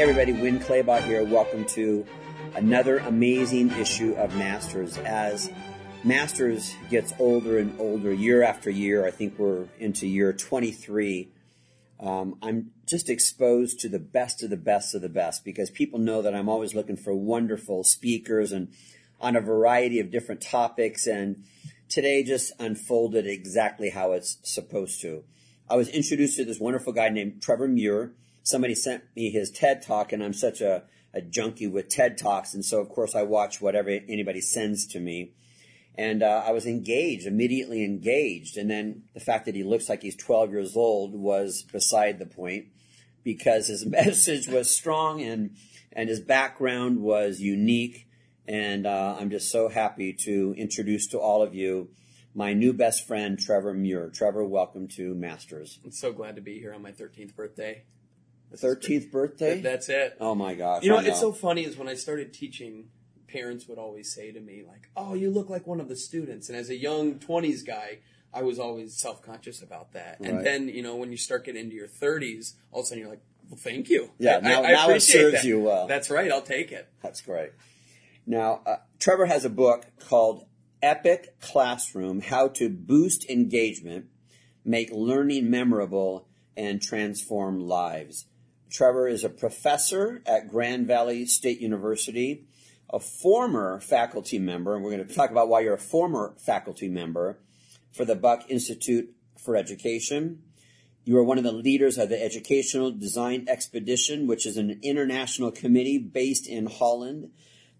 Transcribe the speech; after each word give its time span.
Hey 0.00 0.08
everybody, 0.08 0.32
Winn 0.32 0.58
Claybaugh 0.58 1.04
here. 1.04 1.22
Welcome 1.22 1.66
to 1.66 2.06
another 2.54 3.00
amazing 3.00 3.70
issue 3.72 4.14
of 4.14 4.34
Masters. 4.34 4.96
As 4.96 5.50
Masters 6.04 6.74
gets 6.88 7.12
older 7.18 7.58
and 7.58 7.78
older 7.78 8.10
year 8.10 8.42
after 8.42 8.70
year, 8.70 9.06
I 9.06 9.10
think 9.10 9.38
we're 9.38 9.66
into 9.78 10.06
year 10.06 10.32
23. 10.32 11.30
Um, 12.00 12.36
I'm 12.40 12.70
just 12.86 13.10
exposed 13.10 13.78
to 13.80 13.90
the 13.90 13.98
best 13.98 14.42
of 14.42 14.48
the 14.48 14.56
best 14.56 14.94
of 14.94 15.02
the 15.02 15.10
best 15.10 15.44
because 15.44 15.68
people 15.68 15.98
know 15.98 16.22
that 16.22 16.34
I'm 16.34 16.48
always 16.48 16.74
looking 16.74 16.96
for 16.96 17.14
wonderful 17.14 17.84
speakers 17.84 18.52
and 18.52 18.68
on 19.20 19.36
a 19.36 19.42
variety 19.42 20.00
of 20.00 20.10
different 20.10 20.40
topics. 20.40 21.06
And 21.06 21.44
today 21.90 22.22
just 22.22 22.52
unfolded 22.58 23.26
exactly 23.26 23.90
how 23.90 24.12
it's 24.12 24.38
supposed 24.44 25.02
to. 25.02 25.24
I 25.68 25.76
was 25.76 25.90
introduced 25.90 26.38
to 26.38 26.46
this 26.46 26.58
wonderful 26.58 26.94
guy 26.94 27.10
named 27.10 27.42
Trevor 27.42 27.68
Muir 27.68 28.14
somebody 28.42 28.74
sent 28.74 29.04
me 29.14 29.30
his 29.30 29.50
TED 29.50 29.82
talk, 29.82 30.12
and 30.12 30.22
I'm 30.22 30.32
such 30.32 30.60
a, 30.60 30.84
a 31.12 31.20
junkie 31.20 31.66
with 31.66 31.88
TED 31.88 32.18
talks, 32.18 32.54
and 32.54 32.64
so 32.64 32.80
of 32.80 32.88
course 32.88 33.14
I 33.14 33.22
watch 33.22 33.60
whatever 33.60 33.90
anybody 33.90 34.40
sends 34.40 34.86
to 34.88 35.00
me. 35.00 35.32
And 35.96 36.22
uh, 36.22 36.44
I 36.46 36.52
was 36.52 36.66
engaged, 36.66 37.26
immediately 37.26 37.84
engaged. 37.84 38.56
And 38.56 38.70
then 38.70 39.02
the 39.12 39.20
fact 39.20 39.44
that 39.46 39.54
he 39.54 39.64
looks 39.64 39.88
like 39.88 40.02
he's 40.02 40.16
12 40.16 40.50
years 40.50 40.76
old 40.76 41.14
was 41.14 41.62
beside 41.70 42.18
the 42.18 42.26
point 42.26 42.66
because 43.22 43.66
his 43.66 43.84
message 43.86 44.48
was 44.48 44.74
strong 44.74 45.20
and, 45.20 45.56
and 45.92 46.08
his 46.08 46.20
background 46.20 47.00
was 47.00 47.40
unique. 47.40 48.06
And 48.46 48.86
uh, 48.86 49.16
I'm 49.18 49.30
just 49.30 49.50
so 49.50 49.68
happy 49.68 50.12
to 50.24 50.54
introduce 50.56 51.06
to 51.08 51.18
all 51.18 51.42
of 51.42 51.54
you 51.54 51.90
my 52.34 52.54
new 52.54 52.72
best 52.72 53.06
friend, 53.06 53.38
Trevor 53.38 53.74
Muir. 53.74 54.08
Trevor, 54.08 54.44
welcome 54.44 54.88
to 54.88 55.14
Masters. 55.14 55.80
I'm 55.84 55.90
so 55.90 56.12
glad 56.12 56.36
to 56.36 56.42
be 56.42 56.58
here 56.60 56.72
on 56.72 56.82
my 56.82 56.92
13th 56.92 57.34
birthday. 57.34 57.82
Thirteenth 58.56 59.10
birthday. 59.12 59.60
That's 59.60 59.88
it. 59.88 60.16
Oh 60.20 60.34
my 60.34 60.54
gosh! 60.54 60.82
You 60.82 60.90
know, 60.90 60.98
it's 60.98 61.20
so 61.20 61.32
funny 61.32 61.64
is 61.64 61.76
when 61.76 61.88
I 61.88 61.94
started 61.94 62.32
teaching, 62.34 62.88
parents 63.28 63.68
would 63.68 63.78
always 63.78 64.12
say 64.12 64.32
to 64.32 64.40
me 64.40 64.64
like, 64.66 64.88
"Oh, 64.96 65.14
you 65.14 65.30
look 65.30 65.48
like 65.48 65.66
one 65.66 65.80
of 65.80 65.88
the 65.88 65.96
students." 65.96 66.48
And 66.48 66.58
as 66.58 66.68
a 66.68 66.76
young 66.76 67.18
twenties 67.20 67.62
guy, 67.62 67.98
I 68.34 68.42
was 68.42 68.58
always 68.58 68.96
self 68.98 69.22
conscious 69.22 69.62
about 69.62 69.92
that. 69.92 70.18
And 70.20 70.36
Right. 70.36 70.44
then 70.44 70.68
you 70.68 70.82
know, 70.82 70.96
when 70.96 71.10
you 71.12 71.16
start 71.16 71.44
getting 71.44 71.62
into 71.64 71.76
your 71.76 71.86
thirties, 71.86 72.54
all 72.72 72.80
of 72.80 72.84
a 72.84 72.88
sudden 72.88 73.00
you're 73.02 73.10
like, 73.10 73.22
"Well, 73.48 73.58
thank 73.58 73.88
you." 73.88 74.10
Yeah, 74.18 74.38
I- 74.38 74.40
now- 74.40 74.62
I, 74.64 74.72
now 74.72 74.90
it 74.90 75.00
serves 75.00 75.36
that. 75.36 75.44
you 75.44 75.60
well. 75.60 75.86
That's 75.86 76.10
right. 76.10 76.30
I'll 76.32 76.42
take 76.42 76.72
it. 76.72 76.88
That's 77.02 77.20
great. 77.20 77.50
Now, 78.26 78.62
uh, 78.66 78.76
Trevor 78.98 79.26
has 79.26 79.44
a 79.44 79.50
book 79.50 79.86
called 80.00 80.44
Epic 80.82 81.38
Classroom: 81.40 82.20
How 82.20 82.48
to 82.48 82.68
Boost 82.68 83.28
Engagement, 83.30 84.06
Make 84.64 84.90
Learning 84.92 85.48
Memorable, 85.50 86.26
and 86.56 86.82
Transform 86.82 87.60
Lives. 87.60 88.26
Trevor 88.70 89.08
is 89.08 89.24
a 89.24 89.28
professor 89.28 90.22
at 90.24 90.48
Grand 90.48 90.86
Valley 90.86 91.26
State 91.26 91.60
University, 91.60 92.46
a 92.88 93.00
former 93.00 93.80
faculty 93.80 94.38
member, 94.38 94.74
and 94.74 94.84
we're 94.84 94.92
going 94.92 95.06
to 95.06 95.14
talk 95.14 95.30
about 95.30 95.48
why 95.48 95.60
you're 95.60 95.74
a 95.74 95.78
former 95.78 96.34
faculty 96.38 96.88
member 96.88 97.40
for 97.92 98.04
the 98.04 98.14
Buck 98.14 98.44
Institute 98.48 99.12
for 99.36 99.56
Education. 99.56 100.42
You 101.04 101.18
are 101.18 101.24
one 101.24 101.38
of 101.38 101.44
the 101.44 101.52
leaders 101.52 101.98
of 101.98 102.10
the 102.10 102.22
Educational 102.22 102.92
Design 102.92 103.46
Expedition, 103.48 104.28
which 104.28 104.46
is 104.46 104.56
an 104.56 104.78
international 104.82 105.50
committee 105.50 105.98
based 105.98 106.46
in 106.46 106.66
Holland 106.66 107.30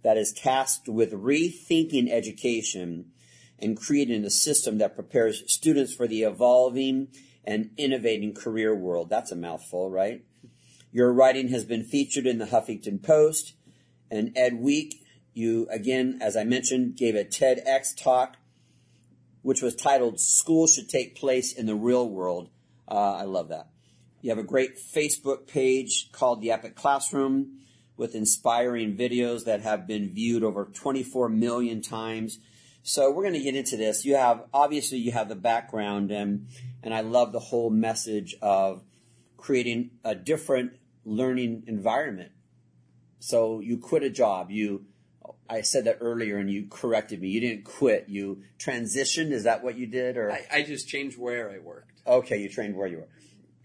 that 0.02 0.16
is 0.16 0.32
tasked 0.32 0.88
with 0.88 1.12
rethinking 1.12 2.10
education 2.10 3.12
and 3.60 3.77
creating 3.77 4.25
a 4.25 4.30
system 4.30 4.78
that 4.78 4.97
prepares 4.97 5.44
students 5.53 5.94
for 5.94 6.09
the 6.09 6.22
evolving 6.22 7.09
and 7.44 7.70
innovating 7.76 8.34
career 8.34 8.75
world. 8.75 9.09
That's 9.09 9.31
a 9.31 9.36
mouthful, 9.36 9.91
right? 9.91 10.25
Your 10.93 11.12
writing 11.12 11.49
has 11.49 11.65
been 11.65 11.84
featured 11.84 12.27
in 12.27 12.39
the 12.39 12.47
Huffington 12.47 13.03
Post 13.03 13.55
and 14.11 14.33
Ed 14.37 14.55
Week. 14.55 15.05
You, 15.33 15.69
again, 15.71 16.19
as 16.21 16.37
I 16.37 16.43
mentioned, 16.43 16.97
gave 16.97 17.15
a 17.15 17.25
TEDx 17.25 17.97
talk, 17.97 18.37
which 19.43 19.62
was 19.62 19.77
titled 19.77 20.19
School 20.19 20.67
Should 20.67 20.89
Take 20.89 21.15
Place 21.15 21.53
in 21.53 21.67
the 21.67 21.77
Real 21.77 22.09
World. 22.09 22.51
Uh, 22.89 23.15
I 23.15 23.23
love 23.23 23.49
that. 23.51 23.69
You 24.21 24.31
have 24.31 24.39
a 24.39 24.45
great 24.45 24.77
Facebook 24.77 25.47
page 25.47 26.11
called 26.11 26.43
The 26.43 26.51
Epic 26.51 26.75
Classroom 26.75 27.61
with 27.97 28.15
inspiring 28.15 28.97
videos 28.97 29.45
that 29.45 29.61
have 29.61 29.87
been 29.87 30.12
viewed 30.12 30.43
over 30.43 30.65
24 30.65 31.28
million 31.28 31.81
times. 31.81 32.39
So 32.83 33.12
we're 33.12 33.22
going 33.22 33.34
to 33.34 33.41
get 33.41 33.55
into 33.55 33.77
this. 33.77 34.05
You 34.05 34.17
have, 34.17 34.45
obviously 34.53 34.99
you 34.99 35.12
have 35.12 35.28
the 35.28 35.37
background 35.37 36.11
and, 36.11 36.49
and 36.83 36.93
I 36.93 37.03
love 37.03 37.33
the 37.33 37.39
whole 37.39 37.71
message 37.71 38.34
of 38.43 38.83
creating 39.37 39.91
a 40.05 40.15
different 40.15 40.72
learning 41.05 41.65
environment. 41.66 42.33
So 43.19 43.61
you 43.61 43.78
quit 43.78 44.03
a 44.03 44.11
job. 44.11 44.50
You, 44.50 44.87
I 45.49 45.62
said 45.62 45.84
that 45.84 45.99
earlier 46.00 46.38
and 46.38 46.50
you 46.50 46.66
corrected 46.69 47.21
me. 47.21 47.28
You 47.28 47.41
didn't 47.41 47.65
quit. 47.65 48.06
You 48.09 48.43
transitioned. 48.59 49.33
Is 49.33 49.44
that 49.44 49.62
what 49.62 49.77
you 49.77 49.87
did? 49.87 50.16
Or 50.16 50.33
I, 50.33 50.47
I 50.53 50.62
just 50.62 50.89
changed 50.89 51.19
where 51.19 51.50
I 51.50 51.59
worked. 51.59 52.00
okay, 52.06 52.39
you 52.39 52.49
trained 52.49 52.77
where 52.77 52.87
you 52.87 52.99
were. 52.99 53.09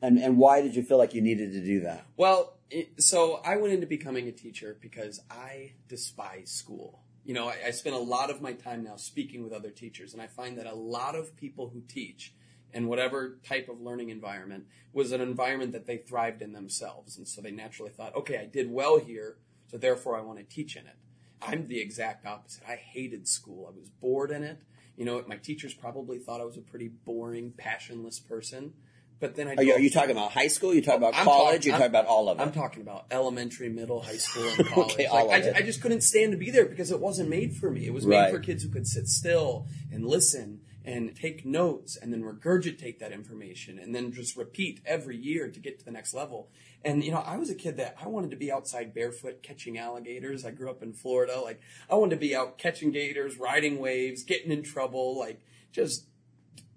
And 0.02 0.18
and 0.20 0.38
why 0.38 0.62
did 0.62 0.76
you 0.76 0.84
feel 0.84 0.98
like 0.98 1.14
you 1.14 1.22
needed 1.22 1.54
to 1.54 1.62
do 1.62 1.82
that? 1.82 2.06
Well, 2.18 2.58
it, 2.70 3.02
so 3.02 3.42
I 3.46 3.56
went 3.58 3.74
into 3.74 3.88
becoming 3.88 4.28
a 4.28 4.32
teacher 4.32 4.78
because 4.80 5.22
I 5.32 5.74
despise 5.88 6.52
school. 6.52 7.02
You 7.24 7.34
know, 7.34 7.48
I, 7.48 7.56
I 7.68 7.72
spend 7.72 7.96
a 7.96 8.00
lot 8.00 8.30
of 8.30 8.42
my 8.42 8.54
time 8.54 8.84
now 8.84 8.98
speaking 8.98 9.44
with 9.44 9.54
other 9.54 9.72
teachers, 9.72 10.14
and 10.14 10.22
I 10.22 10.28
find 10.28 10.58
that 10.58 10.68
a 10.68 10.76
lot 10.76 11.16
of 11.16 11.36
people 11.38 11.70
who 11.70 11.82
teach 11.88 12.34
in 12.76 12.88
whatever 12.88 13.40
type 13.48 13.70
of 13.70 13.82
learning 13.82 14.10
environment 14.10 14.66
was 14.94 15.12
an 15.14 15.22
environment 15.22 15.72
that 15.72 15.88
they 15.88 15.98
thrived 15.98 16.42
in 16.42 16.52
themselves. 16.54 17.18
And 17.18 17.28
so 17.28 17.42
they 17.42 17.50
naturally 17.52 17.90
thought, 17.92 18.16
okay, 18.16 18.38
I 18.38 18.46
did 18.46 18.70
well 18.70 19.00
here, 19.00 19.38
so 19.72 19.78
therefore 19.78 20.18
I 20.18 20.22
want 20.22 20.38
to 20.38 20.44
teach 20.44 20.76
in 20.76 20.86
it. 20.86 20.96
I'm 21.42 21.68
the 21.68 21.80
exact 21.80 22.26
opposite. 22.26 22.64
I 22.68 22.76
hated 22.76 23.28
school. 23.28 23.72
I 23.74 23.78
was 23.80 23.90
bored 23.90 24.30
in 24.32 24.44
it. 24.44 24.60
You 24.98 25.06
know, 25.06 25.24
my 25.28 25.38
teachers 25.38 25.74
probably 25.74 26.20
thought 26.20 26.42
I 26.42 26.46
was 26.46 26.58
a 26.58 26.62
pretty 26.62 26.90
boring, 26.90 27.54
passionless 27.58 28.20
person. 28.20 28.74
But 29.20 29.36
then 29.36 29.48
I 29.48 29.56
Are 29.56 29.64
you, 29.64 29.74
are 29.74 29.80
you 29.80 29.90
talking 29.90 30.12
about 30.12 30.32
high 30.34 30.48
school? 30.48 30.74
You 30.74 30.82
talking 30.82 31.04
oh, 31.04 31.08
about 31.08 31.20
I'm 31.20 31.26
college? 31.26 31.56
talk- 31.58 31.66
you 31.66 31.72
talking 31.72 31.86
about 31.88 32.06
all 32.06 32.28
of 32.28 32.38
it? 32.38 32.42
I'm 32.42 32.52
talking 32.52 32.82
about 32.82 33.06
elementary, 33.12 33.70
middle, 33.70 34.02
high 34.02 34.18
school, 34.18 34.44
and 34.58 34.68
college. 34.74 34.94
Okay, 34.94 35.06
all 35.06 35.32
I, 35.32 35.38
of 35.38 35.44
ju- 35.44 35.50
it. 35.52 35.56
I 35.56 35.62
just 35.62 35.82
couldn't 35.82 36.02
stand 36.02 36.32
to 36.34 36.38
be 36.38 36.52
there 36.52 36.66
because 36.66 36.92
it 36.92 37.00
wasn't 37.00 37.30
made 37.30 37.56
for 37.56 37.72
me. 37.72 37.86
It 37.86 37.94
was 37.94 38.06
made 38.06 38.18
Right. 38.18 38.34
for 38.34 38.40
kids 38.40 38.64
who 38.64 38.70
could 38.70 38.86
sit 38.88 39.08
still 39.08 39.68
and 39.92 40.06
listen 40.06 40.60
and 40.86 41.16
take 41.16 41.46
notes 41.46 41.98
and 41.98 42.14
then 42.14 42.22
regurgitate 42.22 43.00
that 43.00 43.12
information 43.12 43.80
and 43.80 43.94
then 43.94 44.12
just 44.12 44.38
repeat 44.38 44.82
every 44.86 45.18
year 45.18 45.50
to 45.50 45.60
get 45.60 45.80
to 45.80 45.86
the 45.86 45.92
next 45.92 46.14
level. 46.14 46.50
And 46.84 47.04
you 47.04 47.12
know, 47.12 47.20
I 47.20 47.38
was 47.38 47.50
a 47.50 47.56
kid 47.56 47.78
that 47.78 47.96
I 48.02 48.08
wanted 48.08 48.32
to 48.32 48.38
be 48.38 48.52
outside 48.52 48.94
barefoot 48.94 49.42
catching 49.42 49.78
alligators. 49.78 50.46
I 50.46 50.52
grew 50.52 50.70
up 50.70 50.84
in 50.84 50.94
Florida. 50.94 51.40
Like 51.42 51.60
I 51.90 51.96
wanted 51.96 52.16
to 52.16 52.22
be 52.22 52.36
out 52.36 52.58
catching 52.58 52.92
gators, 52.92 53.38
riding 53.38 53.80
waves, 53.80 54.24
getting 54.24 54.52
in 54.52 54.64
trouble, 54.64 55.18
like 55.18 55.42
just 55.72 56.08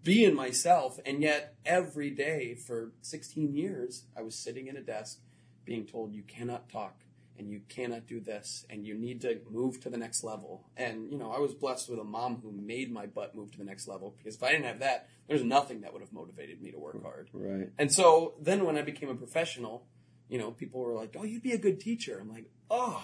being 0.03 0.35
myself. 0.35 0.99
And 1.05 1.23
yet 1.23 1.55
every 1.67 2.11
day 2.11 2.55
for 2.55 2.93
16 3.03 3.55
years, 3.55 4.05
I 4.17 4.23
was 4.23 4.35
sitting 4.35 4.67
in 4.67 4.77
a 4.77 4.83
desk 4.83 5.21
being 5.65 5.85
told 5.85 6.15
you 6.15 6.23
cannot 6.23 6.71
talk 6.71 7.03
and 7.39 7.51
you 7.51 7.61
cannot 7.69 8.07
do 8.07 8.21
this 8.21 8.67
and 8.69 8.87
you 8.87 8.95
need 8.95 9.21
to 9.23 9.41
move 9.51 9.81
to 9.81 9.91
the 9.91 9.97
next 9.97 10.25
level. 10.25 10.67
And, 10.77 11.11
you 11.11 11.19
know, 11.19 11.31
I 11.31 11.39
was 11.39 11.55
blessed 11.55 11.89
with 11.89 11.99
a 11.99 12.05
mom 12.05 12.41
who 12.43 12.53
made 12.53 12.93
my 12.93 13.07
butt 13.07 13.35
move 13.35 13.53
to 13.53 13.59
the 13.59 13.65
next 13.65 13.87
level 13.87 14.15
because 14.17 14.37
if 14.37 14.43
I 14.43 14.51
didn't 14.51 14.67
have 14.67 14.81
that, 14.81 15.09
there's 15.29 15.45
nothing 15.45 15.83
that 15.83 15.93
would 15.93 16.03
have 16.03 16.13
motivated 16.13 16.61
me 16.61 16.73
to 16.73 16.79
work 16.79 17.03
hard. 17.03 17.29
right. 17.33 17.71
And 17.79 17.93
so 17.93 18.35
then 18.41 18.65
when 18.65 18.77
I 18.77 18.83
became 18.83 19.09
a 19.09 19.15
professional, 19.15 19.87
you 20.29 20.39
know, 20.39 20.51
people 20.51 20.81
were 20.81 20.95
like, 20.95 21.17
oh, 21.19 21.25
you'd 21.25 21.43
be 21.43 21.53
a 21.53 21.59
good 21.59 21.81
teacher. 21.81 22.19
I'm 22.21 22.31
like, 22.31 22.51
oh, 22.71 23.03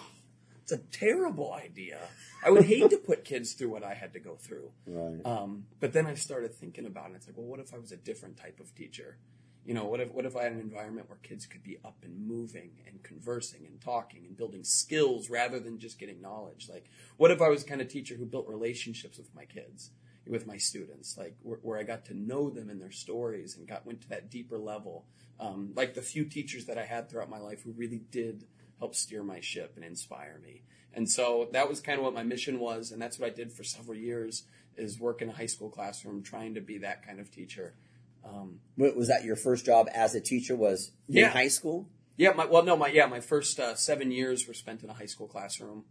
it's 0.63 0.73
a 0.73 0.79
terrible 0.79 1.53
idea. 1.53 1.99
I 2.45 2.51
would 2.51 2.65
hate 2.65 2.89
to 2.91 2.97
put 2.97 3.25
kids 3.25 3.53
through 3.53 3.71
what 3.71 3.85
I 3.85 3.95
had 3.95 4.15
to 4.15 4.21
go 4.21 4.37
through. 4.37 4.71
Right. 4.87 5.21
Um, 5.25 5.67
but 5.79 5.93
then 5.93 6.07
I 6.07 6.15
started 6.15 6.55
thinking 6.55 6.87
about 6.87 7.11
it. 7.11 7.17
It's 7.17 7.27
like, 7.27 7.37
well, 7.37 7.47
what 7.47 7.61
if 7.61 7.75
I 7.75 7.79
was 7.79 7.93
a 7.93 7.97
different 7.97 8.39
type 8.39 8.61
of 8.61 8.75
teacher? 8.75 9.19
You 9.65 9.73
know, 9.73 9.85
what 9.85 10.01
if 10.01 10.13
what 10.13 10.27
if 10.27 10.37
I 10.37 10.43
had 10.43 10.53
an 10.53 10.61
environment 10.61 11.09
where 11.09 11.19
kids 11.23 11.47
could 11.47 11.63
be 11.63 11.79
up 11.85 11.97
and 12.03 12.27
moving 12.27 12.73
and 12.87 13.03
conversing 13.03 13.65
and 13.67 13.81
talking 13.81 14.25
and 14.27 14.37
building 14.37 14.63
skills 14.63 15.31
rather 15.31 15.59
than 15.59 15.79
just 15.79 15.99
getting 15.99 16.21
knowledge? 16.21 16.69
Like, 16.71 16.91
what 17.17 17.31
if 17.31 17.41
I 17.41 17.49
was 17.49 17.65
kind 17.65 17.81
of 17.81 17.89
teacher 17.89 18.15
who 18.17 18.27
built 18.27 18.47
relationships 18.47 19.17
with 19.17 19.35
my 19.35 19.47
kids, 19.47 19.91
with 20.27 20.47
my 20.47 20.59
students, 20.59 21.17
like 21.17 21.37
where, 21.43 21.59
where 21.63 21.79
I 21.79 21.83
got 21.83 22.05
to 22.07 22.15
know 22.15 22.51
them 22.51 22.69
and 22.69 22.81
their 22.81 22.91
stories 22.91 23.57
and 23.57 23.67
got 23.67 23.87
went 23.87 24.03
to 24.03 24.09
that 24.11 24.31
deeper 24.31 24.59
level? 24.59 25.07
Um, 25.41 25.73
like 25.75 25.95
the 25.95 26.03
few 26.03 26.27
teachers 26.27 26.67
that 26.67 26.79
I 26.79 26.85
had 26.85 27.09
throughout 27.09 27.31
my 27.31 27.41
life 27.41 27.63
who 27.63 27.73
really 27.73 28.03
did 28.11 28.45
help 28.79 28.95
steer 28.95 29.23
my 29.23 29.41
ship 29.41 29.73
and 29.77 29.85
inspire 29.85 30.41
me. 30.43 30.63
And 30.93 31.11
so 31.11 31.49
that 31.53 31.69
was 31.69 31.81
kind 31.81 31.99
of 31.99 32.05
what 32.05 32.15
my 32.15 32.23
mission 32.23 32.61
was, 32.61 32.93
and 32.93 33.01
that's 33.01 33.19
what 33.19 33.27
I 33.27 33.35
did 33.35 33.53
for 33.53 33.65
several 33.65 33.97
years 33.97 34.45
is 34.77 35.01
work 35.01 35.23
in 35.23 35.29
a 35.29 35.33
high 35.33 35.47
school 35.47 35.71
classroom 35.71 36.23
trying 36.23 36.55
to 36.55 36.61
be 36.61 36.79
that 36.79 37.05
kind 37.07 37.21
of 37.21 37.31
teacher. 37.31 37.75
Um, 38.25 38.61
Wa- 38.77 38.93
Was 38.97 39.09
that 39.09 39.25
your 39.25 39.37
first 39.37 39.67
job 39.67 39.89
as 39.95 40.15
a 40.15 40.21
teacher? 40.21 40.57
Was 40.57 40.93
in 41.09 41.17
Yeah. 41.17 41.29
high 41.29 41.49
school? 41.49 41.89
yeah, 42.17 42.33
my, 42.33 42.45
well, 42.47 42.65
no, 42.65 42.77
my 42.77 42.89
yeah, 42.89 43.07
my 43.07 43.21
first 43.21 43.59
uh, 43.61 43.75
seven 43.75 44.11
years 44.13 44.47
were 44.49 44.55
spent 44.55 44.83
in 44.83 44.91
a 44.91 44.95
high 44.95 45.07
school 45.07 45.27
classroom, 45.29 45.85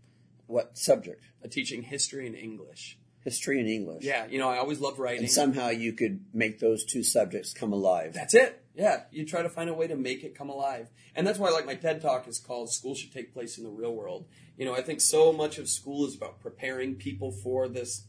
What 0.48 0.78
subject? 0.78 1.22
uh, 1.44 1.48
teaching 1.50 1.84
history 1.84 2.26
and 2.28 2.36
English. 2.36 2.98
History 3.24 3.60
and 3.60 3.70
English. 3.70 4.04
Yeah, 4.04 4.26
you 4.28 4.38
know, 4.40 4.50
I 4.50 4.58
always 4.58 4.80
loved 4.82 5.00
writing. 5.00 5.22
And 5.22 5.32
somehow 5.32 5.70
you 5.70 5.94
could 5.94 6.26
make 6.34 6.60
those 6.60 6.84
two 6.84 7.04
subjects 7.04 7.54
come 7.54 7.72
alive. 7.72 8.14
That's 8.14 8.34
it. 8.34 8.62
Yeah, 8.76 9.04
you 9.12 9.26
try 9.26 9.42
to 9.44 9.50
find 9.50 9.70
a 9.70 9.74
way 9.74 9.88
to 9.88 9.96
make 9.96 10.24
it 10.26 10.36
come 10.36 10.50
alive. 10.50 10.90
And 11.16 11.26
that's 11.26 11.40
why 11.40 11.50
like 11.52 11.66
my 11.66 11.76
TED 11.76 12.02
talk 12.02 12.28
is 12.28 12.40
called 12.40 12.70
School 12.74 12.96
Should 12.96 13.14
Take 13.14 13.32
Place 13.34 13.58
in 13.58 13.64
the 13.64 13.70
Real 13.70 13.94
World. 13.96 14.26
You 14.58 14.66
know, 14.66 14.74
I 14.76 14.82
think 14.82 15.00
so 15.00 15.32
much 15.32 15.58
of 15.58 15.70
school 15.70 16.06
is 16.06 16.16
about 16.16 16.40
preparing 16.42 16.96
people 16.96 17.32
for 17.32 17.68
this 17.70 18.08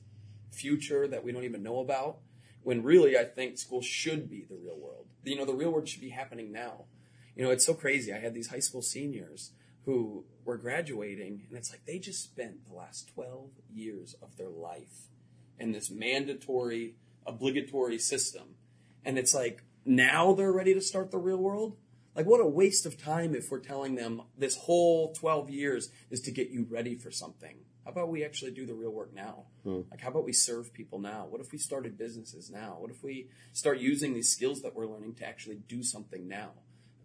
future 0.50 1.06
that 1.08 1.22
we 1.24 1.32
don't 1.32 1.44
even 1.44 1.62
know 1.62 1.80
about. 1.80 2.18
When 2.64 2.82
really 2.82 3.16
I 3.16 3.24
think 3.24 3.56
school 3.56 3.80
should 3.80 4.28
be 4.28 4.44
the 4.48 4.56
real 4.56 4.78
world. 4.78 5.06
You 5.22 5.36
know, 5.36 5.44
the 5.44 5.54
real 5.54 5.70
world 5.70 5.88
should 5.88 6.00
be 6.00 6.10
happening 6.10 6.50
now. 6.50 6.86
You 7.36 7.44
know, 7.44 7.50
it's 7.50 7.64
so 7.64 7.74
crazy. 7.74 8.12
I 8.12 8.18
had 8.18 8.34
these 8.34 8.48
high 8.48 8.58
school 8.58 8.82
seniors 8.82 9.52
who 9.84 10.24
were 10.44 10.56
graduating 10.56 11.42
and 11.48 11.56
it's 11.56 11.70
like 11.70 11.84
they 11.86 11.98
just 11.98 12.24
spent 12.24 12.66
the 12.66 12.74
last 12.74 13.08
12 13.14 13.50
years 13.72 14.16
of 14.22 14.36
their 14.36 14.48
life 14.48 15.08
in 15.58 15.72
this 15.72 15.90
mandatory 15.90 16.96
obligatory 17.26 17.98
system. 17.98 18.56
And 19.04 19.18
it's 19.18 19.34
like 19.34 19.62
now 19.84 20.32
they're 20.32 20.52
ready 20.52 20.74
to 20.74 20.80
start 20.80 21.10
the 21.10 21.18
real 21.18 21.38
world. 21.38 21.76
Like, 22.14 22.26
what 22.26 22.40
a 22.40 22.46
waste 22.46 22.86
of 22.86 23.02
time 23.02 23.34
if 23.34 23.50
we're 23.50 23.58
telling 23.58 23.96
them 23.96 24.22
this 24.38 24.56
whole 24.56 25.12
12 25.14 25.50
years 25.50 25.90
is 26.10 26.20
to 26.22 26.30
get 26.30 26.50
you 26.50 26.66
ready 26.70 26.94
for 26.94 27.10
something. 27.10 27.63
How 27.84 27.90
about 27.90 28.08
we 28.08 28.24
actually 28.24 28.52
do 28.52 28.64
the 28.64 28.74
real 28.74 28.90
work 28.90 29.14
now? 29.14 29.44
Hmm. 29.62 29.82
Like, 29.90 30.00
how 30.00 30.08
about 30.08 30.24
we 30.24 30.32
serve 30.32 30.72
people 30.72 30.98
now? 30.98 31.26
What 31.28 31.40
if 31.40 31.52
we 31.52 31.58
started 31.58 31.98
businesses 31.98 32.50
now? 32.50 32.76
What 32.78 32.90
if 32.90 33.02
we 33.02 33.28
start 33.52 33.78
using 33.78 34.14
these 34.14 34.30
skills 34.30 34.62
that 34.62 34.74
we're 34.74 34.86
learning 34.86 35.14
to 35.16 35.26
actually 35.26 35.56
do 35.68 35.82
something 35.82 36.26
now? 36.26 36.52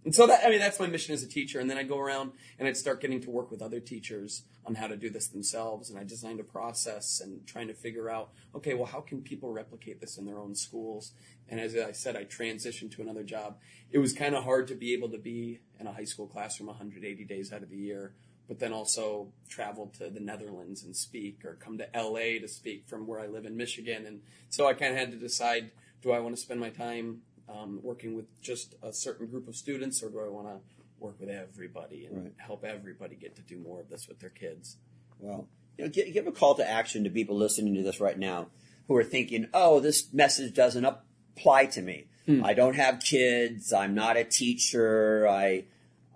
And 0.05 0.15
so 0.15 0.25
that, 0.27 0.45
I 0.45 0.49
mean, 0.49 0.59
that's 0.59 0.79
my 0.79 0.87
mission 0.87 1.13
as 1.13 1.23
a 1.23 1.27
teacher. 1.27 1.59
And 1.59 1.69
then 1.69 1.77
I 1.77 1.83
go 1.83 1.99
around 1.99 2.31
and 2.57 2.67
I'd 2.67 2.77
start 2.77 3.01
getting 3.01 3.19
to 3.21 3.29
work 3.29 3.51
with 3.51 3.61
other 3.61 3.81
teachers 3.81 4.43
on 4.65 4.75
how 4.75 4.87
to 4.87 4.95
do 4.95 5.09
this 5.09 5.27
themselves. 5.27 5.89
And 5.89 5.99
I 5.99 6.05
designed 6.05 6.39
a 6.39 6.43
process 6.43 7.19
and 7.19 7.45
trying 7.45 7.67
to 7.67 7.73
figure 7.73 8.09
out, 8.09 8.29
okay, 8.55 8.73
well, 8.73 8.85
how 8.85 9.01
can 9.01 9.21
people 9.21 9.51
replicate 9.51 9.99
this 9.99 10.17
in 10.17 10.25
their 10.25 10.39
own 10.39 10.55
schools? 10.55 11.11
And 11.49 11.59
as 11.59 11.75
I 11.75 11.91
said, 11.91 12.15
I 12.15 12.23
transitioned 12.23 12.91
to 12.95 13.01
another 13.01 13.23
job. 13.23 13.57
It 13.91 13.97
was 13.97 14.13
kind 14.13 14.35
of 14.35 14.45
hard 14.45 14.69
to 14.69 14.75
be 14.75 14.93
able 14.93 15.09
to 15.09 15.17
be 15.17 15.59
in 15.79 15.87
a 15.87 15.91
high 15.91 16.05
school 16.05 16.27
classroom 16.27 16.67
180 16.67 17.25
days 17.25 17.51
out 17.51 17.61
of 17.61 17.69
the 17.69 17.77
year, 17.77 18.13
but 18.49 18.59
then 18.59 18.73
also 18.73 19.31
travel 19.47 19.87
to 19.99 20.09
the 20.09 20.19
Netherlands 20.19 20.83
and 20.83 20.93
speak 20.95 21.45
or 21.45 21.53
come 21.53 21.77
to 21.77 21.87
LA 21.95 22.39
to 22.41 22.47
speak 22.49 22.83
from 22.87 23.07
where 23.07 23.21
I 23.21 23.27
live 23.27 23.45
in 23.45 23.55
Michigan. 23.55 24.05
And 24.05 24.21
so 24.49 24.67
I 24.67 24.73
kind 24.73 24.91
of 24.91 24.99
had 24.99 25.11
to 25.11 25.17
decide, 25.17 25.71
do 26.01 26.11
I 26.11 26.19
want 26.19 26.35
to 26.35 26.41
spend 26.41 26.59
my 26.59 26.71
time 26.71 27.21
um, 27.47 27.79
working 27.81 28.15
with 28.15 28.25
just 28.41 28.75
a 28.83 28.91
certain 28.91 29.27
group 29.27 29.47
of 29.47 29.55
students, 29.55 30.03
or 30.03 30.09
do 30.09 30.19
I 30.19 30.27
want 30.29 30.47
to 30.47 30.57
work 30.99 31.19
with 31.19 31.29
everybody 31.29 32.05
and 32.05 32.23
Right. 32.23 32.33
help 32.37 32.65
everybody 32.65 33.15
get 33.15 33.35
to 33.37 33.41
do 33.41 33.57
more 33.57 33.79
of 33.79 33.89
this 33.89 34.07
with 34.07 34.19
their 34.19 34.29
kids? 34.29 34.77
Well, 35.19 35.47
you 35.77 35.85
know, 35.85 35.89
give, 35.89 36.11
give 36.13 36.27
a 36.27 36.31
call 36.31 36.55
to 36.55 36.67
action 36.69 37.03
to 37.05 37.09
people 37.09 37.37
listening 37.37 37.75
to 37.75 37.83
this 37.83 37.99
right 37.99 38.17
now 38.19 38.47
who 38.87 38.95
are 38.95 39.03
thinking, 39.03 39.47
"Oh, 39.53 39.79
this 39.79 40.11
message 40.13 40.53
doesn't 40.53 40.83
apply 40.85 41.67
to 41.67 41.81
me. 41.81 42.07
I 42.43 42.53
don't 42.53 42.75
have 42.75 42.99
kids. 42.99 43.73
I'm 43.73 43.95
not 43.95 44.15
a 44.15 44.23
teacher. 44.23 45.27
I 45.27 45.63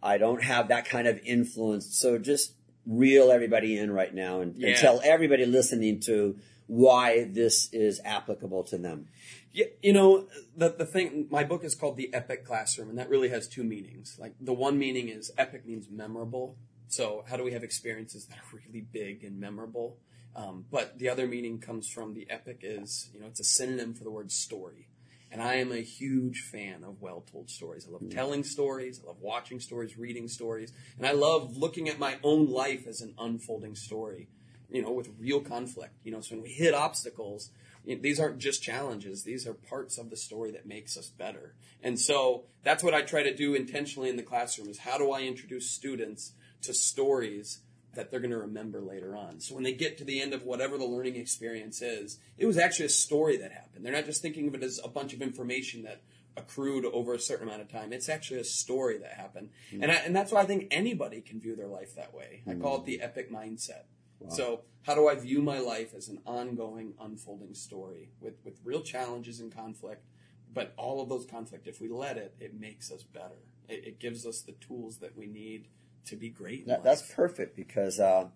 I 0.04 0.18
don't 0.18 0.44
have 0.44 0.68
that 0.68 0.86
kind 0.86 1.08
of 1.08 1.20
influence." 1.26 1.98
So 1.98 2.18
just 2.18 2.54
reel 2.86 3.32
everybody 3.32 3.78
in 3.78 3.92
right 3.92 4.14
now 4.14 4.42
and, 4.42 4.56
and 4.62 4.76
tell 4.76 5.02
everybody 5.04 5.46
listening 5.46 6.02
to 6.02 6.38
why 6.68 7.24
this 7.24 7.70
is 7.74 8.02
applicable 8.04 8.64
to 8.66 8.78
them. 8.78 9.08
Yeah, 9.52 9.66
you 9.82 9.94
know, 9.94 10.28
the 10.58 10.70
the 10.70 10.86
thing. 10.86 11.28
My 11.30 11.44
book 11.44 11.64
is 11.64 11.76
called 11.76 11.98
The 11.98 12.14
Epic 12.14 12.46
Classroom, 12.46 12.90
and 12.90 12.98
that 12.98 13.10
really 13.10 13.30
has 13.30 13.48
two 13.48 13.64
meanings. 13.64 14.18
Like 14.20 14.34
the 14.42 14.54
one 14.54 14.80
meaning 14.80 15.10
is 15.10 15.32
epic 15.38 15.66
means 15.66 15.88
memorable. 15.90 16.58
So 16.88 17.24
how 17.28 17.38
do 17.38 17.44
we 17.44 17.54
have 17.54 17.64
experiences 17.64 18.26
that 18.28 18.38
are 18.38 18.60
really 18.66 18.82
big 18.82 19.24
and 19.24 19.40
memorable? 19.40 19.98
Um, 20.36 20.66
but 20.72 20.98
the 20.98 21.10
other 21.10 21.28
meaning 21.28 21.60
comes 21.60 21.88
from 21.88 22.16
the 22.16 22.28
epic 22.30 22.60
is 22.64 23.10
you 23.14 23.20
know 23.20 23.28
it's 23.28 23.40
a 23.40 23.44
synonym 23.44 23.94
for 23.94 24.04
the 24.04 24.12
word 24.12 24.32
story. 24.32 24.88
And 25.34 25.42
I 25.42 25.56
am 25.56 25.72
a 25.72 25.82
huge 25.82 26.42
fan 26.42 26.84
of 26.84 27.02
well 27.02 27.26
told 27.32 27.50
stories. 27.50 27.88
I 27.88 27.92
love 27.92 28.04
mm. 28.04 28.14
telling 28.14 28.44
stories. 28.44 29.02
I 29.04 29.08
love 29.08 29.18
watching 29.20 29.60
stories, 29.60 29.98
reading 29.98 30.28
stories. 30.28 30.72
And 30.96 31.08
I 31.08 31.14
love 31.14 31.58
looking 31.58 31.90
at 31.90 31.98
my 31.98 32.18
own 32.22 32.52
life 32.52 32.86
as 32.86 33.02
an 33.02 33.16
unfolding 33.18 33.74
story, 33.74 34.30
you 34.70 34.84
know, 34.84 34.92
with 34.92 35.10
real 35.20 35.42
conflict. 35.42 35.96
You 36.04 36.12
know, 36.12 36.22
so 36.22 36.36
when 36.36 36.44
we 36.44 36.50
hit 36.50 36.76
obstacles, 36.76 37.50
you 37.84 37.96
know, 37.96 38.02
these 38.04 38.20
aren't 38.20 38.38
just 38.38 38.62
challenges. 38.62 39.24
These 39.24 39.48
are 39.48 39.56
parts 39.56 39.98
of 39.98 40.12
the 40.12 40.18
story 40.18 40.52
that 40.52 40.68
makes 40.68 40.96
us 40.96 41.10
better. 41.10 41.56
And 41.82 42.00
so 42.00 42.44
that's 42.64 42.84
what 42.84 42.94
I 42.94 43.02
try 43.02 43.24
to 43.24 43.36
do 43.36 43.56
intentionally 43.56 44.10
in 44.10 44.18
the 44.18 44.24
classroom 44.24 44.70
is 44.70 44.78
how 44.78 45.00
do 45.00 45.12
I 45.12 45.22
introduce 45.22 45.72
students 45.72 46.34
to 46.62 46.76
stories 46.76 47.62
that 47.94 48.10
they're 48.10 48.20
going 48.20 48.32
to 48.32 48.38
remember 48.38 48.82
later 48.82 49.16
on. 49.16 49.40
So 49.40 49.56
when 49.56 49.64
they 49.64 49.74
get 49.74 49.98
to 50.00 50.04
the 50.04 50.22
end 50.22 50.34
of 50.34 50.44
whatever 50.44 50.78
the 50.78 50.86
learning 50.86 51.16
experience 51.16 51.82
is, 51.82 52.20
it 52.38 52.46
was 52.46 52.58
actually 52.58 52.88
a 52.88 52.90
story 52.90 53.38
that 53.38 53.52
happened. 53.52 53.86
They're 53.86 53.94
not 53.94 54.06
just 54.06 54.22
thinking 54.22 54.48
of 54.48 54.56
it 54.56 54.64
as 54.64 54.80
a 54.84 54.88
bunch 54.88 55.14
of 55.14 55.22
information 55.22 55.84
that 55.84 56.02
accrued 56.36 56.86
over 56.86 57.14
a 57.14 57.20
certain 57.20 57.48
amount 57.48 57.62
of 57.62 57.72
time. 57.72 57.94
It's 57.94 58.10
actually 58.10 58.40
a 58.40 58.46
story 58.46 58.98
that 58.98 59.12
happened. 59.12 59.50
Mm-hmm. 59.72 59.84
And 59.84 59.92
I, 59.92 59.96
and 59.96 60.16
that's 60.16 60.32
why 60.32 60.42
I 60.42 60.46
think 60.46 60.68
anybody 60.72 61.22
can 61.22 61.40
view 61.40 61.56
their 61.56 61.68
life 61.68 61.96
that 61.96 62.14
way. 62.14 62.42
I 62.48 62.56
call 62.56 62.78
it 62.78 62.86
the 62.86 62.96
mm-hmm. 62.96 63.06
epic 63.06 63.32
mindset. 63.32 63.84
So 64.30 64.62
how 64.84 64.96
do 64.96 65.10
I 65.10 65.16
view 65.16 65.42
my 65.42 65.60
life 65.60 65.94
as 65.94 66.08
an 66.08 66.20
ongoing, 66.26 66.94
unfolding 67.00 67.54
story 67.54 68.12
with, 68.22 68.36
with 68.46 68.60
real 68.64 68.82
challenges 68.82 69.42
and 69.42 69.54
conflict? 69.54 70.06
But 70.54 70.74
all 70.78 71.02
of 71.02 71.10
those 71.10 71.26
conflict, 71.26 71.68
if 71.68 71.82
we 71.82 71.90
let 71.90 72.18
it, 72.18 72.36
it 72.40 72.58
makes 72.58 72.92
us 72.92 73.04
better. 73.04 73.44
It, 73.68 73.86
it 73.86 74.00
gives 74.00 74.26
us 74.26 74.42
the 74.42 74.54
tools 74.54 75.00
that 75.00 75.18
we 75.18 75.28
need 75.28 75.68
to 76.08 76.16
be 76.16 76.30
great. 76.30 76.68
That, 76.68 76.84
that's 76.84 77.02
perfect 77.14 77.56
because 77.56 78.00
uh, 78.00 78.28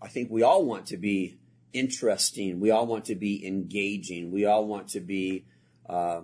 I 0.00 0.08
think 0.08 0.30
we 0.30 0.42
all 0.42 0.64
want 0.64 0.86
to 0.86 0.96
be 0.96 1.38
interesting. 1.72 2.60
We 2.60 2.70
all 2.70 2.86
want 2.86 3.06
to 3.06 3.14
be 3.14 3.46
engaging. 3.46 4.30
We 4.30 4.44
all 4.46 4.66
want 4.66 4.88
to 4.88 5.00
be 5.00 5.44
uh, 5.88 6.22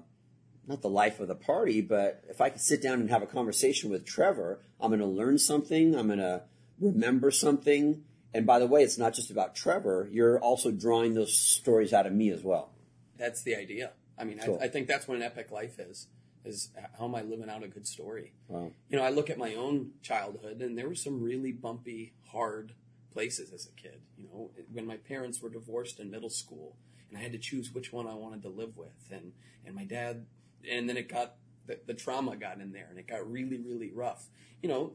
not 0.67 0.83
the 0.83 0.89
life 0.89 1.21
of 1.21 1.29
the 1.29 1.35
party, 1.35 1.81
but 1.81 2.23
if 2.29 2.41
I 2.41 2.51
could 2.51 2.61
sit 2.61 2.83
down 2.83 3.01
and 3.01 3.11
have 3.11 3.23
a 3.23 3.27
conversation 3.27 3.91
with 3.91 4.05
Trevor, 4.05 4.61
I'm 4.81 4.91
going 4.91 5.01
to 5.01 5.07
learn 5.07 5.39
something. 5.39 5.95
I'm 5.95 6.07
going 6.07 6.19
to 6.19 6.43
remember 6.81 7.31
something. 7.31 8.05
And 8.33 8.47
by 8.47 8.59
the 8.59 8.67
way, 8.67 8.83
it's 8.83 8.99
not 8.99 9.15
just 9.15 9.31
about 9.31 9.55
Trevor. 9.55 10.09
You're 10.11 10.41
also 10.41 10.71
drawing 10.71 11.15
those 11.15 11.37
stories 11.37 11.93
out 11.93 12.07
of 12.07 12.13
me 12.13 12.31
as 12.31 12.43
well. 12.43 12.71
That's 13.17 13.43
the 13.43 13.55
idea. 13.55 13.93
I 14.19 14.25
mean, 14.25 14.39
Cool. 14.45 14.59
I, 14.61 14.65
I 14.65 14.69
think 14.69 14.89
that's 14.89 15.07
what 15.07 15.17
an 15.17 15.23
epic 15.23 15.51
life 15.51 15.79
is. 15.79 16.09
Is 16.45 16.71
how 16.99 17.07
am 17.07 17.15
I 17.15 17.23
living 17.23 17.49
out 17.49 17.63
a 17.63 17.69
good 17.69 17.87
story? 17.87 18.33
Wow. 18.49 18.71
You 18.89 18.99
know, 18.99 19.05
I 19.05 19.11
look 19.11 19.31
at 19.31 19.39
my 19.39 19.55
own 19.55 19.93
childhood, 20.03 20.61
and 20.61 20.77
there 20.77 20.89
were 20.89 20.95
some 20.95 21.23
really 21.23 21.53
bumpy, 21.53 22.13
hard 22.31 22.73
places 23.13 23.53
as 23.53 23.67
a 23.67 23.73
kid. 23.73 24.03
You 24.19 24.25
know, 24.25 24.51
when 24.71 24.87
my 24.87 24.97
parents 24.97 25.41
were 25.41 25.49
divorced 25.49 26.01
in 26.01 26.11
middle 26.11 26.31
school, 26.31 26.77
and 27.09 27.19
I 27.19 27.23
had 27.23 27.33
to 27.33 27.39
choose 27.39 27.73
which 27.73 27.93
one 27.93 28.07
I 28.07 28.15
wanted 28.15 28.43
to 28.43 28.51
live 28.51 28.77
with, 28.77 29.09
and 29.11 29.33
and 29.65 29.75
my 29.75 29.85
dad, 29.85 30.27
and 30.71 30.89
then 30.89 30.99
it 30.99 31.09
got 31.09 31.37
the, 31.67 31.81
the 31.87 31.95
trauma 31.95 32.37
got 32.37 32.61
in 32.61 32.73
there, 32.73 32.89
and 32.91 32.99
it 32.99 33.07
got 33.07 33.31
really, 33.31 33.59
really 33.59 33.91
rough. 33.91 34.29
You 34.63 34.69
know, 34.69 34.93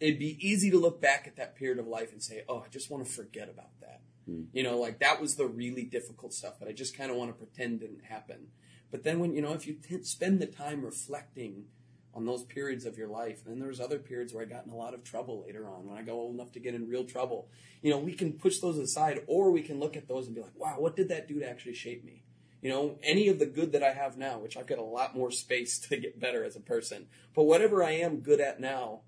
it'd 0.00 0.18
be 0.18 0.38
easy 0.40 0.70
to 0.70 0.78
look 0.78 1.02
back 1.02 1.26
at 1.26 1.36
that 1.36 1.54
period 1.54 1.78
of 1.78 1.86
life 1.86 2.12
and 2.12 2.22
say, 2.22 2.44
"Oh, 2.48 2.60
I 2.64 2.68
just 2.70 2.90
want 2.90 3.04
to 3.04 3.12
forget 3.12 3.50
about 3.50 3.78
that." 3.80 4.00
Hmm. 4.28 4.44
You 4.52 4.62
know, 4.62 4.78
like 4.78 5.00
that 5.00 5.20
was 5.20 5.34
the 5.36 5.46
really 5.46 5.84
difficult 5.84 6.32
stuff 6.34 6.54
but 6.58 6.68
I 6.68 6.72
just 6.72 6.96
kind 6.96 7.10
of 7.10 7.16
want 7.16 7.30
to 7.30 7.34
pretend 7.34 7.82
it 7.82 7.86
didn't 7.86 8.04
happen. 8.04 8.48
But 8.90 9.04
then 9.04 9.18
when 9.18 9.34
you 9.34 9.42
know, 9.42 9.52
if 9.52 9.66
you 9.66 9.74
t- 9.74 10.02
spend 10.02 10.40
the 10.40 10.46
time 10.46 10.84
reflecting 10.84 11.66
on 12.14 12.24
those 12.24 12.44
periods 12.44 12.84
of 12.84 12.96
your 12.96 13.08
life, 13.08 13.42
and 13.44 13.52
then 13.52 13.60
there 13.60 13.68
was 13.68 13.80
other 13.80 13.98
periods 13.98 14.32
where 14.32 14.42
I 14.42 14.46
got 14.46 14.66
in 14.66 14.72
a 14.72 14.76
lot 14.76 14.94
of 14.94 15.04
trouble 15.04 15.44
later 15.46 15.68
on 15.68 15.86
when 15.86 15.96
I 15.96 16.02
got 16.02 16.12
old 16.12 16.34
enough 16.34 16.52
to 16.52 16.60
get 16.60 16.74
in 16.74 16.88
real 16.88 17.04
trouble. 17.04 17.48
You 17.82 17.90
know, 17.90 17.98
we 17.98 18.12
can 18.12 18.32
push 18.32 18.58
those 18.58 18.78
aside, 18.78 19.20
or 19.26 19.50
we 19.50 19.62
can 19.62 19.78
look 19.78 19.96
at 19.96 20.08
those 20.08 20.26
and 20.26 20.34
be 20.34 20.42
like, 20.42 20.56
"Wow, 20.58 20.76
what 20.80 20.96
did 20.96 21.08
that 21.10 21.28
do 21.28 21.38
to 21.38 21.48
actually 21.48 21.74
shape 21.74 22.04
me?" 22.04 22.24
You 22.60 22.70
know, 22.70 22.98
any 23.02 23.28
of 23.28 23.38
the 23.38 23.46
good 23.46 23.72
that 23.72 23.84
I 23.84 23.92
have 23.92 24.16
now, 24.16 24.38
which 24.38 24.56
I've 24.56 24.66
got 24.66 24.78
a 24.78 24.82
lot 24.82 25.14
more 25.14 25.30
space 25.30 25.78
to 25.88 25.96
get 25.96 26.18
better 26.18 26.44
as 26.44 26.56
a 26.56 26.60
person, 26.60 27.08
but 27.34 27.44
whatever 27.44 27.84
I 27.84 27.92
am 27.92 28.20
good 28.20 28.40
at 28.40 28.58
now, 28.58 29.02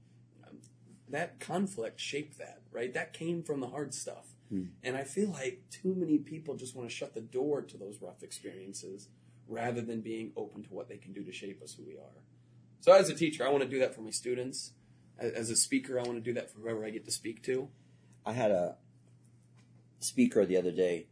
um, 0.47 0.59
that 1.09 1.41
conflict 1.41 2.01
shaped 2.01 2.39
that, 2.39 2.61
right? 2.71 2.93
That 2.93 3.13
came 3.13 3.43
from 3.43 3.61
the 3.61 3.69
hard 3.69 3.95
stuff. 3.95 4.35
Hmm. 4.51 4.67
And 4.83 4.97
I 4.97 5.05
feel 5.05 5.31
like 5.31 5.63
too 5.71 5.95
many 5.95 6.19
people 6.19 6.57
just 6.57 6.77
want 6.77 6.89
to 6.89 6.95
shut 6.95 7.15
the 7.15 7.21
door 7.21 7.63
to 7.63 7.77
those 7.77 8.01
rough 8.01 8.23
experiences 8.23 9.09
rather 9.51 9.81
than 9.83 10.01
being 10.01 10.33
open 10.37 10.63
to 10.63 10.69
what 10.71 10.89
they 10.89 10.97
can 10.97 11.13
do 11.13 11.25
to 11.25 11.33
shape 11.33 11.61
us 11.63 11.75
who 11.75 11.85
we 11.85 11.95
are. 11.95 12.23
So 12.81 12.93
as 12.93 13.11
a 13.11 13.15
teacher, 13.15 13.47
I 13.47 13.51
want 13.51 13.63
to 13.63 13.69
do 13.69 13.81
that 13.81 13.95
for 13.95 14.01
my 14.01 14.11
students. 14.11 14.73
As 15.19 15.51
a 15.51 15.57
speaker, 15.57 15.99
I 16.01 16.03
want 16.05 16.15
to 16.15 16.23
do 16.23 16.33
that 16.35 16.51
for 16.51 16.61
whoever 16.61 16.87
I 16.87 16.91
get 16.91 17.05
to 17.05 17.11
speak 17.11 17.43
to. 17.43 17.69
I 18.25 18.33
had 18.33 18.51
a 18.51 18.77
speaker 19.99 20.47
the 20.47 20.57
other 20.57 20.71
day 20.71 21.09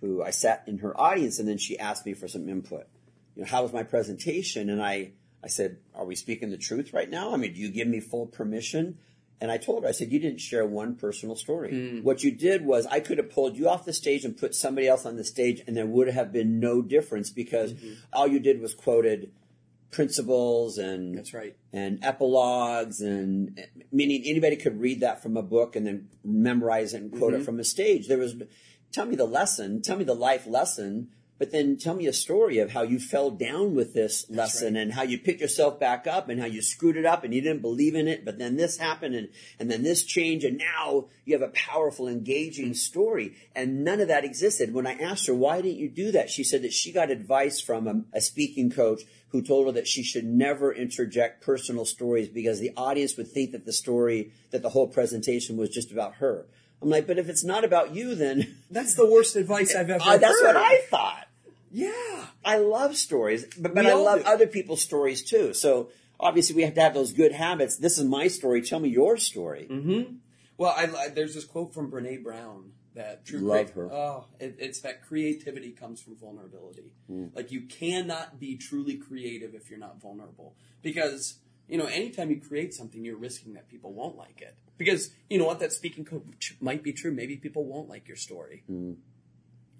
who 0.00 0.22
I 0.22 0.30
sat 0.30 0.64
in 0.66 0.78
her 0.78 0.98
audience 1.00 1.38
and 1.38 1.48
then 1.48 1.58
she 1.58 1.78
asked 1.78 2.04
me 2.04 2.14
for 2.14 2.26
some 2.26 2.48
input. 2.48 2.88
You 3.36 3.42
know, 3.42 3.48
how 3.48 3.62
was 3.62 3.72
my 3.72 3.84
presentation? 3.84 4.68
And 4.68 4.82
I, 4.82 5.12
I 5.44 5.46
said, 5.46 5.78
are 5.94 6.04
we 6.04 6.16
speaking 6.16 6.50
the 6.50 6.56
truth 6.56 6.92
right 6.92 7.08
now? 7.08 7.32
I 7.32 7.36
mean, 7.36 7.52
do 7.52 7.60
you 7.60 7.70
give 7.70 7.86
me 7.86 8.00
full 8.00 8.26
permission? 8.26 8.98
And 9.42 9.50
I 9.50 9.56
told 9.56 9.82
her, 9.82 9.88
I 9.88 9.92
said, 9.92 10.12
you 10.12 10.20
didn't 10.20 10.38
share 10.38 10.64
one 10.64 10.94
personal 10.94 11.34
story. 11.34 11.70
Hmm. 11.70 12.04
What 12.04 12.22
you 12.22 12.30
did 12.30 12.64
was 12.64 12.86
I 12.86 13.00
could 13.00 13.18
have 13.18 13.28
pulled 13.28 13.56
you 13.56 13.68
off 13.68 13.84
the 13.84 13.92
stage 13.92 14.24
and 14.24 14.36
put 14.36 14.54
somebody 14.54 14.86
else 14.86 15.04
on 15.04 15.16
the 15.16 15.24
stage 15.24 15.60
and 15.66 15.76
there 15.76 15.84
would 15.84 16.06
have 16.06 16.32
been 16.32 16.60
no 16.60 16.80
difference 16.80 17.28
because 17.28 17.72
mm-hmm. 17.72 17.94
all 18.12 18.28
you 18.28 18.38
did 18.38 18.60
was 18.60 18.72
quoted 18.72 19.32
principles 19.90 20.78
and 20.78 21.18
That's 21.18 21.34
right. 21.34 21.56
and 21.72 21.98
epilogues 22.04 23.00
and 23.00 23.60
meaning 23.90 24.22
anybody 24.24 24.54
could 24.54 24.80
read 24.80 25.00
that 25.00 25.24
from 25.24 25.36
a 25.36 25.42
book 25.42 25.74
and 25.74 25.84
then 25.88 26.08
memorize 26.22 26.94
it 26.94 27.02
and 27.02 27.10
quote 27.10 27.34
it 27.34 27.38
mm-hmm. 27.38 27.44
from 27.44 27.58
a 27.58 27.64
stage. 27.64 28.06
There 28.06 28.18
was 28.18 28.36
tell 28.92 29.06
me 29.06 29.16
the 29.16 29.24
lesson, 29.24 29.82
tell 29.82 29.96
me 29.96 30.04
the 30.04 30.14
life 30.14 30.46
lesson, 30.46 31.08
but 31.42 31.50
then 31.50 31.76
tell 31.76 31.94
me 31.94 32.06
a 32.06 32.12
story 32.12 32.60
of 32.60 32.70
how 32.70 32.82
you 32.82 33.00
fell 33.00 33.28
down 33.28 33.74
with 33.74 33.94
this 33.94 34.30
lesson 34.30 34.74
right. 34.74 34.80
and 34.80 34.92
how 34.92 35.02
you 35.02 35.18
picked 35.18 35.40
yourself 35.40 35.80
back 35.80 36.06
up 36.06 36.28
and 36.28 36.38
how 36.40 36.46
you 36.46 36.62
screwed 36.62 36.96
it 36.96 37.04
up 37.04 37.24
and 37.24 37.34
you 37.34 37.40
didn't 37.40 37.62
believe 37.62 37.96
in 37.96 38.06
it, 38.06 38.24
but 38.24 38.38
then 38.38 38.56
this 38.56 38.76
happened 38.76 39.16
and, 39.16 39.28
and 39.58 39.68
then 39.68 39.82
this 39.82 40.04
changed 40.04 40.44
and 40.44 40.58
now 40.58 41.06
you 41.24 41.32
have 41.32 41.42
a 41.42 41.52
powerful, 41.52 42.06
engaging 42.06 42.74
story. 42.74 43.34
And 43.56 43.82
none 43.82 43.98
of 43.98 44.06
that 44.06 44.24
existed. 44.24 44.72
When 44.72 44.86
I 44.86 44.92
asked 44.92 45.26
her, 45.26 45.34
why 45.34 45.60
didn't 45.60 45.78
you 45.78 45.88
do 45.88 46.12
that? 46.12 46.30
She 46.30 46.44
said 46.44 46.62
that 46.62 46.72
she 46.72 46.92
got 46.92 47.10
advice 47.10 47.60
from 47.60 47.88
a, 47.88 48.18
a 48.18 48.20
speaking 48.20 48.70
coach 48.70 49.02
who 49.30 49.42
told 49.42 49.66
her 49.66 49.72
that 49.72 49.88
she 49.88 50.04
should 50.04 50.24
never 50.24 50.72
interject 50.72 51.42
personal 51.42 51.84
stories 51.84 52.28
because 52.28 52.60
the 52.60 52.70
audience 52.76 53.16
would 53.16 53.26
think 53.26 53.50
that 53.50 53.64
the 53.64 53.72
story, 53.72 54.30
that 54.52 54.62
the 54.62 54.70
whole 54.70 54.86
presentation 54.86 55.56
was 55.56 55.70
just 55.70 55.90
about 55.90 56.14
her. 56.14 56.46
I'm 56.82 56.90
like, 56.90 57.06
but 57.06 57.18
if 57.18 57.28
it's 57.28 57.44
not 57.44 57.64
about 57.64 57.94
you, 57.94 58.14
then 58.14 58.56
That's 58.70 58.94
the 58.94 59.08
worst 59.08 59.36
advice 59.36 59.74
I've 59.74 59.88
ever 59.88 60.02
Uh, 60.06 60.16
that's 60.18 60.40
heard. 60.40 60.54
what 60.54 60.56
I 60.56 60.80
thought. 60.90 61.21
Yeah. 61.72 62.26
I 62.44 62.58
love 62.58 62.96
stories, 62.96 63.46
but, 63.58 63.74
but 63.74 63.84
We 63.84 63.90
I 63.90 63.94
love 63.94 64.20
do. 64.20 64.26
other 64.26 64.46
people's 64.46 64.82
stories 64.82 65.22
too. 65.22 65.54
So 65.54 65.90
obviously 66.20 66.54
we 66.54 66.62
have 66.62 66.74
to 66.74 66.80
have 66.82 66.94
those 66.94 67.12
good 67.12 67.32
habits. 67.32 67.76
This 67.78 67.96
is 67.98 68.04
my 68.04 68.28
story. 68.28 68.60
Tell 68.62 68.78
me 68.78 68.90
your 68.90 69.16
story. 69.16 69.66
Mm-hmm. 69.70 70.16
Well, 70.58 70.74
I, 70.76 70.84
I, 70.96 71.08
there's 71.08 71.34
this 71.34 71.44
quote 71.44 71.72
from 71.72 71.90
Brene 71.90 72.22
Brown 72.22 72.72
that 72.94 73.24
true 73.24 73.40
Love 73.40 73.72
crea- 73.72 73.82
her. 73.84 73.92
Oh, 73.92 74.26
it, 74.38 74.56
it's 74.58 74.80
that 74.82 75.02
creativity 75.02 75.70
comes 75.70 76.00
from 76.02 76.14
vulnerability. 76.16 76.92
Mm. 77.10 77.34
Like 77.34 77.50
you 77.50 77.62
cannot 77.62 78.38
be 78.38 78.56
truly 78.56 78.96
creative 78.96 79.54
if 79.54 79.70
you're 79.70 79.78
not 79.78 79.98
vulnerable, 80.00 80.54
because 80.82 81.38
you 81.68 81.78
know 81.78 81.86
anytime 81.86 82.30
you 82.30 82.38
create 82.38 82.74
something, 82.74 83.02
you're 83.02 83.16
risking 83.16 83.54
that 83.54 83.66
people 83.70 83.94
won't 83.94 84.16
like 84.18 84.42
it. 84.42 84.54
Because 84.76 85.10
you 85.30 85.38
know 85.38 85.46
what, 85.46 85.58
that 85.60 85.72
speaking 85.72 86.04
coach 86.04 86.54
might 86.60 86.82
be 86.82 86.92
true. 86.92 87.12
Maybe 87.12 87.36
people 87.36 87.64
won't 87.64 87.88
like 87.88 88.06
your 88.08 88.16
story. 88.18 88.62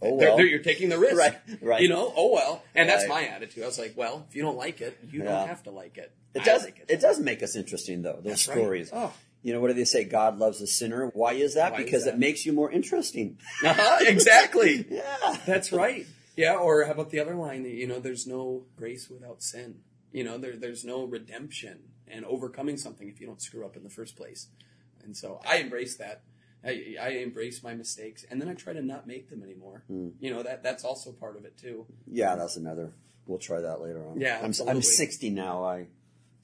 Oh 0.03 0.15
well. 0.15 0.37
they're- 0.37 0.47
you're 0.47 0.59
taking 0.63 0.89
the 0.89 0.99
risk, 0.99 1.17
Right, 1.17 1.39
right. 1.61 1.81
You 1.81 1.89
know, 1.89 2.13
oh 2.17 2.33
well, 2.33 2.63
and 2.75 2.89
that's 2.89 3.03
Right. 3.09 3.09
my 3.09 3.27
attitude. 3.29 3.63
I 3.63 3.67
was 3.67 3.79
like, 3.79 3.95
well, 3.97 4.27
if 4.29 4.35
you 4.37 4.43
don't 4.43 4.57
like 4.57 4.81
it, 4.81 4.99
you 5.11 5.21
Yeah. 5.23 5.31
don't 5.41 5.49
have 5.49 5.63
to 5.65 5.71
like 5.71 5.97
it. 5.99 6.13
It 6.35 6.43
I 6.43 6.45
does. 6.45 6.65
like 6.65 6.85
it. 6.89 7.01
does 7.01 7.19
make 7.21 7.43
us 7.43 7.57
interesting 7.57 8.03
though. 8.03 8.15
Those 8.15 8.25
That's 8.25 8.49
right. 8.49 8.57
stories. 8.59 8.91
Oh. 8.93 9.13
You 9.43 9.53
know 9.53 9.61
what 9.61 9.69
do 9.69 9.75
they 9.75 9.85
say? 9.85 10.05
God 10.05 10.39
loves 10.39 10.61
a 10.61 10.67
sinner. 10.69 11.09
Why 11.15 11.33
is 11.33 11.55
that? 11.55 11.73
Why 11.73 11.79
is 11.81 11.85
because 11.85 12.05
that? 12.05 12.15
it 12.15 12.19
makes 12.19 12.47
you 12.47 12.53
more 12.53 12.71
interesting. 12.71 13.39
Uh-huh, 13.65 13.99
exactly. 14.07 14.87
Yeah. 14.91 15.37
That's 15.47 15.73
right. 15.73 16.07
Yeah, 16.37 16.55
or 16.57 16.85
how 16.85 16.93
about 16.93 17.11
the 17.11 17.19
other 17.21 17.35
line? 17.35 17.65
You 17.65 17.87
know, 17.87 17.99
there's 18.01 18.27
no 18.27 18.65
grace 18.77 19.09
without 19.11 19.43
sin. 19.43 19.81
You 20.13 20.25
know, 20.25 20.39
there, 20.39 20.57
there's 20.57 20.85
no 20.85 21.05
redemption 21.05 21.81
and 22.09 22.25
overcoming 22.25 22.77
something 22.77 23.09
if 23.09 23.21
you 23.21 23.27
don't 23.27 23.41
screw 23.43 23.65
up 23.67 23.77
in 23.77 23.83
the 23.83 23.91
first 23.91 24.17
place. 24.17 24.49
And 25.05 25.17
so 25.17 25.41
I 25.47 25.57
embrace 25.57 25.97
that. 25.97 26.23
I, 26.65 26.97
I 27.01 27.09
embrace 27.09 27.63
my 27.63 27.75
mistakes, 27.75 28.25
and 28.31 28.41
then 28.41 28.49
I 28.49 28.55
try 28.55 28.73
to 28.73 28.83
not 28.83 29.07
make 29.07 29.29
them 29.31 29.43
anymore. 29.43 29.83
Hmm. 29.89 30.11
You 30.21 30.33
know 30.33 30.43
that 30.43 30.63
that's 30.63 30.85
also 30.85 31.13
part 31.13 31.37
of 31.37 31.45
it 31.45 31.59
too. 31.59 31.87
Yeah, 32.07 32.37
that's 32.37 32.57
another. 32.57 32.93
We'll 33.27 33.39
try 33.39 33.61
that 33.61 33.81
later 33.81 34.05
on. 34.07 34.21
Yeah, 34.21 34.41
I'm, 34.43 34.53
I'm 34.69 34.83
60 34.83 35.31
now. 35.31 35.65
I 35.65 35.87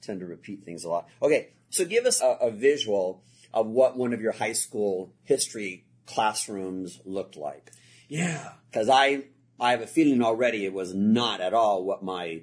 tend 0.01 0.21
to 0.21 0.25
repeat 0.25 0.63
things 0.63 0.83
a 0.85 0.89
lot. 0.89 1.09
Okay, 1.21 1.49
so 1.69 1.85
give 1.85 2.05
us 2.05 2.21
a, 2.21 2.37
a 2.41 2.51
visual 2.51 3.21
of 3.53 3.67
what 3.67 3.97
one 3.97 4.13
of 4.13 4.21
your 4.21 4.31
high 4.31 4.53
school 4.53 5.13
history 5.23 5.85
classrooms 6.05 6.99
looked 7.05 7.35
like. 7.35 7.71
Yeah, 8.07 8.53
Because 8.71 8.89
I, 8.89 9.25
I 9.59 9.71
have 9.71 9.81
a 9.81 9.87
feeling 9.87 10.23
already 10.23 10.65
it 10.65 10.73
was 10.73 10.93
not 10.93 11.41
at 11.41 11.53
all 11.53 11.83
what 11.83 12.03
my 12.03 12.41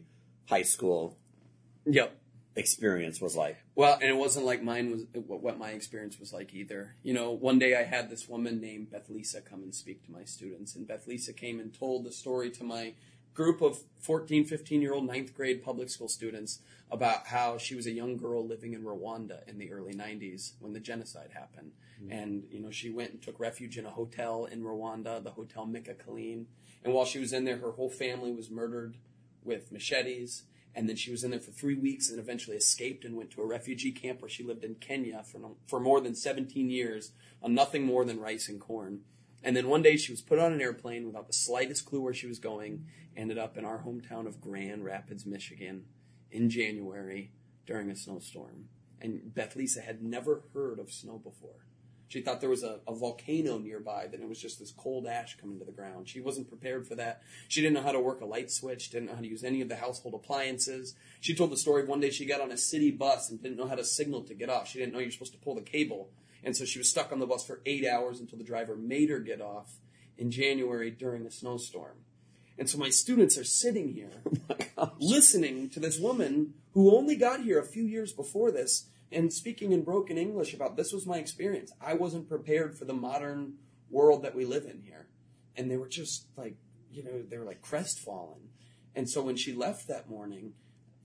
high 0.49 0.63
school 0.63 1.19
yep. 1.85 2.17
experience 2.55 3.21
was 3.21 3.37
like. 3.37 3.57
Well, 3.77 3.99
and 4.01 4.11
it 4.11 4.17
wasn't 4.17 4.47
like 4.47 4.63
mine 4.63 4.91
was 4.91 5.05
what 5.13 5.59
my 5.59 5.71
experience 5.71 6.19
was 6.19 6.33
like 6.33 6.55
either. 6.55 6.95
You 7.03 7.13
know, 7.13 7.31
one 7.31 7.59
day 7.59 7.77
I 7.77 7.85
had 7.85 8.09
this 8.09 8.27
woman 8.27 8.59
named 8.59 8.91
Beth 8.91 9.11
Lisa 9.11 9.43
come 9.43 9.63
and 9.63 9.75
speak 9.75 10.03
to 10.07 10.11
my 10.11 10.25
students, 10.25 10.75
and 10.75 10.89
Beth 10.89 11.07
Lisa 11.07 11.35
came 11.35 11.61
and 11.61 11.73
told 11.79 12.05
the 12.05 12.11
story 12.11 12.51
to 12.53 12.65
my 12.65 12.95
group 13.35 13.61
of 13.61 13.81
14, 14.01 14.47
15 14.47 14.81
year 14.81 14.95
old 14.95 15.07
ninth 15.07 15.35
grade 15.35 15.63
public 15.63 15.91
school 15.91 16.09
students 16.09 16.61
about 16.91 17.27
how 17.27 17.59
she 17.59 17.75
was 17.75 17.87
a 17.87 17.91
young 17.91 18.17
girl 18.17 18.45
living 18.47 18.73
in 18.73 18.83
Rwanda 18.83 19.47
in 19.47 19.59
the 19.59 19.71
early 19.71 19.93
90s 19.93 20.53
when 20.59 20.73
the 20.73 20.81
genocide 20.81 21.31
happened. 21.35 21.73
Hmm. 22.03 22.13
And, 22.13 22.45
you 22.51 22.61
know, 22.61 22.71
she 22.71 22.89
went 22.89 23.11
and 23.11 23.23
took 23.23 23.39
refuge 23.39 23.77
in 23.77 23.85
a 23.85 23.91
hotel 23.91 24.47
in 24.47 24.63
Rwanda, 24.63 25.23
the 25.23 25.33
Hotel 25.33 25.67
Mille 25.67 25.83
Collines. 26.03 26.49
And 26.83 26.95
while 26.95 27.05
she 27.05 27.19
was 27.19 27.35
in 27.35 27.45
there, 27.45 27.59
her 27.59 27.73
whole 27.73 27.91
family 27.91 28.33
was 28.33 28.51
murdered 28.51 28.97
with 29.45 29.71
machetes. 29.71 30.45
And 30.77 30.91
then 30.91 30.97
she 30.97 31.11
was 31.11 31.25
in 31.25 31.31
there 31.31 31.41
for 31.41 31.53
three 31.53 31.75
weeks 31.75 32.11
and 32.11 32.21
eventually 32.21 32.55
escaped 32.55 33.07
and 33.07 33.17
went 33.17 33.31
to 33.31 33.41
a 33.41 33.47
refugee 33.47 33.93
camp 33.93 34.21
where 34.21 34.29
she 34.29 34.45
lived 34.45 34.63
in 34.63 34.75
Kenya 34.75 35.23
for, 35.25 35.41
for 35.67 35.81
more 35.81 36.03
than 36.03 36.15
17 36.15 36.69
years 36.69 37.13
on 37.43 37.55
nothing 37.55 37.83
more 37.83 38.05
than 38.05 38.21
rice 38.21 38.47
and 38.47 38.61
corn. 38.61 39.01
And 39.43 39.57
then 39.57 39.69
one 39.69 39.81
day 39.81 39.97
she 39.97 40.13
was 40.13 40.21
put 40.21 40.39
on 40.39 40.53
an 40.53 40.61
airplane 40.61 41.07
without 41.07 41.29
the 41.29 41.33
slightest 41.33 41.87
clue 41.87 42.03
where 42.03 42.13
she 42.13 42.27
was 42.27 42.39
going, 42.39 42.85
ended 43.17 43.39
up 43.39 43.57
in 43.57 43.65
our 43.65 43.85
hometown 43.87 44.27
of 44.27 44.41
Grand 44.41 44.85
Rapids, 44.85 45.25
Michigan 45.25 45.85
in 46.31 46.51
January 46.51 47.33
during 47.67 47.91
a 47.91 47.97
snowstorm. 47.97 48.67
And 49.01 49.35
Beth 49.35 49.57
Lisa 49.57 49.81
had 49.81 50.03
never 50.03 50.43
heard 50.53 50.79
of 50.79 50.93
snow 50.93 51.17
before. 51.17 51.65
She 52.09 52.21
thought 52.21 52.41
there 52.41 52.51
was 52.51 52.63
a, 52.63 52.81
a 52.87 52.95
volcano 52.95 53.59
nearby, 53.59 54.07
that 54.07 54.21
it 54.21 54.29
was 54.29 54.41
just 54.41 54.59
this 54.61 54.71
cold 54.71 55.07
ash 55.07 55.37
coming 55.41 55.59
to 55.59 55.65
the 55.65 55.73
ground. 55.73 56.09
She 56.09 56.21
wasn't 56.21 56.49
prepared 56.49 56.87
for 56.87 56.95
that. 56.95 57.23
She 57.49 57.61
didn't 57.61 57.75
know 57.75 57.83
how 57.83 57.93
to 57.93 58.01
work 58.01 58.21
a 58.21 58.27
light 58.27 58.51
switch, 58.51 58.91
didn't 58.91 59.07
know 59.09 59.15
how 59.15 59.21
to 59.21 59.27
use 59.27 59.43
any 59.43 59.61
of 59.61 59.69
the 59.69 59.77
household 59.77 60.15
appliances. 60.15 60.95
She 61.21 61.35
told 61.35 61.51
the 61.51 61.57
story 61.57 61.83
of 61.83 61.89
one 61.89 62.01
day 62.01 62.11
she 62.11 62.25
got 62.25 62.41
on 62.41 62.53
a 62.53 62.57
city 62.57 62.91
bus 62.91 63.29
and 63.29 63.43
didn't 63.43 63.57
know 63.57 63.67
how 63.67 63.75
to 63.75 63.85
signal 63.85 64.23
to 64.23 64.35
get 64.35 64.49
off. 64.51 64.69
She 64.69 64.79
didn't 64.79 64.93
know 64.93 65.01
you're 65.01 65.11
supposed 65.11 65.33
to 65.33 65.39
pull 65.39 65.57
the 65.57 65.63
cable. 65.63 66.11
And 66.45 66.57
so 66.57 66.65
she 66.65 66.79
was 66.79 66.89
stuck 66.89 67.11
on 67.11 67.19
the 67.19 67.27
bus 67.27 67.45
for 67.45 67.61
eight 67.67 67.85
hours 67.85 68.21
until 68.21 68.39
the 68.39 68.45
driver 68.45 68.77
made 68.77 69.11
her 69.11 69.19
get 69.19 69.41
off 69.41 69.79
in 70.17 70.31
January 70.31 70.91
during 70.91 71.27
a 71.27 71.31
snowstorm. 71.31 71.97
And 72.59 72.71
so 72.71 72.79
my 72.79 72.89
students 72.89 73.37
are 73.37 73.45
sitting 73.45 73.93
here 73.93 74.23
oh 74.79 74.93
listening 74.99 75.69
to 75.71 75.81
this 75.81 75.99
woman 75.99 76.55
who 76.73 76.97
only 76.97 77.17
got 77.17 77.41
here 77.41 77.59
a 77.59 77.67
few 77.67 77.85
years 77.85 78.13
before 78.13 78.51
this 78.51 78.87
and 79.13 79.33
speaking 79.33 79.73
in 79.73 79.83
broken 79.83 80.19
English 80.19 80.53
about 80.53 80.77
this 80.77 80.93
was 80.93 81.07
my 81.07 81.19
experience. 81.19 81.73
I 81.81 81.95
wasn't 81.95 82.29
prepared 82.29 82.77
for 82.77 82.85
the 82.85 82.95
modern 82.95 83.55
world 83.91 84.23
that 84.25 84.35
we 84.35 84.45
live 84.45 84.65
in 84.65 84.83
here. 84.83 85.07
And 85.57 85.71
they 85.71 85.77
were 85.77 85.89
just 85.89 86.27
like, 86.37 86.57
you 86.91 87.05
know, 87.05 87.23
they 87.23 87.39
were 87.39 87.45
like 87.45 87.63
crestfallen. 87.63 88.51
And 88.95 89.09
so 89.09 89.23
when 89.23 89.37
she 89.37 89.53
left 89.53 89.89
that 89.89 90.09
morning, 90.09 90.55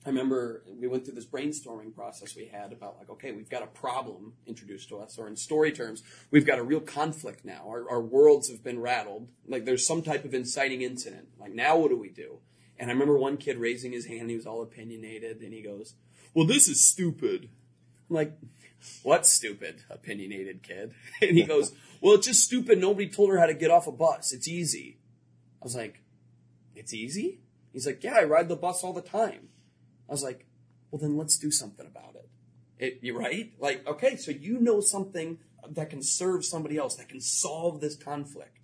I 0.05 0.09
remember 0.09 0.63
we 0.67 0.87
went 0.87 1.05
through 1.05 1.13
this 1.13 1.27
brainstorming 1.27 1.93
process 1.93 2.35
we 2.35 2.45
had 2.45 2.73
about 2.73 2.97
like, 2.97 3.09
okay, 3.11 3.31
we've 3.33 3.49
got 3.49 3.61
a 3.61 3.67
problem 3.67 4.33
introduced 4.47 4.89
to 4.89 4.97
us, 4.97 5.19
or 5.19 5.27
in 5.27 5.35
story 5.35 5.71
terms, 5.71 6.01
we've 6.31 6.45
got 6.45 6.57
a 6.57 6.63
real 6.63 6.79
conflict 6.79 7.45
now. 7.45 7.63
Our, 7.67 7.87
our 7.89 8.01
worlds 8.01 8.49
have 8.49 8.63
been 8.63 8.79
rattled. 8.79 9.27
Like 9.47 9.65
there's 9.65 9.85
some 9.85 10.01
type 10.01 10.25
of 10.25 10.33
inciting 10.33 10.81
incident. 10.81 11.27
Like 11.39 11.53
now 11.53 11.77
what 11.77 11.89
do 11.89 11.99
we 11.99 12.09
do? 12.09 12.39
And 12.79 12.89
I 12.89 12.93
remember 12.93 13.17
one 13.17 13.37
kid 13.37 13.57
raising 13.57 13.91
his 13.91 14.07
hand. 14.07 14.31
He 14.31 14.35
was 14.35 14.47
all 14.47 14.63
opinionated, 14.63 15.41
and 15.41 15.53
he 15.53 15.61
goes, 15.61 15.93
"Well, 16.33 16.47
this 16.47 16.67
is 16.67 16.83
stupid." 16.83 17.49
I'm 18.11 18.15
like, 18.15 18.37
"What's 19.01 19.33
stupid?" 19.33 19.83
Opinionated 19.89 20.61
kid, 20.61 20.93
and 21.21 21.35
he 21.35 21.43
goes, 21.43 21.73
"Well, 22.01 22.13
it's 22.13 22.27
just 22.27 22.43
stupid. 22.43 22.79
Nobody 22.79 23.09
told 23.09 23.31
her 23.31 23.39
how 23.39 23.47
to 23.47 23.55
get 23.55 23.71
off 23.71 23.87
a 23.87 23.91
bus. 23.91 24.31
It's 24.31 24.47
easy." 24.47 24.99
I 25.59 25.65
was 25.65 25.75
like, 25.75 26.01
"It's 26.75 26.93
easy?" 26.93 27.39
He's 27.73 27.87
like, 27.87 28.03
"Yeah, 28.03 28.15
I 28.17 28.23
ride 28.25 28.49
the 28.49 28.55
bus 28.55 28.83
all 28.83 28.93
the 28.93 29.01
time." 29.01 29.47
I 30.07 30.11
was 30.11 30.23
like, 30.23 30.45
well, 30.91 30.99
then 30.99 31.17
let's 31.17 31.37
do 31.37 31.49
something 31.49 31.87
about 31.87 32.15
it. 32.15 32.29
it 32.77 32.99
you 33.01 33.17
right? 33.17 33.53
Like, 33.59 33.87
okay, 33.87 34.17
so 34.17 34.29
you 34.29 34.59
know 34.59 34.81
something 34.81 35.39
that 35.69 35.89
can 35.89 36.03
serve 36.03 36.43
somebody 36.43 36.77
else, 36.77 36.97
that 36.97 37.07
can 37.07 37.21
solve 37.21 37.79
this 37.79 37.95
conflict. 37.95 38.57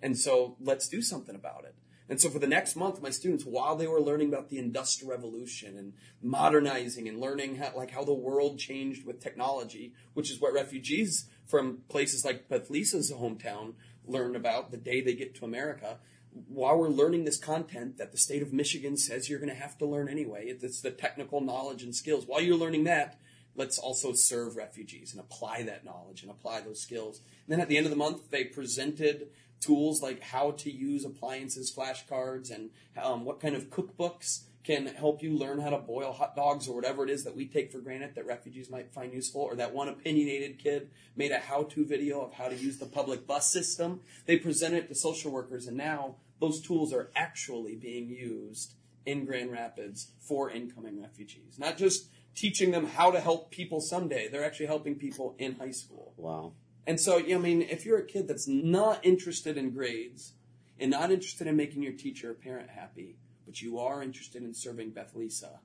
And 0.00 0.16
so 0.16 0.56
let's 0.60 0.88
do 0.88 1.02
something 1.02 1.34
about 1.34 1.64
it. 1.64 1.74
And 2.08 2.20
so 2.20 2.28
for 2.28 2.38
the 2.38 2.46
next 2.46 2.76
month, 2.76 3.00
my 3.00 3.10
students, 3.10 3.44
while 3.44 3.76
they 3.76 3.86
were 3.86 4.00
learning 4.00 4.28
about 4.28 4.48
the 4.48 4.58
industrial 4.58 5.10
revolution 5.10 5.78
and 5.78 5.92
modernizing 6.20 7.08
and 7.08 7.20
learning 7.20 7.56
how, 7.56 7.72
like 7.76 7.92
how 7.92 8.04
the 8.04 8.12
world 8.12 8.58
changed 8.58 9.06
with 9.06 9.20
technology, 9.20 9.94
which 10.14 10.30
is 10.30 10.40
what 10.40 10.52
refugees 10.52 11.26
from 11.46 11.78
places 11.88 12.24
like 12.24 12.48
Beth 12.48 12.70
Lisa's 12.70 13.12
hometown 13.12 13.74
learn 14.06 14.34
about 14.34 14.70
the 14.70 14.76
day 14.76 15.00
they 15.00 15.14
get 15.14 15.34
to 15.36 15.44
America, 15.44 15.98
while 16.48 16.78
we're 16.78 16.88
learning 16.88 17.24
this 17.24 17.38
content 17.38 17.98
that 17.98 18.10
the 18.10 18.18
state 18.18 18.42
of 18.42 18.52
Michigan 18.52 18.96
says 18.96 19.28
you're 19.28 19.38
going 19.38 19.48
to 19.48 19.54
have 19.54 19.76
to 19.78 19.86
learn 19.86 20.08
anyway, 20.08 20.46
it's 20.46 20.80
the 20.80 20.90
technical 20.90 21.40
knowledge 21.40 21.82
and 21.82 21.94
skills. 21.94 22.26
While 22.26 22.40
you're 22.40 22.56
learning 22.56 22.84
that, 22.84 23.18
let's 23.56 23.78
also 23.78 24.12
serve 24.12 24.56
refugees 24.56 25.12
and 25.12 25.20
apply 25.20 25.62
that 25.64 25.84
knowledge 25.84 26.22
and 26.22 26.30
apply 26.30 26.60
those 26.60 26.80
skills. 26.80 27.20
And 27.46 27.52
then 27.52 27.60
at 27.60 27.68
the 27.68 27.76
end 27.76 27.86
of 27.86 27.90
the 27.90 27.96
month, 27.96 28.30
they 28.30 28.44
presented 28.44 29.28
tools 29.60 30.02
like 30.02 30.20
how 30.22 30.52
to 30.52 30.70
use 30.70 31.04
appliances, 31.04 31.72
flashcards, 31.74 32.50
and 32.50 32.70
um, 33.02 33.24
what 33.24 33.40
kind 33.40 33.54
of 33.54 33.70
cookbooks 33.70 34.42
can 34.64 34.86
help 34.86 35.22
you 35.22 35.36
learn 35.36 35.60
how 35.60 35.70
to 35.70 35.78
boil 35.78 36.12
hot 36.12 36.36
dogs 36.36 36.68
or 36.68 36.74
whatever 36.74 37.02
it 37.02 37.10
is 37.10 37.24
that 37.24 37.34
we 37.34 37.46
take 37.46 37.72
for 37.72 37.78
granted 37.78 38.14
that 38.14 38.26
refugees 38.26 38.70
might 38.70 38.92
find 38.92 39.12
useful. 39.12 39.40
Or 39.40 39.56
that 39.56 39.74
one 39.74 39.88
opinionated 39.88 40.58
kid 40.58 40.90
made 41.16 41.32
a 41.32 41.38
how 41.38 41.64
to 41.64 41.84
video 41.84 42.20
of 42.20 42.34
how 42.34 42.48
to 42.48 42.56
use 42.56 42.78
the 42.78 42.86
public 42.86 43.26
bus 43.26 43.50
system. 43.50 44.00
They 44.26 44.36
presented 44.36 44.84
it 44.84 44.88
to 44.88 44.94
social 44.94 45.32
workers, 45.32 45.66
and 45.66 45.76
now 45.76 46.16
those 46.40 46.60
tools 46.60 46.92
are 46.92 47.10
actually 47.16 47.74
being 47.74 48.08
used 48.08 48.74
in 49.04 49.24
Grand 49.24 49.50
Rapids 49.50 50.08
for 50.20 50.50
incoming 50.50 51.00
refugees. 51.00 51.58
Not 51.58 51.76
just 51.76 52.06
teaching 52.34 52.70
them 52.70 52.86
how 52.86 53.10
to 53.10 53.20
help 53.20 53.50
people 53.50 53.80
someday, 53.80 54.28
they're 54.28 54.44
actually 54.44 54.66
helping 54.66 54.94
people 54.96 55.34
in 55.38 55.56
high 55.56 55.70
school. 55.70 56.14
Wow. 56.16 56.52
And 56.86 56.98
so, 56.98 57.18
I 57.18 57.38
mean, 57.38 57.62
if 57.62 57.86
you're 57.86 57.98
a 57.98 58.06
kid 58.06 58.26
that's 58.26 58.48
not 58.48 59.04
interested 59.04 59.56
in 59.56 59.70
grades, 59.70 60.32
and 60.82 60.90
not 60.90 61.12
interested 61.12 61.46
in 61.46 61.56
making 61.56 61.82
your 61.82 61.92
teacher 61.92 62.32
or 62.32 62.34
parent 62.34 62.68
happy, 62.68 63.16
but 63.46 63.62
you 63.62 63.78
are 63.78 64.02
interested 64.02 64.42
in 64.42 64.52
serving 64.52 64.90
Beth 64.90 65.14
Lisa, 65.14 65.60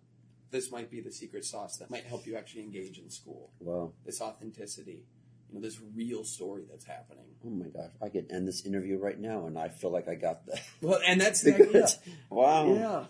this 0.52 0.72
might 0.72 0.92
be 0.92 1.02
the 1.02 1.12
secret 1.12 1.44
sauce 1.44 1.78
that 1.78 1.90
might 1.90 2.06
help 2.06 2.28
you 2.28 2.38
actually 2.38 2.62
engage 2.62 3.00
in 3.00 3.10
school. 3.10 3.50
Wow. 3.60 3.94
This 4.06 4.22
authenticity, 4.22 5.06
you 5.50 5.56
know, 5.56 5.62
this 5.62 5.80
real 5.96 6.24
story 6.24 6.66
that's 6.70 6.86
happening. 6.86 7.26
Oh 7.44 7.50
my 7.50 7.66
gosh. 7.66 7.92
I 8.02 8.10
could 8.10 8.28
end 8.32 8.48
this 8.48 8.64
interview 8.64 9.00
right 9.00 9.20
now 9.20 9.48
and 9.48 9.58
I 9.58 9.70
feel 9.70 9.92
like 9.92 10.08
I 10.08 10.14
got 10.14 10.46
the. 10.46 10.60
Well, 10.82 11.00
and 11.06 11.20
that's 11.20 11.42
the 11.44 11.56
idea. 11.56 11.88
wow. 12.30 12.74
Yeah. 12.74 13.06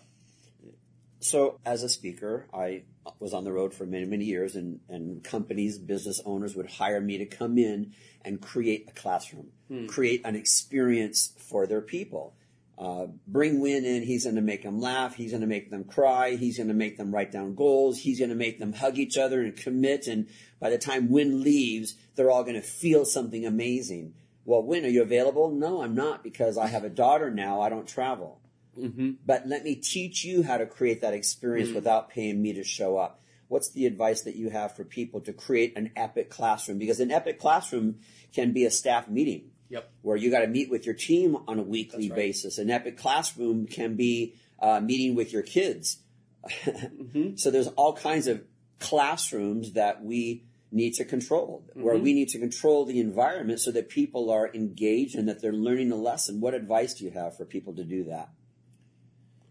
So, 1.20 1.60
as 1.66 1.82
a 1.82 1.90
speaker, 1.90 2.48
I 2.54 2.84
was 3.20 3.34
on 3.34 3.44
the 3.44 3.52
road 3.52 3.74
for 3.74 3.86
many, 3.86 4.06
many 4.06 4.26
years, 4.26 4.56
and, 4.56 4.80
and 4.88 5.24
companies, 5.24 5.80
business 5.80 6.22
owners 6.26 6.56
would 6.56 6.70
hire 6.70 7.02
me 7.02 7.18
to 7.18 7.26
come 7.26 7.58
in 7.58 7.94
and 8.24 8.40
create 8.40 8.88
a 8.90 8.92
classroom, 8.92 9.48
create 9.88 10.22
an 10.26 10.36
experience 10.36 11.34
for 11.50 11.66
their 11.66 11.82
people. 11.82 12.36
Uh, 12.78 13.08
bring 13.26 13.60
Winn 13.60 13.86
in, 13.86 14.04
he's 14.04 14.26
going 14.26 14.36
to 14.36 14.42
make 14.42 14.62
them 14.62 14.80
laugh, 14.80 15.16
he's 15.16 15.32
going 15.32 15.42
to 15.42 15.48
make 15.48 15.72
them 15.72 15.84
cry, 15.84 16.36
he's 16.36 16.58
going 16.58 16.68
to 16.68 16.76
make 16.76 16.98
them 16.98 17.12
write 17.12 17.32
down 17.32 17.56
goals, 17.56 17.98
he's 17.98 18.20
going 18.20 18.30
to 18.30 18.36
make 18.36 18.60
them 18.60 18.74
hug 18.74 19.00
each 19.00 19.18
other 19.18 19.42
and 19.42 19.56
commit, 19.56 20.06
and 20.06 20.28
by 20.60 20.70
the 20.70 20.78
time 20.78 21.10
Winn 21.10 21.42
leaves, 21.42 21.96
they're 22.16 22.30
all 22.30 22.44
going 22.44 22.56
to 22.56 22.62
feel 22.62 23.04
something 23.04 23.48
amazing. 23.48 24.14
Well, 24.46 24.62
Winn, 24.62 24.86
are 24.86 24.90
you 24.90 25.02
available? 25.02 25.50
No, 25.50 25.82
I'm 25.82 25.96
not 25.96 26.24
because 26.24 26.56
I 26.56 26.68
have 26.68 26.84
a 26.84 26.90
daughter 26.90 27.32
now, 27.32 27.62
I 27.62 27.70
don't 27.70 27.88
travel 27.88 28.40
Mm-hmm. 28.78 29.12
but 29.26 29.48
let 29.48 29.64
me 29.64 29.76
teach 29.76 30.24
you 30.24 30.44
how 30.44 30.58
to 30.58 30.66
create 30.66 31.02
that 31.02 31.14
experience 31.14 31.70
mm. 31.70 31.76
without 31.76 32.10
paying 32.10 32.42
me 32.42 32.54
to 32.54 32.64
show 32.64 32.98
up. 32.98 33.22
What's 33.48 33.72
the 33.72 33.86
advice 33.86 34.22
that 34.24 34.36
you 34.36 34.50
have 34.50 34.76
for 34.76 34.84
people 34.84 35.22
to 35.22 35.34
create 35.34 35.78
an 35.78 35.92
epic 35.96 36.30
classroom? 36.30 36.78
Because 36.78 37.00
an 37.00 37.12
epic 37.12 37.40
classroom 37.40 38.00
can 38.34 38.52
be 38.52 38.66
a 38.66 38.72
staff 38.72 39.08
meeting 39.08 39.52
Yep. 39.70 39.92
where 40.02 40.16
you 40.16 40.32
got 40.32 40.40
to 40.40 40.48
meet 40.48 40.70
with 40.70 40.86
your 40.86 40.96
team 40.96 41.36
on 41.46 41.60
a 41.60 41.62
weekly 41.62 42.10
right. 42.10 42.16
basis. 42.16 42.58
An 42.58 42.70
epic 42.70 42.98
classroom 42.98 43.68
can 43.68 43.98
be 43.98 44.36
uh, 44.62 44.80
meeting 44.80 45.16
with 45.16 45.32
your 45.34 45.44
kids. 45.44 45.98
Mm-hmm. 46.48 47.36
So 47.36 47.52
there's 47.52 47.68
all 47.68 47.94
kinds 47.94 48.28
of 48.28 48.42
classrooms 48.80 49.74
that 49.74 50.04
we 50.04 50.46
need 50.72 50.94
to 50.96 51.06
control, 51.06 51.66
mm-hmm. 51.70 51.82
where 51.82 51.98
we 51.98 52.14
need 52.14 52.30
to 52.30 52.40
control 52.40 52.86
the 52.86 53.00
environment 53.00 53.60
so 53.60 53.72
that 53.72 53.90
people 53.90 54.30
are 54.30 54.50
engaged 54.54 55.16
and 55.16 55.28
that 55.28 55.42
they're 55.42 55.54
learning 55.54 55.92
a 55.92 55.96
lesson. 55.96 56.40
What 56.40 56.54
advice 56.54 56.94
do 56.94 57.06
you 57.06 57.12
have 57.12 57.38
for 57.38 57.46
people 57.46 57.76
to 57.76 57.84
do 57.84 58.06
that? 58.06 58.30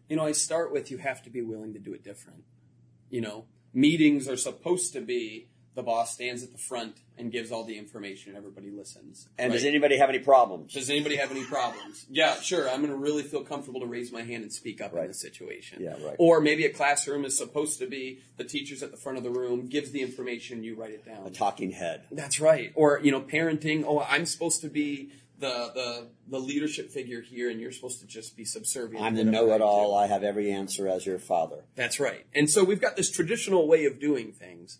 You 0.08 0.16
know, 0.16 0.24
I 0.26 0.32
start 0.32 0.72
with 0.72 0.90
you 0.90 0.98
have 0.98 1.22
to 1.22 1.30
be 1.30 1.42
willing 1.42 1.72
to 1.72 1.78
do 1.78 1.92
it 1.92 2.04
different. 2.04 2.44
You 3.10 3.20
know, 3.20 3.44
meetings 3.72 4.28
are 4.28 4.36
supposed 4.36 4.92
to 4.94 5.00
be 5.00 5.48
the 5.74 5.82
boss 5.82 6.14
stands 6.14 6.42
at 6.42 6.52
the 6.52 6.58
front 6.58 6.96
and 7.18 7.30
gives 7.30 7.52
all 7.52 7.62
the 7.62 7.76
information 7.78 8.30
and 8.30 8.38
everybody 8.38 8.70
listens. 8.70 9.28
And 9.38 9.50
right? 9.50 9.56
does 9.56 9.64
anybody 9.66 9.98
have 9.98 10.08
any 10.08 10.18
problems? 10.18 10.72
Does 10.72 10.88
anybody 10.88 11.16
have 11.16 11.30
any 11.30 11.44
problems? 11.44 12.06
Yeah, 12.08 12.34
sure. 12.40 12.66
I'm 12.68 12.78
going 12.80 12.90
to 12.92 12.96
really 12.96 13.22
feel 13.22 13.44
comfortable 13.44 13.80
to 13.80 13.86
raise 13.86 14.10
my 14.10 14.22
hand 14.22 14.42
and 14.42 14.50
speak 14.50 14.80
up 14.80 14.92
in 14.92 14.98
Right. 14.98 15.08
this 15.08 15.20
situation. 15.20 15.82
Yeah, 15.82 15.96
right. 16.02 16.16
Or 16.18 16.40
maybe 16.40 16.64
a 16.64 16.70
classroom 16.72 17.26
is 17.26 17.36
supposed 17.36 17.78
to 17.80 17.86
be 17.86 18.20
the 18.38 18.44
teacher's 18.44 18.82
at 18.82 18.90
the 18.90 18.96
front 18.96 19.18
of 19.18 19.24
the 19.24 19.30
room, 19.30 19.66
gives 19.68 19.90
the 19.90 20.00
information, 20.00 20.64
you 20.64 20.76
write 20.76 20.92
it 20.92 21.04
down. 21.04 21.26
A 21.26 21.30
talking 21.30 21.72
head. 21.72 22.04
That's 22.10 22.40
right. 22.40 22.72
Or 22.74 22.98
you 23.02 23.10
know, 23.12 23.20
parenting. 23.20 23.84
Oh, 23.86 24.00
I'm 24.00 24.24
supposed 24.24 24.62
to 24.62 24.68
be 24.68 25.10
the 25.38 25.70
the 25.74 26.08
the 26.28 26.38
leadership 26.38 26.90
figure 26.90 27.20
here, 27.20 27.50
and 27.50 27.60
you're 27.60 27.72
supposed 27.72 28.00
to 28.00 28.06
just 28.06 28.36
be 28.36 28.44
subservient. 28.44 29.04
I'm 29.04 29.14
the 29.14 29.24
know-it-all. 29.24 29.94
I 29.94 30.06
have 30.06 30.22
every 30.22 30.50
answer 30.50 30.88
as 30.88 31.04
your 31.06 31.18
father. 31.18 31.64
That's 31.74 32.00
right. 32.00 32.24
And 32.34 32.48
so 32.48 32.64
we've 32.64 32.80
got 32.80 32.96
this 32.96 33.10
traditional 33.10 33.68
way 33.68 33.84
of 33.84 34.00
doing 34.00 34.32
things 34.32 34.78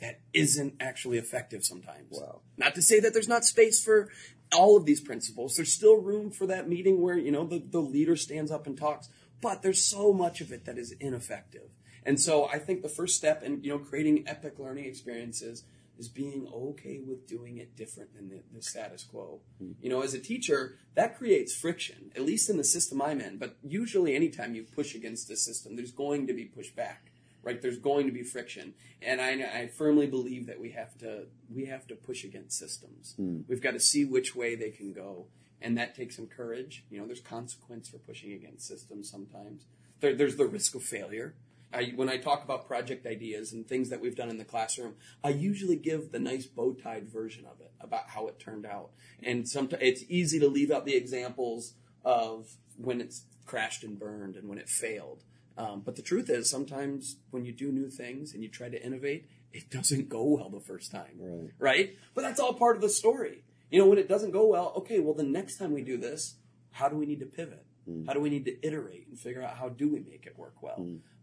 that 0.00 0.20
isn't 0.32 0.74
actually 0.80 1.18
effective 1.18 1.64
sometimes. 1.64 2.18
Wow. 2.20 2.40
Not 2.56 2.74
to 2.76 2.82
say 2.82 3.00
that 3.00 3.12
there's 3.12 3.28
not 3.28 3.44
space 3.44 3.82
for 3.82 4.08
all 4.52 4.76
of 4.76 4.86
these 4.86 5.00
principles. 5.00 5.56
There's 5.56 5.72
still 5.72 5.96
room 5.96 6.30
for 6.30 6.46
that 6.46 6.68
meeting 6.68 7.02
where, 7.02 7.18
you 7.18 7.32
know, 7.32 7.44
the, 7.44 7.58
the 7.58 7.80
leader 7.80 8.16
stands 8.16 8.50
up 8.50 8.66
and 8.66 8.78
talks, 8.78 9.08
but 9.42 9.62
there's 9.62 9.84
so 9.84 10.12
much 10.12 10.40
of 10.40 10.52
it 10.52 10.64
that 10.66 10.78
is 10.78 10.92
ineffective. 11.00 11.70
And 12.06 12.20
so 12.20 12.46
I 12.46 12.58
think 12.58 12.82
the 12.82 12.88
first 12.88 13.16
step 13.16 13.42
in, 13.42 13.62
you 13.62 13.70
know, 13.70 13.78
creating 13.78 14.24
epic 14.26 14.58
learning 14.58 14.86
experiences 14.86 15.64
is 15.98 16.08
being 16.08 16.48
okay 16.54 17.00
with 17.04 17.26
doing 17.26 17.58
it 17.58 17.76
different 17.76 18.14
than 18.14 18.28
the, 18.28 18.40
the 18.54 18.62
status 18.62 19.02
quo. 19.02 19.40
Hmm. 19.58 19.72
You 19.82 19.90
know, 19.90 20.02
as 20.02 20.14
a 20.14 20.18
teacher, 20.18 20.76
that 20.94 21.18
creates 21.18 21.54
friction, 21.54 22.12
at 22.14 22.22
least 22.22 22.48
in 22.48 22.56
the 22.56 22.64
system 22.64 23.02
I'm 23.02 23.20
in. 23.20 23.38
But 23.38 23.56
usually, 23.62 24.14
anytime 24.14 24.54
you 24.54 24.62
push 24.62 24.94
against 24.94 25.28
the 25.28 25.36
system, 25.36 25.76
there's 25.76 25.92
going 25.92 26.26
to 26.28 26.32
be 26.32 26.44
pushback, 26.44 27.10
right? 27.42 27.60
There's 27.60 27.78
going 27.78 28.06
to 28.06 28.12
be 28.12 28.22
friction, 28.22 28.74
and 29.02 29.20
I, 29.20 29.32
I 29.32 29.66
firmly 29.66 30.06
believe 30.06 30.46
that 30.46 30.60
we 30.60 30.70
have 30.70 30.96
to 30.98 31.26
we 31.52 31.66
have 31.66 31.86
to 31.88 31.96
push 31.96 32.24
against 32.24 32.58
systems. 32.58 33.14
Hmm. 33.16 33.40
We've 33.48 33.62
got 33.62 33.72
to 33.72 33.80
see 33.80 34.04
which 34.04 34.36
way 34.36 34.54
they 34.54 34.70
can 34.70 34.92
go, 34.92 35.26
and 35.60 35.76
that 35.78 35.96
takes 35.96 36.16
some 36.16 36.26
courage. 36.26 36.84
You 36.90 37.00
know, 37.00 37.06
there's 37.06 37.20
consequence 37.20 37.88
for 37.88 37.98
pushing 37.98 38.32
against 38.32 38.66
systems 38.66 39.10
sometimes. 39.10 39.64
There, 40.00 40.14
there's 40.14 40.36
the 40.36 40.46
risk 40.46 40.76
of 40.76 40.82
failure. 40.84 41.34
I, 41.72 41.92
when 41.96 42.08
I 42.08 42.16
talk 42.16 42.44
about 42.44 42.66
project 42.66 43.06
ideas 43.06 43.52
and 43.52 43.66
things 43.66 43.90
that 43.90 44.00
we've 44.00 44.16
done 44.16 44.30
in 44.30 44.38
the 44.38 44.44
classroom, 44.44 44.94
I 45.22 45.30
usually 45.30 45.76
give 45.76 46.12
the 46.12 46.18
nice 46.18 46.46
bow 46.46 46.72
tied 46.72 47.08
version 47.08 47.44
of 47.44 47.60
it 47.60 47.72
about 47.80 48.08
how 48.08 48.26
it 48.28 48.38
turned 48.38 48.64
out. 48.64 48.90
And 49.22 49.48
sometimes 49.48 49.82
it's 49.82 50.04
easy 50.08 50.38
to 50.40 50.48
leave 50.48 50.70
out 50.70 50.86
the 50.86 50.96
examples 50.96 51.74
of 52.04 52.48
when 52.76 53.00
it's 53.00 53.24
crashed 53.44 53.84
and 53.84 53.98
burned 53.98 54.36
and 54.36 54.48
when 54.48 54.58
it 54.58 54.68
failed. 54.68 55.24
Um, 55.58 55.82
but 55.84 55.96
the 55.96 56.02
truth 56.02 56.30
is, 56.30 56.48
sometimes 56.48 57.16
when 57.30 57.44
you 57.44 57.52
do 57.52 57.70
new 57.72 57.90
things 57.90 58.32
and 58.32 58.42
you 58.42 58.48
try 58.48 58.68
to 58.68 58.82
innovate, 58.82 59.28
it 59.52 59.70
doesn't 59.70 60.08
go 60.08 60.24
well 60.24 60.48
the 60.48 60.60
first 60.60 60.90
time. 60.90 61.18
Right. 61.18 61.50
Right? 61.58 61.96
But 62.14 62.22
that's 62.22 62.40
all 62.40 62.54
part 62.54 62.76
of 62.76 62.82
the 62.82 62.88
story. 62.88 63.44
You 63.70 63.78
know, 63.78 63.86
when 63.86 63.98
it 63.98 64.08
doesn't 64.08 64.30
go 64.30 64.46
well, 64.46 64.72
okay, 64.78 65.00
well, 65.00 65.14
the 65.14 65.22
next 65.24 65.58
time 65.58 65.72
we 65.72 65.82
do 65.82 65.98
this, 65.98 66.36
how 66.70 66.88
do 66.88 66.96
we 66.96 67.04
need 67.06 67.20
to 67.20 67.26
pivot? 67.26 67.66
How 68.06 68.12
do 68.12 68.20
we 68.20 68.28
need 68.30 68.44
to 68.44 68.66
iterate 68.66 69.08
and 69.08 69.18
figure 69.18 69.42
out 69.42 69.56
how 69.56 69.70
do 69.70 69.90
we 69.90 70.00
make 70.00 70.26
it 70.26 70.38
work 70.38 70.62
well? 70.62 70.76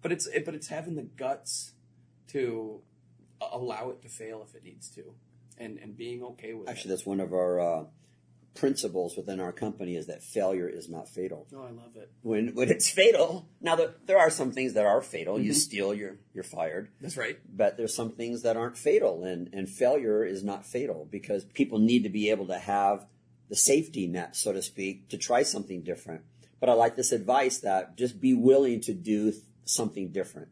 But 0.05 0.11
it's 0.11 0.27
it, 0.27 0.45
but 0.45 0.53
it's 0.53 0.67
having 0.67 0.93
the 0.93 1.01
guts 1.01 1.73
to 2.27 2.81
allow 3.41 3.89
it 3.89 4.03
to 4.03 4.07
fail 4.07 4.45
if 4.47 4.53
it 4.53 4.63
needs 4.63 4.87
to, 4.91 5.15
and 5.57 5.79
and 5.79 5.97
being 5.97 6.21
okay 6.21 6.53
with 6.53 6.69
Actually, 6.69 6.89
it. 6.89 6.97
that's 6.97 7.07
one 7.07 7.19
of 7.19 7.33
our 7.33 7.59
uh, 7.59 7.83
principles 8.53 9.17
within 9.17 9.39
our 9.39 9.51
company 9.51 9.95
is 9.95 10.05
that 10.05 10.21
failure 10.21 10.69
is 10.69 10.87
not 10.87 11.09
fatal. 11.09 11.47
Oh, 11.51 11.63
I 11.63 11.71
love 11.71 11.95
it. 11.95 12.11
When 12.21 12.53
when 12.53 12.69
it's 12.69 12.87
fatal, 12.87 13.49
now 13.61 13.77
the, 13.77 13.95
there 14.05 14.19
are 14.19 14.29
some 14.29 14.51
things 14.51 14.73
that 14.73 14.85
are 14.85 15.01
fatal. 15.01 15.39
You 15.39 15.55
steal, 15.55 15.91
you're 15.91 16.17
you're 16.35 16.43
fired. 16.43 16.89
That's 17.01 17.17
right. 17.17 17.39
But 17.51 17.75
there's 17.75 17.95
some 17.95 18.11
things 18.11 18.43
that 18.43 18.55
aren't 18.55 18.77
fatal, 18.77 19.23
and 19.23 19.49
and 19.53 19.67
failure 19.67 20.23
is 20.23 20.43
not 20.43 20.67
fatal 20.67 21.07
because 21.09 21.45
people 21.45 21.79
need 21.79 22.03
to 22.03 22.09
be 22.09 22.29
able 22.29 22.45
to 22.45 22.59
have 22.59 23.07
the 23.49 23.55
safety 23.55 24.05
net, 24.05 24.35
so 24.35 24.53
to 24.53 24.61
speak, 24.61 25.09
to 25.09 25.17
try 25.17 25.41
something 25.41 25.81
different. 25.81 26.21
But 26.59 26.69
I 26.69 26.73
like 26.73 26.95
this 26.95 27.11
advice 27.11 27.57
that 27.61 27.97
just 27.97 28.21
be 28.21 28.35
willing 28.35 28.81
to 28.81 28.93
do 28.93 29.33
something 29.65 30.09
different. 30.09 30.47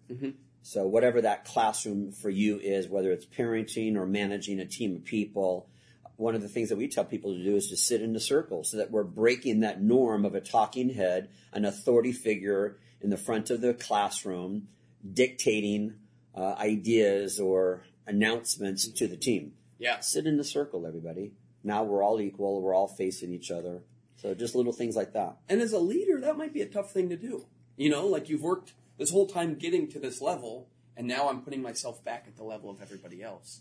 So 0.63 0.87
whatever 0.87 1.21
that 1.21 1.45
classroom 1.45 2.11
for 2.11 2.29
you 2.29 2.59
is, 2.59 2.87
whether 2.87 3.11
it's 3.11 3.25
parenting 3.25 3.95
or 3.95 4.05
managing 4.05 4.59
a 4.59 4.65
team 4.65 4.95
of 4.95 5.03
people, 5.03 5.67
one 6.15 6.35
of 6.35 6.41
the 6.41 6.47
things 6.47 6.69
that 6.69 6.77
we 6.77 6.87
tell 6.87 7.03
people 7.03 7.33
to 7.33 7.43
do 7.43 7.55
is 7.55 7.67
to 7.69 7.77
sit 7.77 8.01
in 8.01 8.15
a 8.15 8.19
circle 8.19 8.63
so 8.63 8.77
that 8.77 8.91
we're 8.91 9.03
breaking 9.03 9.59
that 9.59 9.81
norm 9.81 10.25
of 10.25 10.35
a 10.35 10.41
talking 10.41 10.89
head, 10.89 11.29
an 11.51 11.65
authority 11.65 12.13
figure 12.13 12.77
in 13.01 13.09
the 13.09 13.17
front 13.17 13.49
of 13.49 13.61
the 13.61 13.73
classroom, 13.73 14.67
dictating 15.11 15.95
uh, 16.35 16.53
ideas 16.53 17.39
or 17.39 17.83
announcements 18.07 18.87
to 18.87 19.07
the 19.07 19.17
team. 19.17 19.53
Yeah. 19.79 19.99
Sit 19.99 20.25
in 20.25 20.39
a 20.39 20.43
circle, 20.43 20.87
everybody. 20.87 21.33
Now 21.63 21.83
we're 21.83 22.03
all 22.03 22.21
equal. 22.21 22.61
We're 22.61 22.75
all 22.75 22.87
facing 22.87 23.33
each 23.33 23.51
other. 23.51 23.81
So 24.15 24.33
just 24.33 24.55
little 24.55 24.71
things 24.71 24.95
like 24.95 25.13
that. 25.13 25.37
And 25.49 25.61
as 25.61 25.73
a 25.73 25.79
leader, 25.79 26.21
that 26.21 26.37
might 26.37 26.53
be 26.53 26.61
a 26.61 26.67
tough 26.67 26.91
thing 26.91 27.09
to 27.09 27.17
do. 27.17 27.45
You 27.75 27.89
know, 27.89 28.07
like 28.07 28.29
you've 28.29 28.43
worked 28.43 28.73
this 29.03 29.11
whole 29.11 29.27
time 29.27 29.55
getting 29.55 29.89
to 29.89 29.99
this 29.99 30.21
level, 30.21 30.69
and 30.95 31.05
now 31.05 31.27
I'm 31.27 31.41
putting 31.41 31.61
myself 31.61 32.01
back 32.05 32.23
at 32.25 32.37
the 32.37 32.43
level 32.45 32.69
of 32.69 32.81
everybody 32.81 33.21
else. 33.21 33.59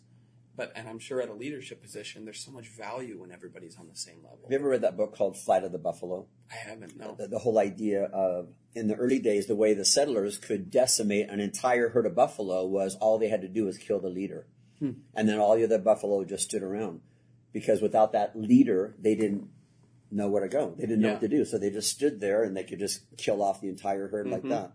But 0.55 0.71
and 0.77 0.89
I'm 0.89 1.01
sure 1.01 1.21
at 1.21 1.29
a 1.29 1.35
leadership 1.35 1.83
position, 1.83 2.25
there's 2.25 2.39
so 2.39 2.53
much 2.53 2.69
value 2.69 3.21
when 3.21 3.33
everybody's 3.33 3.77
on 3.77 3.89
the 3.89 3.97
same 3.97 4.19
level. 4.23 4.39
Have 4.45 4.53
you 4.53 4.59
ever 4.59 4.69
read 4.69 4.83
that 4.83 4.97
book 4.97 5.17
called 5.17 5.37
Flight 5.37 5.65
of 5.65 5.73
the 5.73 5.79
Buffalo? 5.79 6.27
I 6.49 6.55
haven't. 6.55 6.97
No. 6.97 7.17
the, 7.19 7.27
the 7.27 7.41
whole 7.41 7.59
idea 7.59 8.05
of 8.05 8.51
in 8.77 8.87
the 8.87 8.95
early 8.95 9.19
days 9.19 9.49
the 9.49 9.57
way 9.57 9.75
the 9.75 9.85
settlers 9.85 10.39
could 10.39 10.71
decimate 10.71 11.29
an 11.29 11.41
entire 11.41 11.89
herd 11.89 12.07
of 12.07 12.15
buffalo 12.15 12.65
was 12.65 12.95
all 13.01 13.19
they 13.19 13.29
had 13.29 13.43
to 13.43 13.49
do 13.49 13.65
was 13.65 13.77
kill 13.77 14.01
the 14.01 14.09
leader 14.09 14.47
hmm. 14.79 14.93
and 15.15 15.29
then 15.29 15.39
all 15.39 15.55
the 15.57 15.65
other 15.65 15.79
buffalo 15.79 16.25
just 16.25 16.45
stood 16.45 16.63
around 16.63 17.03
because 17.53 17.83
without 17.83 18.13
that 18.13 18.35
leader 18.35 18.95
they 18.99 19.15
didn't 19.15 19.47
know 20.11 20.29
where 20.29 20.41
to 20.41 20.49
go 20.49 20.75
they 20.79 20.87
didn't 20.87 21.01
know 21.01 21.09
Yeah. 21.09 21.15
what 21.15 21.21
to 21.21 21.29
do 21.29 21.45
so 21.45 21.59
they 21.59 21.69
just 21.69 21.91
stood 21.91 22.19
there 22.19 22.45
and 22.45 22.57
they 22.57 22.65
could 22.65 22.79
just 22.79 23.03
kill 23.19 23.43
off 23.43 23.61
the 23.61 23.69
entire 23.69 24.09
herd 24.09 24.27
like 24.27 24.41
mm-hmm. 24.41 24.51
that 24.51 24.73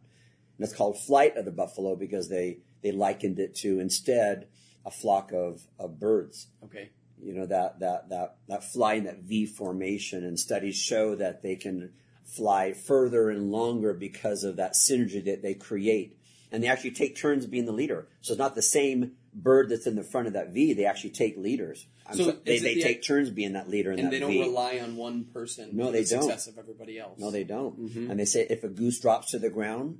and 0.57 0.65
it's 0.67 0.75
called 0.75 0.99
flight 0.99 1.35
of 1.37 1.45
the 1.45 1.51
buffalo 1.51 1.95
because 1.95 2.29
they 2.29 2.59
they 2.83 2.91
likened 2.91 3.39
it 3.39 3.55
to 3.55 3.79
instead 3.79 4.47
a 4.85 4.91
flock 4.91 5.31
of, 5.31 5.61
of 5.79 5.99
birds 5.99 6.47
Okay. 6.63 6.89
you 7.21 7.33
know 7.33 7.45
that 7.45 7.79
that 7.79 8.09
that 8.09 8.37
that 8.47 8.63
fly 8.63 8.93
in 8.95 9.03
that 9.05 9.19
V 9.19 9.45
formation, 9.45 10.23
and 10.23 10.39
studies 10.39 10.75
show 10.75 11.15
that 11.15 11.41
they 11.41 11.55
can 11.55 11.91
fly 12.25 12.73
further 12.73 13.29
and 13.29 13.51
longer 13.51 13.93
because 13.93 14.43
of 14.43 14.57
that 14.57 14.73
synergy 14.73 15.23
that 15.25 15.41
they 15.41 15.53
create. 15.53 16.17
and 16.51 16.63
they 16.63 16.67
actually 16.67 16.91
take 16.91 17.15
turns 17.17 17.45
being 17.45 17.65
the 17.65 17.71
leader. 17.73 18.07
So 18.21 18.33
it's 18.33 18.39
not 18.39 18.55
the 18.55 18.61
same 18.61 19.13
bird 19.33 19.67
that's 19.69 19.85
in 19.87 19.95
the 19.95 20.03
front 20.03 20.27
of 20.27 20.33
that 20.33 20.49
V. 20.53 20.73
They 20.73 20.85
actually 20.85 21.09
take 21.11 21.35
leaders. 21.37 21.87
So 22.13 22.23
so- 22.23 22.31
they 22.45 22.59
they 22.59 22.75
the- 22.75 22.81
take 22.81 23.01
turns 23.03 23.29
being 23.29 23.53
that 23.53 23.69
leader 23.69 23.91
in 23.91 23.99
and 23.99 24.07
that 24.07 24.11
they 24.11 24.19
don't 24.19 24.31
V. 24.31 24.41
rely 24.41 24.79
on 24.79 24.95
one 24.95 25.25
person 25.25 25.71
No, 25.73 25.87
for 25.87 25.91
they 25.91 26.03
the 26.03 26.09
don't. 26.15 26.21
success 26.23 26.47
of 26.47 26.57
everybody 26.57 26.97
else. 26.99 27.19
no, 27.19 27.31
they 27.31 27.43
don't. 27.43 27.77
Mhm. 27.89 28.09
And 28.09 28.19
they 28.19 28.25
say 28.25 28.47
if 28.49 28.63
a 28.63 28.69
goose 28.69 28.99
drops 29.01 29.31
to 29.31 29.39
the 29.39 29.49
ground, 29.49 29.99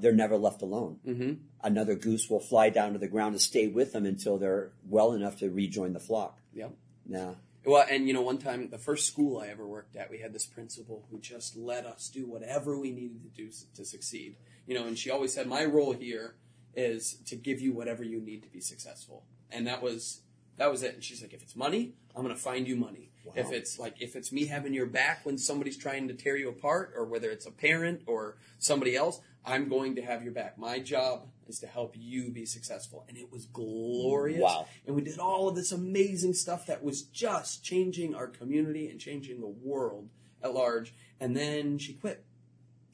they're 0.00 0.12
never 0.12 0.36
left 0.36 0.62
alone. 0.62 0.98
hmm 1.04 1.32
Another 1.62 1.96
goose 1.96 2.30
will 2.30 2.40
fly 2.40 2.70
down 2.70 2.92
to 2.92 2.98
the 3.00 3.08
ground 3.08 3.34
to 3.34 3.40
stay 3.40 3.66
with 3.66 3.92
them 3.92 4.06
until 4.06 4.38
they're 4.38 4.70
well 4.88 5.12
enough 5.12 5.36
to 5.38 5.50
rejoin 5.50 5.92
the 5.92 5.98
flock. 6.00 6.38
Yep. 6.54 6.72
Now, 7.06 7.36
Well, 7.64 7.84
and 7.90 8.06
you 8.06 8.14
know, 8.14 8.22
one 8.22 8.38
time, 8.38 8.70
the 8.70 8.78
first 8.78 9.06
school 9.06 9.38
I 9.38 9.48
ever 9.48 9.66
worked 9.66 9.96
at, 9.96 10.08
we 10.10 10.18
had 10.18 10.32
this 10.32 10.46
principal 10.46 11.06
who 11.10 11.18
just 11.18 11.56
let 11.56 11.84
us 11.84 12.08
do 12.08 12.26
whatever 12.26 12.78
we 12.78 12.92
needed 12.92 13.22
to 13.24 13.28
do 13.30 13.50
to 13.74 13.84
succeed. 13.84 14.36
You 14.66 14.74
know, 14.74 14.86
and 14.86 14.96
she 14.96 15.10
always 15.10 15.32
said, 15.34 15.46
"My 15.48 15.64
role 15.64 15.92
here 15.92 16.36
is 16.74 17.14
to 17.26 17.34
give 17.36 17.60
you 17.60 17.72
whatever 17.72 18.04
you 18.04 18.20
need 18.20 18.42
to 18.44 18.48
be 18.50 18.60
successful," 18.60 19.24
and 19.50 19.66
that 19.66 19.82
was 19.82 20.20
that 20.58 20.70
was 20.70 20.82
it. 20.82 20.94
And 20.94 21.02
she's 21.02 21.20
like, 21.22 21.32
"If 21.32 21.42
it's 21.42 21.56
money, 21.56 21.94
I'm 22.14 22.22
going 22.22 22.34
to 22.34 22.40
find 22.40 22.68
you 22.68 22.76
money. 22.76 23.10
If 23.34 23.52
it's 23.52 23.78
like 23.78 24.00
if 24.00 24.16
it's 24.16 24.32
me 24.32 24.46
having 24.46 24.72
your 24.74 24.86
back 24.86 25.26
when 25.26 25.38
somebody's 25.38 25.76
trying 25.76 26.08
to 26.08 26.14
tear 26.14 26.36
you 26.36 26.48
apart, 26.48 26.92
or 26.96 27.04
whether 27.04 27.30
it's 27.30 27.46
a 27.46 27.50
parent 27.50 28.02
or 28.06 28.36
somebody 28.58 28.96
else, 28.96 29.20
I'm 29.48 29.68
going 29.68 29.96
to 29.96 30.02
have 30.02 30.22
your 30.22 30.32
back. 30.32 30.58
My 30.58 30.78
job 30.78 31.28
is 31.48 31.58
to 31.60 31.66
help 31.66 31.94
you 31.96 32.30
be 32.30 32.44
successful." 32.44 33.04
And 33.08 33.16
it 33.16 33.32
was 33.32 33.46
glorious. 33.46 34.40
Wow. 34.40 34.66
And 34.86 34.94
we 34.94 35.02
did 35.02 35.18
all 35.18 35.48
of 35.48 35.56
this 35.56 35.72
amazing 35.72 36.34
stuff 36.34 36.66
that 36.66 36.84
was 36.84 37.02
just 37.02 37.64
changing 37.64 38.14
our 38.14 38.26
community 38.26 38.88
and 38.88 39.00
changing 39.00 39.40
the 39.40 39.48
world 39.48 40.10
at 40.42 40.54
large. 40.54 40.94
And 41.18 41.36
then 41.36 41.78
she 41.78 41.94
quit. 41.94 42.24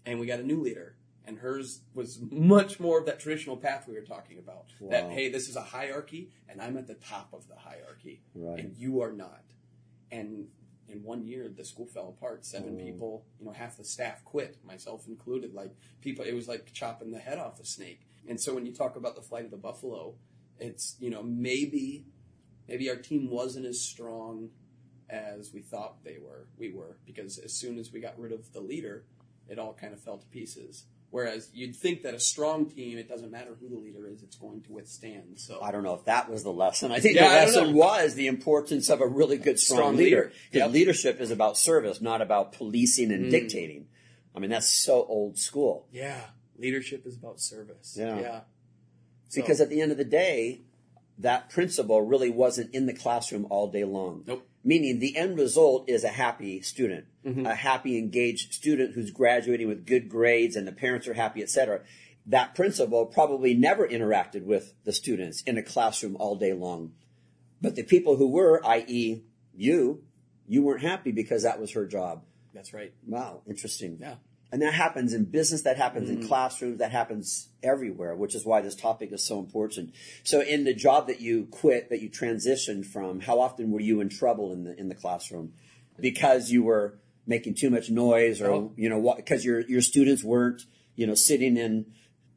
And 0.07 0.21
we 0.21 0.27
got 0.27 0.41
a 0.41 0.47
new 0.47 0.61
leader. 0.63 0.97
And 1.27 1.39
hers 1.39 1.81
was 1.95 2.21
much 2.31 2.79
more 2.79 2.99
of 2.99 3.07
that 3.07 3.19
traditional 3.19 3.57
path 3.57 3.89
we 3.89 3.95
were 3.95 4.03
talking 4.03 4.39
about. 4.39 4.67
That, 4.91 5.11
hey, 5.11 5.31
this 5.31 5.49
is 5.49 5.57
a 5.57 5.63
hierarchy, 5.63 6.31
and 6.51 6.61
I'm 6.61 6.77
at 6.77 6.87
the 6.87 6.95
top 6.95 7.33
of 7.33 7.49
the 7.49 7.57
hierarchy. 7.57 8.21
Right. 8.35 8.61
And 8.61 8.77
you 8.77 9.01
are 9.01 9.13
not. 9.13 9.43
And 10.13 10.49
in 10.89 11.03
one 11.03 11.25
year, 11.25 11.49
the 11.49 11.65
school 11.65 11.87
fell 11.87 12.09
apart. 12.09 12.45
Seven 12.45 12.77
Oh. 12.79 12.85
people, 12.85 13.25
you 13.39 13.47
know, 13.47 13.53
half 13.53 13.77
the 13.77 13.85
staff 13.85 14.25
quit, 14.25 14.59
myself 14.65 15.07
included. 15.09 15.55
Like, 15.55 15.75
people, 16.01 16.25
it 16.25 16.33
was 16.35 16.47
like 16.49 16.73
chopping 16.73 17.11
the 17.11 17.19
head 17.19 17.39
off 17.39 17.59
a 17.61 17.65
snake. 17.65 18.01
And 18.29 18.41
so 18.41 18.55
when 18.55 18.67
you 18.67 18.73
talk 18.73 18.97
about 18.97 19.15
the 19.17 19.23
flight 19.23 19.45
of 19.45 19.51
the 19.51 19.57
buffalo, 19.57 20.15
it's, 20.59 20.97
you 21.01 21.11
know, 21.11 21.23
maybe 21.23 22.07
maybe 22.69 22.89
our 22.89 22.97
team 22.97 23.29
wasn't 23.31 23.67
as 23.67 23.81
strong 23.81 24.49
as 25.11 25.53
we 25.53 25.61
thought 25.61 26.03
they 26.03 26.17
were 26.19 26.47
we 26.57 26.71
were 26.73 26.97
because 27.05 27.37
as 27.39 27.53
soon 27.53 27.79
as 27.79 27.93
we 27.93 28.01
got 28.01 28.19
rid 28.19 28.33
of 28.33 28.51
the 28.55 28.61
leader 28.61 29.05
it 29.51 29.59
all 29.59 29.75
kind 29.75 29.93
of 29.93 30.01
fell 30.01 30.17
to 30.17 30.27
pieces 30.29 30.85
whereas 31.15 31.49
you'd 31.55 31.77
think 31.77 32.03
that 32.03 32.13
a 32.13 32.19
strong 32.19 32.67
team 32.69 32.99
it 32.99 33.09
doesn't 33.09 33.31
matter 33.31 33.53
who 33.61 33.69
the 33.69 33.77
leader 33.77 34.09
is 34.09 34.23
it's 34.25 34.35
going 34.37 34.61
to 34.63 34.73
withstand 34.73 35.39
so 35.39 35.61
I 35.63 35.71
don't 35.71 35.85
know 35.85 35.95
if 35.95 36.05
that 36.07 36.29
was 36.29 36.43
the 36.43 36.53
lesson. 36.53 36.91
I 36.91 36.99
think 36.99 37.15
Yeah, 37.15 37.29
the 37.29 37.35
lesson 37.47 37.75
was 37.75 38.15
the 38.17 38.27
importance 38.27 38.91
of 38.91 39.01
a 39.01 39.07
really 39.07 39.39
good, 39.39 39.59
strong, 39.61 39.79
Strong 39.79 39.97
leader. 39.97 40.33
Because 40.51 40.67
Yep. 40.67 40.71
leadership 40.73 41.21
is 41.21 41.31
about 41.31 41.57
service, 41.57 42.01
not 42.01 42.21
about 42.21 42.53
policing 42.53 43.13
and 43.13 43.27
Mm. 43.27 43.31
dictating. 43.31 43.87
I 44.35 44.41
mean, 44.41 44.51
that's 44.51 44.69
so 44.69 45.05
old 45.05 45.39
school. 45.39 45.87
yeah 45.93 46.31
leadership 46.59 47.07
is 47.07 47.17
about 47.17 47.41
service 47.41 47.97
Yeah. 47.99 48.21
yeah 48.21 48.41
So- 49.29 49.41
Because 49.41 49.61
at 49.61 49.69
the 49.71 49.81
end 49.81 49.91
of 49.93 49.99
the 49.99 50.05
day, 50.05 50.63
that 51.19 51.49
principal 51.51 52.03
really 52.03 52.31
wasn't 52.31 52.75
in 52.75 52.87
the 52.87 52.93
classroom 52.93 53.47
all 53.51 53.69
day 53.69 53.85
long. 53.85 54.25
Nope. 54.27 54.47
Meaning 54.67 54.99
the 54.99 55.17
end 55.17 55.37
result 55.39 55.89
is 55.91 56.05
a 56.05 56.09
happy 56.09 56.63
student, 56.63 57.05
Mhm. 57.25 57.47
a 57.49 57.55
happy, 57.55 57.99
engaged 57.99 58.55
student 58.55 58.95
who's 58.95 59.11
graduating 59.11 59.69
with 59.69 59.85
good 59.87 60.09
grades 60.09 60.57
and 60.57 60.67
the 60.67 60.73
parents 60.73 61.07
are 61.07 61.15
happy, 61.15 61.43
etc. 61.43 61.83
That 62.27 62.55
principal 62.55 63.05
probably 63.05 63.53
never 63.55 63.87
interacted 63.87 64.45
with 64.45 64.73
the 64.85 64.93
students 64.93 65.43
in 65.43 65.59
a 65.59 65.63
classroom 65.63 66.17
all 66.19 66.37
day 66.37 66.55
long. 66.55 66.95
But 67.61 67.75
the 67.77 67.83
people 67.83 68.17
who 68.17 68.29
were, 68.29 68.65
i.e., 68.67 69.23
you, 69.55 70.03
you 70.49 70.63
weren't 70.63 70.81
happy 70.83 71.13
because 71.13 71.43
that 71.43 71.61
was 71.61 71.73
her 71.73 71.87
job. 71.87 72.25
that's 72.55 72.73
right 72.73 72.93
Wow, 73.07 73.43
interesting. 73.47 73.99
yeah 74.01 74.17
And 74.55 74.63
that 74.63 74.75
happens 74.75 75.13
in 75.13 75.25
business, 75.25 75.63
that 75.63 75.77
happens 75.79 76.09
Mm. 76.09 76.13
in 76.23 76.29
classrooms, 76.29 76.79
that 76.79 76.93
happens 76.93 77.49
everywhere, 77.61 78.15
which 78.15 78.37
is 78.37 78.45
why 78.47 78.61
this 78.61 78.77
topic 78.77 79.11
is 79.11 79.21
so 79.25 79.41
important. 79.41 79.93
So 80.23 80.41
in 80.43 80.63
the 80.63 80.73
job 80.73 81.09
that 81.09 81.21
you 81.21 81.47
quit, 81.51 81.91
that 81.91 82.01
you 82.01 82.09
transitioned 82.09 82.87
from, 82.87 83.19
how 83.19 83.41
often 83.41 83.73
were 83.73 83.81
you 83.81 84.01
in 84.01 84.09
trouble 84.09 84.53
in 84.53 84.63
the 84.63 84.79
in 84.79 84.89
the 84.89 84.95
classroom? 84.95 85.55
Because 85.99 86.53
you 86.53 86.63
were 86.63 86.95
making 87.27 87.55
too 87.55 87.69
much 87.69 87.91
noise 87.91 88.41
or 88.41 88.51
Oh. 88.53 88.73
you 88.77 88.89
know 88.89 88.99
what 89.07 89.17
because 89.17 89.45
your 89.45 89.59
your 89.63 89.81
students 89.81 90.23
weren't, 90.23 90.63
you 90.95 91.05
know, 91.09 91.17
sitting 91.17 91.57
in 91.57 91.87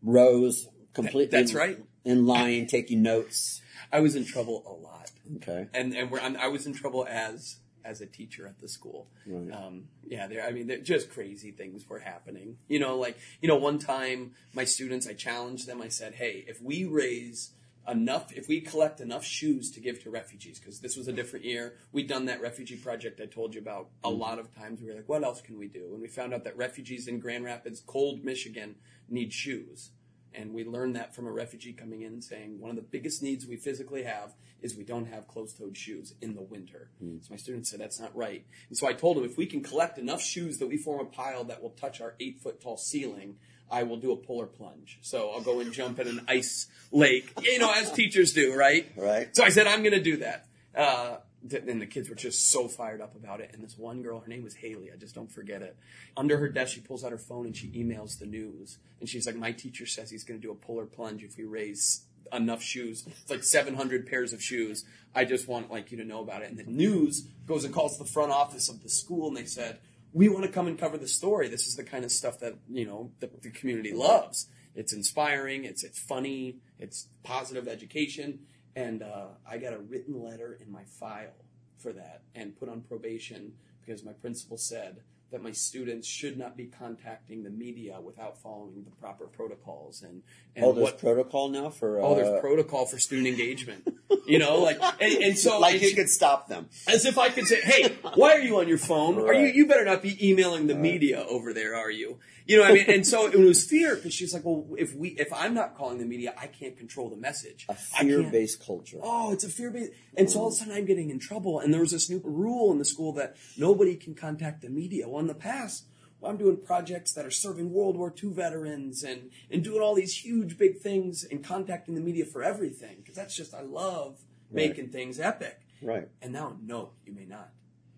rows 0.02 0.70
completely 0.94 1.38
that's 1.38 1.54
right. 1.54 1.78
in 2.04 2.26
line 2.26 2.66
taking 2.66 3.04
notes. 3.04 3.62
i 3.92 4.00
was 4.00 4.16
in 4.16 4.26
trouble 4.26 4.64
a 4.66 4.74
lot 4.74 5.12
Okay. 5.38 5.68
and 5.74 5.94
and 5.96 6.10
we're, 6.10 6.20
I'm, 6.20 6.36
I 6.38 6.48
was 6.48 6.66
in 6.66 6.74
trouble 6.74 7.06
as 7.08 7.58
as 7.88 8.02
a 8.02 8.06
teacher 8.06 8.46
at 8.46 8.60
the 8.60 8.68
school. 8.68 9.08
Right. 9.26 9.52
Um, 9.52 9.86
yeah, 10.06 10.28
there. 10.28 10.46
I 10.46 10.52
mean, 10.52 10.68
they're 10.68 10.80
just 10.80 11.10
crazy 11.10 11.52
things 11.52 11.88
were 11.88 12.00
happening. 12.00 12.58
You 12.68 12.80
know, 12.80 12.98
like 12.98 13.18
you 13.42 13.48
know, 13.48 13.56
one 13.56 13.80
time 13.80 14.34
my 14.54 14.66
students, 14.66 15.08
I 15.08 15.14
challenged 15.14 15.68
them. 15.68 15.82
I 15.82 15.88
said, 15.88 16.16
"Hey, 16.16 16.44
if 16.48 16.62
we 16.62 16.86
raise 16.86 17.52
enough, 17.88 18.34
if 18.34 18.50
we 18.50 18.60
collect 18.60 19.00
enough 19.00 19.24
shoes 19.24 19.72
to 19.72 19.80
give 19.80 20.04
to 20.04 20.10
refugees, 20.10 20.60
because 20.60 20.82
this 20.82 20.98
was 20.98 21.08
a 21.08 21.14
different 21.14 21.46
year, 21.46 21.76
we'd 21.94 22.08
done 22.08 22.26
that 22.26 22.42
refugee 22.42 22.76
project 22.76 23.22
I 23.22 23.26
told 23.28 23.56
you 23.56 23.62
about 23.62 23.88
a 24.04 24.10
lot 24.10 24.40
of 24.40 24.54
times. 24.54 24.82
We 24.82 24.90
were 24.90 24.96
like, 24.96 25.08
what 25.08 25.24
else 25.24 25.42
can 25.42 25.58
we 25.58 25.68
do? 25.68 25.92
And 25.94 26.02
we 26.02 26.10
found 26.10 26.34
out 26.34 26.44
that 26.44 26.58
refugees 26.58 27.08
in 27.08 27.20
Grand 27.20 27.46
Rapids, 27.46 27.82
cold 27.86 28.24
Michigan, 28.24 28.76
need 29.10 29.32
shoes." 29.32 29.92
And 30.34 30.54
we 30.54 30.64
learned 30.64 30.96
that 30.96 31.16
from 31.16 31.26
a 31.26 31.32
refugee 31.32 31.74
coming 31.74 32.02
in 32.02 32.22
saying 32.22 32.60
one 32.60 32.70
of 32.70 32.76
the 32.76 32.82
biggest 32.82 33.24
needs 33.24 33.46
we 33.46 33.56
physically 33.56 34.04
have 34.04 34.34
is 34.62 34.76
we 34.76 34.84
don't 34.84 35.06
have 35.06 35.28
closed-toed 35.28 35.76
shoes 35.78 36.14
in 36.22 36.36
the 36.36 36.42
winter. 36.42 36.90
So 37.00 37.28
my 37.30 37.38
students 37.38 37.70
said 37.70 37.80
that's 37.80 38.00
not 38.00 38.16
right. 38.16 38.46
And 38.70 38.78
so 38.78 38.88
I 38.88 38.94
told 38.94 39.18
them 39.18 39.24
if 39.24 39.38
we 39.38 39.46
can 39.46 39.62
collect 39.62 39.98
enough 39.98 40.22
shoes 40.22 40.58
that 40.60 40.68
we 40.68 40.78
form 40.78 41.00
a 41.00 41.06
pile 41.06 41.44
that 41.46 41.62
will 41.62 41.72
touch 41.72 42.02
our 42.02 42.16
eight-foot 42.20 42.62
tall 42.62 42.78
ceiling, 42.78 43.38
I 43.70 43.84
will 43.84 43.98
do 43.98 44.12
a 44.12 44.18
polar 44.18 44.46
plunge. 44.46 45.00
So 45.02 45.30
I'll 45.32 45.42
go 45.42 45.60
and 45.60 45.74
jump 45.74 46.00
in 46.00 46.08
an 46.08 46.22
ice 46.28 46.68
lake, 46.92 47.34
you 47.42 47.60
know, 47.60 47.72
as 47.74 47.92
teachers 47.92 48.34
do, 48.34 48.56
right? 48.56 48.90
Right. 48.96 49.36
So 49.36 49.44
I 49.44 49.50
said 49.50 49.68
I'm 49.68 49.80
going 49.80 49.94
to 49.94 50.02
do 50.02 50.18
that. 50.18 50.46
Uh, 50.76 51.18
and 51.52 51.82
the 51.82 51.86
kids 51.86 52.10
were 52.10 52.16
just 52.16 52.52
so 52.52 52.68
fired 52.68 53.02
up 53.02 53.16
about 53.16 53.42
it. 53.42 53.52
And 53.54 53.64
this 53.64 53.78
one 53.78 54.02
girl, 54.02 54.20
her 54.20 54.28
name 54.28 54.44
was 54.44 54.56
Haley. 54.56 54.92
I 54.92 54.98
just 54.98 55.16
don't 55.16 55.32
forget 55.32 55.62
it. 55.62 55.78
Under 56.16 56.38
her 56.38 56.50
desk, 56.50 56.74
she 56.74 56.82
pulls 56.82 57.04
out 57.04 57.12
her 57.12 57.18
phone 57.18 57.46
and 57.46 57.56
she 57.56 57.68
emails 57.70 58.20
the 58.20 58.26
news. 58.26 58.80
And 59.00 59.08
she's 59.08 59.26
like, 59.26 59.36
"My 59.36 59.52
teacher 59.52 59.86
says 59.86 60.10
he's 60.10 60.24
going 60.24 60.40
to 60.40 60.46
do 60.46 60.52
a 60.52 60.56
polar 60.56 60.86
plunge 60.86 61.24
if 61.24 61.38
we 61.38 61.44
raise 61.46 62.06
enough 62.34 62.62
shoes. 62.62 63.06
It's 63.08 63.30
like 63.30 63.44
700 63.44 64.06
pairs 64.08 64.34
of 64.34 64.42
shoes. 64.42 64.84
I 65.16 65.24
just 65.26 65.48
want 65.48 65.72
like 65.72 65.92
you 65.92 65.98
to 65.98 66.06
know 66.06 66.22
about 66.22 66.42
it." 66.42 66.50
And 66.50 66.58
the 66.58 66.64
news 66.64 67.28
goes 67.46 67.64
and 67.64 67.74
calls 67.74 67.98
the 67.98 68.06
front 68.06 68.32
office 68.32 68.70
of 68.70 68.84
the 68.84 68.90
school, 68.90 69.28
and 69.28 69.38
they 69.38 69.46
said, 69.46 69.80
"We 70.14 70.30
want 70.30 70.46
to 70.46 70.52
come 70.52 70.68
and 70.68 70.78
cover 70.78 70.98
the 70.98 71.08
story. 71.08 71.48
This 71.48 71.68
is 71.68 71.76
the 71.76 71.84
kind 71.84 72.04
of 72.04 72.12
stuff 72.12 72.40
that 72.40 72.56
you 72.70 72.86
know 72.86 73.12
the, 73.20 73.30
the 73.42 73.52
community 73.52 73.94
loves." 73.94 74.48
It's 74.76 74.94
inspiring. 74.94 75.66
It's 75.66 75.84
it's 75.84 76.00
funny. 76.00 76.58
It's 76.80 77.08
positive 77.24 77.68
education. 77.68 78.46
And 78.78 79.02
uh, 79.02 79.30
I 79.50 79.58
got 79.58 79.74
a 79.74 79.80
written 79.80 80.24
letter 80.24 80.60
in 80.64 80.72
my 80.72 80.84
file 80.84 81.34
for 81.78 81.92
that 81.94 82.22
and 82.36 82.56
put 82.56 82.70
on 82.70 82.82
probation 82.82 83.54
because 83.84 84.04
my 84.04 84.14
principal 84.14 84.56
said 84.58 85.02
that 85.32 85.42
my 85.42 85.52
students 85.52 86.08
should 86.08 86.38
not 86.38 86.56
be 86.56 86.66
contacting 86.66 87.44
the 87.44 87.50
media 87.50 88.00
without 88.00 88.38
following 88.38 88.84
the 88.84 88.92
proper 88.92 89.26
protocols 89.26 90.04
and, 90.04 90.22
and 90.56 90.64
Oh, 90.64 90.74
there's 90.74 90.84
what 90.84 91.00
protocol 91.00 91.50
now 91.50 91.70
for 91.70 92.00
oh 92.00 92.16
there's 92.16 92.28
uh, 92.30 92.40
protocol 92.40 92.86
for 92.86 92.98
student 92.98 93.28
engagement 93.28 93.88
you 94.26 94.40
know 94.40 94.60
like 94.60 94.80
and, 95.02 95.24
and 95.24 95.38
so 95.38 95.60
like 95.66 95.82
you 95.82 95.94
could 95.96 96.10
stop 96.10 96.48
them. 96.48 96.70
as 96.88 97.06
if 97.06 97.18
I 97.18 97.30
could 97.30 97.46
say, 97.48 97.60
"Hey, 97.62 97.98
why 98.16 98.34
are 98.34 98.40
you 98.40 98.60
on 98.60 98.68
your 98.68 98.78
phone? 98.78 99.20
Are 99.28 99.34
you? 99.34 99.48
You 99.48 99.66
better 99.66 99.86
not 99.86 100.02
be 100.02 100.18
emailing 100.26 100.68
the 100.68 100.76
media 100.76 101.26
over 101.28 101.54
there, 101.54 101.76
are 101.76 101.92
you? 101.92 102.20
You 102.48 102.58
know 102.58 102.64
what 102.64 102.72
I 102.72 102.74
mean?" 102.76 102.86
And 102.90 103.06
so 103.06 103.28
it 103.28 103.38
was 103.38 103.64
fear 103.64 103.96
because 103.96 104.14
she's 104.14 104.34
like, 104.34 104.44
"Well, 104.46 104.66
if 104.78 104.96
we, 104.96 105.10
if 105.10 105.32
I'm 105.34 105.54
not 105.54 105.76
calling 105.76 105.98
the 105.98 106.06
media, 106.06 106.34
I 106.38 106.48
can't 106.48 106.78
control 106.78 107.10
the 107.10 107.18
message. 107.18 107.66
A 107.70 107.76
fear-based 107.76 108.64
culture. 108.66 108.98
Oh, 109.02 109.32
it's 109.32 109.44
a 109.44 109.50
fear 109.50 109.70
based. 109.72 109.92
And 110.16 110.30
so 110.30 110.40
all 110.40 110.48
of 110.48 110.54
a 110.54 110.56
sudden 110.58 110.74
I'm 110.74 110.86
getting 110.86 111.10
in 111.10 111.20
trouble. 111.20 111.60
And 111.60 111.74
there 111.74 111.82
was 111.82 111.92
this 111.92 112.10
new 112.10 112.22
rule 112.24 112.72
in 112.72 112.78
the 112.80 112.86
school 112.86 113.12
that 113.14 113.36
nobody 113.58 113.96
can 113.96 114.16
contact 114.16 114.62
the 114.62 114.70
media. 114.70 115.08
Well, 115.08 115.20
in 115.20 115.28
the 115.28 115.34
past, 115.36 115.86
well, 116.20 116.32
I'm 116.32 116.38
doing 116.38 116.58
projects 116.58 117.14
that 117.14 117.26
are 117.26 117.32
serving 117.32 117.72
World 117.72 117.98
War 117.98 118.14
II 118.24 118.32
veterans 118.32 119.04
and, 119.04 119.30
and 119.52 119.64
doing 119.64 119.82
all 119.82 119.94
these 119.96 120.16
huge 120.26 120.58
big 120.58 120.80
things 120.80 121.24
and 121.24 121.44
contacting 121.44 121.96
the 121.96 122.02
media 122.02 122.26
for 122.26 122.42
everything. 122.44 122.98
Because 122.98 123.16
that's 123.16 123.36
just, 123.36 123.54
I 123.54 123.62
love 123.62 124.20
Right. 124.50 124.70
making 124.70 124.92
things 124.92 125.20
epic. 125.20 125.60
Right. 125.82 126.08
And 126.22 126.32
now, 126.32 126.56
no, 126.64 126.92
you 127.06 127.14
may 127.14 127.26
not. 127.26 127.50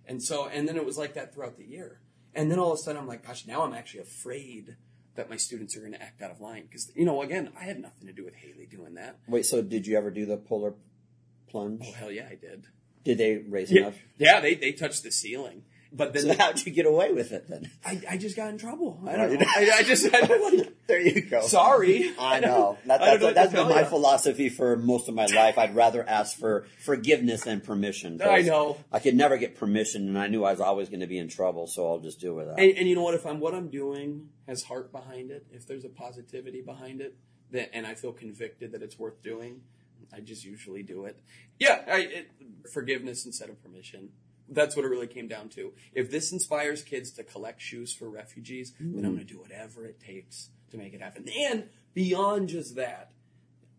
And 0.08 0.22
so, 0.24 0.48
and 0.48 0.68
then 0.68 0.78
it 0.78 0.84
was 0.86 0.98
like 0.98 1.14
that 1.14 1.32
throughout 1.34 1.58
the 1.58 1.64
year. 1.66 2.00
And 2.36 2.52
then 2.52 2.60
all 2.60 2.72
of 2.72 2.80
a 2.80 2.82
sudden 2.82 3.02
I'm 3.02 3.08
like, 3.08 3.26
gosh, 3.26 3.46
now 3.48 3.64
I'm 3.64 3.74
actually 3.74 4.02
afraid 4.02 4.76
that 5.16 5.30
my 5.30 5.36
students 5.38 5.76
are 5.76 5.80
going 5.82 5.94
to 5.94 6.02
act 6.02 6.22
out 6.22 6.32
of 6.32 6.40
line. 6.40 6.64
Because, 6.64 6.92
you 6.96 7.06
know, 7.06 7.22
again, 7.22 7.52
I 7.60 7.64
had 7.64 7.80
nothing 7.80 8.08
to 8.08 8.14
do 8.14 8.24
with 8.24 8.36
Haley 8.36 8.68
doing 8.70 8.94
that. 8.96 9.18
Wait, 9.28 9.46
so 9.46 9.62
did 9.62 9.86
you 9.88 9.98
ever 9.98 10.12
do 10.12 10.26
the 10.26 10.38
polar 10.38 10.74
plunge? 11.50 11.84
Oh, 11.88 11.92
hell 11.94 12.12
yeah, 12.12 12.28
I 12.32 12.36
did. 12.36 12.68
Did 13.04 13.18
they 13.18 13.38
raise 13.38 13.72
Yeah, 13.72 13.82
enough? 13.82 13.98
yeah, 14.18 14.40
they 14.40 14.56
they 14.56 14.72
touched 14.72 15.04
the 15.04 15.12
ceiling, 15.12 15.64
But 15.92 16.14
then 16.14 16.24
So 16.24 16.36
how'd 16.40 16.66
you 16.66 16.72
get 16.72 16.86
away 16.86 17.12
with 17.14 17.32
it 17.32 17.48
then? 17.50 17.70
I, 17.84 18.02
I 18.12 18.18
just 18.18 18.36
got 18.36 18.50
in 18.50 18.58
trouble. 18.58 19.02
I 19.08 19.16
don't 19.16 19.34
know. 19.34 19.46
I, 19.48 19.72
I 19.78 19.84
just 19.84 20.06
I 20.14 20.22
don't 20.22 20.58
like, 20.58 20.74
There 20.88 21.02
you 21.02 21.22
go. 21.22 21.42
sorry. 21.42 22.14
I 22.20 22.40
know. 22.40 22.78
That, 22.86 23.02
I 23.02 23.06
that's 23.06 23.20
know 23.20 23.26
what 23.28 23.36
that's 23.36 23.54
been 23.54 23.68
my 23.70 23.82
ya. 23.82 23.88
philosophy 23.88 24.50
for 24.50 24.78
most 24.78 25.10
of 25.10 25.16
my 25.16 25.26
life. 25.26 25.58
I'd 25.58 25.76
rather 25.76 26.08
ask 26.08 26.38
for 26.38 26.68
forgiveness 26.80 27.44
than 27.44 27.62
permission. 27.62 28.22
I 28.22 28.42
know. 28.42 28.78
I 28.92 29.00
could 29.00 29.16
never 29.16 29.38
get 29.38 29.56
permission, 29.58 30.08
and 30.08 30.18
I 30.18 30.28
knew 30.28 30.44
I 30.44 30.52
was 30.52 30.62
always 30.62 30.90
going 30.90 31.00
to 31.02 31.08
be 31.08 31.18
in 31.18 31.28
trouble, 31.28 31.68
so 31.68 31.88
I'll 31.88 32.00
just 32.00 32.20
do 32.20 32.32
it 32.34 32.36
without. 32.36 32.60
And, 32.60 32.78
and 32.78 32.88
you 32.88 32.96
know 32.96 33.04
what? 33.04 33.16
If 33.16 33.26
I'm 33.26 33.40
what 33.40 33.54
I'm 33.56 33.70
doing 33.70 34.30
has 34.48 34.64
heart 34.64 34.92
behind 34.92 35.32
it, 35.32 35.48
if 35.52 35.68
there's 35.68 35.86
a 35.86 35.90
positivity 35.90 36.62
behind 36.62 37.02
it, 37.02 37.16
that 37.52 37.76
and 37.76 37.88
I 37.88 37.96
feel 37.96 38.14
convicted 38.14 38.74
that 38.74 38.84
it's 38.84 39.00
worth 39.00 39.24
doing, 39.24 39.62
I 40.14 40.20
just 40.20 40.44
usually 40.46 40.84
do 40.84 41.06
it. 41.06 41.20
Yeah, 41.60 41.82
I, 41.88 41.98
it, 42.00 42.32
forgiveness 42.72 43.26
instead 43.26 43.50
of 43.50 43.62
permission. 43.64 44.10
That's 44.52 44.76
what 44.76 44.86
it 44.86 44.90
really 44.90 45.08
came 45.08 45.28
down 45.28 45.50
to. 45.50 45.74
If 45.94 46.10
this 46.12 46.32
inspires 46.32 46.82
kids 46.82 47.12
to 47.12 47.24
collect 47.24 47.62
shoes 47.62 47.94
for 47.94 48.10
refugees, 48.10 48.74
then 48.80 49.06
I'm 49.06 49.12
mm. 49.12 49.16
going 49.16 49.28
to 49.28 49.34
do 49.34 49.40
whatever 49.40 49.86
it 49.86 50.00
takes 50.00 50.50
to 50.72 50.78
make 50.78 50.94
it 50.94 51.02
happen. 51.02 51.28
And 51.30 51.70
beyond 51.94 52.50
just 52.50 52.76
that, 52.76 53.12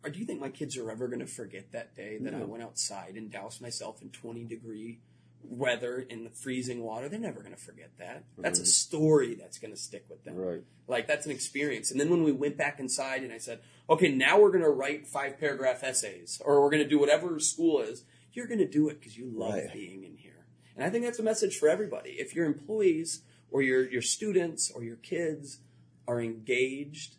or 0.05 0.11
do 0.11 0.19
you 0.19 0.25
think 0.25 0.41
my 0.41 0.49
kids 0.49 0.77
are 0.77 0.91
ever 0.91 1.09
going 1.09 1.21
to 1.21 1.27
forget 1.27 1.73
that 1.73 1.95
day 1.95 2.19
that 2.21 2.35
I 2.35 2.43
went 2.45 2.63
outside 2.63 3.15
and 3.17 3.31
doused 3.31 3.61
myself 3.61 4.01
in 4.01 4.09
20 4.11 4.45
degree 4.45 5.01
weather 5.43 5.99
in 5.99 6.25
the 6.25 6.31
freezing 6.31 6.83
water? 6.83 7.09
They're 7.09 7.19
never 7.19 7.41
going 7.41 7.55
to 7.55 7.61
forget 7.61 7.91
that. 7.99 8.25
That's 8.39 8.61
a 8.61 8.67
story 8.67 9.35
that's 9.35 9.59
going 9.59 9.73
to 9.73 9.77
stick 9.77 10.07
with 10.09 10.25
them. 10.25 10.37
Right. 10.37 10.63
Like 10.89 11.07
that's 11.07 11.27
an 11.27 11.33
experience. 11.33 11.91
And 11.91 12.01
then 12.01 12.09
when 12.09 12.23
we 12.23 12.33
went 12.33 12.57
back 12.57 12.81
inside 12.81 13.23
and 13.23 13.33
I 13.33 13.39
said, 13.39 13.61
okay, 13.89 14.11
now 14.11 14.41
we're 14.41 14.51
going 14.51 14.65
to 14.65 14.71
write 14.71 15.07
five 15.07 15.39
paragraph 15.39 15.85
essays 15.85 16.41
or 16.45 16.63
we're 16.63 16.71
going 16.71 16.83
to 16.83 16.89
do 16.89 16.99
whatever 16.99 17.39
school 17.39 17.81
is, 17.81 18.05
you're 18.33 18.47
going 18.47 18.59
to 18.59 18.69
do 18.69 18.89
it 18.89 19.01
because 19.01 19.19
you 19.19 19.31
love 19.33 19.55
Right. 19.55 19.73
being 19.73 20.05
in 20.05 20.17
here. 20.17 20.30
And 20.77 20.85
I 20.85 20.91
think 20.91 21.05
that's 21.05 21.19
a 21.19 21.25
message 21.25 21.59
for 21.59 21.69
everybody. 21.69 22.11
If 22.11 22.35
your 22.35 22.47
employees 22.47 23.23
or 23.51 23.63
your, 23.63 23.89
your 23.89 24.03
students 24.03 24.71
or 24.71 24.83
your 24.83 24.97
kids 24.97 25.61
are 26.07 26.21
engaged 26.21 27.17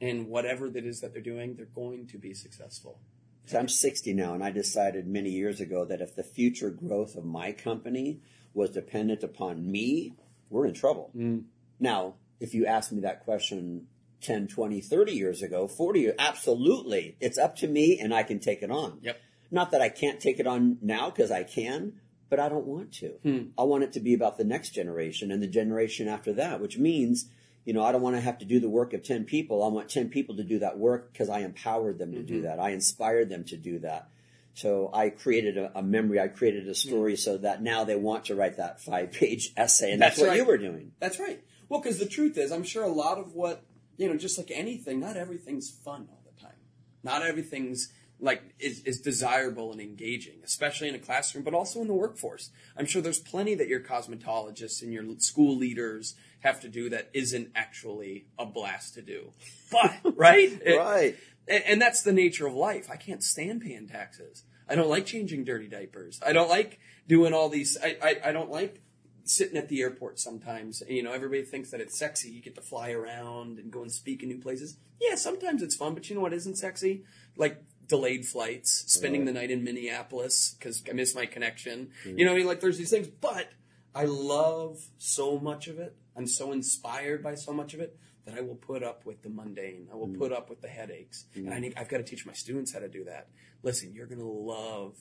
in 0.00 0.28
whatever 0.28 0.70
that 0.70 0.84
is 0.84 1.00
that 1.00 1.12
they're 1.12 1.22
doing, 1.22 1.54
they're 1.54 1.66
going 1.66 2.06
to 2.08 2.18
be 2.18 2.34
successful. 2.34 2.98
So 3.46 3.58
I'm 3.58 3.68
60 3.68 4.14
now, 4.14 4.34
and 4.34 4.44
I 4.44 4.50
decided 4.50 5.06
many 5.06 5.30
years 5.30 5.60
ago 5.60 5.84
that 5.84 6.00
if 6.00 6.14
the 6.14 6.22
future 6.22 6.70
growth 6.70 7.16
of 7.16 7.24
my 7.24 7.52
company 7.52 8.20
was 8.54 8.70
dependent 8.70 9.22
upon 9.22 9.70
me, 9.70 10.14
we're 10.48 10.66
in 10.66 10.74
trouble. 10.74 11.10
Mm. 11.16 11.44
Now, 11.78 12.14
if 12.38 12.54
you 12.54 12.66
asked 12.66 12.92
me 12.92 13.00
that 13.00 13.24
question 13.24 13.86
10, 14.22 14.48
20, 14.48 14.80
30 14.80 15.12
years 15.12 15.42
ago, 15.42 15.66
40 15.66 16.00
years, 16.00 16.14
absolutely. 16.18 17.16
It's 17.20 17.38
up 17.38 17.56
to 17.56 17.68
me 17.68 17.98
and 17.98 18.14
I 18.14 18.22
can 18.22 18.38
take 18.38 18.62
it 18.62 18.70
on. 18.70 18.98
Yep. 19.02 19.20
Not 19.50 19.70
that 19.72 19.80
I 19.80 19.88
can't 19.88 20.20
take 20.20 20.38
it 20.38 20.46
on 20.46 20.78
now 20.80 21.10
because 21.10 21.30
I 21.30 21.42
can, 21.42 21.94
but 22.30 22.40
I 22.40 22.48
don't 22.48 22.66
want 22.66 22.92
to. 22.94 23.08
Hmm. 23.22 23.38
I 23.58 23.64
want 23.64 23.84
it 23.84 23.92
to 23.94 24.00
be 24.00 24.14
about 24.14 24.38
the 24.38 24.44
next 24.44 24.70
generation 24.70 25.30
and 25.30 25.42
the 25.42 25.46
generation 25.48 26.08
after 26.08 26.32
that, 26.34 26.60
which 26.60 26.78
means, 26.78 27.26
you 27.66 27.74
know, 27.74 27.82
I 27.84 27.92
don't 27.92 28.00
want 28.00 28.16
to 28.16 28.20
have 28.22 28.38
to 28.38 28.44
do 28.46 28.58
the 28.60 28.70
work 28.70 28.94
of 28.94 29.02
10 29.02 29.24
people. 29.24 29.62
I 29.62 29.68
want 29.68 29.90
10 29.90 30.08
people 30.08 30.36
to 30.36 30.44
do 30.44 30.60
that 30.60 30.78
work 30.78 31.12
because 31.12 31.28
I 31.28 31.40
empowered 31.40 31.98
them 31.98 32.12
to 32.12 32.22
do 32.22 32.40
Mhm. 32.40 32.42
that. 32.44 32.58
I 32.60 32.70
inspired 32.70 33.28
them 33.28 33.44
to 33.44 33.56
do 33.56 33.80
that. 33.80 34.08
So 34.54 34.90
I 34.92 35.10
created 35.10 35.58
a, 35.58 35.78
a 35.78 35.82
memory, 35.82 36.18
I 36.20 36.28
created 36.28 36.68
a 36.68 36.74
story 36.74 37.16
so 37.16 37.36
that 37.38 37.62
now 37.62 37.84
they 37.84 37.96
want 37.96 38.24
to 38.26 38.34
write 38.34 38.56
that 38.56 38.80
five 38.80 39.12
page 39.12 39.52
essay. 39.56 39.92
And 39.92 40.00
that's, 40.00 40.16
That's 40.16 40.22
what 40.22 40.28
right. 40.30 40.36
you 40.38 40.44
were 40.44 40.58
doing. 40.58 40.92
That's 41.00 41.18
right. 41.20 41.42
Well, 41.68 41.80
because 41.80 41.98
the 41.98 42.06
truth 42.06 42.36
is, 42.38 42.50
I'm 42.50 42.64
sure 42.64 42.82
a 42.82 42.88
lot 42.88 43.18
of 43.18 43.34
what 43.34 43.64
you 43.96 44.08
know, 44.08 44.16
just 44.16 44.38
like 44.38 44.50
anything, 44.50 44.98
not 44.98 45.16
everything's 45.18 45.68
fun 45.70 46.08
all 46.10 46.22
the 46.24 46.40
time. 46.40 46.56
Not 47.02 47.20
everything's 47.20 47.92
like 48.20 48.42
is, 48.58 48.82
is 48.84 49.00
desirable 49.00 49.72
and 49.72 49.80
engaging, 49.80 50.40
especially 50.44 50.88
in 50.88 50.94
a 50.94 50.98
classroom, 50.98 51.42
but 51.44 51.54
also 51.54 51.80
in 51.80 51.86
the 51.88 51.94
workforce. 51.94 52.50
I'm 52.76 52.86
sure 52.86 53.00
there's 53.02 53.20
plenty 53.20 53.54
that 53.54 53.68
your 53.68 53.80
cosmetologists 53.80 54.82
and 54.82 54.92
your 54.92 55.04
school 55.18 55.56
leaders 55.56 56.14
have 56.40 56.60
to 56.60 56.68
do 56.68 56.90
that 56.90 57.10
isn't 57.14 57.50
actually 57.54 58.26
a 58.38 58.46
blast 58.46 58.94
to 58.94 59.02
do. 59.02 59.32
But 59.72 60.00
right, 60.16 60.50
It- 60.64 60.76
right. 60.78 61.16
and, 61.48 61.64
and 61.64 61.82
that's 61.82 62.02
the 62.02 62.12
nature 62.12 62.46
of 62.46 62.54
life. 62.54 62.88
I 62.90 62.96
can't 62.96 63.22
stand 63.22 63.62
paying 63.62 63.88
taxes. 63.88 64.44
I 64.68 64.74
don't 64.74 64.88
like 64.90 65.06
changing 65.06 65.44
dirty 65.44 65.66
diapers. 65.68 66.20
I 66.24 66.32
don't 66.32 66.48
like 66.48 66.78
doing 67.08 67.32
all 67.34 67.48
these. 67.48 67.76
I, 67.82 67.96
I, 68.02 68.28
I 68.28 68.32
don't 68.32 68.50
like 68.50 68.82
sitting 69.24 69.56
at 69.56 69.68
the 69.68 69.80
airport 69.82 70.18
sometimes. 70.20 70.82
You 70.88 71.02
know, 71.02 71.12
everybody 71.12 71.42
thinks 71.42 71.70
that 71.70 71.80
it's 71.80 71.98
sexy. 71.98 72.30
You 72.30 72.40
get 72.40 72.54
to 72.54 72.60
fly 72.60 72.92
around 72.92 73.58
and 73.58 73.70
go 73.72 73.82
and 73.82 73.90
speak 73.90 74.22
in 74.22 74.28
new 74.28 74.38
places. 74.38 74.76
Yeah, 75.00 75.16
sometimes 75.16 75.62
it's 75.62 75.74
fun, 75.74 75.94
but 75.94 76.08
you 76.08 76.14
know 76.16 76.22
what 76.22 76.32
isn't 76.32 76.56
sexy? 76.56 77.04
Like 77.36 77.62
delayed 77.90 78.24
flights, 78.24 78.84
spending 78.86 79.24
the 79.24 79.32
night 79.32 79.50
in 79.50 79.64
Minneapolis 79.64 80.54
because 80.58 80.82
I 80.88 80.92
missed 80.92 81.16
my 81.16 81.26
connection. 81.26 81.90
Mm. 82.04 82.18
You 82.18 82.24
know, 82.24 82.32
I 82.32 82.36
mean, 82.36 82.46
like 82.46 82.60
there's 82.60 82.78
these 82.78 82.90
things, 82.90 83.08
but 83.08 83.50
I 83.94 84.04
love 84.04 84.80
so 84.96 85.38
much 85.38 85.66
of 85.66 85.78
it. 85.78 85.96
I'm 86.16 86.28
so 86.28 86.52
inspired 86.52 87.22
by 87.22 87.34
so 87.34 87.52
much 87.52 87.74
of 87.74 87.80
it 87.80 87.98
that 88.24 88.36
I 88.36 88.40
will 88.42 88.54
put 88.54 88.84
up 88.84 89.04
with 89.04 89.22
the 89.22 89.28
mundane. 89.28 89.88
I 89.92 89.96
will 89.96 90.08
mm. 90.08 90.18
put 90.18 90.32
up 90.32 90.48
with 90.48 90.62
the 90.62 90.68
headaches, 90.68 91.24
and 91.34 91.52
I 91.52 91.56
mm. 91.56 91.60
need, 91.62 91.74
I've 91.76 91.88
got 91.88 91.98
to 91.98 92.04
teach 92.04 92.24
my 92.24 92.32
students 92.32 92.72
how 92.72 92.78
to 92.78 92.88
do 92.88 93.04
that. 93.04 93.28
Listen, 93.62 93.92
you're 93.92 94.06
going 94.06 94.20
to 94.20 94.24
love 94.24 94.96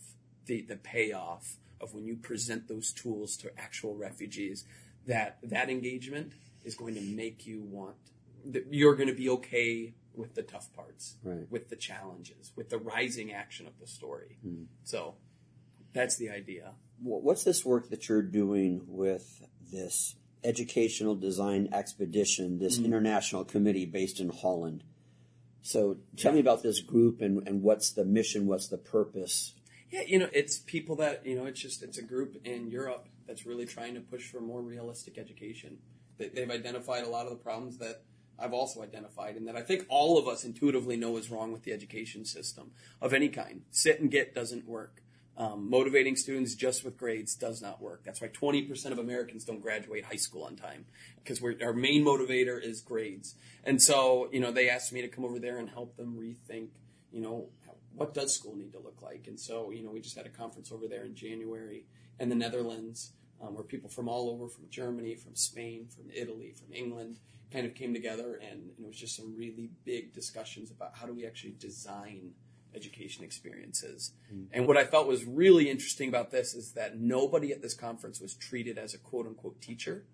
the 0.45 0.63
the 0.63 0.75
payoff 0.75 1.57
of 1.79 1.93
when 1.93 2.05
you 2.05 2.15
present 2.15 2.67
those 2.67 2.91
tools 2.91 3.37
to 3.37 3.51
actual 3.57 3.95
refugees. 3.95 4.65
That 5.05 5.37
that 5.43 5.69
engagement 5.69 6.33
is 6.63 6.75
going 6.75 6.95
to 6.95 7.01
make 7.01 7.45
you 7.45 7.61
want. 7.61 7.95
that 8.45 8.65
You're 8.71 8.95
going 8.95 9.09
to 9.09 9.15
be 9.15 9.29
okay 9.29 9.93
with 10.19 10.35
the 10.35 10.43
tough 10.43 10.71
parts, 10.73 11.15
Right. 11.23 11.49
with 11.49 11.69
the 11.69 11.75
challenges, 11.75 12.51
with 12.55 12.69
the 12.69 12.77
rising 12.77 13.31
action 13.31 13.65
of 13.65 13.79
the 13.79 13.87
story. 13.87 14.37
Hmm. 14.41 14.63
So 14.83 15.15
that's 15.93 16.17
the 16.17 16.29
idea. 16.29 16.73
What's 17.01 17.43
this 17.43 17.65
work 17.65 17.89
that 17.89 18.09
you're 18.09 18.21
doing 18.21 18.83
with 18.87 19.43
this 19.71 20.15
educational 20.43 21.15
design 21.15 21.69
expedition, 21.71 22.59
this 22.59 22.77
hmm. 22.77 22.85
international 22.85 23.45
committee 23.45 23.85
based 23.85 24.19
in 24.19 24.29
Holland? 24.29 24.83
So 25.61 25.97
tell 26.17 26.33
me 26.33 26.39
about 26.39 26.63
this 26.63 26.79
group 26.81 27.21
and, 27.21 27.47
and 27.47 27.61
what's 27.61 27.91
the 27.91 28.05
mission, 28.05 28.47
what's 28.47 28.67
the 28.67 28.77
purpose? 28.77 29.53
Yeah, 29.91 30.01
you 30.05 30.19
know, 30.19 30.29
it's 30.33 30.59
people 30.59 30.95
that 30.97 31.25
you 31.25 31.35
know. 31.35 31.45
It's 31.45 31.59
just 31.59 31.81
it's 31.81 31.97
a 31.97 32.03
group 32.03 32.35
in 32.45 32.69
Europe 32.69 33.07
that's 33.27 33.45
really 33.47 33.65
trying 33.65 33.95
to 33.95 34.01
push 34.01 34.29
for 34.29 34.39
more 34.39 34.61
realistic 34.61 35.17
education. 35.17 35.79
They, 36.19 36.29
they've 36.29 36.49
identified 36.49 37.03
a 37.03 37.09
lot 37.09 37.25
of 37.25 37.31
the 37.31 37.37
problems 37.37 37.79
that 37.79 38.03
I've 38.41 38.53
also 38.53 38.81
identified, 38.81 39.35
and 39.35 39.47
that 39.47 39.55
I 39.55 39.61
think 39.61 39.85
all 39.89 40.17
of 40.17 40.27
us 40.27 40.43
intuitively 40.43 40.97
know 40.97 41.17
is 41.17 41.29
wrong 41.29 41.51
with 41.51 41.63
the 41.63 41.73
education 41.73 42.25
system 42.25 42.71
of 43.01 43.13
any 43.13 43.29
kind. 43.29 43.61
Sit 43.71 43.99
and 43.99 44.09
get 44.09 44.33
doesn't 44.35 44.67
work. 44.67 45.01
Um, 45.37 45.69
motivating 45.69 46.17
students 46.17 46.53
just 46.53 46.83
with 46.83 46.97
grades 46.97 47.33
does 47.33 47.61
not 47.61 47.81
work. 47.81 48.03
That's 48.03 48.19
why 48.19 48.27
20% 48.27 48.91
of 48.91 48.99
Americans 48.99 49.45
don't 49.45 49.61
graduate 49.61 50.03
high 50.03 50.17
school 50.17 50.43
on 50.43 50.57
time 50.57 50.85
because 51.23 51.41
our 51.61 51.71
main 51.71 52.03
motivator 52.03 52.61
is 52.61 52.81
grades. 52.81 53.35
And 53.63 53.81
so, 53.81 54.27
you 54.33 54.41
know, 54.41 54.51
they 54.51 54.69
asked 54.69 54.91
me 54.91 55.01
to 55.01 55.07
come 55.07 55.23
over 55.23 55.39
there 55.39 55.57
and 55.57 55.69
help 55.69 55.95
them 55.95 56.17
rethink, 56.19 56.67
you 57.13 57.21
know, 57.21 57.47
what 57.95 58.13
does 58.13 58.35
school 58.35 58.55
need 58.55 58.73
to 58.73 58.79
look 58.79 59.01
like? 59.01 59.27
And 59.27 59.39
so, 59.39 59.71
you 59.71 59.81
know, 59.81 59.91
we 59.91 60.01
just 60.01 60.17
had 60.17 60.25
a 60.25 60.29
conference 60.29 60.73
over 60.73 60.87
there 60.87 61.05
in 61.05 61.15
January 61.15 61.85
in 62.19 62.27
the 62.27 62.35
Netherlands 62.35 63.13
um, 63.41 63.55
where 63.55 63.63
people 63.63 63.89
from 63.89 64.09
all 64.09 64.29
over, 64.29 64.47
from 64.47 64.65
Germany, 64.69 65.15
from 65.15 65.35
Spain, 65.35 65.87
from 65.87 66.05
Italy, 66.13 66.53
from 66.53 66.73
England, 66.73 67.17
kind 67.51 67.65
of 67.65 67.73
came 67.73 67.93
together, 67.93 68.39
and 68.41 68.69
it 68.77 68.85
was 68.85 68.97
just 68.97 69.15
some 69.15 69.35
really 69.35 69.71
big 69.85 70.13
discussions 70.13 70.71
about 70.71 70.91
how 70.95 71.05
do 71.05 71.13
we 71.13 71.25
actually 71.25 71.55
design 71.59 72.31
education 72.75 73.23
experiences. 73.23 74.13
Hmm. 74.29 74.43
And 74.51 74.67
what 74.67 74.77
I 74.77 74.85
felt 74.85 75.07
was 75.07 75.25
really 75.25 75.69
interesting 75.69 76.09
about 76.09 76.31
this 76.31 76.53
is 76.53 76.73
that 76.73 76.99
nobody 76.99 77.51
at 77.51 77.61
this 77.61 77.73
conference 77.73 78.21
was 78.21 78.35
treated 78.35 78.77
as 78.77 78.93
a 78.93 78.97
quote 78.99 79.25
unquote 79.25 79.61
teacher, 79.61 80.05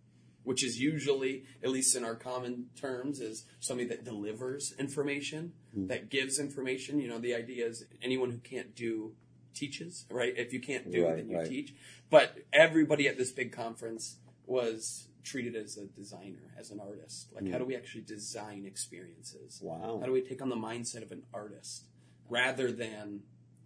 which 0.44 0.64
is 0.64 0.80
usually, 0.80 1.44
at 1.64 1.70
least 1.70 1.96
in 1.96 2.06
our 2.06 2.16
common 2.16 2.68
terms, 2.80 3.20
is 3.20 3.46
somebody 3.60 3.90
that 3.90 4.06
delivers 4.06 4.74
information, 4.80 5.54
hmm. 5.74 5.88
that 5.88 6.10
gives 6.10 6.40
information. 6.40 7.00
You 7.00 7.10
know, 7.10 7.20
the 7.20 7.36
idea 7.36 7.66
is 7.68 7.86
anyone 8.02 8.32
who 8.32 8.38
can't 8.38 8.76
do 8.76 9.14
teaches, 9.54 10.06
right? 10.10 10.34
If 10.38 10.54
you 10.54 10.60
can't 10.60 10.92
do, 10.92 11.06
Right, 11.06 11.18
then 11.18 11.30
you 11.30 11.38
right. 11.38 11.48
teach. 11.48 11.74
But 12.10 12.38
everybody 12.54 13.08
at 13.08 13.18
this 13.18 13.32
big 13.32 13.52
conference 13.52 14.18
was 14.46 15.08
treated 15.26 15.56
as 15.56 15.78
a 15.78 15.86
designer, 15.88 16.54
as 16.58 16.72
an 16.72 16.80
artist. 16.80 17.30
Like, 17.34 17.46
how 17.46 17.54
hmm. 17.54 17.64
do 17.64 17.66
we 17.66 17.76
actually 17.76 18.02
design 18.02 18.66
experiences? 18.66 19.60
Wow. 19.62 19.98
How 20.00 20.06
do 20.06 20.12
we 20.12 20.22
take 20.22 20.42
on 20.42 20.50
the 20.50 20.56
mindset 20.56 21.02
of 21.02 21.12
an 21.12 21.24
artist 21.34 21.86
rather 22.30 22.72
than 22.72 23.22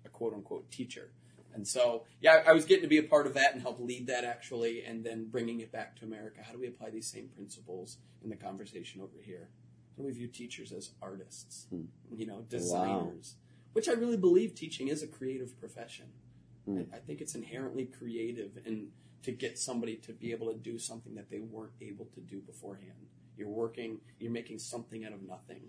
a 0.06 0.10
quote 0.10 0.34
unquote 0.34 0.72
teacher? 0.72 1.12
And 1.54 1.67
so, 1.67 2.06
yeah, 2.22 2.43
I 2.48 2.54
was 2.54 2.65
getting 2.65 2.84
to 2.84 2.88
be 2.88 3.00
a 3.00 3.04
part 3.04 3.28
of 3.28 3.34
that 3.34 3.54
and 3.54 3.62
help 3.62 3.80
lead 3.80 4.08
that 4.08 4.24
actually, 4.24 4.84
and 4.84 5.04
then 5.04 5.28
bringing 5.30 5.60
it 5.60 5.72
back 5.72 5.95
to 5.98 6.06
America. 6.06 6.41
How 6.43 6.54
do 6.54 6.60
we 6.60 6.67
apply 6.67 6.91
these 6.91 7.08
same 7.08 7.28
principles 7.28 7.98
in 8.24 8.30
the 8.30 8.36
conversation 8.36 9.02
over 9.02 9.17
here? 9.22 9.50
How 9.98 10.04
do 10.04 10.08
we 10.08 10.13
view 10.13 10.28
teachers 10.28 10.72
as 10.72 10.91
artists? 11.02 11.67
Hmm. 11.69 11.86
You 12.15 12.28
know, 12.28 12.45
designers, 12.48 13.36
which 13.74 13.89
I 13.89 13.93
really 13.93 14.17
believe 14.17 14.56
teaching 14.56 14.88
is 14.88 15.04
a 15.04 15.08
creative 15.08 15.60
profession. 15.60 16.06
Hmm. 16.65 16.84
I, 16.93 16.98
I 16.98 17.00
think 17.00 17.19
it's 17.19 17.36
inherently 17.36 17.86
creative 17.86 18.52
and 18.65 18.89
to 19.24 19.32
get 19.32 19.58
somebody 19.60 19.96
to 19.98 20.14
be 20.14 20.32
able 20.32 20.52
to 20.52 20.58
do 20.58 20.78
something 20.78 21.16
that 21.16 21.30
they 21.30 21.40
weren't 21.40 21.74
able 21.82 22.06
to 22.16 22.22
do 22.22 22.40
beforehand. 22.40 23.08
You're 23.38 23.50
working, 23.50 24.00
you're 24.20 24.32
making 24.32 24.60
something 24.60 25.06
out 25.06 25.14
of 25.14 25.22
nothing. 25.22 25.62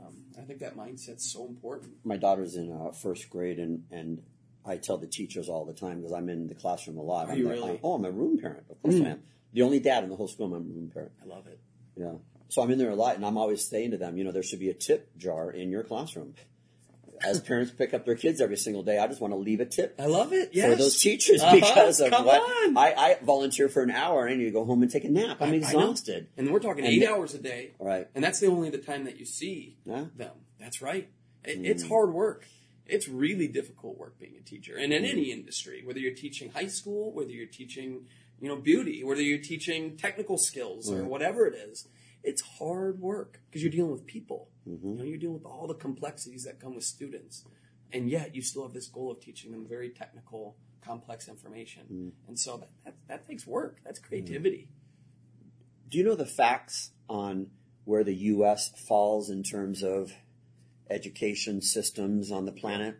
Um, 0.00 0.16
I 0.38 0.42
think 0.42 0.60
that 0.60 0.76
mindset's 0.76 1.30
so 1.32 1.46
important. 1.46 1.92
My 2.04 2.16
daughter's 2.16 2.56
in 2.56 2.72
uh, 2.72 2.92
first 2.92 3.30
grade, 3.30 3.58
and, 3.58 3.84
and 3.90 4.22
I 4.64 4.76
tell 4.76 4.98
the 4.98 5.06
teachers 5.06 5.48
all 5.48 5.64
the 5.64 5.72
time 5.72 5.98
because 5.98 6.12
I'm 6.12 6.28
in 6.28 6.48
the 6.48 6.54
classroom 6.54 6.98
a 6.98 7.02
lot. 7.02 7.28
Are 7.28 7.32
I'm 7.32 7.38
you 7.38 7.48
like, 7.48 7.54
really? 7.54 7.80
oh, 7.82 7.94
I'm 7.94 8.04
a 8.04 8.10
room 8.10 8.38
parent. 8.38 8.64
Of 8.70 8.82
course 8.82 8.96
I 8.96 9.10
am. 9.10 9.22
The 9.52 9.62
only 9.62 9.80
dad 9.80 10.02
in 10.04 10.10
the 10.10 10.16
whole 10.16 10.28
school. 10.28 10.46
I'm 10.46 10.54
a 10.54 10.58
room 10.58 10.90
parent. 10.92 11.12
I 11.22 11.26
love 11.26 11.46
it. 11.46 11.60
Yeah. 11.96 12.14
So 12.48 12.62
I'm 12.62 12.70
in 12.70 12.78
there 12.78 12.90
a 12.90 12.94
lot, 12.94 13.16
and 13.16 13.24
I'm 13.24 13.38
always 13.38 13.66
saying 13.66 13.92
to 13.92 13.96
them, 13.96 14.16
you 14.16 14.24
know, 14.24 14.32
there 14.32 14.42
should 14.42 14.60
be 14.60 14.70
a 14.70 14.74
tip 14.74 15.16
jar 15.16 15.50
in 15.50 15.70
your 15.70 15.82
classroom. 15.84 16.34
As 17.24 17.40
parents 17.40 17.70
pick 17.70 17.94
up 17.94 18.04
their 18.04 18.14
kids 18.16 18.40
every 18.40 18.56
single 18.56 18.82
day, 18.82 18.98
I 18.98 19.06
just 19.06 19.20
want 19.20 19.32
to 19.32 19.38
leave 19.38 19.60
a 19.60 19.66
tip 19.66 19.94
I 19.98 20.06
love 20.06 20.32
it. 20.32 20.50
Yes. 20.52 20.70
for 20.70 20.76
those 20.76 21.00
teachers 21.00 21.42
Uh-huh. 21.42 21.54
because 21.54 22.00
of 22.00 22.10
Come 22.10 22.24
what 22.26 22.40
on. 22.40 22.76
I, 22.76 22.94
I 22.96 23.16
volunteer 23.22 23.68
for 23.68 23.82
an 23.82 23.90
hour 23.90 24.26
and 24.26 24.34
I 24.34 24.36
need 24.38 24.44
to 24.46 24.50
go 24.50 24.64
home 24.64 24.82
and 24.82 24.90
take 24.90 25.04
a 25.04 25.08
nap. 25.10 25.38
I'm 25.40 25.50
I- 25.50 25.52
I 25.52 25.56
exhausted. 25.56 26.28
And 26.36 26.50
we're 26.52 26.58
talking 26.60 26.84
And 26.84 26.92
eight 26.94 27.06
hours 27.08 27.34
a 27.34 27.38
day. 27.38 27.72
Right. 27.78 28.08
And 28.14 28.22
that's 28.24 28.40
the 28.40 28.46
only 28.48 28.70
the 28.70 28.78
time 28.78 29.04
that 29.04 29.18
you 29.18 29.24
see 29.24 29.76
Yeah. 29.84 30.06
them. 30.16 30.32
That's 30.60 30.82
right. 30.82 31.08
It, 31.44 31.60
Mm. 31.60 31.66
It's 31.66 31.86
hard 31.88 32.12
work. 32.12 32.46
It's 32.86 33.08
really 33.08 33.48
difficult 33.48 33.96
work 33.98 34.18
being 34.18 34.34
a 34.38 34.42
teacher, 34.42 34.76
and 34.76 34.92
in 34.92 35.04
any 35.04 35.30
industry, 35.30 35.82
whether 35.84 36.00
you're 36.00 36.14
teaching 36.14 36.50
high 36.50 36.66
school, 36.66 37.12
whether 37.12 37.30
you're 37.30 37.46
teaching, 37.46 38.06
you 38.40 38.48
know, 38.48 38.56
beauty, 38.56 39.02
whether 39.04 39.22
you're 39.22 39.38
teaching 39.38 39.96
technical 39.96 40.36
skills 40.36 40.90
or 40.90 41.04
whatever 41.04 41.46
it 41.46 41.54
is, 41.54 41.86
it's 42.22 42.42
hard 42.42 43.00
work 43.00 43.40
because 43.48 43.62
you're 43.62 43.70
dealing 43.72 43.92
with 43.92 44.06
people. 44.06 44.48
Mm-hmm. 44.68 44.92
You 44.92 44.98
know, 44.98 45.04
you're 45.04 45.18
dealing 45.18 45.34
with 45.34 45.44
all 45.46 45.66
the 45.66 45.74
complexities 45.74 46.44
that 46.44 46.60
come 46.60 46.74
with 46.74 46.84
students, 46.84 47.44
and 47.92 48.08
yet 48.08 48.34
you 48.34 48.42
still 48.42 48.62
have 48.62 48.72
this 48.72 48.86
goal 48.88 49.10
of 49.10 49.20
teaching 49.20 49.52
them 49.52 49.66
very 49.68 49.90
technical, 49.90 50.56
complex 50.84 51.28
information. 51.28 51.82
Mm. 51.92 52.28
And 52.28 52.38
so 52.38 52.58
that, 52.58 52.70
that 52.84 52.94
that 53.08 53.26
takes 53.26 53.46
work. 53.46 53.78
That's 53.84 53.98
creativity. 53.98 54.68
Do 55.88 55.98
you 55.98 56.04
know 56.04 56.14
the 56.14 56.26
facts 56.26 56.90
on 57.08 57.48
where 57.84 58.04
the 58.04 58.14
U.S. 58.14 58.70
falls 58.86 59.28
in 59.28 59.42
terms 59.42 59.82
of 59.82 60.12
education 60.88 61.60
systems 61.60 62.30
on 62.30 62.46
the 62.46 62.52
planet? 62.52 62.98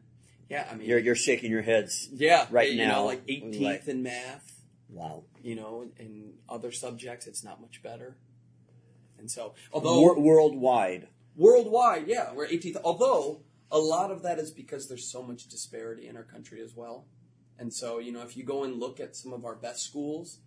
Yeah, 0.51 0.69
I 0.71 0.75
mean, 0.75 0.87
You're, 0.89 0.99
you're 0.99 1.15
shaking 1.15 1.51
your 1.51 1.63
heads. 1.63 2.09
yeah, 2.13 2.47
right 2.51 2.71
you 2.71 2.85
now, 2.85 2.97
know, 2.97 3.05
like 3.07 3.27
18th 3.27 3.61
like- 3.61 3.89
in 3.89 4.03
math. 4.03 4.49
Wow. 4.91 5.25
you 5.43 5.55
know, 5.55 5.87
in 5.99 6.35
other 6.51 6.71
subjects, 6.71 7.27
it's 7.27 7.43
not 7.43 7.63
much 7.63 7.83
better. 7.83 8.19
And 9.23 9.31
so, 9.31 9.55
although 9.73 10.01
Wor- 10.01 10.19
worldwide. 10.21 11.07
worldwide, 11.37 12.09
yeah, 12.09 12.33
we're 12.35 12.49
18th. 12.49 12.79
Although 12.85 13.43
a 13.71 13.79
lot 13.79 14.11
of 14.11 14.23
that 14.23 14.41
is 14.41 14.51
because 14.51 14.89
there's 14.89 15.11
so 15.11 15.23
much 15.23 15.47
disparity 15.49 16.09
in 16.09 16.17
our 16.17 16.25
country 16.25 16.61
as 16.61 16.75
well. 16.75 17.07
And 17.57 17.73
so, 17.73 18.01
you 18.01 18.11
know, 18.11 18.23
if 18.23 18.37
you 18.37 18.43
go 18.43 18.65
and 18.65 18.81
look 18.81 18.99
at 18.99 19.15
some 19.15 19.33
of 19.33 19.45
our 19.45 19.55
best 19.55 19.85
schools, 19.85 20.41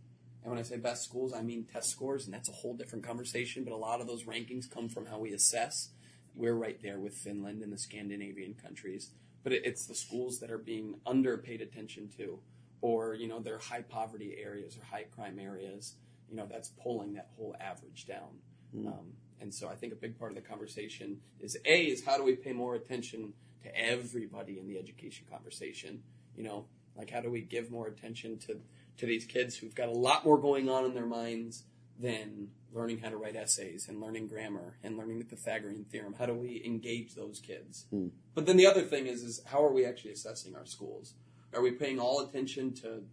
and 0.44 0.52
when 0.52 0.60
I 0.60 0.64
say 0.64 0.76
best 0.76 1.06
schools, 1.06 1.34
I 1.34 1.42
mean 1.42 1.64
test 1.64 1.90
scores, 1.90 2.26
and 2.26 2.34
that's 2.34 2.50
a 2.50 2.52
whole 2.52 2.76
different 2.76 3.06
conversation. 3.06 3.64
But 3.64 3.72
a 3.74 3.78
lot 3.78 4.02
of 4.02 4.08
those 4.08 4.26
rankings 4.26 4.70
come 4.70 4.90
from 4.90 5.06
how 5.06 5.20
we 5.20 5.32
assess. 5.32 5.92
We're 6.36 6.54
right 6.54 6.80
there 6.84 7.00
with 7.00 7.14
Finland 7.16 7.64
and 7.64 7.72
the 7.72 7.78
Scandinavian 7.78 8.56
countries, 8.56 9.12
but 9.42 9.54
it's 9.54 9.86
the 9.88 9.96
schools 9.96 10.40
that 10.42 10.52
are 10.52 10.58
being 10.58 11.00
under 11.06 11.38
paid 11.38 11.62
attention 11.62 12.10
to, 12.18 12.40
or 12.82 13.14
you 13.14 13.30
know, 13.30 13.40
they're 13.40 13.58
high 13.58 13.84
poverty 13.84 14.36
areas 14.38 14.78
or 14.78 14.84
high 14.84 15.06
crime 15.16 15.40
areas. 15.40 15.96
You 16.30 16.36
know, 16.36 16.46
that's 16.46 16.70
pulling 16.84 17.14
that 17.14 17.30
whole 17.38 17.56
average 17.62 18.06
down. 18.06 18.40
Um, 18.88 19.14
and 19.42 19.54
so 19.54 19.68
I 19.68 19.76
think 19.76 19.94
a 19.94 19.96
big 19.96 20.18
part 20.18 20.32
of 20.32 20.36
the 20.36 20.42
conversation 20.42 21.20
is 21.40 21.58
A, 21.66 21.84
is 21.84 22.04
how 22.04 22.18
do 22.18 22.24
we 22.24 22.36
pay 22.36 22.54
more 22.54 22.76
attention 22.76 23.34
to 23.64 23.76
everybody 23.78 24.60
in 24.60 24.68
the 24.68 24.78
education 24.78 25.26
conversation? 25.30 26.02
You 26.36 26.44
know, 26.44 26.66
like 26.98 27.10
how 27.10 27.22
do 27.22 27.30
we 27.30 27.42
give 27.42 27.72
more 27.72 27.88
attention 27.88 28.38
to, 28.40 28.58
to 28.98 29.06
these 29.06 29.26
kids 29.26 29.58
who've 29.58 29.76
got 29.76 29.90
a 29.90 29.94
lot 29.94 30.26
more 30.26 30.38
going 30.38 30.70
on 30.70 30.86
in 30.86 30.94
their 30.94 31.06
minds 31.06 31.64
than 32.00 32.50
learning 32.74 33.00
how 33.00 33.10
to 33.10 33.18
write 33.18 33.36
essays 33.36 33.88
and 33.88 34.02
learning 34.02 34.28
grammar 34.28 34.78
and 34.84 34.98
learning 34.98 35.20
the 35.20 35.26
Pythagorean 35.26 35.86
theorem? 35.86 36.16
How 36.18 36.26
do 36.26 36.34
we 36.34 36.62
engage 36.66 37.16
those 37.16 37.40
kids? 37.40 37.86
But 38.34 38.46
then 38.46 38.58
the 38.58 38.68
other 38.68 38.82
thing 38.82 39.08
is, 39.08 39.24
is 39.24 39.42
how 39.46 39.64
are 39.64 39.72
we 39.72 39.86
actually 39.86 40.12
assessing 40.12 40.56
our 40.56 40.66
schools? 40.66 41.14
Are 41.54 41.62
we 41.62 41.72
paying 41.72 42.00
all 42.00 42.20
attention 42.20 42.74
to, 42.76 43.04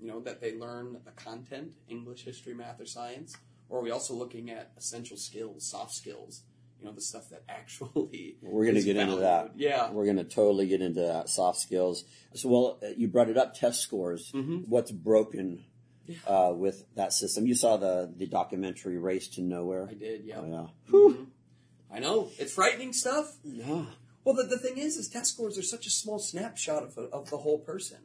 you 0.00 0.06
know, 0.06 0.20
that 0.20 0.40
they 0.40 0.56
learn 0.56 0.98
the 1.04 1.10
content, 1.12 1.74
English, 1.88 2.24
history, 2.24 2.54
math, 2.54 2.80
or 2.80 2.86
science? 2.86 3.36
Or 3.68 3.80
are 3.80 3.82
we 3.82 3.90
also 3.90 4.14
looking 4.14 4.50
at 4.50 4.72
essential 4.76 5.16
skills, 5.16 5.68
soft 5.70 5.92
skills, 5.92 6.42
you 6.78 6.88
know, 6.88 6.94
the 6.94 7.00
stuff 7.00 7.30
that 7.30 7.42
actually 7.48 8.36
We're 8.42 8.64
going 8.64 8.74
to 8.74 8.82
get 8.82 8.96
into 8.96 9.16
that. 9.16 9.52
Yeah. 9.56 9.90
We're 9.90 10.04
going 10.04 10.16
to 10.16 10.24
totally 10.24 10.66
get 10.66 10.82
into 10.82 11.00
that 11.00 11.28
soft 11.28 11.60
skills. 11.60 12.04
So, 12.34 12.48
well, 12.48 12.78
uh, 12.82 12.88
you 12.96 13.08
brought 13.08 13.28
it 13.28 13.36
up, 13.36 13.54
test 13.54 13.80
scores. 13.80 14.32
Mm-hmm. 14.32 14.58
What's 14.68 14.90
broken 14.90 15.64
uh, 16.26 16.52
with 16.54 16.84
that 16.96 17.12
system? 17.12 17.46
You 17.46 17.54
saw 17.54 17.76
the, 17.76 18.12
the 18.14 18.26
documentary 18.26 18.98
Race 18.98 19.28
to 19.28 19.42
Nowhere. 19.42 19.88
I 19.90 19.94
did, 19.94 20.24
yeah. 20.24 20.40
Oh, 20.40 20.68
yeah. 20.92 21.14
I 21.94 22.00
know. 22.00 22.30
It's 22.38 22.52
frightening 22.52 22.92
stuff. 22.92 23.36
Yeah. 23.44 23.84
Well, 24.24 24.34
the, 24.34 24.44
the 24.44 24.58
thing 24.58 24.78
is, 24.78 24.96
is 24.96 25.08
test 25.08 25.34
scores 25.34 25.58
are 25.58 25.62
such 25.62 25.86
a 25.86 25.90
small 25.90 26.18
snapshot 26.18 26.82
of, 26.82 26.98
of 26.98 27.30
the 27.30 27.38
whole 27.38 27.58
person, 27.58 27.98